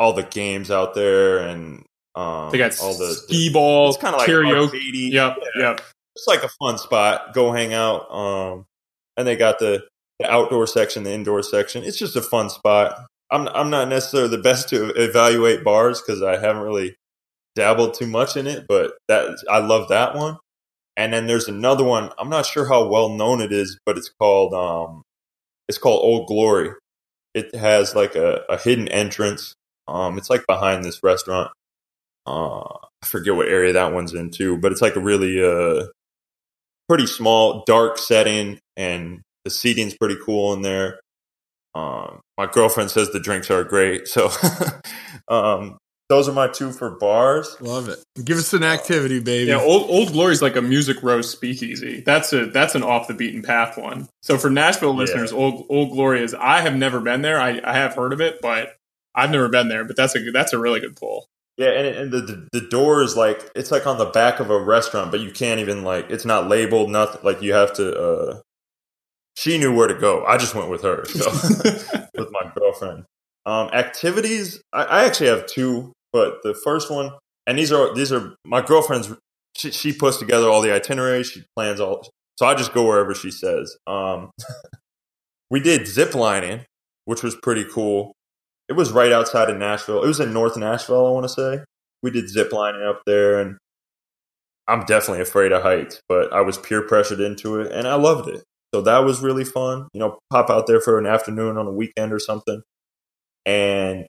all 0.01 0.13
the 0.13 0.23
games 0.23 0.71
out 0.71 0.95
there 0.95 1.37
and 1.37 1.85
um, 2.15 2.49
they 2.51 2.57
got 2.57 2.77
all 2.81 2.97
the 2.97 3.13
skee 3.13 3.53
ball, 3.53 3.89
it's 3.89 3.99
kind 3.99 4.15
of 4.15 4.19
like 4.19 4.27
karaoke. 4.27 5.11
Yep, 5.11 5.37
yeah. 5.55 5.61
yep. 5.61 5.81
It's 6.15 6.25
like 6.27 6.43
a 6.43 6.49
fun 6.49 6.79
spot. 6.79 7.35
Go 7.35 7.51
hang 7.51 7.71
out. 7.73 8.11
Um, 8.11 8.65
and 9.15 9.27
they 9.27 9.35
got 9.35 9.59
the, 9.59 9.85
the 10.19 10.29
outdoor 10.29 10.65
section, 10.65 11.03
the 11.03 11.13
indoor 11.13 11.43
section. 11.43 11.83
It's 11.83 11.99
just 11.99 12.15
a 12.15 12.21
fun 12.21 12.49
spot. 12.49 13.05
I'm 13.29 13.47
I'm 13.49 13.69
not 13.69 13.89
necessarily 13.89 14.35
the 14.35 14.41
best 14.43 14.69
to 14.69 14.89
evaluate 14.99 15.63
bars 15.63 16.01
because 16.01 16.23
I 16.23 16.37
haven't 16.37 16.63
really 16.63 16.95
dabbled 17.55 17.93
too 17.93 18.07
much 18.07 18.35
in 18.35 18.47
it, 18.47 18.65
but 18.67 18.93
that 19.07 19.37
I 19.49 19.59
love 19.59 19.87
that 19.89 20.15
one. 20.15 20.37
And 20.97 21.13
then 21.13 21.27
there's 21.27 21.47
another 21.47 21.83
one. 21.83 22.09
I'm 22.17 22.29
not 22.29 22.47
sure 22.47 22.67
how 22.67 22.87
well 22.87 23.09
known 23.09 23.39
it 23.39 23.53
is, 23.53 23.79
but 23.85 23.97
it's 23.97 24.11
called 24.19 24.53
um, 24.53 25.03
it's 25.69 25.77
called 25.77 26.01
Old 26.03 26.27
Glory. 26.27 26.71
It 27.33 27.55
has 27.55 27.95
like 27.95 28.15
a, 28.15 28.41
a 28.49 28.57
hidden 28.57 28.89
entrance 28.89 29.55
um, 29.91 30.17
it's 30.17 30.29
like 30.29 30.47
behind 30.47 30.83
this 30.83 31.03
restaurant. 31.03 31.51
Uh, 32.25 32.61
I 32.61 33.05
forget 33.05 33.35
what 33.35 33.47
area 33.47 33.73
that 33.73 33.93
one's 33.93 34.13
in 34.13 34.29
too, 34.29 34.57
but 34.57 34.71
it's 34.71 34.81
like 34.81 34.95
a 34.95 35.01
really 35.01 35.43
uh, 35.43 35.87
pretty 36.87 37.07
small, 37.07 37.63
dark 37.65 37.97
setting, 37.97 38.59
and 38.77 39.21
the 39.43 39.49
seating's 39.49 39.95
pretty 39.95 40.17
cool 40.23 40.53
in 40.53 40.61
there. 40.61 40.99
Um, 41.73 42.21
my 42.37 42.47
girlfriend 42.47 42.91
says 42.91 43.11
the 43.11 43.19
drinks 43.19 43.49
are 43.49 43.63
great, 43.63 44.07
so 44.07 44.29
um, 45.27 45.77
those 46.09 46.29
are 46.29 46.33
my 46.33 46.47
two 46.47 46.71
for 46.71 46.91
bars. 46.91 47.57
Love 47.59 47.89
it. 47.89 47.99
Give 48.23 48.37
us 48.37 48.53
an 48.53 48.63
activity, 48.63 49.19
baby. 49.19 49.49
Yeah, 49.49 49.61
Old 49.61 49.89
Old 49.89 50.13
Glory's 50.13 50.41
like 50.41 50.55
a 50.55 50.61
music 50.61 51.01
row 51.01 51.21
speakeasy. 51.21 52.01
That's 52.01 52.31
a 52.33 52.45
that's 52.45 52.75
an 52.75 52.83
off 52.83 53.07
the 53.07 53.13
beaten 53.13 53.41
path 53.41 53.77
one. 53.77 54.07
So 54.21 54.37
for 54.37 54.49
Nashville 54.49 54.95
listeners, 54.95 55.31
yeah. 55.31 55.37
Old 55.37 55.65
Old 55.69 55.91
Glory 55.91 56.23
is 56.23 56.33
I 56.33 56.61
have 56.61 56.75
never 56.75 56.99
been 56.99 57.23
there. 57.23 57.39
I, 57.39 57.59
I 57.63 57.73
have 57.73 57.95
heard 57.95 58.13
of 58.13 58.21
it, 58.21 58.41
but 58.41 58.75
I've 59.15 59.31
never 59.31 59.49
been 59.49 59.67
there, 59.67 59.83
but 59.83 59.95
that's 59.95 60.15
a 60.15 60.31
that's 60.31 60.53
a 60.53 60.57
really 60.59 60.79
good 60.79 60.95
pool. 60.95 61.27
Yeah, 61.57 61.69
and, 61.71 61.87
and 61.95 62.11
the, 62.11 62.21
the, 62.21 62.47
the 62.59 62.67
door 62.69 63.01
is 63.03 63.17
like 63.17 63.49
it's 63.55 63.71
like 63.71 63.85
on 63.85 63.97
the 63.97 64.05
back 64.05 64.39
of 64.39 64.49
a 64.49 64.59
restaurant, 64.59 65.11
but 65.11 65.19
you 65.19 65.31
can't 65.31 65.59
even 65.59 65.83
like 65.83 66.09
it's 66.09 66.25
not 66.25 66.47
labeled. 66.47 66.89
Nothing 66.89 67.21
like 67.23 67.41
you 67.41 67.53
have 67.53 67.73
to. 67.73 67.99
uh 67.99 68.41
She 69.35 69.57
knew 69.57 69.75
where 69.75 69.87
to 69.87 69.93
go. 69.93 70.25
I 70.25 70.37
just 70.37 70.55
went 70.55 70.69
with 70.69 70.83
her, 70.83 71.05
so 71.05 71.29
with 72.15 72.29
my 72.31 72.51
girlfriend. 72.55 73.05
Um, 73.45 73.69
activities, 73.73 74.61
I, 74.71 74.83
I 74.83 75.05
actually 75.05 75.27
have 75.27 75.45
two, 75.47 75.93
but 76.13 76.41
the 76.43 76.53
first 76.53 76.91
one, 76.91 77.11
and 77.47 77.57
these 77.57 77.71
are 77.71 77.93
these 77.93 78.11
are 78.11 78.35
my 78.45 78.61
girlfriend's. 78.61 79.13
She, 79.57 79.71
she 79.71 79.91
puts 79.91 80.17
together 80.17 80.47
all 80.47 80.61
the 80.61 80.73
itineraries. 80.73 81.27
She 81.27 81.43
plans 81.57 81.81
all, 81.81 82.07
so 82.37 82.45
I 82.45 82.55
just 82.55 82.73
go 82.73 82.87
wherever 82.87 83.13
she 83.13 83.29
says. 83.29 83.75
Um, 83.85 84.31
we 85.49 85.59
did 85.59 85.85
zip 85.85 86.15
lining, 86.15 86.61
which 87.05 87.23
was 87.23 87.35
pretty 87.35 87.65
cool 87.65 88.13
it 88.71 88.77
was 88.77 88.93
right 88.93 89.11
outside 89.11 89.49
of 89.49 89.57
Nashville. 89.57 90.01
It 90.01 90.07
was 90.07 90.21
in 90.21 90.31
North 90.31 90.55
Nashville, 90.55 91.05
I 91.05 91.11
want 91.11 91.25
to 91.25 91.29
say. 91.29 91.59
We 92.01 92.09
did 92.09 92.29
zip 92.29 92.53
lining 92.53 92.83
up 92.83 93.01
there, 93.05 93.37
and 93.37 93.57
I'm 94.65 94.85
definitely 94.85 95.21
afraid 95.21 95.51
of 95.51 95.61
heights, 95.61 95.99
but 96.07 96.31
I 96.31 96.39
was 96.39 96.57
peer 96.57 96.81
pressured 96.81 97.19
into 97.19 97.59
it, 97.59 97.69
and 97.69 97.85
I 97.85 97.95
loved 97.95 98.29
it. 98.29 98.45
So 98.73 98.79
that 98.83 98.99
was 98.99 99.19
really 99.19 99.43
fun. 99.43 99.89
You 99.93 99.99
know, 99.99 100.19
pop 100.29 100.49
out 100.49 100.67
there 100.67 100.79
for 100.79 100.97
an 100.97 101.05
afternoon 101.05 101.57
on 101.57 101.67
a 101.67 101.71
weekend 101.71 102.13
or 102.13 102.19
something. 102.19 102.61
And 103.45 104.07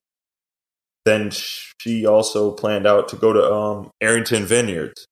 then 1.07 1.31
she 1.33 2.07
also 2.07 2.53
planned 2.53 2.87
out 2.87 3.09
to 3.09 3.17
go 3.17 3.33
to 3.33 3.53
um, 3.53 3.91
Arrington 4.01 4.47
Vineyards, 4.47 5.07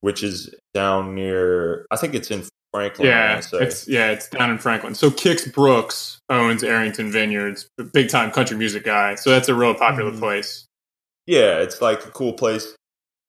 which 0.00 0.24
is 0.24 0.52
down 0.74 1.14
near, 1.14 1.86
I 1.92 1.96
think 1.96 2.14
it's 2.14 2.32
in 2.32 2.42
Franklin. 2.72 3.08
Yeah, 3.08 3.40
it's 3.52 3.88
yeah, 3.88 4.10
it's 4.10 4.28
down 4.28 4.50
in 4.50 4.58
Franklin. 4.58 4.94
So 4.94 5.10
Kix 5.10 5.52
Brooks 5.52 6.20
owns 6.28 6.62
Arrington 6.62 7.10
Vineyards, 7.10 7.68
big 7.92 8.08
time 8.08 8.30
country 8.30 8.56
music 8.56 8.84
guy. 8.84 9.16
So 9.16 9.30
that's 9.30 9.48
a 9.48 9.54
real 9.54 9.74
popular 9.74 10.10
mm-hmm. 10.10 10.20
place. 10.20 10.66
Yeah, 11.26 11.58
it's 11.58 11.80
like 11.80 12.04
a 12.04 12.10
cool 12.10 12.32
place. 12.32 12.74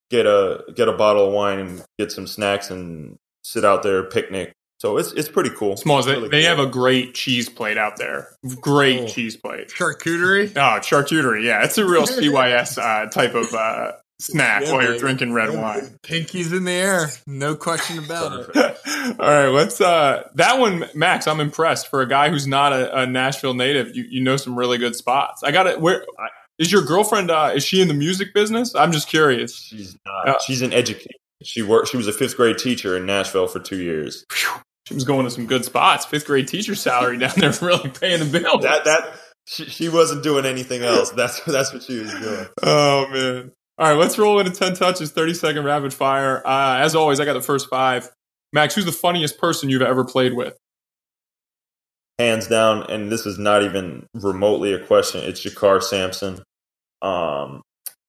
Get 0.10 0.26
a 0.26 0.64
get 0.76 0.88
a 0.88 0.94
bottle 0.94 1.28
of 1.28 1.34
wine 1.34 1.60
and 1.60 1.84
get 1.98 2.12
some 2.12 2.28
snacks 2.28 2.70
and 2.70 3.18
sit 3.44 3.66
out 3.66 3.84
there 3.84 4.04
picnic. 4.04 4.54
So 4.80 4.98
it's 4.98 5.12
it's 5.14 5.30
pretty 5.30 5.52
cool. 5.52 5.78
Smalls, 5.78 6.08
really 6.08 6.28
they, 6.28 6.42
cool. 6.42 6.50
have 6.50 6.60
a 6.60 6.66
great 6.66 7.14
cheese 7.14 7.50
plate 7.50 7.78
out 7.78 7.98
there. 7.98 8.30
Great 8.60 9.02
oh. 9.02 9.08
cheese 9.08 9.38
plate. 9.38 9.70
Charcuterie? 9.70 10.52
Oh, 10.56 10.80
charcuterie. 10.80 11.44
Yeah, 11.44 11.64
it's 11.64 11.78
a 11.78 11.86
real 11.86 12.04
CYS 12.04 12.78
uh, 12.78 13.10
type 13.10 13.36
of 13.36 13.54
uh, 13.54 13.92
snack 14.22 14.64
yeah, 14.64 14.74
while 14.74 14.84
you're 14.84 14.98
drinking 14.98 15.34
red 15.34 15.50
wine. 15.50 15.98
Pinkies 16.04 16.56
in 16.56 16.64
the 16.66 16.72
air, 16.72 17.10
no 17.26 17.56
question 17.56 17.98
about 18.04 18.50
it. 18.50 18.56
All 19.20 19.28
right, 19.28 19.48
let's. 19.48 19.82
Uh, 19.82 20.28
that 20.36 20.60
one, 20.60 20.86
Max. 20.94 21.28
I'm 21.28 21.40
impressed 21.40 21.88
for 21.88 22.02
a 22.02 22.08
guy 22.08 22.30
who's 22.30 22.48
not 22.48 22.74
a, 22.74 23.02
a 23.02 23.08
Nashville 23.08 23.54
native. 23.54 23.96
You, 23.96 24.06
you 24.10 24.24
know 24.24 24.38
some 24.38 24.58
really 24.58 24.78
good 24.78 24.96
spots. 24.96 25.44
I 25.44 25.52
got 25.52 25.68
it. 25.68 25.82
Where 25.82 26.06
Is 26.58 26.72
your 26.72 26.84
girlfriend? 26.84 27.32
Uh, 27.32 27.52
is 27.56 27.64
she 27.64 27.82
in 27.82 27.88
the 27.88 27.94
music 27.94 28.34
business? 28.34 28.76
I'm 28.76 28.92
just 28.92 29.08
curious. 29.08 29.56
She's 29.56 29.98
not. 30.06 30.28
Uh, 30.28 30.40
she's 30.46 30.62
an 30.62 30.74
educator. 30.74 31.16
She 31.44 31.62
worked. 31.62 31.90
She 31.90 31.98
was 31.98 32.08
a 32.08 32.14
fifth 32.14 32.38
grade 32.38 32.58
teacher 32.58 32.96
in 32.96 33.06
Nashville 33.06 33.48
for 33.48 33.60
two 33.60 33.82
years. 33.82 34.26
She 34.86 34.94
was 34.94 35.04
going 35.04 35.26
to 35.26 35.32
some 35.32 35.46
good 35.48 35.66
spots. 35.66 36.06
Fifth 36.06 36.26
grade 36.26 36.48
teacher 36.48 36.76
salary 36.76 37.18
down 37.18 37.34
there, 37.38 37.54
really 37.62 37.90
paying 37.90 38.20
the 38.20 38.40
bills. 38.40 38.64
That 38.64 38.86
that 38.86 39.14
she, 39.46 39.66
she 39.66 39.90
wasn't 39.90 40.24
doing 40.24 40.46
anything 40.46 40.84
else. 40.84 41.12
That's 41.12 41.40
that's 41.42 41.74
what 41.74 41.84
she 41.84 42.00
was 42.00 42.12
doing. 42.14 42.48
Oh 42.62 43.08
man. 43.10 43.52
All 43.82 43.88
right, 43.88 43.98
let's 43.98 44.20
roll 44.20 44.40
into 44.40 44.52
10 44.52 44.76
touches, 44.76 45.10
30 45.10 45.34
second 45.34 45.64
rapid 45.64 45.92
fire. 45.92 46.46
Uh, 46.46 46.78
as 46.78 46.94
always, 46.94 47.20
I 47.20 47.26
got 47.26 47.34
the 47.34 47.42
first 47.42 47.68
five. 47.68 48.12
Max, 48.54 48.76
who's 48.76 48.86
the 48.86 48.92
funniest 48.92 49.40
person 49.40 49.70
you've 49.70 49.82
ever 49.82 50.06
played 50.06 50.36
with? 50.36 50.56
Hands 52.20 52.46
down, 52.46 52.84
and 52.92 53.12
this 53.12 53.26
is 53.26 53.40
not 53.40 53.64
even 53.64 54.06
remotely 54.14 54.72
a 54.74 54.86
question. 54.86 55.24
It's 55.24 55.44
JaKarr 55.44 55.82
Sampson. 55.82 56.44
Um, 57.02 57.64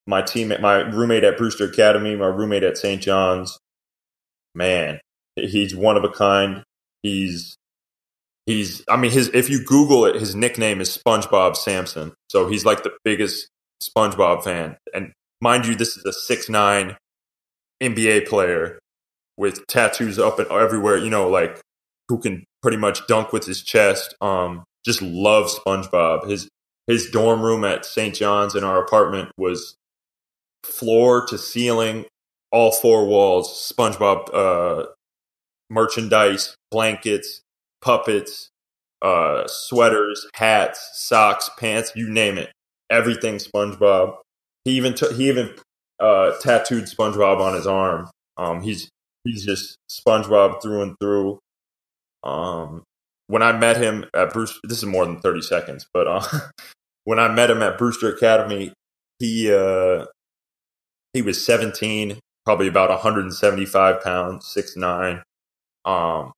my 0.06 0.20
teammate, 0.20 0.60
my 0.60 0.80
roommate 0.80 1.24
at 1.24 1.38
Brewster 1.38 1.64
Academy, 1.64 2.16
my 2.16 2.26
roommate 2.26 2.64
at 2.64 2.76
St. 2.76 3.00
John's. 3.00 3.58
Man, 4.54 5.00
he's 5.36 5.74
one 5.74 5.96
of 5.96 6.04
a 6.04 6.10
kind. 6.10 6.64
He's 7.02 7.56
he's 8.44 8.84
I 8.90 8.98
mean 8.98 9.10
his 9.10 9.30
if 9.32 9.48
you 9.48 9.64
Google 9.64 10.04
it, 10.04 10.16
his 10.16 10.34
nickname 10.34 10.82
is 10.82 10.90
SpongeBob 10.94 11.56
Sampson. 11.56 12.12
So 12.28 12.46
he's 12.48 12.66
like 12.66 12.82
the 12.82 12.92
biggest 13.04 13.48
SpongeBob 13.82 14.44
fan. 14.44 14.76
And 14.92 15.12
mind 15.42 15.66
you, 15.66 15.74
this 15.74 15.98
is 15.98 16.04
a 16.06 16.12
six 16.12 16.48
nine 16.48 16.96
NBA 17.82 18.26
player 18.28 18.78
with 19.36 19.66
tattoos 19.66 20.18
up 20.18 20.38
and 20.38 20.50
everywhere. 20.50 20.96
You 20.96 21.10
know, 21.10 21.28
like 21.28 21.60
who 22.08 22.18
can 22.18 22.44
pretty 22.62 22.78
much 22.78 23.06
dunk 23.06 23.32
with 23.32 23.44
his 23.44 23.62
chest. 23.62 24.14
Um, 24.22 24.64
just 24.84 25.02
loves 25.02 25.58
SpongeBob. 25.58 26.28
His 26.28 26.48
his 26.86 27.10
dorm 27.10 27.42
room 27.42 27.64
at 27.64 27.84
St. 27.84 28.14
John's 28.14 28.54
in 28.54 28.64
our 28.64 28.82
apartment 28.82 29.30
was 29.36 29.76
floor 30.64 31.26
to 31.26 31.38
ceiling, 31.38 32.06
all 32.50 32.72
four 32.72 33.06
walls, 33.06 33.72
SpongeBob 33.72 34.34
uh, 34.34 34.86
merchandise, 35.70 36.56
blankets, 36.70 37.42
puppets, 37.80 38.50
uh, 39.00 39.44
sweaters, 39.46 40.26
hats, 40.34 40.90
socks, 40.94 41.50
pants, 41.58 41.92
you 41.94 42.08
name 42.08 42.38
it. 42.38 42.52
Everything 42.90 43.36
SpongeBob. 43.36 44.16
He 44.64 44.72
even 44.72 44.94
t- 44.94 45.12
he 45.14 45.28
even 45.28 45.54
uh, 46.00 46.32
tattooed 46.40 46.84
SpongeBob 46.84 47.40
on 47.40 47.54
his 47.54 47.66
arm. 47.66 48.10
Um, 48.36 48.62
he's 48.62 48.88
he's 49.24 49.44
just 49.44 49.76
SpongeBob 49.90 50.62
through 50.62 50.82
and 50.82 50.96
through. 51.00 51.38
Um, 52.22 52.82
when 53.26 53.42
I 53.42 53.52
met 53.52 53.76
him 53.76 54.04
at 54.14 54.32
Bruce, 54.32 54.58
this 54.64 54.78
is 54.78 54.86
more 54.86 55.04
than 55.04 55.20
thirty 55.20 55.42
seconds, 55.42 55.86
but 55.92 56.06
uh, 56.06 56.22
when 57.04 57.18
I 57.18 57.28
met 57.28 57.50
him 57.50 57.62
at 57.62 57.78
Brewster 57.78 58.14
Academy, 58.14 58.72
he 59.18 59.52
uh, 59.52 60.06
he 61.12 61.22
was 61.22 61.44
seventeen, 61.44 62.18
probably 62.44 62.68
about 62.68 62.90
one 62.90 62.98
hundred 62.98 63.22
and 63.22 63.34
seventy 63.34 63.66
five 63.66 64.02
pounds, 64.02 64.46
six 64.46 64.76
nine. 64.76 65.22
Um, 65.84 66.32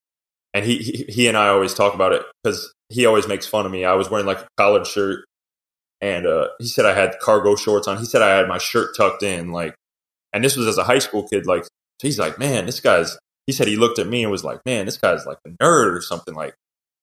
and 0.55 0.65
he, 0.65 0.79
he 0.79 1.05
he 1.09 1.29
and 1.29 1.37
I 1.37 1.49
always 1.49 1.75
talk 1.75 1.95
about 1.95 2.13
it 2.13 2.23
because 2.43 2.73
he 2.89 3.07
always 3.07 3.27
makes 3.29 3.47
fun 3.47 3.67
of 3.67 3.73
me. 3.73 3.85
I 3.85 3.95
was 3.95 4.09
wearing 4.09 4.27
like 4.27 4.41
a 4.41 4.47
collared 4.57 4.87
shirt 4.87 5.25
and 6.01 6.27
uh, 6.27 6.49
he 6.59 6.67
said 6.67 6.87
I 6.87 6.95
had 6.95 7.19
cargo 7.21 7.57
shorts 7.57 7.89
on. 7.89 7.99
He 7.99 8.05
said 8.05 8.23
I 8.23 8.37
had 8.37 8.49
my 8.49 8.59
shirt 8.59 8.97
tucked 8.97 9.23
in, 9.23 9.53
like, 9.53 9.75
and 10.33 10.45
this 10.45 10.57
was 10.57 10.67
as 10.67 10.79
a 10.79 10.85
high 10.85 10.99
school 10.99 11.27
kid. 11.29 11.47
Like, 11.47 11.65
he's 12.01 12.19
like, 12.19 12.39
man, 12.39 12.67
this 12.67 12.81
guy's. 12.81 13.17
He 13.47 13.53
said 13.53 13.69
he 13.69 13.77
looked 13.77 13.99
at 13.99 14.07
me 14.07 14.23
and 14.23 14.31
was 14.31 14.45
like, 14.45 14.61
man, 14.65 14.87
this 14.87 14.97
guy's 14.97 15.27
like 15.27 15.39
a 15.47 15.51
nerd 15.63 15.95
or 15.95 16.01
something. 16.01 16.35
Like, 16.35 16.55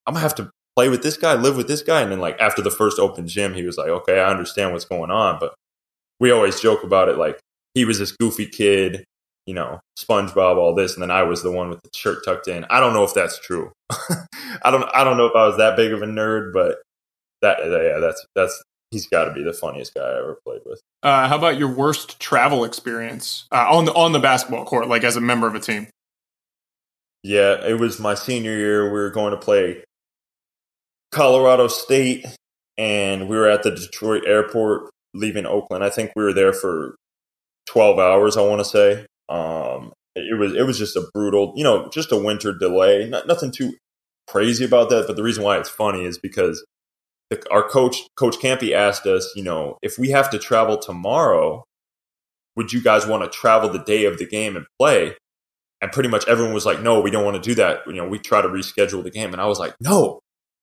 I'm 0.08 0.14
gonna 0.14 0.24
have 0.24 0.36
to 0.36 0.50
play 0.76 0.90
with 0.90 1.04
this 1.04 1.18
guy, 1.18 1.34
live 1.36 1.58
with 1.58 1.68
this 1.68 1.82
guy. 1.82 2.02
And 2.02 2.12
then 2.12 2.20
like 2.20 2.40
after 2.40 2.62
the 2.62 2.72
first 2.72 3.00
open 3.00 3.28
gym, 3.28 3.54
he 3.54 3.64
was 3.64 3.78
like, 3.78 3.90
okay, 3.90 4.20
I 4.20 4.30
understand 4.30 4.72
what's 4.72 4.86
going 4.86 5.12
on, 5.12 5.38
but 5.40 5.54
we 6.20 6.32
always 6.32 6.60
joke 6.60 6.84
about 6.84 7.10
it. 7.10 7.18
Like 7.18 7.40
he 7.74 7.86
was 7.86 8.00
this 8.00 8.12
goofy 8.12 8.46
kid, 8.46 9.06
you 9.46 9.54
know, 9.54 9.80
SpongeBob, 10.00 10.58
all 10.58 10.76
this, 10.76 10.94
and 10.94 11.02
then 11.02 11.12
I 11.12 11.24
was 11.24 11.44
the 11.44 11.52
one 11.52 11.70
with 11.70 11.82
the 11.82 11.90
shirt 11.96 12.24
tucked 12.26 12.48
in. 12.48 12.66
I 12.70 12.80
don't 12.80 12.94
know 12.94 13.04
if 13.04 13.14
that's 13.14 13.40
true. 13.40 13.72
I 14.64 14.72
don't. 14.72 14.88
I 14.94 15.04
don't 15.04 15.18
know 15.18 15.26
if 15.26 15.36
I 15.36 15.48
was 15.48 15.58
that 15.58 15.76
big 15.76 15.94
of 15.94 16.02
a 16.02 16.06
nerd, 16.06 16.54
but 16.54 16.78
that 17.42 17.60
yeah, 17.64 18.00
that's 18.00 18.26
that's 18.36 18.64
he's 18.92 19.08
got 19.08 19.26
to 19.26 19.34
be 19.34 19.42
the 19.42 19.54
funniest 19.54 19.94
guy 19.94 20.02
I 20.02 20.20
ever 20.20 20.38
played 20.46 20.62
with. 20.66 20.82
Uh, 21.02 21.28
how 21.28 21.38
about 21.38 21.58
your 21.58 21.70
worst 21.70 22.20
travel 22.20 22.64
experience 22.64 23.48
uh, 23.52 23.68
on 23.70 23.86
the 23.86 23.94
on 23.94 24.12
the 24.12 24.20
basketball 24.20 24.66
court, 24.66 24.88
like 24.88 25.04
as 25.04 25.16
a 25.16 25.22
member 25.22 25.48
of 25.48 25.56
a 25.56 25.60
team? 25.60 25.88
Yeah, 27.24 27.66
it 27.66 27.80
was 27.80 28.00
my 28.00 28.16
senior 28.16 28.56
year. 28.56 28.86
We 28.86 29.00
were 29.00 29.10
going 29.10 29.32
to 29.32 29.38
play 29.38 29.84
Colorado 31.12 31.68
State, 31.68 32.26
and 32.78 33.28
we 33.28 33.38
were 33.38 33.48
at 33.48 33.64
the 33.64 33.72
Detroit 33.72 34.24
airport 34.26 34.90
leaving 35.14 35.46
Oakland. 35.46 35.84
I 35.84 35.90
think 35.90 36.12
we 36.16 36.24
were 36.24 36.34
there 36.34 36.54
for 36.54 36.96
twelve 37.66 37.98
hours. 38.00 38.38
I 38.38 38.42
want 38.42 38.60
to 38.60 38.66
say. 38.66 39.06
Um, 39.30 39.94
it 40.16 40.38
was 40.38 40.54
it 40.54 40.64
was 40.64 40.78
just 40.78 40.96
a 40.96 41.08
brutal, 41.14 41.54
you 41.56 41.64
know, 41.64 41.90
just 41.90 42.12
a 42.12 42.18
winter 42.18 42.54
delay. 42.54 43.08
Not, 43.08 43.28
nothing 43.28 43.52
too 43.52 43.74
crazy 44.28 44.66
about 44.66 44.90
that, 44.90 45.06
but 45.08 45.16
the 45.16 45.24
reason 45.24 45.44
why 45.44 45.58
it's 45.58 45.70
funny 45.70 46.04
is 46.04 46.18
because 46.18 46.66
the, 47.32 47.42
our 47.50 47.68
coach, 47.68 48.04
Coach 48.18 48.38
Kampe, 48.38 48.74
asked 48.74 49.08
us, 49.08 49.34
you 49.36 49.44
know, 49.44 49.78
if 49.82 49.98
we 49.98 50.10
have 50.10 50.30
to 50.32 50.38
travel 50.38 50.78
tomorrow, 50.78 51.64
would 52.56 52.74
you 52.74 52.82
guys 52.82 53.08
want 53.08 53.24
to 53.24 53.30
travel 53.30 53.70
the 53.70 53.80
day 53.80 54.06
of 54.06 54.20
the 54.20 54.28
game 54.28 54.56
and 54.58 54.66
play? 54.78 55.16
And 55.82 55.92
pretty 55.92 56.10
much 56.10 56.28
everyone 56.28 56.54
was 56.54 56.66
like, 56.66 56.82
no, 56.82 57.00
we 57.00 57.10
don't 57.10 57.26
want 57.26 57.42
to 57.42 57.50
do 57.50 57.56
that. 57.56 57.88
You 57.88 57.94
know, 57.94 58.08
we 58.08 58.20
try 58.20 58.42
to 58.42 58.50
reschedule 58.50 59.02
the 59.02 59.10
game. 59.10 59.32
And 59.32 59.42
I 59.42 59.46
was 59.46 59.58
like, 59.58 59.74
no, 59.80 60.20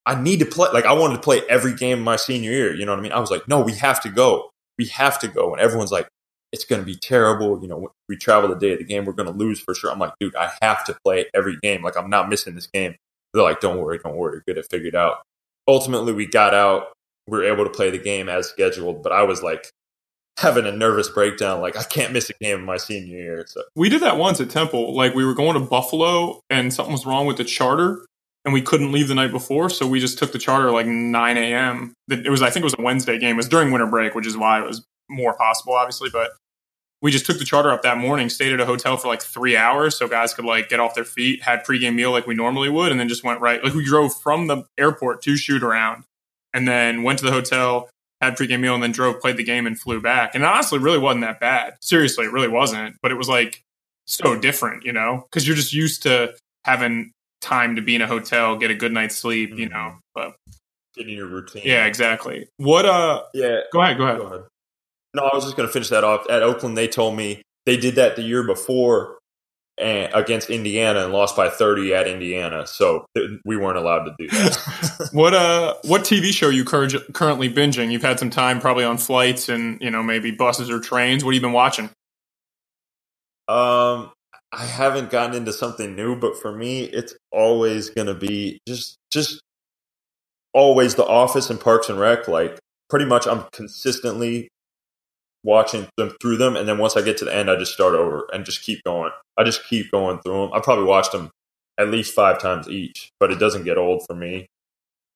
I 0.07 0.21
need 0.21 0.39
to 0.41 0.47
play. 0.47 0.69
Like, 0.73 0.85
I 0.85 0.93
wanted 0.93 1.15
to 1.15 1.23
play 1.23 1.41
every 1.49 1.75
game 1.75 2.01
my 2.01 2.17
senior 2.17 2.53
year. 2.53 2.75
You 2.75 2.85
know 2.85 2.93
what 2.93 3.01
I 3.01 3.03
mean? 3.03 3.13
I 3.13 3.19
was 3.19 3.31
like, 3.31 3.49
no, 3.49 3.61
we 3.61 3.73
have 3.73 4.01
to 4.03 4.11
go. 4.11 4.51
We 4.77 4.87
have 4.89 5.19
to 5.21 5.29
go. 5.29 5.53
And 5.53 5.61
everyone's 5.61 5.91
like, 5.91 6.07
it's 6.53 6.65
going 6.65 6.81
to 6.81 6.87
be 6.87 6.95
terrible. 6.95 7.61
You 7.61 7.69
know, 7.69 7.89
we 8.09 8.17
travel 8.17 8.49
the 8.49 8.57
day 8.57 8.75
of 8.75 8.79
the 8.79 8.85
game, 8.85 9.07
we're 9.07 9.13
going 9.13 9.31
to 9.31 9.37
lose 9.37 9.59
for 9.59 9.75
sure. 9.75 9.91
I'm 9.91 9.99
like, 9.99 10.13
dude, 10.21 10.37
I 10.37 10.53
have 10.63 10.85
to 10.85 10.97
play 11.05 11.27
every 11.35 11.57
game. 11.63 11.83
Like, 11.83 11.97
I'm 11.97 12.11
not 12.11 12.29
missing 12.29 12.55
this 12.55 12.69
game. 12.69 12.95
They're 13.33 13.43
like, 13.43 13.61
don't 13.61 13.79
worry, 13.79 13.99
don't 13.99 14.17
worry, 14.17 14.41
get 14.47 14.57
it 14.57 14.67
figured 14.71 14.95
out 14.95 15.19
ultimately 15.69 16.13
we 16.13 16.27
got 16.27 16.55
out. 16.55 16.93
We 17.29 17.39
were 17.39 17.45
able 17.45 17.65
to 17.65 17.71
play 17.71 17.91
the 17.91 17.99
game 17.99 18.29
as 18.29 18.49
scheduled, 18.49 19.03
but 19.03 19.13
I 19.13 19.23
was 19.23 19.43
like 19.43 19.71
having 20.39 20.65
a 20.67 20.73
nervous 20.73 21.09
breakdown. 21.09 21.61
Like 21.61 21.77
I 21.77 21.83
can't 21.83 22.13
miss 22.13 22.31
a 22.31 22.35
game 22.41 22.61
in 22.61 22.65
my 22.65 22.79
senior 22.79 23.17
year. 23.17 23.45
So 23.47 23.63
we 23.77 23.89
did 23.89 24.01
that 24.03 24.17
once 24.17 24.41
at 24.41 24.51
Temple. 24.51 24.97
Like 24.97 25.15
we 25.15 25.25
were 25.25 25.35
going 25.35 25.55
to 25.55 25.61
Buffalo, 25.61 26.41
and 26.49 26.73
something 26.73 26.93
was 26.93 27.05
wrong 27.05 27.27
with 27.27 27.37
the 27.37 27.45
charter, 27.45 28.05
and 28.45 28.55
we 28.55 28.63
couldn't 28.63 28.93
leave 28.93 29.09
the 29.09 29.15
night 29.15 29.31
before, 29.31 29.69
so 29.69 29.87
we 29.87 30.01
just 30.01 30.19
took 30.19 30.33
the 30.33 30.39
charter 30.39 30.71
like 30.71 30.87
9 30.87 31.37
a.m. 31.37 31.93
It 32.09 32.31
was 32.31 32.41
I 32.41 32.51
think 32.51 32.63
it 32.63 32.65
was 32.65 32.77
a 32.79 32.83
Wednesday 32.83 33.19
game. 33.19 33.35
It 33.35 33.37
was 33.37 33.49
during 33.49 33.71
winter 33.71 33.87
break, 33.87 34.15
which 34.15 34.27
is 34.27 34.37
why 34.37 34.61
it 34.61 34.67
was 34.67 34.85
more 35.11 35.37
possible, 35.37 35.75
obviously. 35.75 36.09
But 36.11 36.31
we 37.01 37.11
just 37.11 37.27
took 37.27 37.39
the 37.39 37.45
charter 37.45 37.71
up 37.71 37.83
that 37.83 37.99
morning, 37.99 38.29
stayed 38.29 38.53
at 38.53 38.61
a 38.61 38.67
hotel 38.67 38.97
for 38.97 39.09
like 39.09 39.23
three 39.23 39.57
hours 39.57 39.97
so 39.97 40.09
guys 40.09 40.35
could 40.35 40.45
like 40.45 40.69
get 40.69 40.81
off 40.81 40.95
their 40.95 41.05
feet, 41.05 41.43
had 41.43 41.65
pregame 41.65 41.95
meal 41.95 42.11
like 42.11 42.27
we 42.27 42.35
normally 42.35 42.69
would, 42.69 42.91
and 42.91 42.99
then 42.99 43.09
just 43.09 43.23
went 43.23 43.41
right. 43.41 43.63
Like 43.63 43.75
we 43.75 43.85
drove 43.85 44.15
from 44.21 44.49
the 44.49 44.65
airport 44.77 45.23
to 45.23 45.37
shoot 45.37 45.63
around 45.63 46.05
and 46.53 46.67
then 46.67 47.03
went 47.03 47.21
to 47.21 47.25
the 47.25 47.31
hotel, 47.31 47.89
had 48.21 48.37
pregame 48.37 48.61
meal, 48.61 48.75
and 48.75 48.83
then 48.83 48.93
drove, 48.93 49.21
played 49.21 49.37
the 49.37 49.45
game, 49.45 49.67
and 49.67 49.79
flew 49.79 50.01
back. 50.01 50.35
And 50.35 50.45
honestly, 50.45 50.79
really 50.79 50.99
wasn't 50.99 51.23
that 51.23 51.39
bad. 51.39 51.75
Seriously, 51.81 52.25
it 52.25 52.33
really 52.33 52.49
wasn't. 52.49 52.97
But 53.01 53.13
it 53.13 53.17
was 53.17 53.29
like 53.29 53.63
so 54.07 54.39
different, 54.39 54.85
you 54.85 54.93
know, 54.93 55.25
because 55.31 55.47
you're 55.47 55.57
just 55.57 55.73
used 55.73 56.03
to 56.03 56.35
having 56.65 57.13
time 57.41 57.77
to 57.77 57.83
be 57.83 57.95
in 57.95 58.03
a 58.03 58.07
hotel, 58.07 58.57
get 58.57 58.71
a 58.71 58.75
good 58.75 58.93
night's 58.93 59.17
sleep, 59.17 59.57
you 59.57 59.69
know. 59.69 59.77
Mm-hmm. 59.77 59.99
But 60.15 60.35
getting 60.97 61.15
your 61.15 61.27
routine. 61.27 61.63
Yeah, 61.65 61.87
exactly. 61.87 62.49
What? 62.57 62.87
Uh, 62.87 63.23
yeah. 63.35 63.61
Go 63.73 63.83
ahead. 63.83 63.99
Go 63.99 64.05
ahead. 64.05 64.19
Go 64.19 64.27
ahead. 64.27 64.43
No, 65.19 65.25
I 65.25 65.35
was 65.35 65.45
just 65.45 65.57
going 65.57 65.69
to 65.69 65.73
finish 65.73 65.89
that 65.89 66.05
off. 66.05 66.31
At 66.31 66.45
Oakland, 66.45 66.79
they 66.79 66.87
told 66.87 67.17
me 67.17 67.43
they 67.67 67.77
did 67.77 67.97
that 67.97 68.15
the 68.15 68.23
year 68.23 68.45
before 68.45 69.19
and, 69.77 70.13
against 70.15 70.49
Indiana 70.49 71.03
and 71.03 71.13
lost 71.13 71.35
by 71.35 71.49
30 71.49 71.93
at 71.93 72.07
Indiana. 72.07 72.69
So 72.69 73.05
we 73.45 73.57
weren't 73.57 73.79
allowed 73.79 74.05
to 74.05 74.15
do 74.17 74.29
that. 74.29 75.09
what 75.13 75.35
uh 75.35 75.75
what 75.85 76.03
TV 76.03 76.33
show 76.33 76.47
are 76.47 76.53
you 76.53 76.65
cur- 76.65 76.89
currently 77.13 77.53
binging? 77.53 77.91
You've 77.91 78.03
had 78.03 78.21
some 78.21 78.31
time 78.31 78.61
probably 78.61 78.85
on 78.85 78.97
flights 78.97 79.49
and, 79.49 79.81
you 79.81 79.91
know, 79.91 80.05
maybe 80.05 80.31
buses 80.31 80.71
or 80.71 80.79
trains. 80.79 81.25
What 81.25 81.35
have 81.35 81.43
you 81.43 81.47
been 81.47 81.53
watching? 81.53 81.87
Um 83.49 84.13
I 84.53 84.65
haven't 84.67 85.11
gotten 85.11 85.35
into 85.35 85.53
something 85.53 85.97
new, 85.97 86.15
but 86.15 86.41
for 86.41 86.53
me 86.53 86.85
it's 86.85 87.13
always 87.33 87.91
going 87.91 88.07
to 88.07 88.15
be 88.15 88.61
just 88.69 88.99
just 89.11 89.43
always 90.55 90.95
The 90.95 91.05
Office 91.05 91.51
and 91.51 91.61
Parks 91.61 91.89
and 91.89 91.99
Rec 91.99 92.29
like 92.29 92.57
pretty 92.89 93.05
much 93.05 93.27
I'm 93.27 93.45
consistently 93.53 94.49
watching 95.49 95.89
them 95.97 96.15
through 96.21 96.37
them, 96.37 96.57
and 96.57 96.69
then 96.69 96.77
once 96.77 96.97
I 96.97 97.01
get 97.01 97.17
to 97.19 97.25
the 97.25 97.35
end, 97.35 97.51
I 97.51 97.57
just 97.57 97.73
start 97.73 97.95
over 97.95 98.29
and 98.33 98.45
just 98.45 98.63
keep 98.63 98.85
going. 98.85 99.11
I 99.37 99.45
just 99.45 99.67
keep 99.67 99.91
going 99.91 100.21
through 100.21 100.43
them. 100.43 100.53
I 100.53 100.61
probably 100.61 100.85
watched 100.85 101.13
them 101.13 101.31
at 101.79 101.89
least 101.89 102.15
five 102.15 102.39
times 102.39 102.69
each, 102.69 103.11
but 103.19 103.33
it 103.33 103.39
doesn't 103.39 103.65
get 103.65 103.79
old 103.79 104.05
for 104.07 104.15
me. 104.15 104.47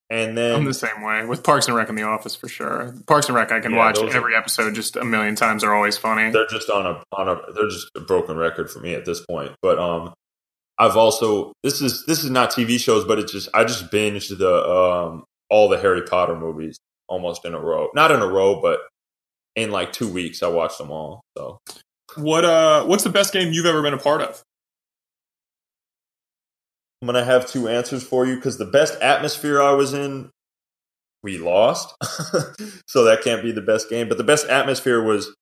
And 0.09 0.37
then 0.37 0.55
I'm 0.55 0.65
the 0.65 0.73
same 0.73 1.01
way 1.03 1.25
with 1.25 1.43
Parks 1.43 1.67
and 1.67 1.75
Rec 1.75 1.87
in 1.87 1.95
the 1.95 2.03
Office 2.03 2.35
for 2.35 2.47
sure. 2.47 2.95
Parks 3.07 3.27
and 3.27 3.35
Rec, 3.35 3.51
I 3.51 3.59
can 3.59 3.71
yeah, 3.71 3.77
watch 3.77 3.99
every 3.99 4.33
are, 4.33 4.37
episode 4.37 4.73
just 4.73 4.95
a 4.95 5.05
million 5.05 5.35
times. 5.35 5.61
They're 5.61 5.73
always 5.73 5.97
funny. 5.97 6.31
They're 6.31 6.47
just 6.47 6.69
on 6.69 6.85
a 6.85 7.03
on 7.15 7.29
a 7.29 7.39
they're 7.53 7.69
just 7.69 7.89
a 7.95 8.01
broken 8.01 8.35
record 8.35 8.69
for 8.69 8.79
me 8.79 8.95
at 8.95 9.05
this 9.05 9.23
point. 9.25 9.53
But 9.61 9.79
um, 9.79 10.13
I've 10.77 10.97
also 10.97 11.53
this 11.63 11.81
is 11.81 12.05
this 12.05 12.23
is 12.23 12.31
not 12.31 12.51
TV 12.51 12.79
shows, 12.79 13.05
but 13.05 13.19
it's 13.19 13.31
just 13.31 13.49
I 13.53 13.63
just 13.63 13.91
binged 13.91 14.35
the 14.37 14.67
um 14.67 15.23
all 15.49 15.69
the 15.69 15.79
Harry 15.79 16.01
Potter 16.01 16.35
movies 16.35 16.77
almost 17.07 17.45
in 17.45 17.53
a 17.53 17.59
row. 17.59 17.89
Not 17.93 18.11
in 18.11 18.19
a 18.19 18.27
row, 18.27 18.61
but 18.61 18.79
in 19.55 19.71
like 19.71 19.93
two 19.93 20.07
weeks. 20.07 20.43
I 20.43 20.47
watched 20.47 20.77
them 20.77 20.91
all. 20.91 21.21
So, 21.37 21.59
what 22.15 22.45
uh, 22.45 22.85
what's 22.85 23.03
the 23.03 23.09
best 23.09 23.33
game 23.33 23.53
you've 23.53 23.65
ever 23.65 23.81
been 23.81 23.93
a 23.93 23.99
part 23.99 24.21
of? 24.21 24.41
I'm 27.01 27.07
gonna 27.07 27.25
have 27.25 27.47
two 27.47 27.67
answers 27.67 28.03
for 28.03 28.25
you 28.25 28.35
because 28.35 28.57
the 28.57 28.65
best 28.65 28.99
atmosphere 29.01 29.61
I 29.61 29.73
was 29.73 29.93
in, 29.93 30.29
we 31.21 31.37
lost, 31.37 31.93
so 32.87 33.03
that 33.03 33.21
can't 33.23 33.43
be 33.43 33.51
the 33.51 33.61
best 33.61 33.89
game. 33.89 34.07
But 34.07 34.17
the 34.17 34.23
best 34.23 34.47
atmosphere 34.47 35.03
was 35.03 35.33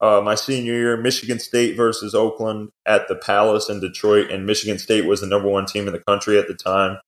uh, 0.00 0.20
my 0.22 0.36
senior 0.36 0.74
year, 0.74 0.96
Michigan 0.96 1.40
State 1.40 1.76
versus 1.76 2.14
Oakland 2.14 2.70
at 2.86 3.08
the 3.08 3.16
Palace 3.16 3.68
in 3.68 3.80
Detroit, 3.80 4.30
and 4.30 4.46
Michigan 4.46 4.78
State 4.78 5.06
was 5.06 5.20
the 5.20 5.26
number 5.26 5.48
one 5.48 5.66
team 5.66 5.86
in 5.86 5.92
the 5.92 6.02
country 6.06 6.38
at 6.38 6.46
the 6.46 6.54
time. 6.54 6.98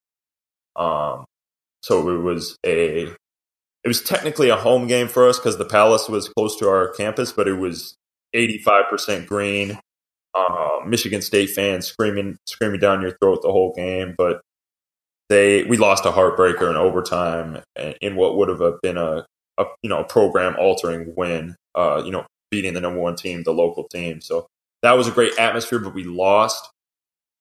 Um, 0.75 1.25
so 1.83 2.09
it 2.11 2.23
was 2.23 2.57
a, 2.67 3.15
it 3.85 3.89
was 3.89 4.03
technically 4.03 4.49
a 4.51 4.57
home 4.57 4.87
game 4.87 5.09
for 5.09 5.29
us 5.29 5.39
because 5.39 5.57
the 5.57 5.65
Palace 5.65 6.09
was 6.09 6.29
close 6.29 6.57
to 6.59 6.69
our 6.69 6.89
campus, 6.93 7.33
but 7.33 7.49
it 7.49 7.55
was 7.55 7.97
85% 8.35 9.27
green. 9.27 9.79
Uh, 10.35 10.81
Michigan 10.87 11.23
State 11.23 11.51
fans 11.51 11.87
screaming, 11.87 12.37
screaming 12.47 12.81
down 12.81 13.03
your 13.03 13.17
throat 13.21 13.41
the 13.43 13.51
whole 13.51 13.73
game, 13.75 14.15
but 14.17 14.41
they 15.29 15.65
we 15.65 15.77
lost 15.77 16.05
a 16.05 16.11
heartbreaker 16.11 16.69
in 16.69 16.77
overtime 16.77 17.63
in 18.01 18.17
what 18.17 18.37
would 18.37 18.49
have 18.49 18.61
been 18.83 18.97
a, 18.97 19.25
a 19.59 19.65
you 19.83 19.89
know 19.89 20.05
program 20.05 20.57
altering 20.59 21.15
win. 21.17 21.57
Uh, 21.75 22.03
you 22.05 22.11
know, 22.11 22.27
beating 22.51 22.75
the 22.75 22.81
number 22.81 23.01
one 23.01 23.17
team, 23.17 23.43
the 23.45 23.53
local 23.53 23.85
team. 23.89 24.21
So 24.21 24.47
that 24.83 24.93
was 24.93 25.09
a 25.09 25.13
great 25.13 25.39
atmosphere, 25.39 25.79
but 25.79 25.95
we 25.95 26.05
lost. 26.05 26.69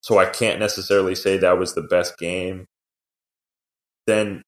So 0.01 0.17
I 0.17 0.25
can't 0.25 0.59
necessarily 0.59 1.15
say 1.15 1.37
that 1.37 1.57
was 1.57 1.73
the 1.73 1.81
best 1.81 2.17
game. 2.17 2.65
Then 4.07 4.43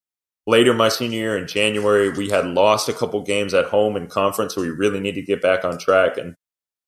later 0.48 0.74
my 0.74 0.90
senior 0.90 1.20
year 1.20 1.38
in 1.38 1.48
January, 1.48 2.10
we 2.10 2.30
had 2.30 2.46
lost 2.48 2.90
a 2.90 2.94
couple 2.94 3.22
games 3.22 3.54
at 3.54 3.66
home 3.66 3.96
in 3.96 4.08
conference, 4.08 4.56
so 4.56 4.62
we 4.62 4.70
really 4.70 5.00
need 5.00 5.16
to 5.16 5.22
get 5.22 5.42
back 5.42 5.64
on 5.64 5.78
track. 5.78 6.18
And 6.18 6.36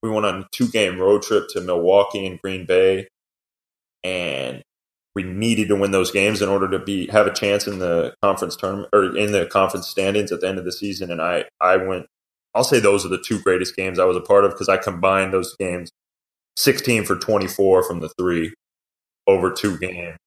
we 0.02 0.10
went 0.10 0.26
on 0.26 0.42
a 0.42 0.48
two 0.52 0.68
game 0.68 1.00
road 1.00 1.22
trip 1.22 1.48
to 1.50 1.62
Milwaukee 1.62 2.26
and 2.26 2.42
Green 2.42 2.66
Bay. 2.66 3.08
And 4.04 4.62
we 5.16 5.24
needed 5.24 5.68
to 5.70 5.76
win 5.76 5.92
those 5.92 6.12
games 6.12 6.42
in 6.42 6.50
order 6.50 6.70
to 6.70 6.80
be 6.80 7.08
have 7.08 7.28
a 7.28 7.34
chance 7.34 7.68
in 7.68 7.80
the 7.80 8.14
conference 8.22 8.56
tournament 8.56 8.90
or 8.94 9.16
in 9.16 9.32
the 9.32 9.46
conference 9.46 9.88
standings 9.88 10.32
at 10.32 10.42
the 10.42 10.48
end 10.48 10.58
of 10.58 10.66
the 10.66 10.72
season. 10.72 11.12
And 11.12 11.22
I 11.22 11.46
I 11.62 11.78
went 11.78 12.08
I'll 12.56 12.64
say 12.64 12.80
those 12.80 13.06
are 13.06 13.10
the 13.10 13.24
two 13.24 13.40
greatest 13.42 13.76
games 13.76 14.00
I 14.00 14.06
was 14.06 14.18
a 14.18 14.22
part 14.22 14.46
of 14.46 14.52
because 14.52 14.70
I 14.70 14.78
combined 14.78 15.34
those 15.34 15.56
games 15.56 15.92
16 16.58 17.06
for 17.06 17.16
24 17.16 17.84
from 17.84 18.00
the 18.00 18.10
three 18.18 18.54
over 19.28 19.52
two 19.52 19.78
games. 19.78 20.18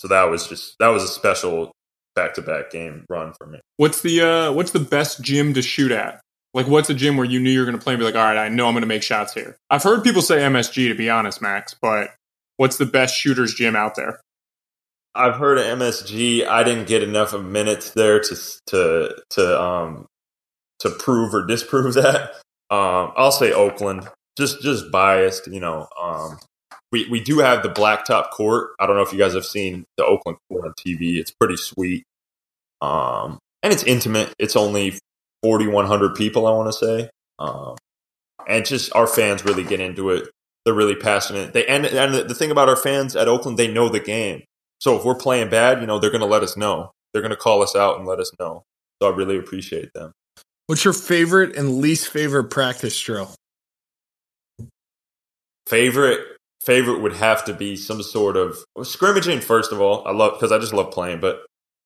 So 0.00 0.08
that 0.08 0.24
was 0.24 0.46
just 0.48 0.76
that 0.78 0.88
was 0.88 1.02
a 1.02 1.08
special 1.08 1.72
back 2.18 2.34
to 2.34 2.42
back 2.42 2.70
game 2.70 3.04
run 3.08 3.32
for 3.32 3.46
me. 3.46 3.60
What's 3.76 4.02
the 4.02 4.20
uh 4.20 4.52
what's 4.52 4.72
the 4.72 4.80
best 4.80 5.22
gym 5.22 5.54
to 5.54 5.62
shoot 5.62 5.92
at? 5.92 6.20
Like 6.54 6.66
what's 6.66 6.90
a 6.90 6.94
gym 6.94 7.16
where 7.16 7.26
you 7.26 7.38
knew 7.38 7.50
you 7.50 7.60
were 7.60 7.66
gonna 7.66 7.78
play 7.78 7.94
and 7.94 8.00
be 8.00 8.04
like, 8.04 8.16
all 8.16 8.22
right, 8.22 8.38
I 8.38 8.48
know 8.48 8.66
I'm 8.66 8.74
gonna 8.74 8.86
make 8.86 9.02
shots 9.02 9.34
here. 9.34 9.56
I've 9.70 9.82
heard 9.82 10.02
people 10.02 10.22
say 10.22 10.38
MSG 10.38 10.88
to 10.88 10.94
be 10.94 11.08
honest, 11.08 11.40
Max, 11.40 11.74
but 11.80 12.10
what's 12.56 12.76
the 12.76 12.86
best 12.86 13.14
shooters 13.16 13.54
gym 13.54 13.76
out 13.76 13.94
there? 13.94 14.20
I've 15.14 15.36
heard 15.36 15.58
of 15.58 15.64
MSG. 15.78 16.46
I 16.46 16.62
didn't 16.64 16.86
get 16.86 17.02
enough 17.02 17.32
of 17.32 17.44
minutes 17.44 17.90
there 17.90 18.20
to 18.20 18.36
to 18.66 19.22
to 19.30 19.62
um 19.62 20.06
to 20.80 20.90
prove 20.90 21.34
or 21.34 21.46
disprove 21.46 21.94
that. 21.94 22.32
Um, 22.70 23.12
I'll 23.16 23.32
say 23.32 23.52
Oakland, 23.52 24.08
just 24.36 24.60
just 24.62 24.90
biased. 24.90 25.46
You 25.46 25.60
know, 25.60 25.88
um, 26.00 26.38
we 26.92 27.08
we 27.08 27.20
do 27.20 27.38
have 27.38 27.62
the 27.62 27.68
blacktop 27.68 28.30
court. 28.30 28.70
I 28.78 28.86
don't 28.86 28.96
know 28.96 29.02
if 29.02 29.12
you 29.12 29.18
guys 29.18 29.34
have 29.34 29.44
seen 29.44 29.84
the 29.96 30.04
Oakland 30.04 30.38
court 30.48 30.66
on 30.66 30.74
TV. 30.74 31.16
It's 31.16 31.30
pretty 31.30 31.56
sweet, 31.56 32.04
um, 32.80 33.38
and 33.62 33.72
it's 33.72 33.82
intimate. 33.84 34.32
It's 34.38 34.56
only 34.56 34.98
forty 35.42 35.66
one 35.66 35.86
hundred 35.86 36.14
people. 36.14 36.46
I 36.46 36.52
want 36.52 36.68
to 36.68 36.72
say, 36.72 37.10
um, 37.38 37.76
and 38.46 38.64
just 38.64 38.94
our 38.94 39.06
fans 39.06 39.44
really 39.44 39.64
get 39.64 39.80
into 39.80 40.10
it. 40.10 40.28
They're 40.64 40.74
really 40.74 40.96
passionate. 40.96 41.52
They 41.52 41.66
and 41.66 41.86
and 41.86 42.14
the 42.14 42.34
thing 42.34 42.50
about 42.50 42.68
our 42.68 42.76
fans 42.76 43.16
at 43.16 43.28
Oakland, 43.28 43.58
they 43.58 43.72
know 43.72 43.88
the 43.88 44.00
game. 44.00 44.42
So 44.80 44.96
if 44.96 45.04
we're 45.04 45.14
playing 45.14 45.50
bad, 45.50 45.80
you 45.80 45.86
know, 45.86 45.98
they're 45.98 46.10
going 46.10 46.20
to 46.20 46.26
let 46.26 46.42
us 46.42 46.56
know. 46.56 46.92
They're 47.12 47.22
going 47.22 47.30
to 47.30 47.36
call 47.36 47.62
us 47.62 47.74
out 47.74 47.98
and 47.98 48.06
let 48.06 48.20
us 48.20 48.30
know. 48.38 48.62
So 49.02 49.10
I 49.10 49.16
really 49.16 49.38
appreciate 49.38 49.92
them. 49.94 50.12
What's 50.66 50.84
your 50.84 50.92
favorite 50.92 51.56
and 51.56 51.78
least 51.78 52.08
favorite 52.08 52.50
practice 52.50 53.00
drill? 53.00 53.34
Favorite 55.66 56.20
favorite 56.62 57.00
would 57.00 57.14
have 57.14 57.44
to 57.46 57.54
be 57.54 57.76
some 57.76 58.02
sort 58.02 58.36
of 58.36 58.58
scrimmaging. 58.82 59.40
First 59.40 59.72
of 59.72 59.80
all, 59.80 60.06
I 60.06 60.12
love 60.12 60.34
because 60.34 60.52
I 60.52 60.58
just 60.58 60.74
love 60.74 60.90
playing. 60.90 61.20
But 61.20 61.40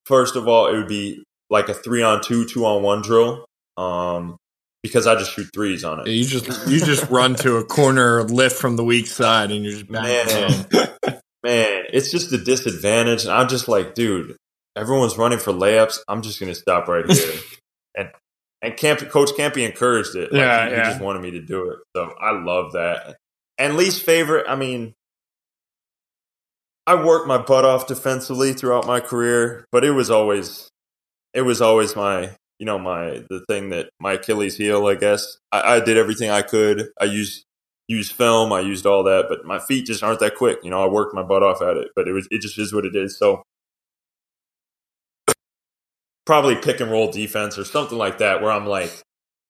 first 0.06 0.36
of 0.36 0.48
all, 0.48 0.68
it 0.68 0.76
would 0.76 0.88
be 0.88 1.22
like 1.50 1.68
a 1.68 1.74
three 1.74 2.02
on 2.02 2.22
two, 2.22 2.46
two 2.46 2.64
on 2.64 2.82
one 2.82 3.02
drill. 3.02 3.44
Um, 3.76 4.36
because 4.82 5.06
I 5.06 5.14
just 5.14 5.32
shoot 5.32 5.48
threes 5.54 5.84
on 5.84 6.00
it. 6.00 6.06
Yeah, 6.08 6.14
you 6.14 6.24
just 6.24 6.68
you 6.68 6.80
just 6.80 7.08
run 7.10 7.34
to 7.36 7.56
a 7.56 7.64
corner 7.64 8.24
lift 8.24 8.56
from 8.56 8.76
the 8.76 8.84
weak 8.84 9.06
side 9.06 9.50
and 9.50 9.64
you're 9.64 9.74
just 9.74 9.90
man, 9.90 10.66
man, 11.42 11.84
it's 11.92 12.10
just 12.10 12.32
a 12.32 12.38
disadvantage. 12.38 13.24
And 13.24 13.32
I'm 13.32 13.48
just 13.48 13.68
like, 13.68 13.94
dude, 13.94 14.36
everyone's 14.76 15.16
running 15.16 15.38
for 15.38 15.52
layups. 15.52 16.00
I'm 16.08 16.22
just 16.22 16.40
gonna 16.40 16.54
stop 16.54 16.88
right 16.88 17.08
here. 17.08 17.32
and 17.96 18.10
and 18.60 18.76
Camp, 18.76 19.00
Coach 19.08 19.30
Kampe 19.30 19.64
encouraged 19.64 20.16
it. 20.16 20.32
Like, 20.32 20.40
yeah, 20.40 20.66
he, 20.66 20.72
yeah. 20.72 20.84
he 20.84 20.90
just 20.90 21.02
wanted 21.02 21.22
me 21.22 21.32
to 21.32 21.40
do 21.40 21.70
it. 21.70 21.78
So 21.96 22.12
I 22.20 22.32
love 22.32 22.72
that. 22.72 23.16
And 23.58 23.76
least 23.76 24.02
favorite, 24.02 24.46
I 24.48 24.56
mean, 24.56 24.94
I 26.86 26.94
worked 27.02 27.28
my 27.28 27.38
butt 27.38 27.64
off 27.64 27.86
defensively 27.86 28.52
throughout 28.52 28.86
my 28.86 29.00
career, 29.00 29.64
but 29.70 29.84
it 29.84 29.92
was 29.92 30.10
always, 30.10 30.68
it 31.32 31.42
was 31.42 31.60
always 31.60 31.94
my, 31.94 32.30
you 32.58 32.66
know, 32.66 32.78
my 32.78 33.24
the 33.30 33.44
thing 33.48 33.70
that 33.70 33.90
my 34.00 34.14
Achilles 34.14 34.56
heel. 34.56 34.86
I 34.86 34.94
guess 34.94 35.38
I, 35.52 35.76
I 35.76 35.80
did 35.80 35.96
everything 35.96 36.30
I 36.30 36.42
could. 36.42 36.88
I 37.00 37.04
used 37.04 37.44
used 37.88 38.12
film, 38.12 38.52
I 38.52 38.60
used 38.60 38.86
all 38.86 39.04
that, 39.04 39.26
but 39.28 39.44
my 39.44 39.58
feet 39.58 39.86
just 39.86 40.02
aren't 40.02 40.20
that 40.20 40.36
quick. 40.36 40.58
You 40.62 40.70
know, 40.70 40.82
I 40.82 40.88
worked 40.88 41.14
my 41.14 41.22
butt 41.22 41.42
off 41.42 41.62
at 41.62 41.76
it, 41.76 41.88
but 41.94 42.08
it 42.08 42.12
was 42.12 42.26
it 42.30 42.40
just 42.40 42.58
is 42.58 42.72
what 42.72 42.84
it 42.84 42.96
is. 42.96 43.18
So 43.18 43.42
probably 46.24 46.56
pick 46.56 46.80
and 46.80 46.90
roll 46.90 47.10
defense 47.10 47.58
or 47.58 47.64
something 47.64 47.98
like 47.98 48.18
that, 48.18 48.42
where 48.42 48.52
I'm 48.52 48.66
like, 48.66 49.02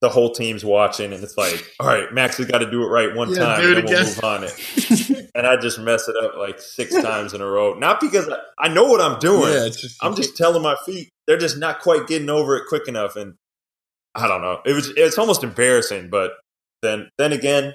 the 0.03 0.09
whole 0.09 0.33
team's 0.33 0.65
watching, 0.65 1.13
and 1.13 1.23
it's 1.23 1.39
like, 1.39 1.65
all 1.79 1.87
right, 1.87 2.13
Max 2.13 2.37
has 2.39 2.47
got 2.47 2.59
to 2.59 2.69
do 2.69 2.83
it 2.83 2.89
right 2.89 3.15
one 3.15 3.31
yeah, 3.31 3.37
time, 3.37 3.65
and 3.65 3.77
then 3.77 3.85
we'll 3.85 4.05
move 4.05 4.25
on 4.25 4.43
it. 4.43 5.31
and 5.35 5.47
I 5.47 5.57
just 5.57 5.79
mess 5.79 6.09
it 6.09 6.17
up 6.23 6.37
like 6.37 6.61
six 6.61 6.93
times 7.01 7.33
in 7.33 7.41
a 7.41 7.47
row. 7.47 7.75
Not 7.75 8.01
because 8.01 8.29
I, 8.29 8.39
I 8.59 8.69
know 8.69 8.85
what 8.85 9.01
I'm 9.01 9.21
doing. 9.21 9.53
Yeah, 9.53 9.69
just, 9.69 10.05
I'm 10.05 10.17
just 10.17 10.37
telling 10.37 10.61
my 10.61 10.75
feet 10.85 11.09
they're 11.29 11.39
just 11.39 11.57
not 11.57 11.79
quite 11.81 12.09
getting 12.09 12.29
over 12.29 12.57
it 12.57 12.65
quick 12.69 12.89
enough, 12.89 13.15
and 13.15 13.35
I 14.17 14.27
don't 14.27 14.43
know. 14.43 14.61
It 14.67 14.73
was 14.73 14.93
it's 14.97 15.19
almost 15.19 15.45
embarrassing, 15.45 16.11
but 16.11 16.33
then 16.83 17.09
then 17.17 17.33
again, 17.33 17.75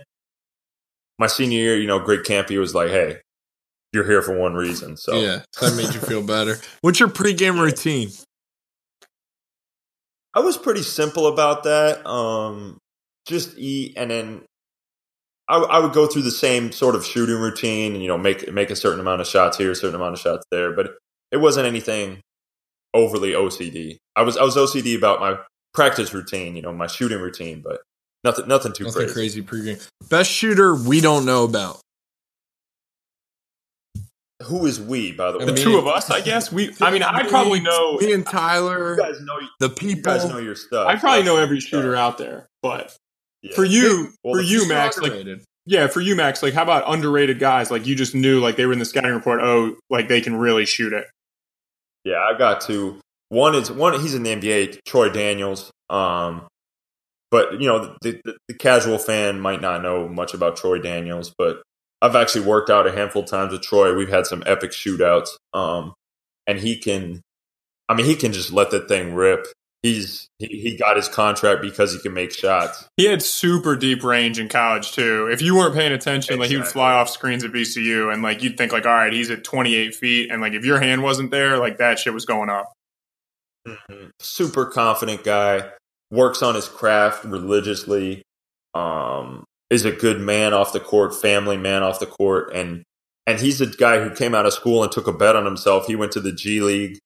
my 1.18 1.28
senior 1.28 1.60
year, 1.60 1.78
you 1.78 1.88
know, 1.88 2.00
Greg 2.00 2.24
Kampe 2.24 2.60
was 2.60 2.76
like, 2.76 2.90
"Hey, 2.90 3.22
you're 3.94 4.06
here 4.06 4.22
for 4.22 4.38
one 4.38 4.54
reason." 4.54 4.98
So 4.98 5.16
yeah, 5.16 5.44
that 5.62 5.78
made 5.78 5.94
you 5.94 6.02
feel 6.02 6.24
better. 6.24 6.58
What's 6.82 7.00
your 7.00 7.08
pregame 7.08 7.58
routine? 7.58 8.10
I 10.38 10.40
was 10.40 10.56
pretty 10.56 10.84
simple 10.84 11.26
about 11.26 11.64
that. 11.64 12.06
Um, 12.06 12.78
just 13.26 13.58
eat, 13.58 13.96
and 13.98 14.12
then 14.12 14.42
I, 15.50 15.58
I, 15.58 15.80
would 15.80 15.94
go 15.94 16.06
through 16.06 16.22
the 16.22 16.30
same 16.30 16.72
sort 16.72 16.94
of 16.94 17.04
shooting 17.04 17.38
routine, 17.38 17.94
and 17.94 18.04
you 18.04 18.08
know, 18.08 18.20
make 18.20 18.54
make 18.54 18.70
a 18.70 18.76
certain 18.76 19.00
amount 19.00 19.20
of 19.20 19.26
shots 19.26 19.58
here, 19.58 19.72
a 19.72 19.76
certain 19.76 19.96
amount 19.96 20.14
of 20.14 20.20
shots 20.20 20.46
there. 20.52 20.74
But 20.74 20.92
it 21.32 21.38
wasn't 21.38 21.66
anything 21.66 22.22
overly 22.94 23.32
OCD. 23.32 23.98
I 24.16 24.22
was 24.22 24.38
I 24.38 24.44
was 24.44 24.56
OCD 24.56 24.96
about 24.96 25.20
my 25.20 25.40
practice 25.74 26.14
routine, 26.14 26.56
you 26.56 26.62
know, 26.62 26.72
my 26.72 26.86
shooting 26.86 27.20
routine, 27.20 27.64
but 27.64 27.82
nothing 28.24 28.48
nothing 28.48 28.74
too 28.74 28.84
nothing 28.84 29.08
crazy. 29.08 29.42
crazy 29.42 29.42
pregame. 29.42 29.90
Best 30.08 30.30
shooter 30.30 30.76
we 30.76 31.02
don't 31.02 31.26
know 31.26 31.46
about. 31.46 31.82
Who 34.48 34.66
is 34.66 34.80
we, 34.80 35.12
by 35.12 35.32
the 35.32 35.40
way? 35.40 35.46
The 35.46 35.54
two 35.54 35.78
of 35.78 35.88
us, 35.88 36.10
I 36.10 36.22
guess. 36.22 36.52
We. 36.52 36.74
I 36.82 36.92
mean, 36.92 37.04
I 37.04 37.28
probably 37.28 37.60
know. 37.60 37.98
Me 37.98 38.14
and 38.14 38.26
Tyler. 38.26 38.96
You 38.96 39.02
guys 39.02 39.22
know 39.22 39.40
the 39.60 39.70
people. 39.70 39.98
You 39.98 40.20
guys 40.20 40.30
know 40.30 40.38
your 40.38 40.56
stuff. 40.56 40.88
I 40.88 40.96
probably 40.96 41.24
know 41.24 41.38
every 41.38 41.60
shooter 41.60 41.96
out 41.96 42.18
there, 42.18 42.48
but 42.62 42.96
yeah. 43.42 43.56
for 43.56 43.66
you, 43.66 44.14
well, 44.24 44.36
for 44.36 44.42
you, 44.42 44.68
Max, 44.68 44.98
underrated. 44.98 45.40
like 45.40 45.48
yeah, 45.66 45.88
for 45.88 46.00
you, 46.00 46.16
Max, 46.16 46.42
like 46.42 46.54
how 46.54 46.64
about 46.64 46.84
underrated 46.88 47.40
guys? 47.40 47.70
Like 47.70 47.86
you 47.86 47.96
just 47.96 48.16
knew, 48.16 48.40
like 48.40 48.56
they 48.56 48.66
were 48.66 48.74
in 48.74 48.80
the 48.80 48.86
scouting 48.86 49.14
report. 49.14 49.42
Oh, 49.42 49.76
like 49.90 50.08
they 50.08 50.22
can 50.22 50.36
really 50.38 50.66
shoot 50.66 50.94
it. 50.94 51.06
Yeah, 52.06 52.20
I 52.20 52.38
got 52.38 52.62
to 52.62 53.02
one 53.30 53.56
is 53.56 53.70
one. 53.70 54.00
He's 54.00 54.16
in 54.16 54.24
the 54.24 54.36
NBA. 54.36 54.80
Troy 54.86 55.10
Daniels. 55.10 55.72
Um, 55.90 56.48
but 57.30 57.60
you 57.60 57.68
know, 57.68 57.96
the, 58.02 58.22
the, 58.24 58.38
the 58.48 58.54
casual 58.54 58.98
fan 58.98 59.40
might 59.40 59.62
not 59.62 59.82
know 59.82 60.08
much 60.08 60.34
about 60.34 60.56
Troy 60.56 60.80
Daniels, 60.80 61.34
but 61.38 61.62
I've 62.02 62.16
actually 62.16 62.46
worked 62.46 62.70
out 62.70 62.88
a 62.88 62.92
handful 62.92 63.24
of 63.24 63.30
times 63.30 63.52
with 63.52 63.62
Troy. 63.62 63.96
We've 63.96 64.10
had 64.10 64.28
some 64.28 64.44
epic 64.46 64.72
shootouts. 64.72 65.30
Um, 65.54 65.94
and 66.46 66.60
he 66.60 66.78
can, 66.78 67.22
I 67.90 67.94
mean, 67.94 68.06
he 68.06 68.16
can 68.16 68.34
just 68.34 68.52
let 68.52 68.72
that 68.72 68.88
thing 68.88 69.14
rip. 69.14 69.46
He's 69.84 70.28
he, 70.40 70.48
he 70.48 70.76
got 70.76 70.98
his 70.98 71.08
contract 71.08 71.62
because 71.62 71.94
he 71.94 72.00
can 72.00 72.14
make 72.14 72.34
shots. 72.34 72.88
He 72.98 73.06
had 73.06 73.22
super 73.22 73.76
deep 73.76 74.04
range 74.04 74.40
in 74.40 74.50
college 74.50 74.92
too. 74.92 75.30
If 75.32 75.42
you 75.42 75.56
weren't 75.56 75.76
paying 75.76 75.92
attention, 75.92 76.34
exactly. 76.34 76.38
like 76.40 76.50
he 76.50 76.58
would 76.58 76.68
fly 76.68 76.94
off 76.94 77.10
screens 77.10 77.44
at 77.44 77.52
VCU, 77.52 78.12
and 78.12 78.24
like 78.24 78.42
you'd 78.42 78.58
think 78.58 78.72
like, 78.72 78.86
all 78.88 78.94
right, 78.94 79.14
he's 79.14 79.30
at 79.30 79.44
28 79.44 79.94
feet, 79.94 80.32
and 80.32 80.42
like 80.42 80.54
if 80.54 80.66
your 80.66 80.80
hand 80.80 81.04
wasn't 81.04 81.30
there, 81.30 81.58
like 81.58 81.78
that 81.78 82.00
shit 82.00 82.14
was 82.14 82.26
going 82.26 82.50
up. 82.50 82.74
Mm-hmm. 83.68 84.08
Super 84.20 84.66
confident 84.66 85.24
guy. 85.24 85.70
works 86.10 86.42
on 86.42 86.56
his 86.56 86.68
craft 86.68 87.24
religiously, 87.24 88.24
um, 88.74 89.46
is 89.70 89.86
a 89.86 89.92
good 89.92 90.20
man 90.20 90.54
off 90.54 90.74
the 90.74 90.80
court, 90.80 91.14
family 91.14 91.58
man 91.58 91.84
off 91.84 92.00
the 92.00 92.06
court, 92.06 92.54
and 92.54 92.84
and 93.26 93.40
he's 93.40 93.60
a 93.60 93.68
guy 93.68 94.02
who 94.02 94.14
came 94.14 94.34
out 94.34 94.46
of 94.46 94.54
school 94.54 94.84
and 94.84 94.92
took 94.92 95.08
a 95.08 95.14
bet 95.14 95.36
on 95.36 95.46
himself. 95.46 95.86
He 95.88 95.96
went 95.96 96.14
to 96.14 96.22
the 96.22 96.32
G 96.32 96.62
League, 96.62 97.00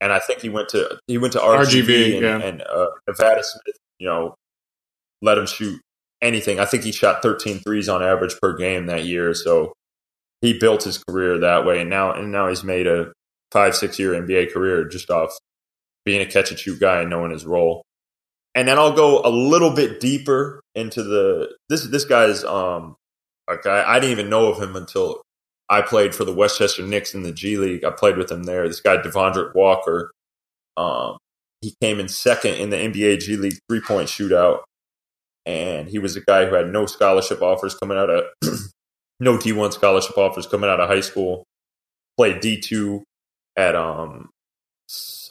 and 0.00 0.12
I 0.12 0.18
think 0.18 0.40
he 0.40 0.48
went 0.48 0.68
to 0.70 0.98
he 1.06 1.18
went 1.18 1.32
to 1.32 1.38
RGV, 1.38 1.64
RGV 1.64 2.14
and, 2.14 2.22
yeah. 2.22 2.38
and 2.38 2.62
uh, 2.62 2.88
Nevada 3.06 3.42
Smith. 3.42 3.76
You 3.98 4.08
know, 4.08 4.34
let 5.22 5.38
him 5.38 5.46
shoot 5.46 5.80
anything. 6.20 6.60
I 6.60 6.66
think 6.66 6.84
he 6.84 6.92
shot 6.92 7.22
13 7.22 7.60
threes 7.60 7.88
on 7.88 8.02
average 8.02 8.36
per 8.40 8.56
game 8.56 8.86
that 8.86 9.04
year. 9.04 9.32
So 9.32 9.72
he 10.42 10.58
built 10.58 10.82
his 10.82 11.02
career 11.02 11.38
that 11.38 11.64
way, 11.64 11.80
and 11.80 11.88
now 11.88 12.12
and 12.12 12.30
now 12.30 12.48
he's 12.48 12.64
made 12.64 12.86
a 12.86 13.12
five 13.50 13.74
six 13.74 13.98
year 13.98 14.12
NBA 14.12 14.52
career 14.52 14.84
just 14.84 15.10
off 15.10 15.30
being 16.04 16.20
a 16.20 16.26
catch 16.26 16.50
and 16.50 16.60
shoot 16.60 16.78
guy 16.78 17.00
and 17.00 17.10
knowing 17.10 17.30
his 17.30 17.46
role 17.46 17.85
and 18.56 18.66
then 18.66 18.78
I'll 18.78 18.92
go 18.92 19.20
a 19.20 19.28
little 19.28 19.70
bit 19.70 20.00
deeper 20.00 20.62
into 20.74 21.02
the 21.02 21.54
this 21.68 21.86
this 21.88 22.04
guy's 22.06 22.42
um 22.42 22.96
a 23.48 23.56
guy 23.58 23.84
I 23.86 24.00
didn't 24.00 24.12
even 24.12 24.30
know 24.30 24.46
of 24.46 24.60
him 24.60 24.74
until 24.74 25.22
I 25.68 25.82
played 25.82 26.14
for 26.14 26.24
the 26.24 26.34
Westchester 26.34 26.82
Knicks 26.82 27.14
in 27.14 27.22
the 27.22 27.32
G 27.32 27.58
League. 27.58 27.84
I 27.84 27.90
played 27.90 28.16
with 28.16 28.30
him 28.30 28.44
there. 28.44 28.66
This 28.66 28.80
guy 28.80 28.96
Devondrick 28.96 29.54
Walker, 29.54 30.10
um, 30.76 31.18
he 31.60 31.74
came 31.82 32.00
in 32.00 32.08
second 32.08 32.54
in 32.54 32.70
the 32.70 32.76
NBA 32.76 33.20
G 33.20 33.36
League 33.36 33.58
three 33.68 33.80
point 33.80 34.08
shootout, 34.08 34.60
and 35.44 35.88
he 35.88 35.98
was 35.98 36.16
a 36.16 36.22
guy 36.22 36.46
who 36.46 36.54
had 36.54 36.72
no 36.72 36.86
scholarship 36.86 37.42
offers 37.42 37.74
coming 37.74 37.98
out 37.98 38.08
of 38.08 38.24
no 39.20 39.36
D 39.38 39.52
one 39.52 39.70
scholarship 39.70 40.16
offers 40.16 40.46
coming 40.46 40.70
out 40.70 40.80
of 40.80 40.88
high 40.88 41.00
school. 41.00 41.44
Played 42.16 42.40
D 42.40 42.58
two 42.58 43.04
at 43.54 43.74
um 43.74 44.30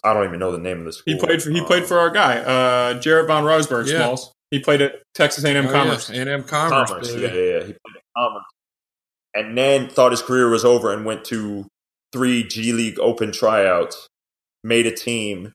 I 0.05 0.13
don't 0.13 0.25
even 0.25 0.39
know 0.39 0.51
the 0.51 0.59
name 0.59 0.79
of 0.79 0.85
the 0.85 0.93
school. 0.93 1.13
He 1.13 1.19
played 1.19 1.41
for 1.41 1.49
he 1.49 1.59
um, 1.59 1.65
played 1.65 1.85
for 1.85 1.97
our 1.97 2.11
guy, 2.11 2.37
uh, 2.37 2.93
Jaret 2.99 3.27
von 3.27 3.43
Rosenberg 3.43 3.87
yeah. 3.87 3.97
Smalls. 3.97 4.31
He 4.51 4.59
played 4.59 4.81
at 4.81 5.01
Texas 5.15 5.43
A&M 5.43 5.65
oh, 5.65 5.71
Commerce. 5.71 6.09
Yeah. 6.09 6.23
A&M 6.23 6.43
Commerce. 6.43 6.89
Commerce. 6.89 7.15
Yeah, 7.15 7.27
yeah, 7.27 7.33
yeah. 7.33 7.59
He 7.59 7.73
played 7.73 7.95
at 7.95 8.03
Commerce, 8.15 8.45
and 9.33 9.57
then 9.57 9.89
thought 9.89 10.11
his 10.11 10.21
career 10.21 10.47
was 10.49 10.63
over 10.63 10.93
and 10.93 11.05
went 11.05 11.25
to 11.25 11.65
three 12.13 12.43
G 12.43 12.71
League 12.71 12.99
Open 12.99 13.31
tryouts. 13.31 14.07
Made 14.63 14.85
a 14.85 14.95
team. 14.95 15.53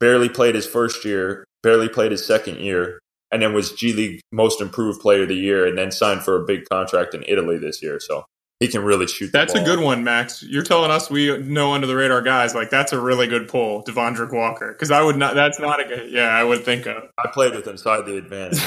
Barely 0.00 0.28
played 0.28 0.54
his 0.54 0.66
first 0.66 1.04
year. 1.04 1.44
Barely 1.62 1.88
played 1.88 2.10
his 2.10 2.26
second 2.26 2.60
year, 2.60 2.98
and 3.30 3.42
then 3.42 3.52
was 3.52 3.72
G 3.72 3.92
League 3.92 4.20
Most 4.32 4.60
Improved 4.60 5.00
Player 5.00 5.22
of 5.22 5.28
the 5.28 5.34
Year, 5.34 5.66
and 5.66 5.76
then 5.76 5.90
signed 5.90 6.22
for 6.22 6.36
a 6.36 6.44
big 6.44 6.68
contract 6.70 7.14
in 7.14 7.22
Italy 7.28 7.58
this 7.58 7.82
year. 7.82 8.00
So 8.00 8.24
he 8.60 8.68
can 8.68 8.84
really 8.84 9.06
shoot. 9.06 9.32
That's 9.32 9.54
a 9.54 9.64
good 9.64 9.80
one, 9.80 10.04
Max. 10.04 10.42
You're 10.42 10.62
telling 10.62 10.90
us 10.90 11.10
we 11.10 11.36
know 11.38 11.72
under 11.72 11.86
the 11.86 11.96
radar 11.96 12.22
guys. 12.22 12.54
Like 12.54 12.70
that's 12.70 12.92
a 12.92 13.00
really 13.00 13.26
good 13.26 13.48
pull, 13.48 13.82
Devondrick 13.82 14.32
Walker. 14.32 14.72
Because 14.72 14.90
I 14.90 15.02
would 15.02 15.16
not. 15.16 15.34
That's 15.34 15.58
not 15.58 15.84
a 15.84 15.88
good. 15.88 16.12
Yeah, 16.12 16.28
I 16.28 16.44
would 16.44 16.64
think 16.64 16.86
of. 16.86 17.02
I 17.18 17.28
played 17.32 17.54
with 17.54 17.66
inside 17.66 18.06
the 18.06 18.16
advantage. 18.16 18.60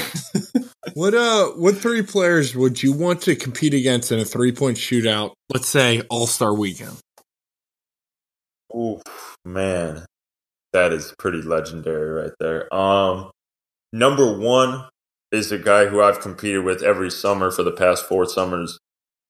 what 0.93 1.14
uh? 1.14 1.47
What 1.51 1.77
three 1.77 2.01
players 2.01 2.55
would 2.55 2.84
you 2.84 2.91
want 2.91 3.22
to 3.23 3.35
compete 3.35 3.73
against 3.73 4.11
in 4.11 4.19
a 4.19 4.26
three 4.26 4.51
point 4.51 4.77
shootout? 4.77 5.34
Let's 5.53 5.68
say 5.68 6.01
All 6.09 6.27
Star 6.27 6.53
Weekend. 6.53 6.97
Oh 8.73 9.01
man, 9.45 10.05
that 10.73 10.91
is 10.91 11.15
pretty 11.18 11.41
legendary 11.41 12.11
right 12.11 12.34
there. 12.41 12.73
Um, 12.76 13.31
number 13.93 14.38
one 14.38 14.89
is 15.31 15.51
a 15.53 15.57
guy 15.57 15.85
who 15.85 16.01
I've 16.01 16.19
competed 16.19 16.65
with 16.65 16.84
every 16.84 17.09
summer 17.09 17.51
for 17.51 17.64
the 17.64 17.72
past 17.72 18.05
four 18.05 18.26
summers 18.26 18.77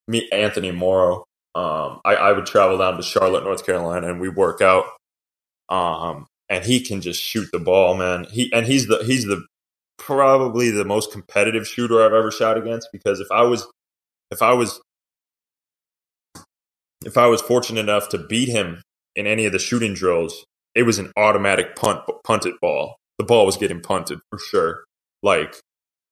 meet 0.08 0.32
Anthony 0.32 0.70
Morrow. 0.72 1.24
Um, 1.54 2.00
I, 2.04 2.14
I, 2.14 2.32
would 2.32 2.46
travel 2.46 2.78
down 2.78 2.96
to 2.96 3.02
Charlotte, 3.02 3.44
North 3.44 3.64
Carolina, 3.64 4.08
and 4.08 4.20
we 4.20 4.28
work 4.28 4.60
out. 4.60 4.84
Um, 5.68 6.26
and 6.48 6.64
he 6.64 6.80
can 6.80 7.00
just 7.00 7.22
shoot 7.22 7.48
the 7.52 7.58
ball, 7.58 7.94
man. 7.94 8.24
He 8.24 8.52
and 8.52 8.66
he's 8.66 8.86
the 8.86 8.98
he's 9.04 9.24
the 9.24 9.44
probably 9.98 10.70
the 10.70 10.84
most 10.84 11.12
competitive 11.12 11.66
shooter 11.66 12.02
I've 12.02 12.12
ever 12.12 12.30
shot 12.30 12.56
against 12.56 12.88
because 12.92 13.20
if 13.20 13.28
I 13.30 13.42
was 13.42 13.66
if 14.30 14.40
I 14.40 14.52
was 14.52 14.80
if 17.04 17.16
I 17.16 17.26
was 17.26 17.42
fortunate 17.42 17.80
enough 17.80 18.08
to 18.10 18.18
beat 18.18 18.48
him 18.48 18.82
in 19.14 19.26
any 19.26 19.46
of 19.46 19.52
the 19.52 19.58
shooting 19.58 19.94
drills, 19.94 20.44
it 20.74 20.84
was 20.84 20.98
an 20.98 21.12
automatic 21.16 21.76
punt 21.76 22.00
punted 22.24 22.54
ball. 22.60 22.96
The 23.18 23.24
ball 23.24 23.44
was 23.44 23.56
getting 23.56 23.80
punted 23.80 24.20
for 24.30 24.38
sure. 24.38 24.84
Like 25.22 25.56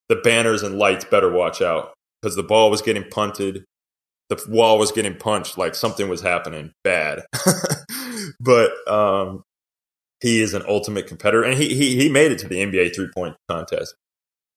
the 0.09 0.16
banners 0.16 0.62
and 0.62 0.78
lights 0.78 1.05
better 1.05 1.31
watch 1.31 1.62
out 1.62 1.94
because 2.20 2.36
the 2.36 2.43
ball 2.43 2.70
was 2.70 2.82
getting 2.82 3.05
punted 3.10 3.64
the 4.28 4.43
wall 4.48 4.78
was 4.78 4.93
getting 4.93 5.16
punched 5.16 5.57
like 5.57 5.74
something 5.74 6.09
was 6.09 6.20
happening 6.20 6.73
bad. 6.82 7.23
but 8.40 8.70
um, 8.89 9.43
he 10.20 10.40
is 10.40 10.55
an 10.55 10.62
ultimate 10.69 11.07
competitor, 11.07 11.43
and 11.43 11.55
he 11.55 11.74
he 11.74 11.97
he 11.97 12.09
made 12.09 12.32
it 12.32 12.39
to 12.40 12.48
the 12.48 12.57
NBA 12.57 12.94
three 12.94 13.09
point 13.15 13.36
contest, 13.48 13.94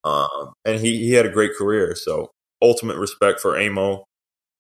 um, 0.04 0.54
and 0.66 0.80
he 0.80 0.98
he 1.00 1.14
had 1.14 1.26
a 1.26 1.32
great 1.32 1.56
career. 1.56 1.96
So 1.96 2.32
ultimate 2.62 2.98
respect 2.98 3.40
for 3.40 3.60
Amo. 3.60 4.06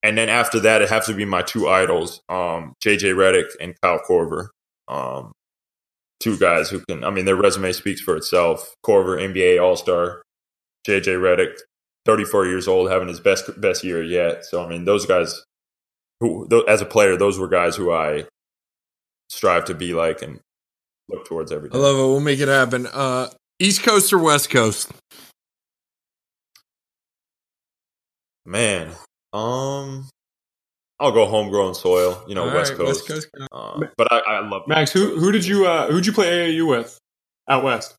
And 0.01 0.17
then 0.17 0.29
after 0.29 0.59
that, 0.61 0.81
it 0.81 0.89
has 0.89 1.07
to 1.07 1.13
be 1.13 1.25
my 1.25 1.41
two 1.41 1.67
idols, 1.67 2.21
um, 2.29 2.73
JJ 2.83 3.15
Redick 3.15 3.49
and 3.59 3.75
Kyle 3.81 3.99
Korver. 3.99 4.47
Um, 4.87 5.33
two 6.19 6.37
guys 6.37 6.69
who 6.69 6.81
can, 6.87 7.03
I 7.03 7.09
mean, 7.09 7.25
their 7.25 7.35
resume 7.35 7.71
speaks 7.73 8.01
for 8.01 8.15
itself. 8.15 8.75
Korver, 8.85 9.19
NBA 9.19 9.61
All 9.61 9.75
Star, 9.75 10.21
JJ 10.87 11.19
Redick, 11.19 11.57
34 12.09 12.47
years 12.47 12.67
old, 12.67 12.89
having 12.89 13.07
his 13.07 13.19
best 13.19 13.61
best 13.61 13.83
year 13.83 14.01
yet. 14.01 14.43
So 14.43 14.65
I 14.65 14.67
mean, 14.67 14.83
those 14.83 15.05
guys, 15.05 15.43
who 16.19 16.49
as 16.67 16.81
a 16.81 16.85
player, 16.85 17.15
those 17.15 17.37
were 17.37 17.47
guys 17.47 17.75
who 17.75 17.91
I 17.91 18.25
strive 19.29 19.65
to 19.65 19.75
be 19.75 19.93
like 19.93 20.23
and 20.23 20.39
look 21.07 21.27
towards 21.27 21.51
every 21.51 21.69
day. 21.69 21.77
I 21.77 21.81
love 21.81 21.97
it. 21.97 21.99
We'll 21.99 22.19
make 22.19 22.39
it 22.39 22.47
happen. 22.47 22.87
Uh, 22.87 23.29
East 23.59 23.83
Coast 23.83 24.11
or 24.11 24.17
West 24.17 24.49
Coast? 24.49 24.91
Man, 28.43 28.87
um, 29.31 30.09
I'll 30.99 31.11
go 31.11 31.27
homegrown 31.27 31.75
soil. 31.75 32.23
You 32.27 32.33
know, 32.33 32.45
West, 32.45 32.71
right, 32.71 32.79
Coast. 32.79 33.07
West 33.07 33.31
Coast. 33.31 33.47
Uh, 33.51 33.81
but 33.95 34.11
I, 34.11 34.17
I 34.17 34.47
love 34.47 34.63
Max. 34.67 34.91
Who 34.91 35.19
who 35.19 35.31
did 35.31 35.45
you 35.45 35.67
uh, 35.67 35.91
who'd 35.91 36.07
you 36.07 36.13
play 36.13 36.53
AAU 36.55 36.67
with 36.67 36.97
out 37.47 37.63
west? 37.63 37.93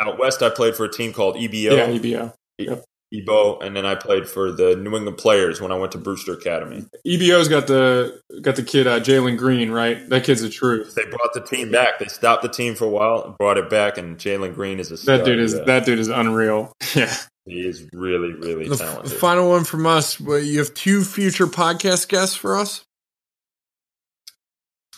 Out 0.00 0.18
west, 0.18 0.42
I 0.42 0.50
played 0.50 0.74
for 0.74 0.86
a 0.86 0.90
team 0.90 1.12
called 1.12 1.36
EBO. 1.36 1.70
Yeah, 1.70 1.86
EBO. 1.86 2.32
Yep. 2.58 2.84
EBO, 3.14 3.62
and 3.62 3.76
then 3.76 3.86
I 3.86 3.94
played 3.94 4.28
for 4.28 4.50
the 4.50 4.74
New 4.74 4.96
England 4.96 5.16
Players 5.16 5.60
when 5.60 5.70
I 5.70 5.76
went 5.76 5.92
to 5.92 5.98
Brewster 5.98 6.32
Academy. 6.32 6.84
EBO's 7.06 7.48
got 7.48 7.68
the 7.68 8.20
got 8.40 8.56
the 8.56 8.64
kid 8.64 8.86
uh, 8.88 8.98
Jalen 8.98 9.38
Green, 9.38 9.70
right? 9.70 10.08
That 10.08 10.24
kid's 10.24 10.42
the 10.42 10.50
truth. 10.50 10.94
They 10.96 11.04
brought 11.04 11.32
the 11.32 11.40
team 11.40 11.70
back. 11.70 12.00
They 12.00 12.06
stopped 12.06 12.42
the 12.42 12.48
team 12.48 12.74
for 12.74 12.86
a 12.86 12.88
while 12.88 13.22
and 13.24 13.38
brought 13.38 13.58
it 13.58 13.70
back, 13.70 13.96
and 13.96 14.18
Jalen 14.18 14.54
Green 14.54 14.80
is 14.80 14.90
a 14.90 14.96
star. 14.96 15.18
that 15.18 15.24
dude 15.24 15.38
is 15.38 15.54
yeah. 15.54 15.64
that 15.64 15.86
dude 15.86 15.98
is 15.98 16.08
unreal. 16.08 16.72
Yeah, 16.94 17.14
he 17.44 17.66
is 17.66 17.86
really 17.92 18.32
really 18.32 18.68
the 18.68 18.76
talented. 18.76 19.12
F- 19.12 19.18
final 19.18 19.50
one 19.50 19.64
from 19.64 19.86
us. 19.86 20.16
But 20.16 20.44
you 20.44 20.58
have 20.58 20.74
two 20.74 21.04
future 21.04 21.46
podcast 21.46 22.08
guests 22.08 22.34
for 22.34 22.56
us. 22.56 22.84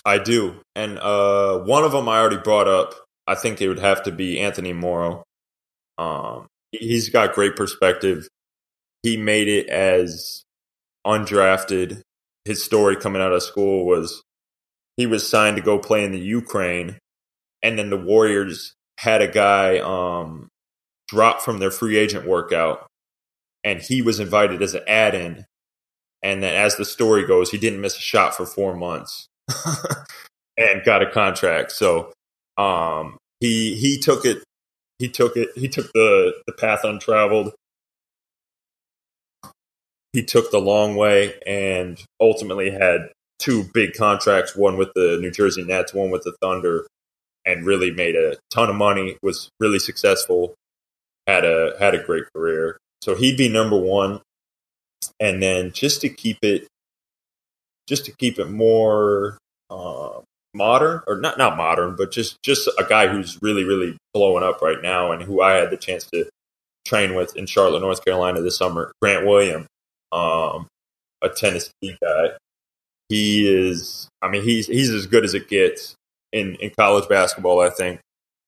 I 0.05 0.19
do, 0.19 0.61
and 0.75 0.99
uh, 0.99 1.59
one 1.59 1.85
of 1.85 1.93
them 1.93 2.09
I 2.09 2.19
already 2.19 2.39
brought 2.39 2.69
up. 2.69 2.95
I 3.27 3.35
think 3.35 3.61
it 3.61 3.69
would 3.69 3.81
have 3.81 4.05
to 4.05 4.13
be 4.13 4.41
Anthony 4.41 4.73
Morrow. 4.73 5.25
Um, 5.99 6.47
he's 6.73 7.09
got 7.09 7.35
great 7.35 7.57
perspective. 7.57 8.29
He 9.03 9.17
made 9.17 9.49
it 9.49 9.69
as 9.69 10.43
undrafted. 11.07 12.03
His 12.45 12.63
story 12.65 12.97
coming 12.97 13.23
out 13.23 13.33
of 13.33 13.43
school 13.43 13.85
was 13.87 14.23
he 14.97 15.07
was 15.07 15.29
signed 15.29 15.57
to 15.57 15.63
go 15.63 15.79
play 15.79 16.05
in 16.05 16.13
the 16.13 16.19
Ukraine, 16.19 16.99
and 17.63 17.79
then 17.79 17.91
the 17.91 17.97
Warriors 17.97 18.75
had 18.99 19.23
a 19.23 19.29
guy 19.29 19.79
um, 19.79 20.49
drop 21.09 21.41
from 21.41 21.59
their 21.59 21.71
free 21.71 21.97
agent 21.97 22.27
workout, 22.27 22.87
and 23.63 23.81
he 23.81 24.03
was 24.03 24.19
invited 24.19 24.63
as 24.63 24.75
an 24.75 24.83
add-in. 24.87 25.45
And 26.23 26.43
then, 26.43 26.55
as 26.55 26.77
the 26.77 26.85
story 26.85 27.27
goes, 27.27 27.51
he 27.51 27.59
didn't 27.59 27.81
miss 27.81 27.97
a 27.97 28.01
shot 28.01 28.35
for 28.35 28.45
four 28.45 28.75
months 28.75 29.29
and 30.57 30.83
got 30.85 31.03
a 31.03 31.11
contract. 31.11 31.71
So 31.71 32.13
um, 32.57 33.19
he 33.39 33.77
he 33.77 34.01
took 34.01 34.25
it 34.25 34.43
he 34.99 35.09
took 35.09 35.37
it. 35.37 35.51
He 35.55 35.69
took 35.69 35.93
the 35.93 36.35
the 36.47 36.53
path 36.53 36.81
untraveled. 36.85 37.53
He 40.13 40.25
took 40.25 40.51
the 40.51 40.61
long 40.61 40.97
way 40.97 41.35
and 41.47 42.03
ultimately 42.21 42.71
had 42.71 43.11
two 43.39 43.65
big 43.73 43.95
contracts. 43.95 44.57
One 44.57 44.77
with 44.77 44.93
the 44.95 45.19
New 45.21 45.31
Jersey 45.31 45.63
Nets, 45.63 45.95
one 45.95 46.11
with 46.11 46.23
the 46.25 46.35
Thunder, 46.41 46.87
and 47.45 47.65
really 47.65 47.91
made 47.91 48.17
a 48.17 48.37
ton 48.53 48.69
of 48.69 48.77
money. 48.77 49.17
Was 49.23 49.51
really 49.61 49.79
successful. 49.79 50.55
Had 51.27 51.45
a 51.45 51.75
had 51.79 51.95
a 51.95 52.03
great 52.03 52.25
career. 52.35 52.79
So 53.03 53.15
he'd 53.15 53.37
be 53.37 53.49
number 53.49 53.77
one. 53.79 54.21
And 55.21 55.41
then 55.43 55.73
just 55.73 56.01
to 56.01 56.09
keep 56.09 56.39
it, 56.43 56.67
just 57.89 58.05
to 58.07 58.13
keep 58.19 58.39
it 58.39 58.51
more 58.51 59.39
uh, 59.71 60.21
modern 60.55 61.03
or 61.07 61.21
not 61.21 61.39
not 61.39 61.57
modern, 61.57 61.97
but 61.97 62.11
just 62.11 62.43
just 62.43 62.69
a 62.79 62.85
guy 62.89 63.09
who's 63.09 63.39
really 63.43 63.65
really 63.65 63.97
blowing 64.15 64.45
up 64.45 64.63
right 64.63 64.83
now, 64.83 65.13
and 65.13 65.23
who 65.23 65.41
I 65.43 65.55
had 65.55 65.71
the 65.71 65.77
chance 65.77 66.05
to 66.13 66.29
train 66.87 67.15
with 67.15 67.37
in 67.37 67.47
Charlotte, 67.47 67.81
North 67.81 68.05
Carolina 68.05 68.41
this 68.41 68.57
summer. 68.57 68.93
Grant 69.01 69.27
Williams, 69.27 69.67
um, 70.13 70.67
a 71.23 71.29
Tennessee 71.29 71.97
guy. 72.03 72.31
He 73.09 73.49
is, 73.49 74.09
I 74.21 74.29
mean, 74.29 74.43
he's 74.43 74.67
he's 74.67 74.91
as 74.91 75.07
good 75.07 75.25
as 75.25 75.35
it 75.35 75.49
gets 75.49 75.95
in 76.33 76.57
in 76.57 76.71
college 76.79 77.09
basketball. 77.09 77.61
I 77.61 77.71
think 77.71 78.01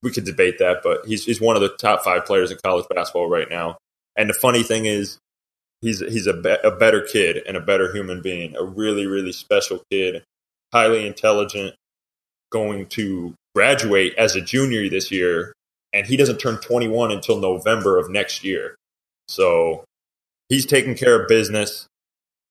we 0.03 0.11
could 0.11 0.25
debate 0.25 0.59
that, 0.59 0.79
but 0.83 1.07
he's 1.07 1.25
he's 1.25 1.41
one 1.41 1.57
of 1.57 1.63
the 1.63 1.77
top 1.77 2.03
five 2.03 2.25
players 2.27 2.51
in 2.51 2.59
college 2.65 2.87
basketball 2.89 3.29
right 3.29 3.49
now. 3.49 3.77
And 4.17 4.29
the 4.29 4.35
funny 4.35 4.63
thing 4.63 4.87
is, 4.87 5.19
he's 5.81 6.01
he's 6.01 6.27
a, 6.27 6.35
be- 6.35 6.57
a 6.63 6.71
better 6.71 7.01
kid 7.01 7.43
and 7.47 7.57
a 7.57 7.61
better 7.61 7.93
human 7.93 8.21
being, 8.21 8.57
a 8.57 8.65
really 8.65 9.07
really 9.07 9.33
special 9.33 9.83
kid, 9.91 10.23
highly 10.73 11.07
intelligent, 11.07 11.75
going 12.51 12.87
to 12.87 13.35
graduate 13.55 14.15
as 14.17 14.37
a 14.37 14.41
junior 14.41 14.89
this 14.89 15.11
year, 15.11 15.53
and 15.93 16.07
he 16.07 16.17
doesn't 16.17 16.39
turn 16.39 16.59
21 16.59 17.11
until 17.11 17.39
November 17.39 17.99
of 17.99 18.11
next 18.11 18.45
year. 18.45 18.77
So 19.29 19.85
he's 20.49 20.67
taking 20.67 20.95
care 20.95 21.21
of 21.21 21.29
business. 21.29 21.87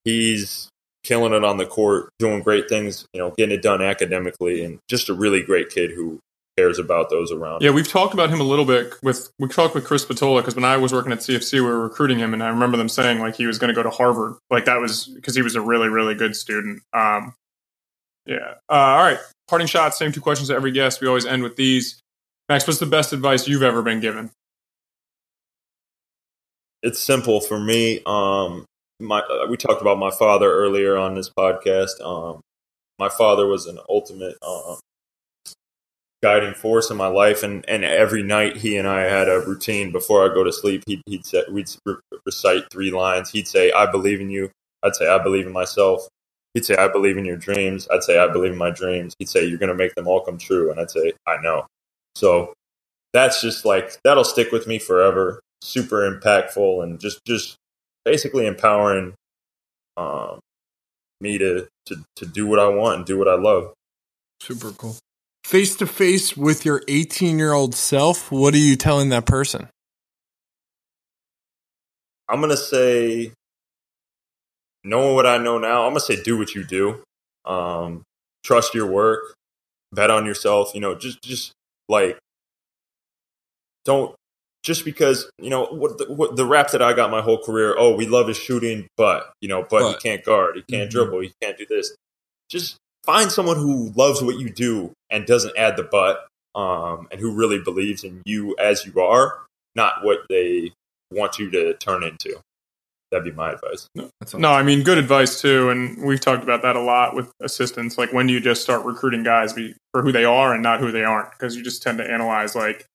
He's 0.04 0.70
killing 1.04 1.34
it 1.34 1.44
on 1.44 1.58
the 1.58 1.66
court, 1.66 2.10
doing 2.20 2.42
great 2.42 2.70
things, 2.70 3.06
you 3.14 3.20
know, 3.20 3.32
getting 3.38 3.56
it 3.56 3.62
done 3.62 3.82
academically, 3.82 4.64
and 4.64 4.80
just 4.90 5.10
a 5.10 5.14
really 5.14 5.42
great 5.42 5.70
kid 5.70 5.92
who 5.92 6.20
cares 6.58 6.80
about 6.80 7.10
those 7.10 7.32
around. 7.32 7.62
Yeah, 7.62 7.72
we've 7.72 7.88
talked 7.88 8.14
about 8.14 8.30
him 8.30 8.42
a 8.42 8.44
little 8.44 8.66
bit 8.66 8.94
with 9.02 9.32
we 9.40 9.48
talked 9.48 9.76
with 9.76 9.86
Chris 9.86 10.04
Spatola 10.04 10.42
because 10.42 10.56
when 10.56 10.66
I 10.66 10.78
was 10.78 10.92
working 10.92 11.12
at 11.12 11.20
CFC, 11.20 11.54
we 11.54 11.62
were 11.62 11.80
recruiting 11.80 12.20
him, 12.20 12.34
and 12.34 12.44
I 12.44 12.50
remember 12.50 12.78
them 12.78 12.90
saying 12.90 13.20
like 13.20 13.36
he 13.36 13.46
was 13.46 13.60
going 13.60 13.70
to 13.70 13.76
go 13.76 13.84
to 13.84 13.90
Harvard, 13.90 14.36
like 14.50 14.66
that 14.66 14.80
was 14.80 15.08
because 15.08 15.36
he 15.36 15.42
was 15.42 15.56
a 15.56 15.62
really 15.62 15.88
really 15.88 16.16
good 16.16 16.36
student. 16.36 16.82
Um, 16.94 17.34
yeah. 18.26 18.56
Uh, 18.70 18.74
all 18.74 19.04
right, 19.04 19.20
parting 19.50 19.68
shots. 19.68 19.98
Same 19.98 20.12
two 20.12 20.22
questions 20.22 20.50
to 20.50 20.56
every 20.56 20.72
guest. 20.72 21.02
We 21.02 21.08
always 21.08 21.26
end 21.26 21.44
with 21.44 21.56
these. 21.56 22.00
Max, 22.48 22.66
what's 22.66 22.80
the 22.80 22.86
best 22.86 23.14
advice 23.14 23.48
you've 23.48 23.64
ever 23.64 23.82
been 23.82 24.00
given? 24.00 24.32
It's 26.82 27.00
simple 27.00 27.42
for 27.42 27.60
me. 27.60 28.02
Um, 28.06 28.66
my 29.00 29.20
uh, 29.20 29.48
we 29.50 29.58
talked 29.58 29.82
about 29.82 29.98
my 29.98 30.12
father 30.12 30.52
earlier 30.52 30.98
on 30.98 31.16
this 31.16 31.30
podcast. 31.30 32.02
Um, 32.02 32.42
my 32.98 33.10
father 33.10 33.48
was 33.48 33.66
an 33.66 33.80
ultimate 33.90 34.36
um, 34.42 34.80
guiding 36.22 36.54
force 36.54 36.90
in 36.90 36.98
my 36.98 37.08
life, 37.08 37.44
and, 37.44 37.68
and 37.68 37.84
every 37.84 38.24
night 38.24 38.58
he 38.58 38.78
and 38.78 38.88
I 38.88 39.02
had 39.02 39.30
a 39.30 39.40
routine 39.40 39.92
before 39.92 40.30
I 40.30 40.34
go 40.34 40.44
to 40.44 40.52
sleep. 40.52 40.84
He'd, 40.86 41.02
he'd 41.06 41.26
say, 41.26 41.44
we'd 41.50 41.70
recite 42.26 42.64
three 42.72 42.92
lines. 42.92 43.32
He'd 43.32 43.48
say, 43.48 43.72
"I 43.72 43.90
believe 43.90 44.22
in 44.22 44.30
you." 44.30 44.52
I'd 44.84 44.96
say, 44.96 45.08
"I 45.08 45.22
believe 45.22 45.46
in 45.48 45.54
myself." 45.54 46.08
He'd 46.54 46.66
say, 46.66 46.76
"I 46.76 46.88
believe 46.88 47.18
in 47.18 47.26
your 47.26 47.38
dreams." 47.38 47.88
I'd 47.90 48.04
say, 48.04 48.18
"I 48.18 48.28
believe 48.28 48.52
in 48.52 48.58
my 48.58 48.72
dreams." 48.72 49.14
He'd 49.20 49.30
say, 49.30 49.46
"You're 49.46 49.60
going 49.60 49.70
to 49.70 49.76
make 49.76 49.96
them 49.96 50.08
all 50.08 50.22
come 50.22 50.38
true," 50.38 50.72
and 50.72 50.80
I'd 50.80 50.92
say, 50.92 51.14
"I 51.28 51.38
know." 51.42 51.68
So 52.16 52.54
that's 53.14 53.42
just 53.42 53.66
like 53.66 53.98
that'll 54.04 54.24
stick 54.24 54.52
with 54.52 54.68
me 54.68 54.80
forever. 54.80 55.42
Super 55.62 56.10
impactful 56.10 56.84
and 56.84 57.00
just 57.00 57.20
just 57.26 57.56
basically 58.06 58.46
empowering 58.46 59.14
um, 59.98 60.40
me 61.22 61.38
to, 61.38 61.68
to 61.88 62.04
to 62.16 62.26
do 62.26 62.48
what 62.48 62.60
I 62.60 62.68
want 62.68 62.98
and 62.98 63.06
do 63.06 63.18
what 63.18 63.28
I 63.28 63.36
love. 63.36 63.74
Super 64.42 64.72
cool. 64.72 64.96
Face 65.44 65.76
to 65.78 65.88
face 65.88 66.38
with 66.38 66.64
your 66.64 66.84
18 66.88 67.40
year 67.40 67.54
old 67.54 67.74
self, 67.74 68.32
what 68.32 68.54
are 68.54 68.58
you 68.58 68.76
telling 68.76 69.10
that 69.10 69.26
person? 69.26 69.68
I'm 72.30 72.40
gonna 72.42 72.56
say, 72.56 73.32
knowing 74.84 75.16
what 75.16 75.26
I 75.26 75.38
know 75.38 75.58
now, 75.58 75.84
I'm 75.84 75.92
gonna 75.92 76.00
say, 76.00 76.22
do 76.22 76.38
what 76.38 76.56
you 76.56 76.64
do. 76.64 77.02
Um, 77.46 78.04
trust 78.44 78.74
your 78.74 78.88
work, 78.88 79.34
bet 79.92 80.12
on 80.12 80.26
yourself. 80.26 80.74
You 80.74 80.82
know, 80.82 80.96
just 80.96 81.22
just 81.22 81.54
like 81.88 82.18
don't 83.86 84.16
just 84.64 84.86
because 84.86 85.30
you 85.40 85.50
know 85.50 85.66
what 85.66 85.98
the, 85.98 86.06
what 86.14 86.36
the 86.36 86.46
rap 86.46 86.72
that 86.72 86.82
I 86.82 86.94
got 86.94 87.12
my 87.12 87.22
whole 87.22 87.42
career. 87.42 87.76
Oh, 87.78 87.96
we 87.96 88.06
love 88.06 88.28
his 88.28 88.38
shooting, 88.38 88.88
but 88.98 89.32
you 89.42 89.48
know, 89.48 89.62
but, 89.62 89.80
but. 89.80 89.90
he 89.92 89.96
can't 89.98 90.24
guard, 90.24 90.56
he 90.56 90.62
can't 90.62 90.90
mm-hmm. 90.90 90.98
dribble, 90.98 91.22
he 91.22 91.32
can't 91.42 91.58
do 91.58 91.66
this. 91.68 91.96
Just 92.50 92.78
find 93.06 93.32
someone 93.32 93.58
who 93.58 93.92
loves 93.96 94.22
what 94.22 94.38
you 94.40 94.50
do 94.50 94.92
and 95.10 95.26
doesn't 95.26 95.58
add 95.58 95.78
the 95.78 95.84
but, 95.84 96.28
um, 96.60 97.08
and 97.12 97.20
who 97.20 97.32
really 97.32 97.60
believes 97.60 98.04
in 98.04 98.22
you 98.26 98.56
as 98.58 98.86
you 98.86 99.02
are, 99.02 99.40
not 99.76 100.04
what 100.04 100.20
they 100.30 100.72
want 101.12 101.40
you 101.40 101.50
to 101.52 101.74
turn 101.76 102.04
into. 102.04 102.40
That'd 103.12 103.26
be 103.26 103.32
my 103.32 103.52
advice. 103.52 103.88
No, 103.96 104.10
no, 104.36 104.52
I 104.52 104.62
mean, 104.62 104.84
good 104.84 105.00
advice 105.00 105.42
too. 105.42 105.70
And 105.70 106.04
we've 106.04 106.20
talked 106.20 106.44
about 106.44 106.62
that 106.62 106.76
a 106.76 106.82
lot 106.82 107.16
with 107.16 107.32
assistants. 107.42 107.98
Like, 107.98 108.14
when 108.14 108.28
do 108.28 108.34
you 108.34 108.40
just 108.40 108.62
start 108.62 108.86
recruiting 108.86 109.24
guys 109.24 109.54
for 109.92 110.04
who 110.04 110.12
they 110.12 110.26
are 110.26 110.54
and 110.54 110.62
not 110.62 110.80
who 110.80 110.92
they 110.92 111.04
aren't? 111.04 111.32
Because 111.32 111.56
you 111.56 111.64
just 111.64 111.82
tend 111.82 111.98
to 111.98 112.10
analyze, 112.10 112.56
like, 112.56 112.86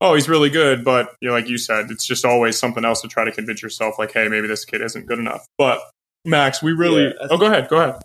oh, 0.00 0.14
he's 0.14 0.28
really 0.28 0.50
good, 0.50 0.84
but 0.84 1.14
you 1.20 1.28
know, 1.28 1.34
like 1.34 1.48
you 1.48 1.56
said, 1.56 1.90
it's 1.90 2.04
just 2.04 2.24
always 2.24 2.58
something 2.58 2.84
else 2.84 3.00
to 3.02 3.08
try 3.08 3.24
to 3.24 3.30
convince 3.30 3.62
yourself, 3.62 3.94
like, 3.98 4.12
hey, 4.12 4.28
maybe 4.28 4.48
this 4.48 4.64
kid 4.64 4.82
isn't 4.82 5.06
good 5.06 5.20
enough. 5.20 5.46
But 5.56 5.80
Max, 6.24 6.62
we 6.62 6.72
really. 6.72 7.04
Yeah, 7.04 7.28
oh, 7.30 7.38
go 7.38 7.46
ahead. 7.46 7.68
Go 7.68 7.80
ahead. 7.80 8.02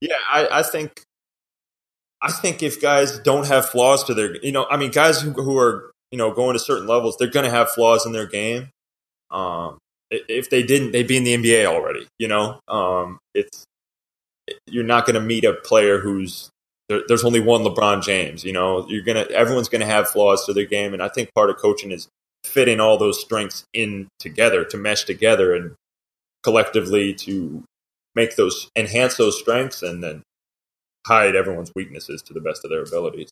Yeah, 0.00 0.16
I, 0.28 0.48
I, 0.50 0.62
think. 0.64 1.02
I 2.20 2.32
think 2.32 2.62
if 2.62 2.80
guys 2.80 3.18
don't 3.20 3.46
have 3.46 3.68
flaws 3.68 4.02
to 4.04 4.14
their, 4.14 4.36
you 4.44 4.52
know, 4.52 4.66
I 4.68 4.76
mean, 4.76 4.90
guys 4.90 5.20
who, 5.20 5.30
who 5.30 5.56
are, 5.58 5.92
you 6.10 6.18
know, 6.18 6.32
going 6.32 6.54
to 6.54 6.58
certain 6.58 6.86
levels, 6.86 7.16
they're 7.16 7.30
going 7.30 7.44
to 7.44 7.50
have 7.50 7.70
flaws 7.70 8.04
in 8.04 8.12
their 8.12 8.26
game. 8.26 8.70
Um, 9.30 9.78
if 10.28 10.50
they 10.50 10.62
didn't, 10.62 10.92
they'd 10.92 11.08
be 11.08 11.16
in 11.16 11.24
the 11.24 11.36
NBA 11.36 11.66
already. 11.66 12.06
You 12.18 12.28
know, 12.28 12.60
um, 12.68 13.18
it's 13.34 13.64
you're 14.66 14.84
not 14.84 15.06
going 15.06 15.14
to 15.14 15.20
meet 15.20 15.44
a 15.44 15.54
player 15.54 15.98
who's 15.98 16.50
there, 16.88 17.00
there's 17.08 17.24
only 17.24 17.40
one 17.40 17.62
LeBron 17.62 18.02
James. 18.02 18.44
You 18.44 18.52
know, 18.52 18.86
you're 18.88 19.02
gonna 19.02 19.26
everyone's 19.30 19.68
gonna 19.68 19.86
have 19.86 20.10
flaws 20.10 20.44
to 20.46 20.52
their 20.52 20.66
game, 20.66 20.92
and 20.92 21.02
I 21.02 21.08
think 21.08 21.32
part 21.34 21.50
of 21.50 21.56
coaching 21.56 21.90
is 21.90 22.08
fitting 22.44 22.80
all 22.80 22.98
those 22.98 23.20
strengths 23.20 23.64
in 23.72 24.08
together 24.18 24.64
to 24.64 24.76
mesh 24.76 25.04
together 25.04 25.54
and 25.54 25.74
collectively 26.42 27.14
to 27.14 27.64
make 28.14 28.36
those 28.36 28.68
enhance 28.76 29.16
those 29.16 29.38
strengths 29.38 29.82
and 29.82 30.02
then 30.02 30.22
hide 31.06 31.34
everyone's 31.34 31.72
weaknesses 31.74 32.20
to 32.22 32.34
the 32.34 32.40
best 32.40 32.64
of 32.64 32.70
their 32.70 32.82
abilities. 32.82 33.30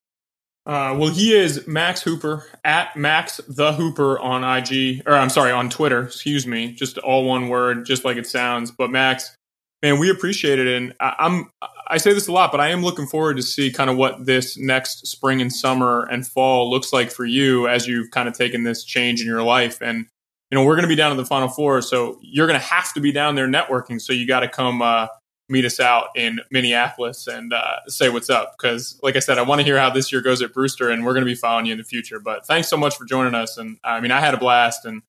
Uh, 0.67 0.95
well, 0.99 1.09
he 1.09 1.35
is 1.35 1.67
Max 1.67 2.03
Hooper 2.03 2.47
at 2.65 2.95
Max 2.97 3.41
the 3.49 3.73
Hooper 3.73 4.19
on 4.19 4.45
IG, 4.45 5.03
or 5.07 5.15
I'm 5.15 5.31
sorry, 5.31 5.53
on 5.53 5.71
Twitter. 5.71 6.03
Excuse 6.03 6.47
me, 6.47 6.73
just 6.73 6.99
all 6.99 7.25
one 7.25 7.49
word, 7.49 7.87
just 7.87 8.05
like 8.05 8.17
it 8.17 8.27
sounds. 8.27 8.71
But 8.71 8.91
Max, 8.91 9.35
man, 9.83 9.99
we 9.99 10.11
appreciate 10.11 10.59
it, 10.59 10.69
and 10.69 10.95
I, 11.01 11.15
I'm 11.19 11.51
I 11.89 11.97
say 11.97 12.13
this 12.13 12.29
a 12.29 12.33
lot, 12.33 12.53
but 12.53 12.61
I 12.61 12.69
am 12.69 12.83
looking 12.83 13.07
forward 13.07 13.37
to 13.39 13.43
see 13.43 13.73
kind 13.73 13.89
of 13.89 13.97
what 13.97 14.27
this 14.27 14.59
next 14.59 15.07
spring 15.07 15.41
and 15.41 15.53
summer 15.53 16.07
and 16.11 16.27
fall 16.27 16.71
looks 16.71 16.93
like 16.93 17.11
for 17.11 17.25
you 17.25 17.67
as 17.67 17.89
you've 17.89 18.11
kind 18.11 18.29
of 18.29 18.35
taken 18.35 18.63
this 18.63 18.85
change 18.85 19.21
in 19.21 19.27
your 19.27 19.43
life. 19.43 19.81
And 19.81 20.07
you 20.51 20.59
know, 20.59 20.65
we're 20.65 20.75
going 20.75 20.83
to 20.83 20.89
be 20.89 20.97
down 20.97 21.11
at 21.11 21.17
the 21.17 21.25
Final 21.25 21.49
Four, 21.49 21.81
so 21.81 22.19
you're 22.23 22.47
going 22.47 22.61
to 22.61 22.67
have 22.67 22.93
to 22.95 23.01
be 23.01 23.13
down 23.13 23.35
there 23.35 23.49
networking. 23.49 24.01
So 24.01 24.13
you 24.13 24.27
got 24.27 24.41
to 24.41 24.49
come 24.49 24.83
uh, 24.83 25.07
meet 25.51 25.65
us 25.65 25.81
out 25.81 26.09
in 26.15 26.41
Minneapolis 26.51 27.27
and 27.27 27.53
uh, 27.53 27.77
say 27.89 28.09
what's 28.09 28.31
up. 28.31 28.55
Because, 28.57 28.99
like 29.03 29.17
I 29.17 29.19
said, 29.19 29.39
I 29.39 29.43
want 29.43 29.61
to 29.61 29.65
hear 29.65 29.79
how 29.79 29.91
this 29.91 30.13
year 30.13 30.23
goes 30.23 30.41
at 30.41 30.55
Brewster, 30.55 30.89
and 30.89 31.05
we're 31.05 31.13
going 31.13 31.25
to 31.25 31.31
be 31.31 31.35
following 31.35 31.67
you 31.67 31.73
in 31.73 31.79
the 31.79 31.85
future. 31.85 32.21
But 32.21 32.47
thanks 32.47 32.69
so 32.69 32.77
much 32.77 32.97
for 32.97 33.05
joining 33.05 33.35
us. 33.35 33.59
And 33.59 33.79
I 33.85 34.01
mean, 34.01 34.13
I 34.13 34.21
had 34.21 34.33
a 34.33 34.39
blast 34.39 34.85
and 34.85 35.03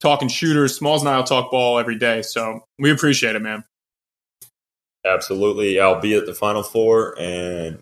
talking 0.00 0.28
shooters. 0.28 0.76
Smalls 0.76 1.02
and 1.02 1.08
I'll 1.08 1.24
talk 1.24 1.50
ball 1.50 1.78
every 1.78 1.98
day, 1.98 2.22
so 2.22 2.64
we 2.78 2.90
appreciate 2.90 3.36
it, 3.36 3.42
man. 3.42 3.64
Absolutely, 5.06 5.78
I'll 5.78 6.00
be 6.00 6.14
at 6.14 6.26
the 6.26 6.34
Final 6.34 6.64
Four 6.64 7.14
and 7.18 7.78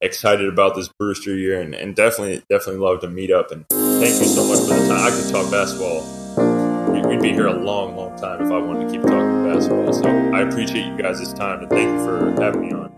excited 0.00 0.46
about 0.48 0.74
this 0.76 0.88
Brewster 0.98 1.34
year, 1.34 1.60
and, 1.60 1.74
and 1.74 1.96
definitely, 1.96 2.42
definitely 2.50 2.80
love 2.80 3.00
to 3.00 3.08
meet 3.08 3.30
up. 3.30 3.50
And 3.50 3.64
thank 3.70 4.20
you 4.20 4.26
so 4.26 4.44
much 4.44 4.60
for 4.60 4.80
the 4.80 4.88
time. 4.88 5.10
I 5.10 5.10
could 5.10 5.30
talk 5.32 5.50
basketball. 5.50 7.08
We'd 7.08 7.22
be 7.22 7.32
here 7.32 7.46
a 7.46 7.54
long, 7.54 7.96
long 7.96 8.18
time 8.18 8.42
if 8.44 8.52
I 8.52 8.58
wanted 8.58 8.86
to 8.86 8.92
keep 8.92 9.02
talking 9.02 9.27
basketball. 9.58 9.92
So 9.92 10.08
I 10.08 10.42
appreciate 10.42 10.86
you 10.86 10.96
guys' 10.96 11.20
this 11.20 11.32
time, 11.32 11.60
and 11.60 11.70
thank 11.70 11.88
you 11.88 12.04
for 12.04 12.42
having 12.42 12.60
me 12.60 12.72
on. 12.72 12.97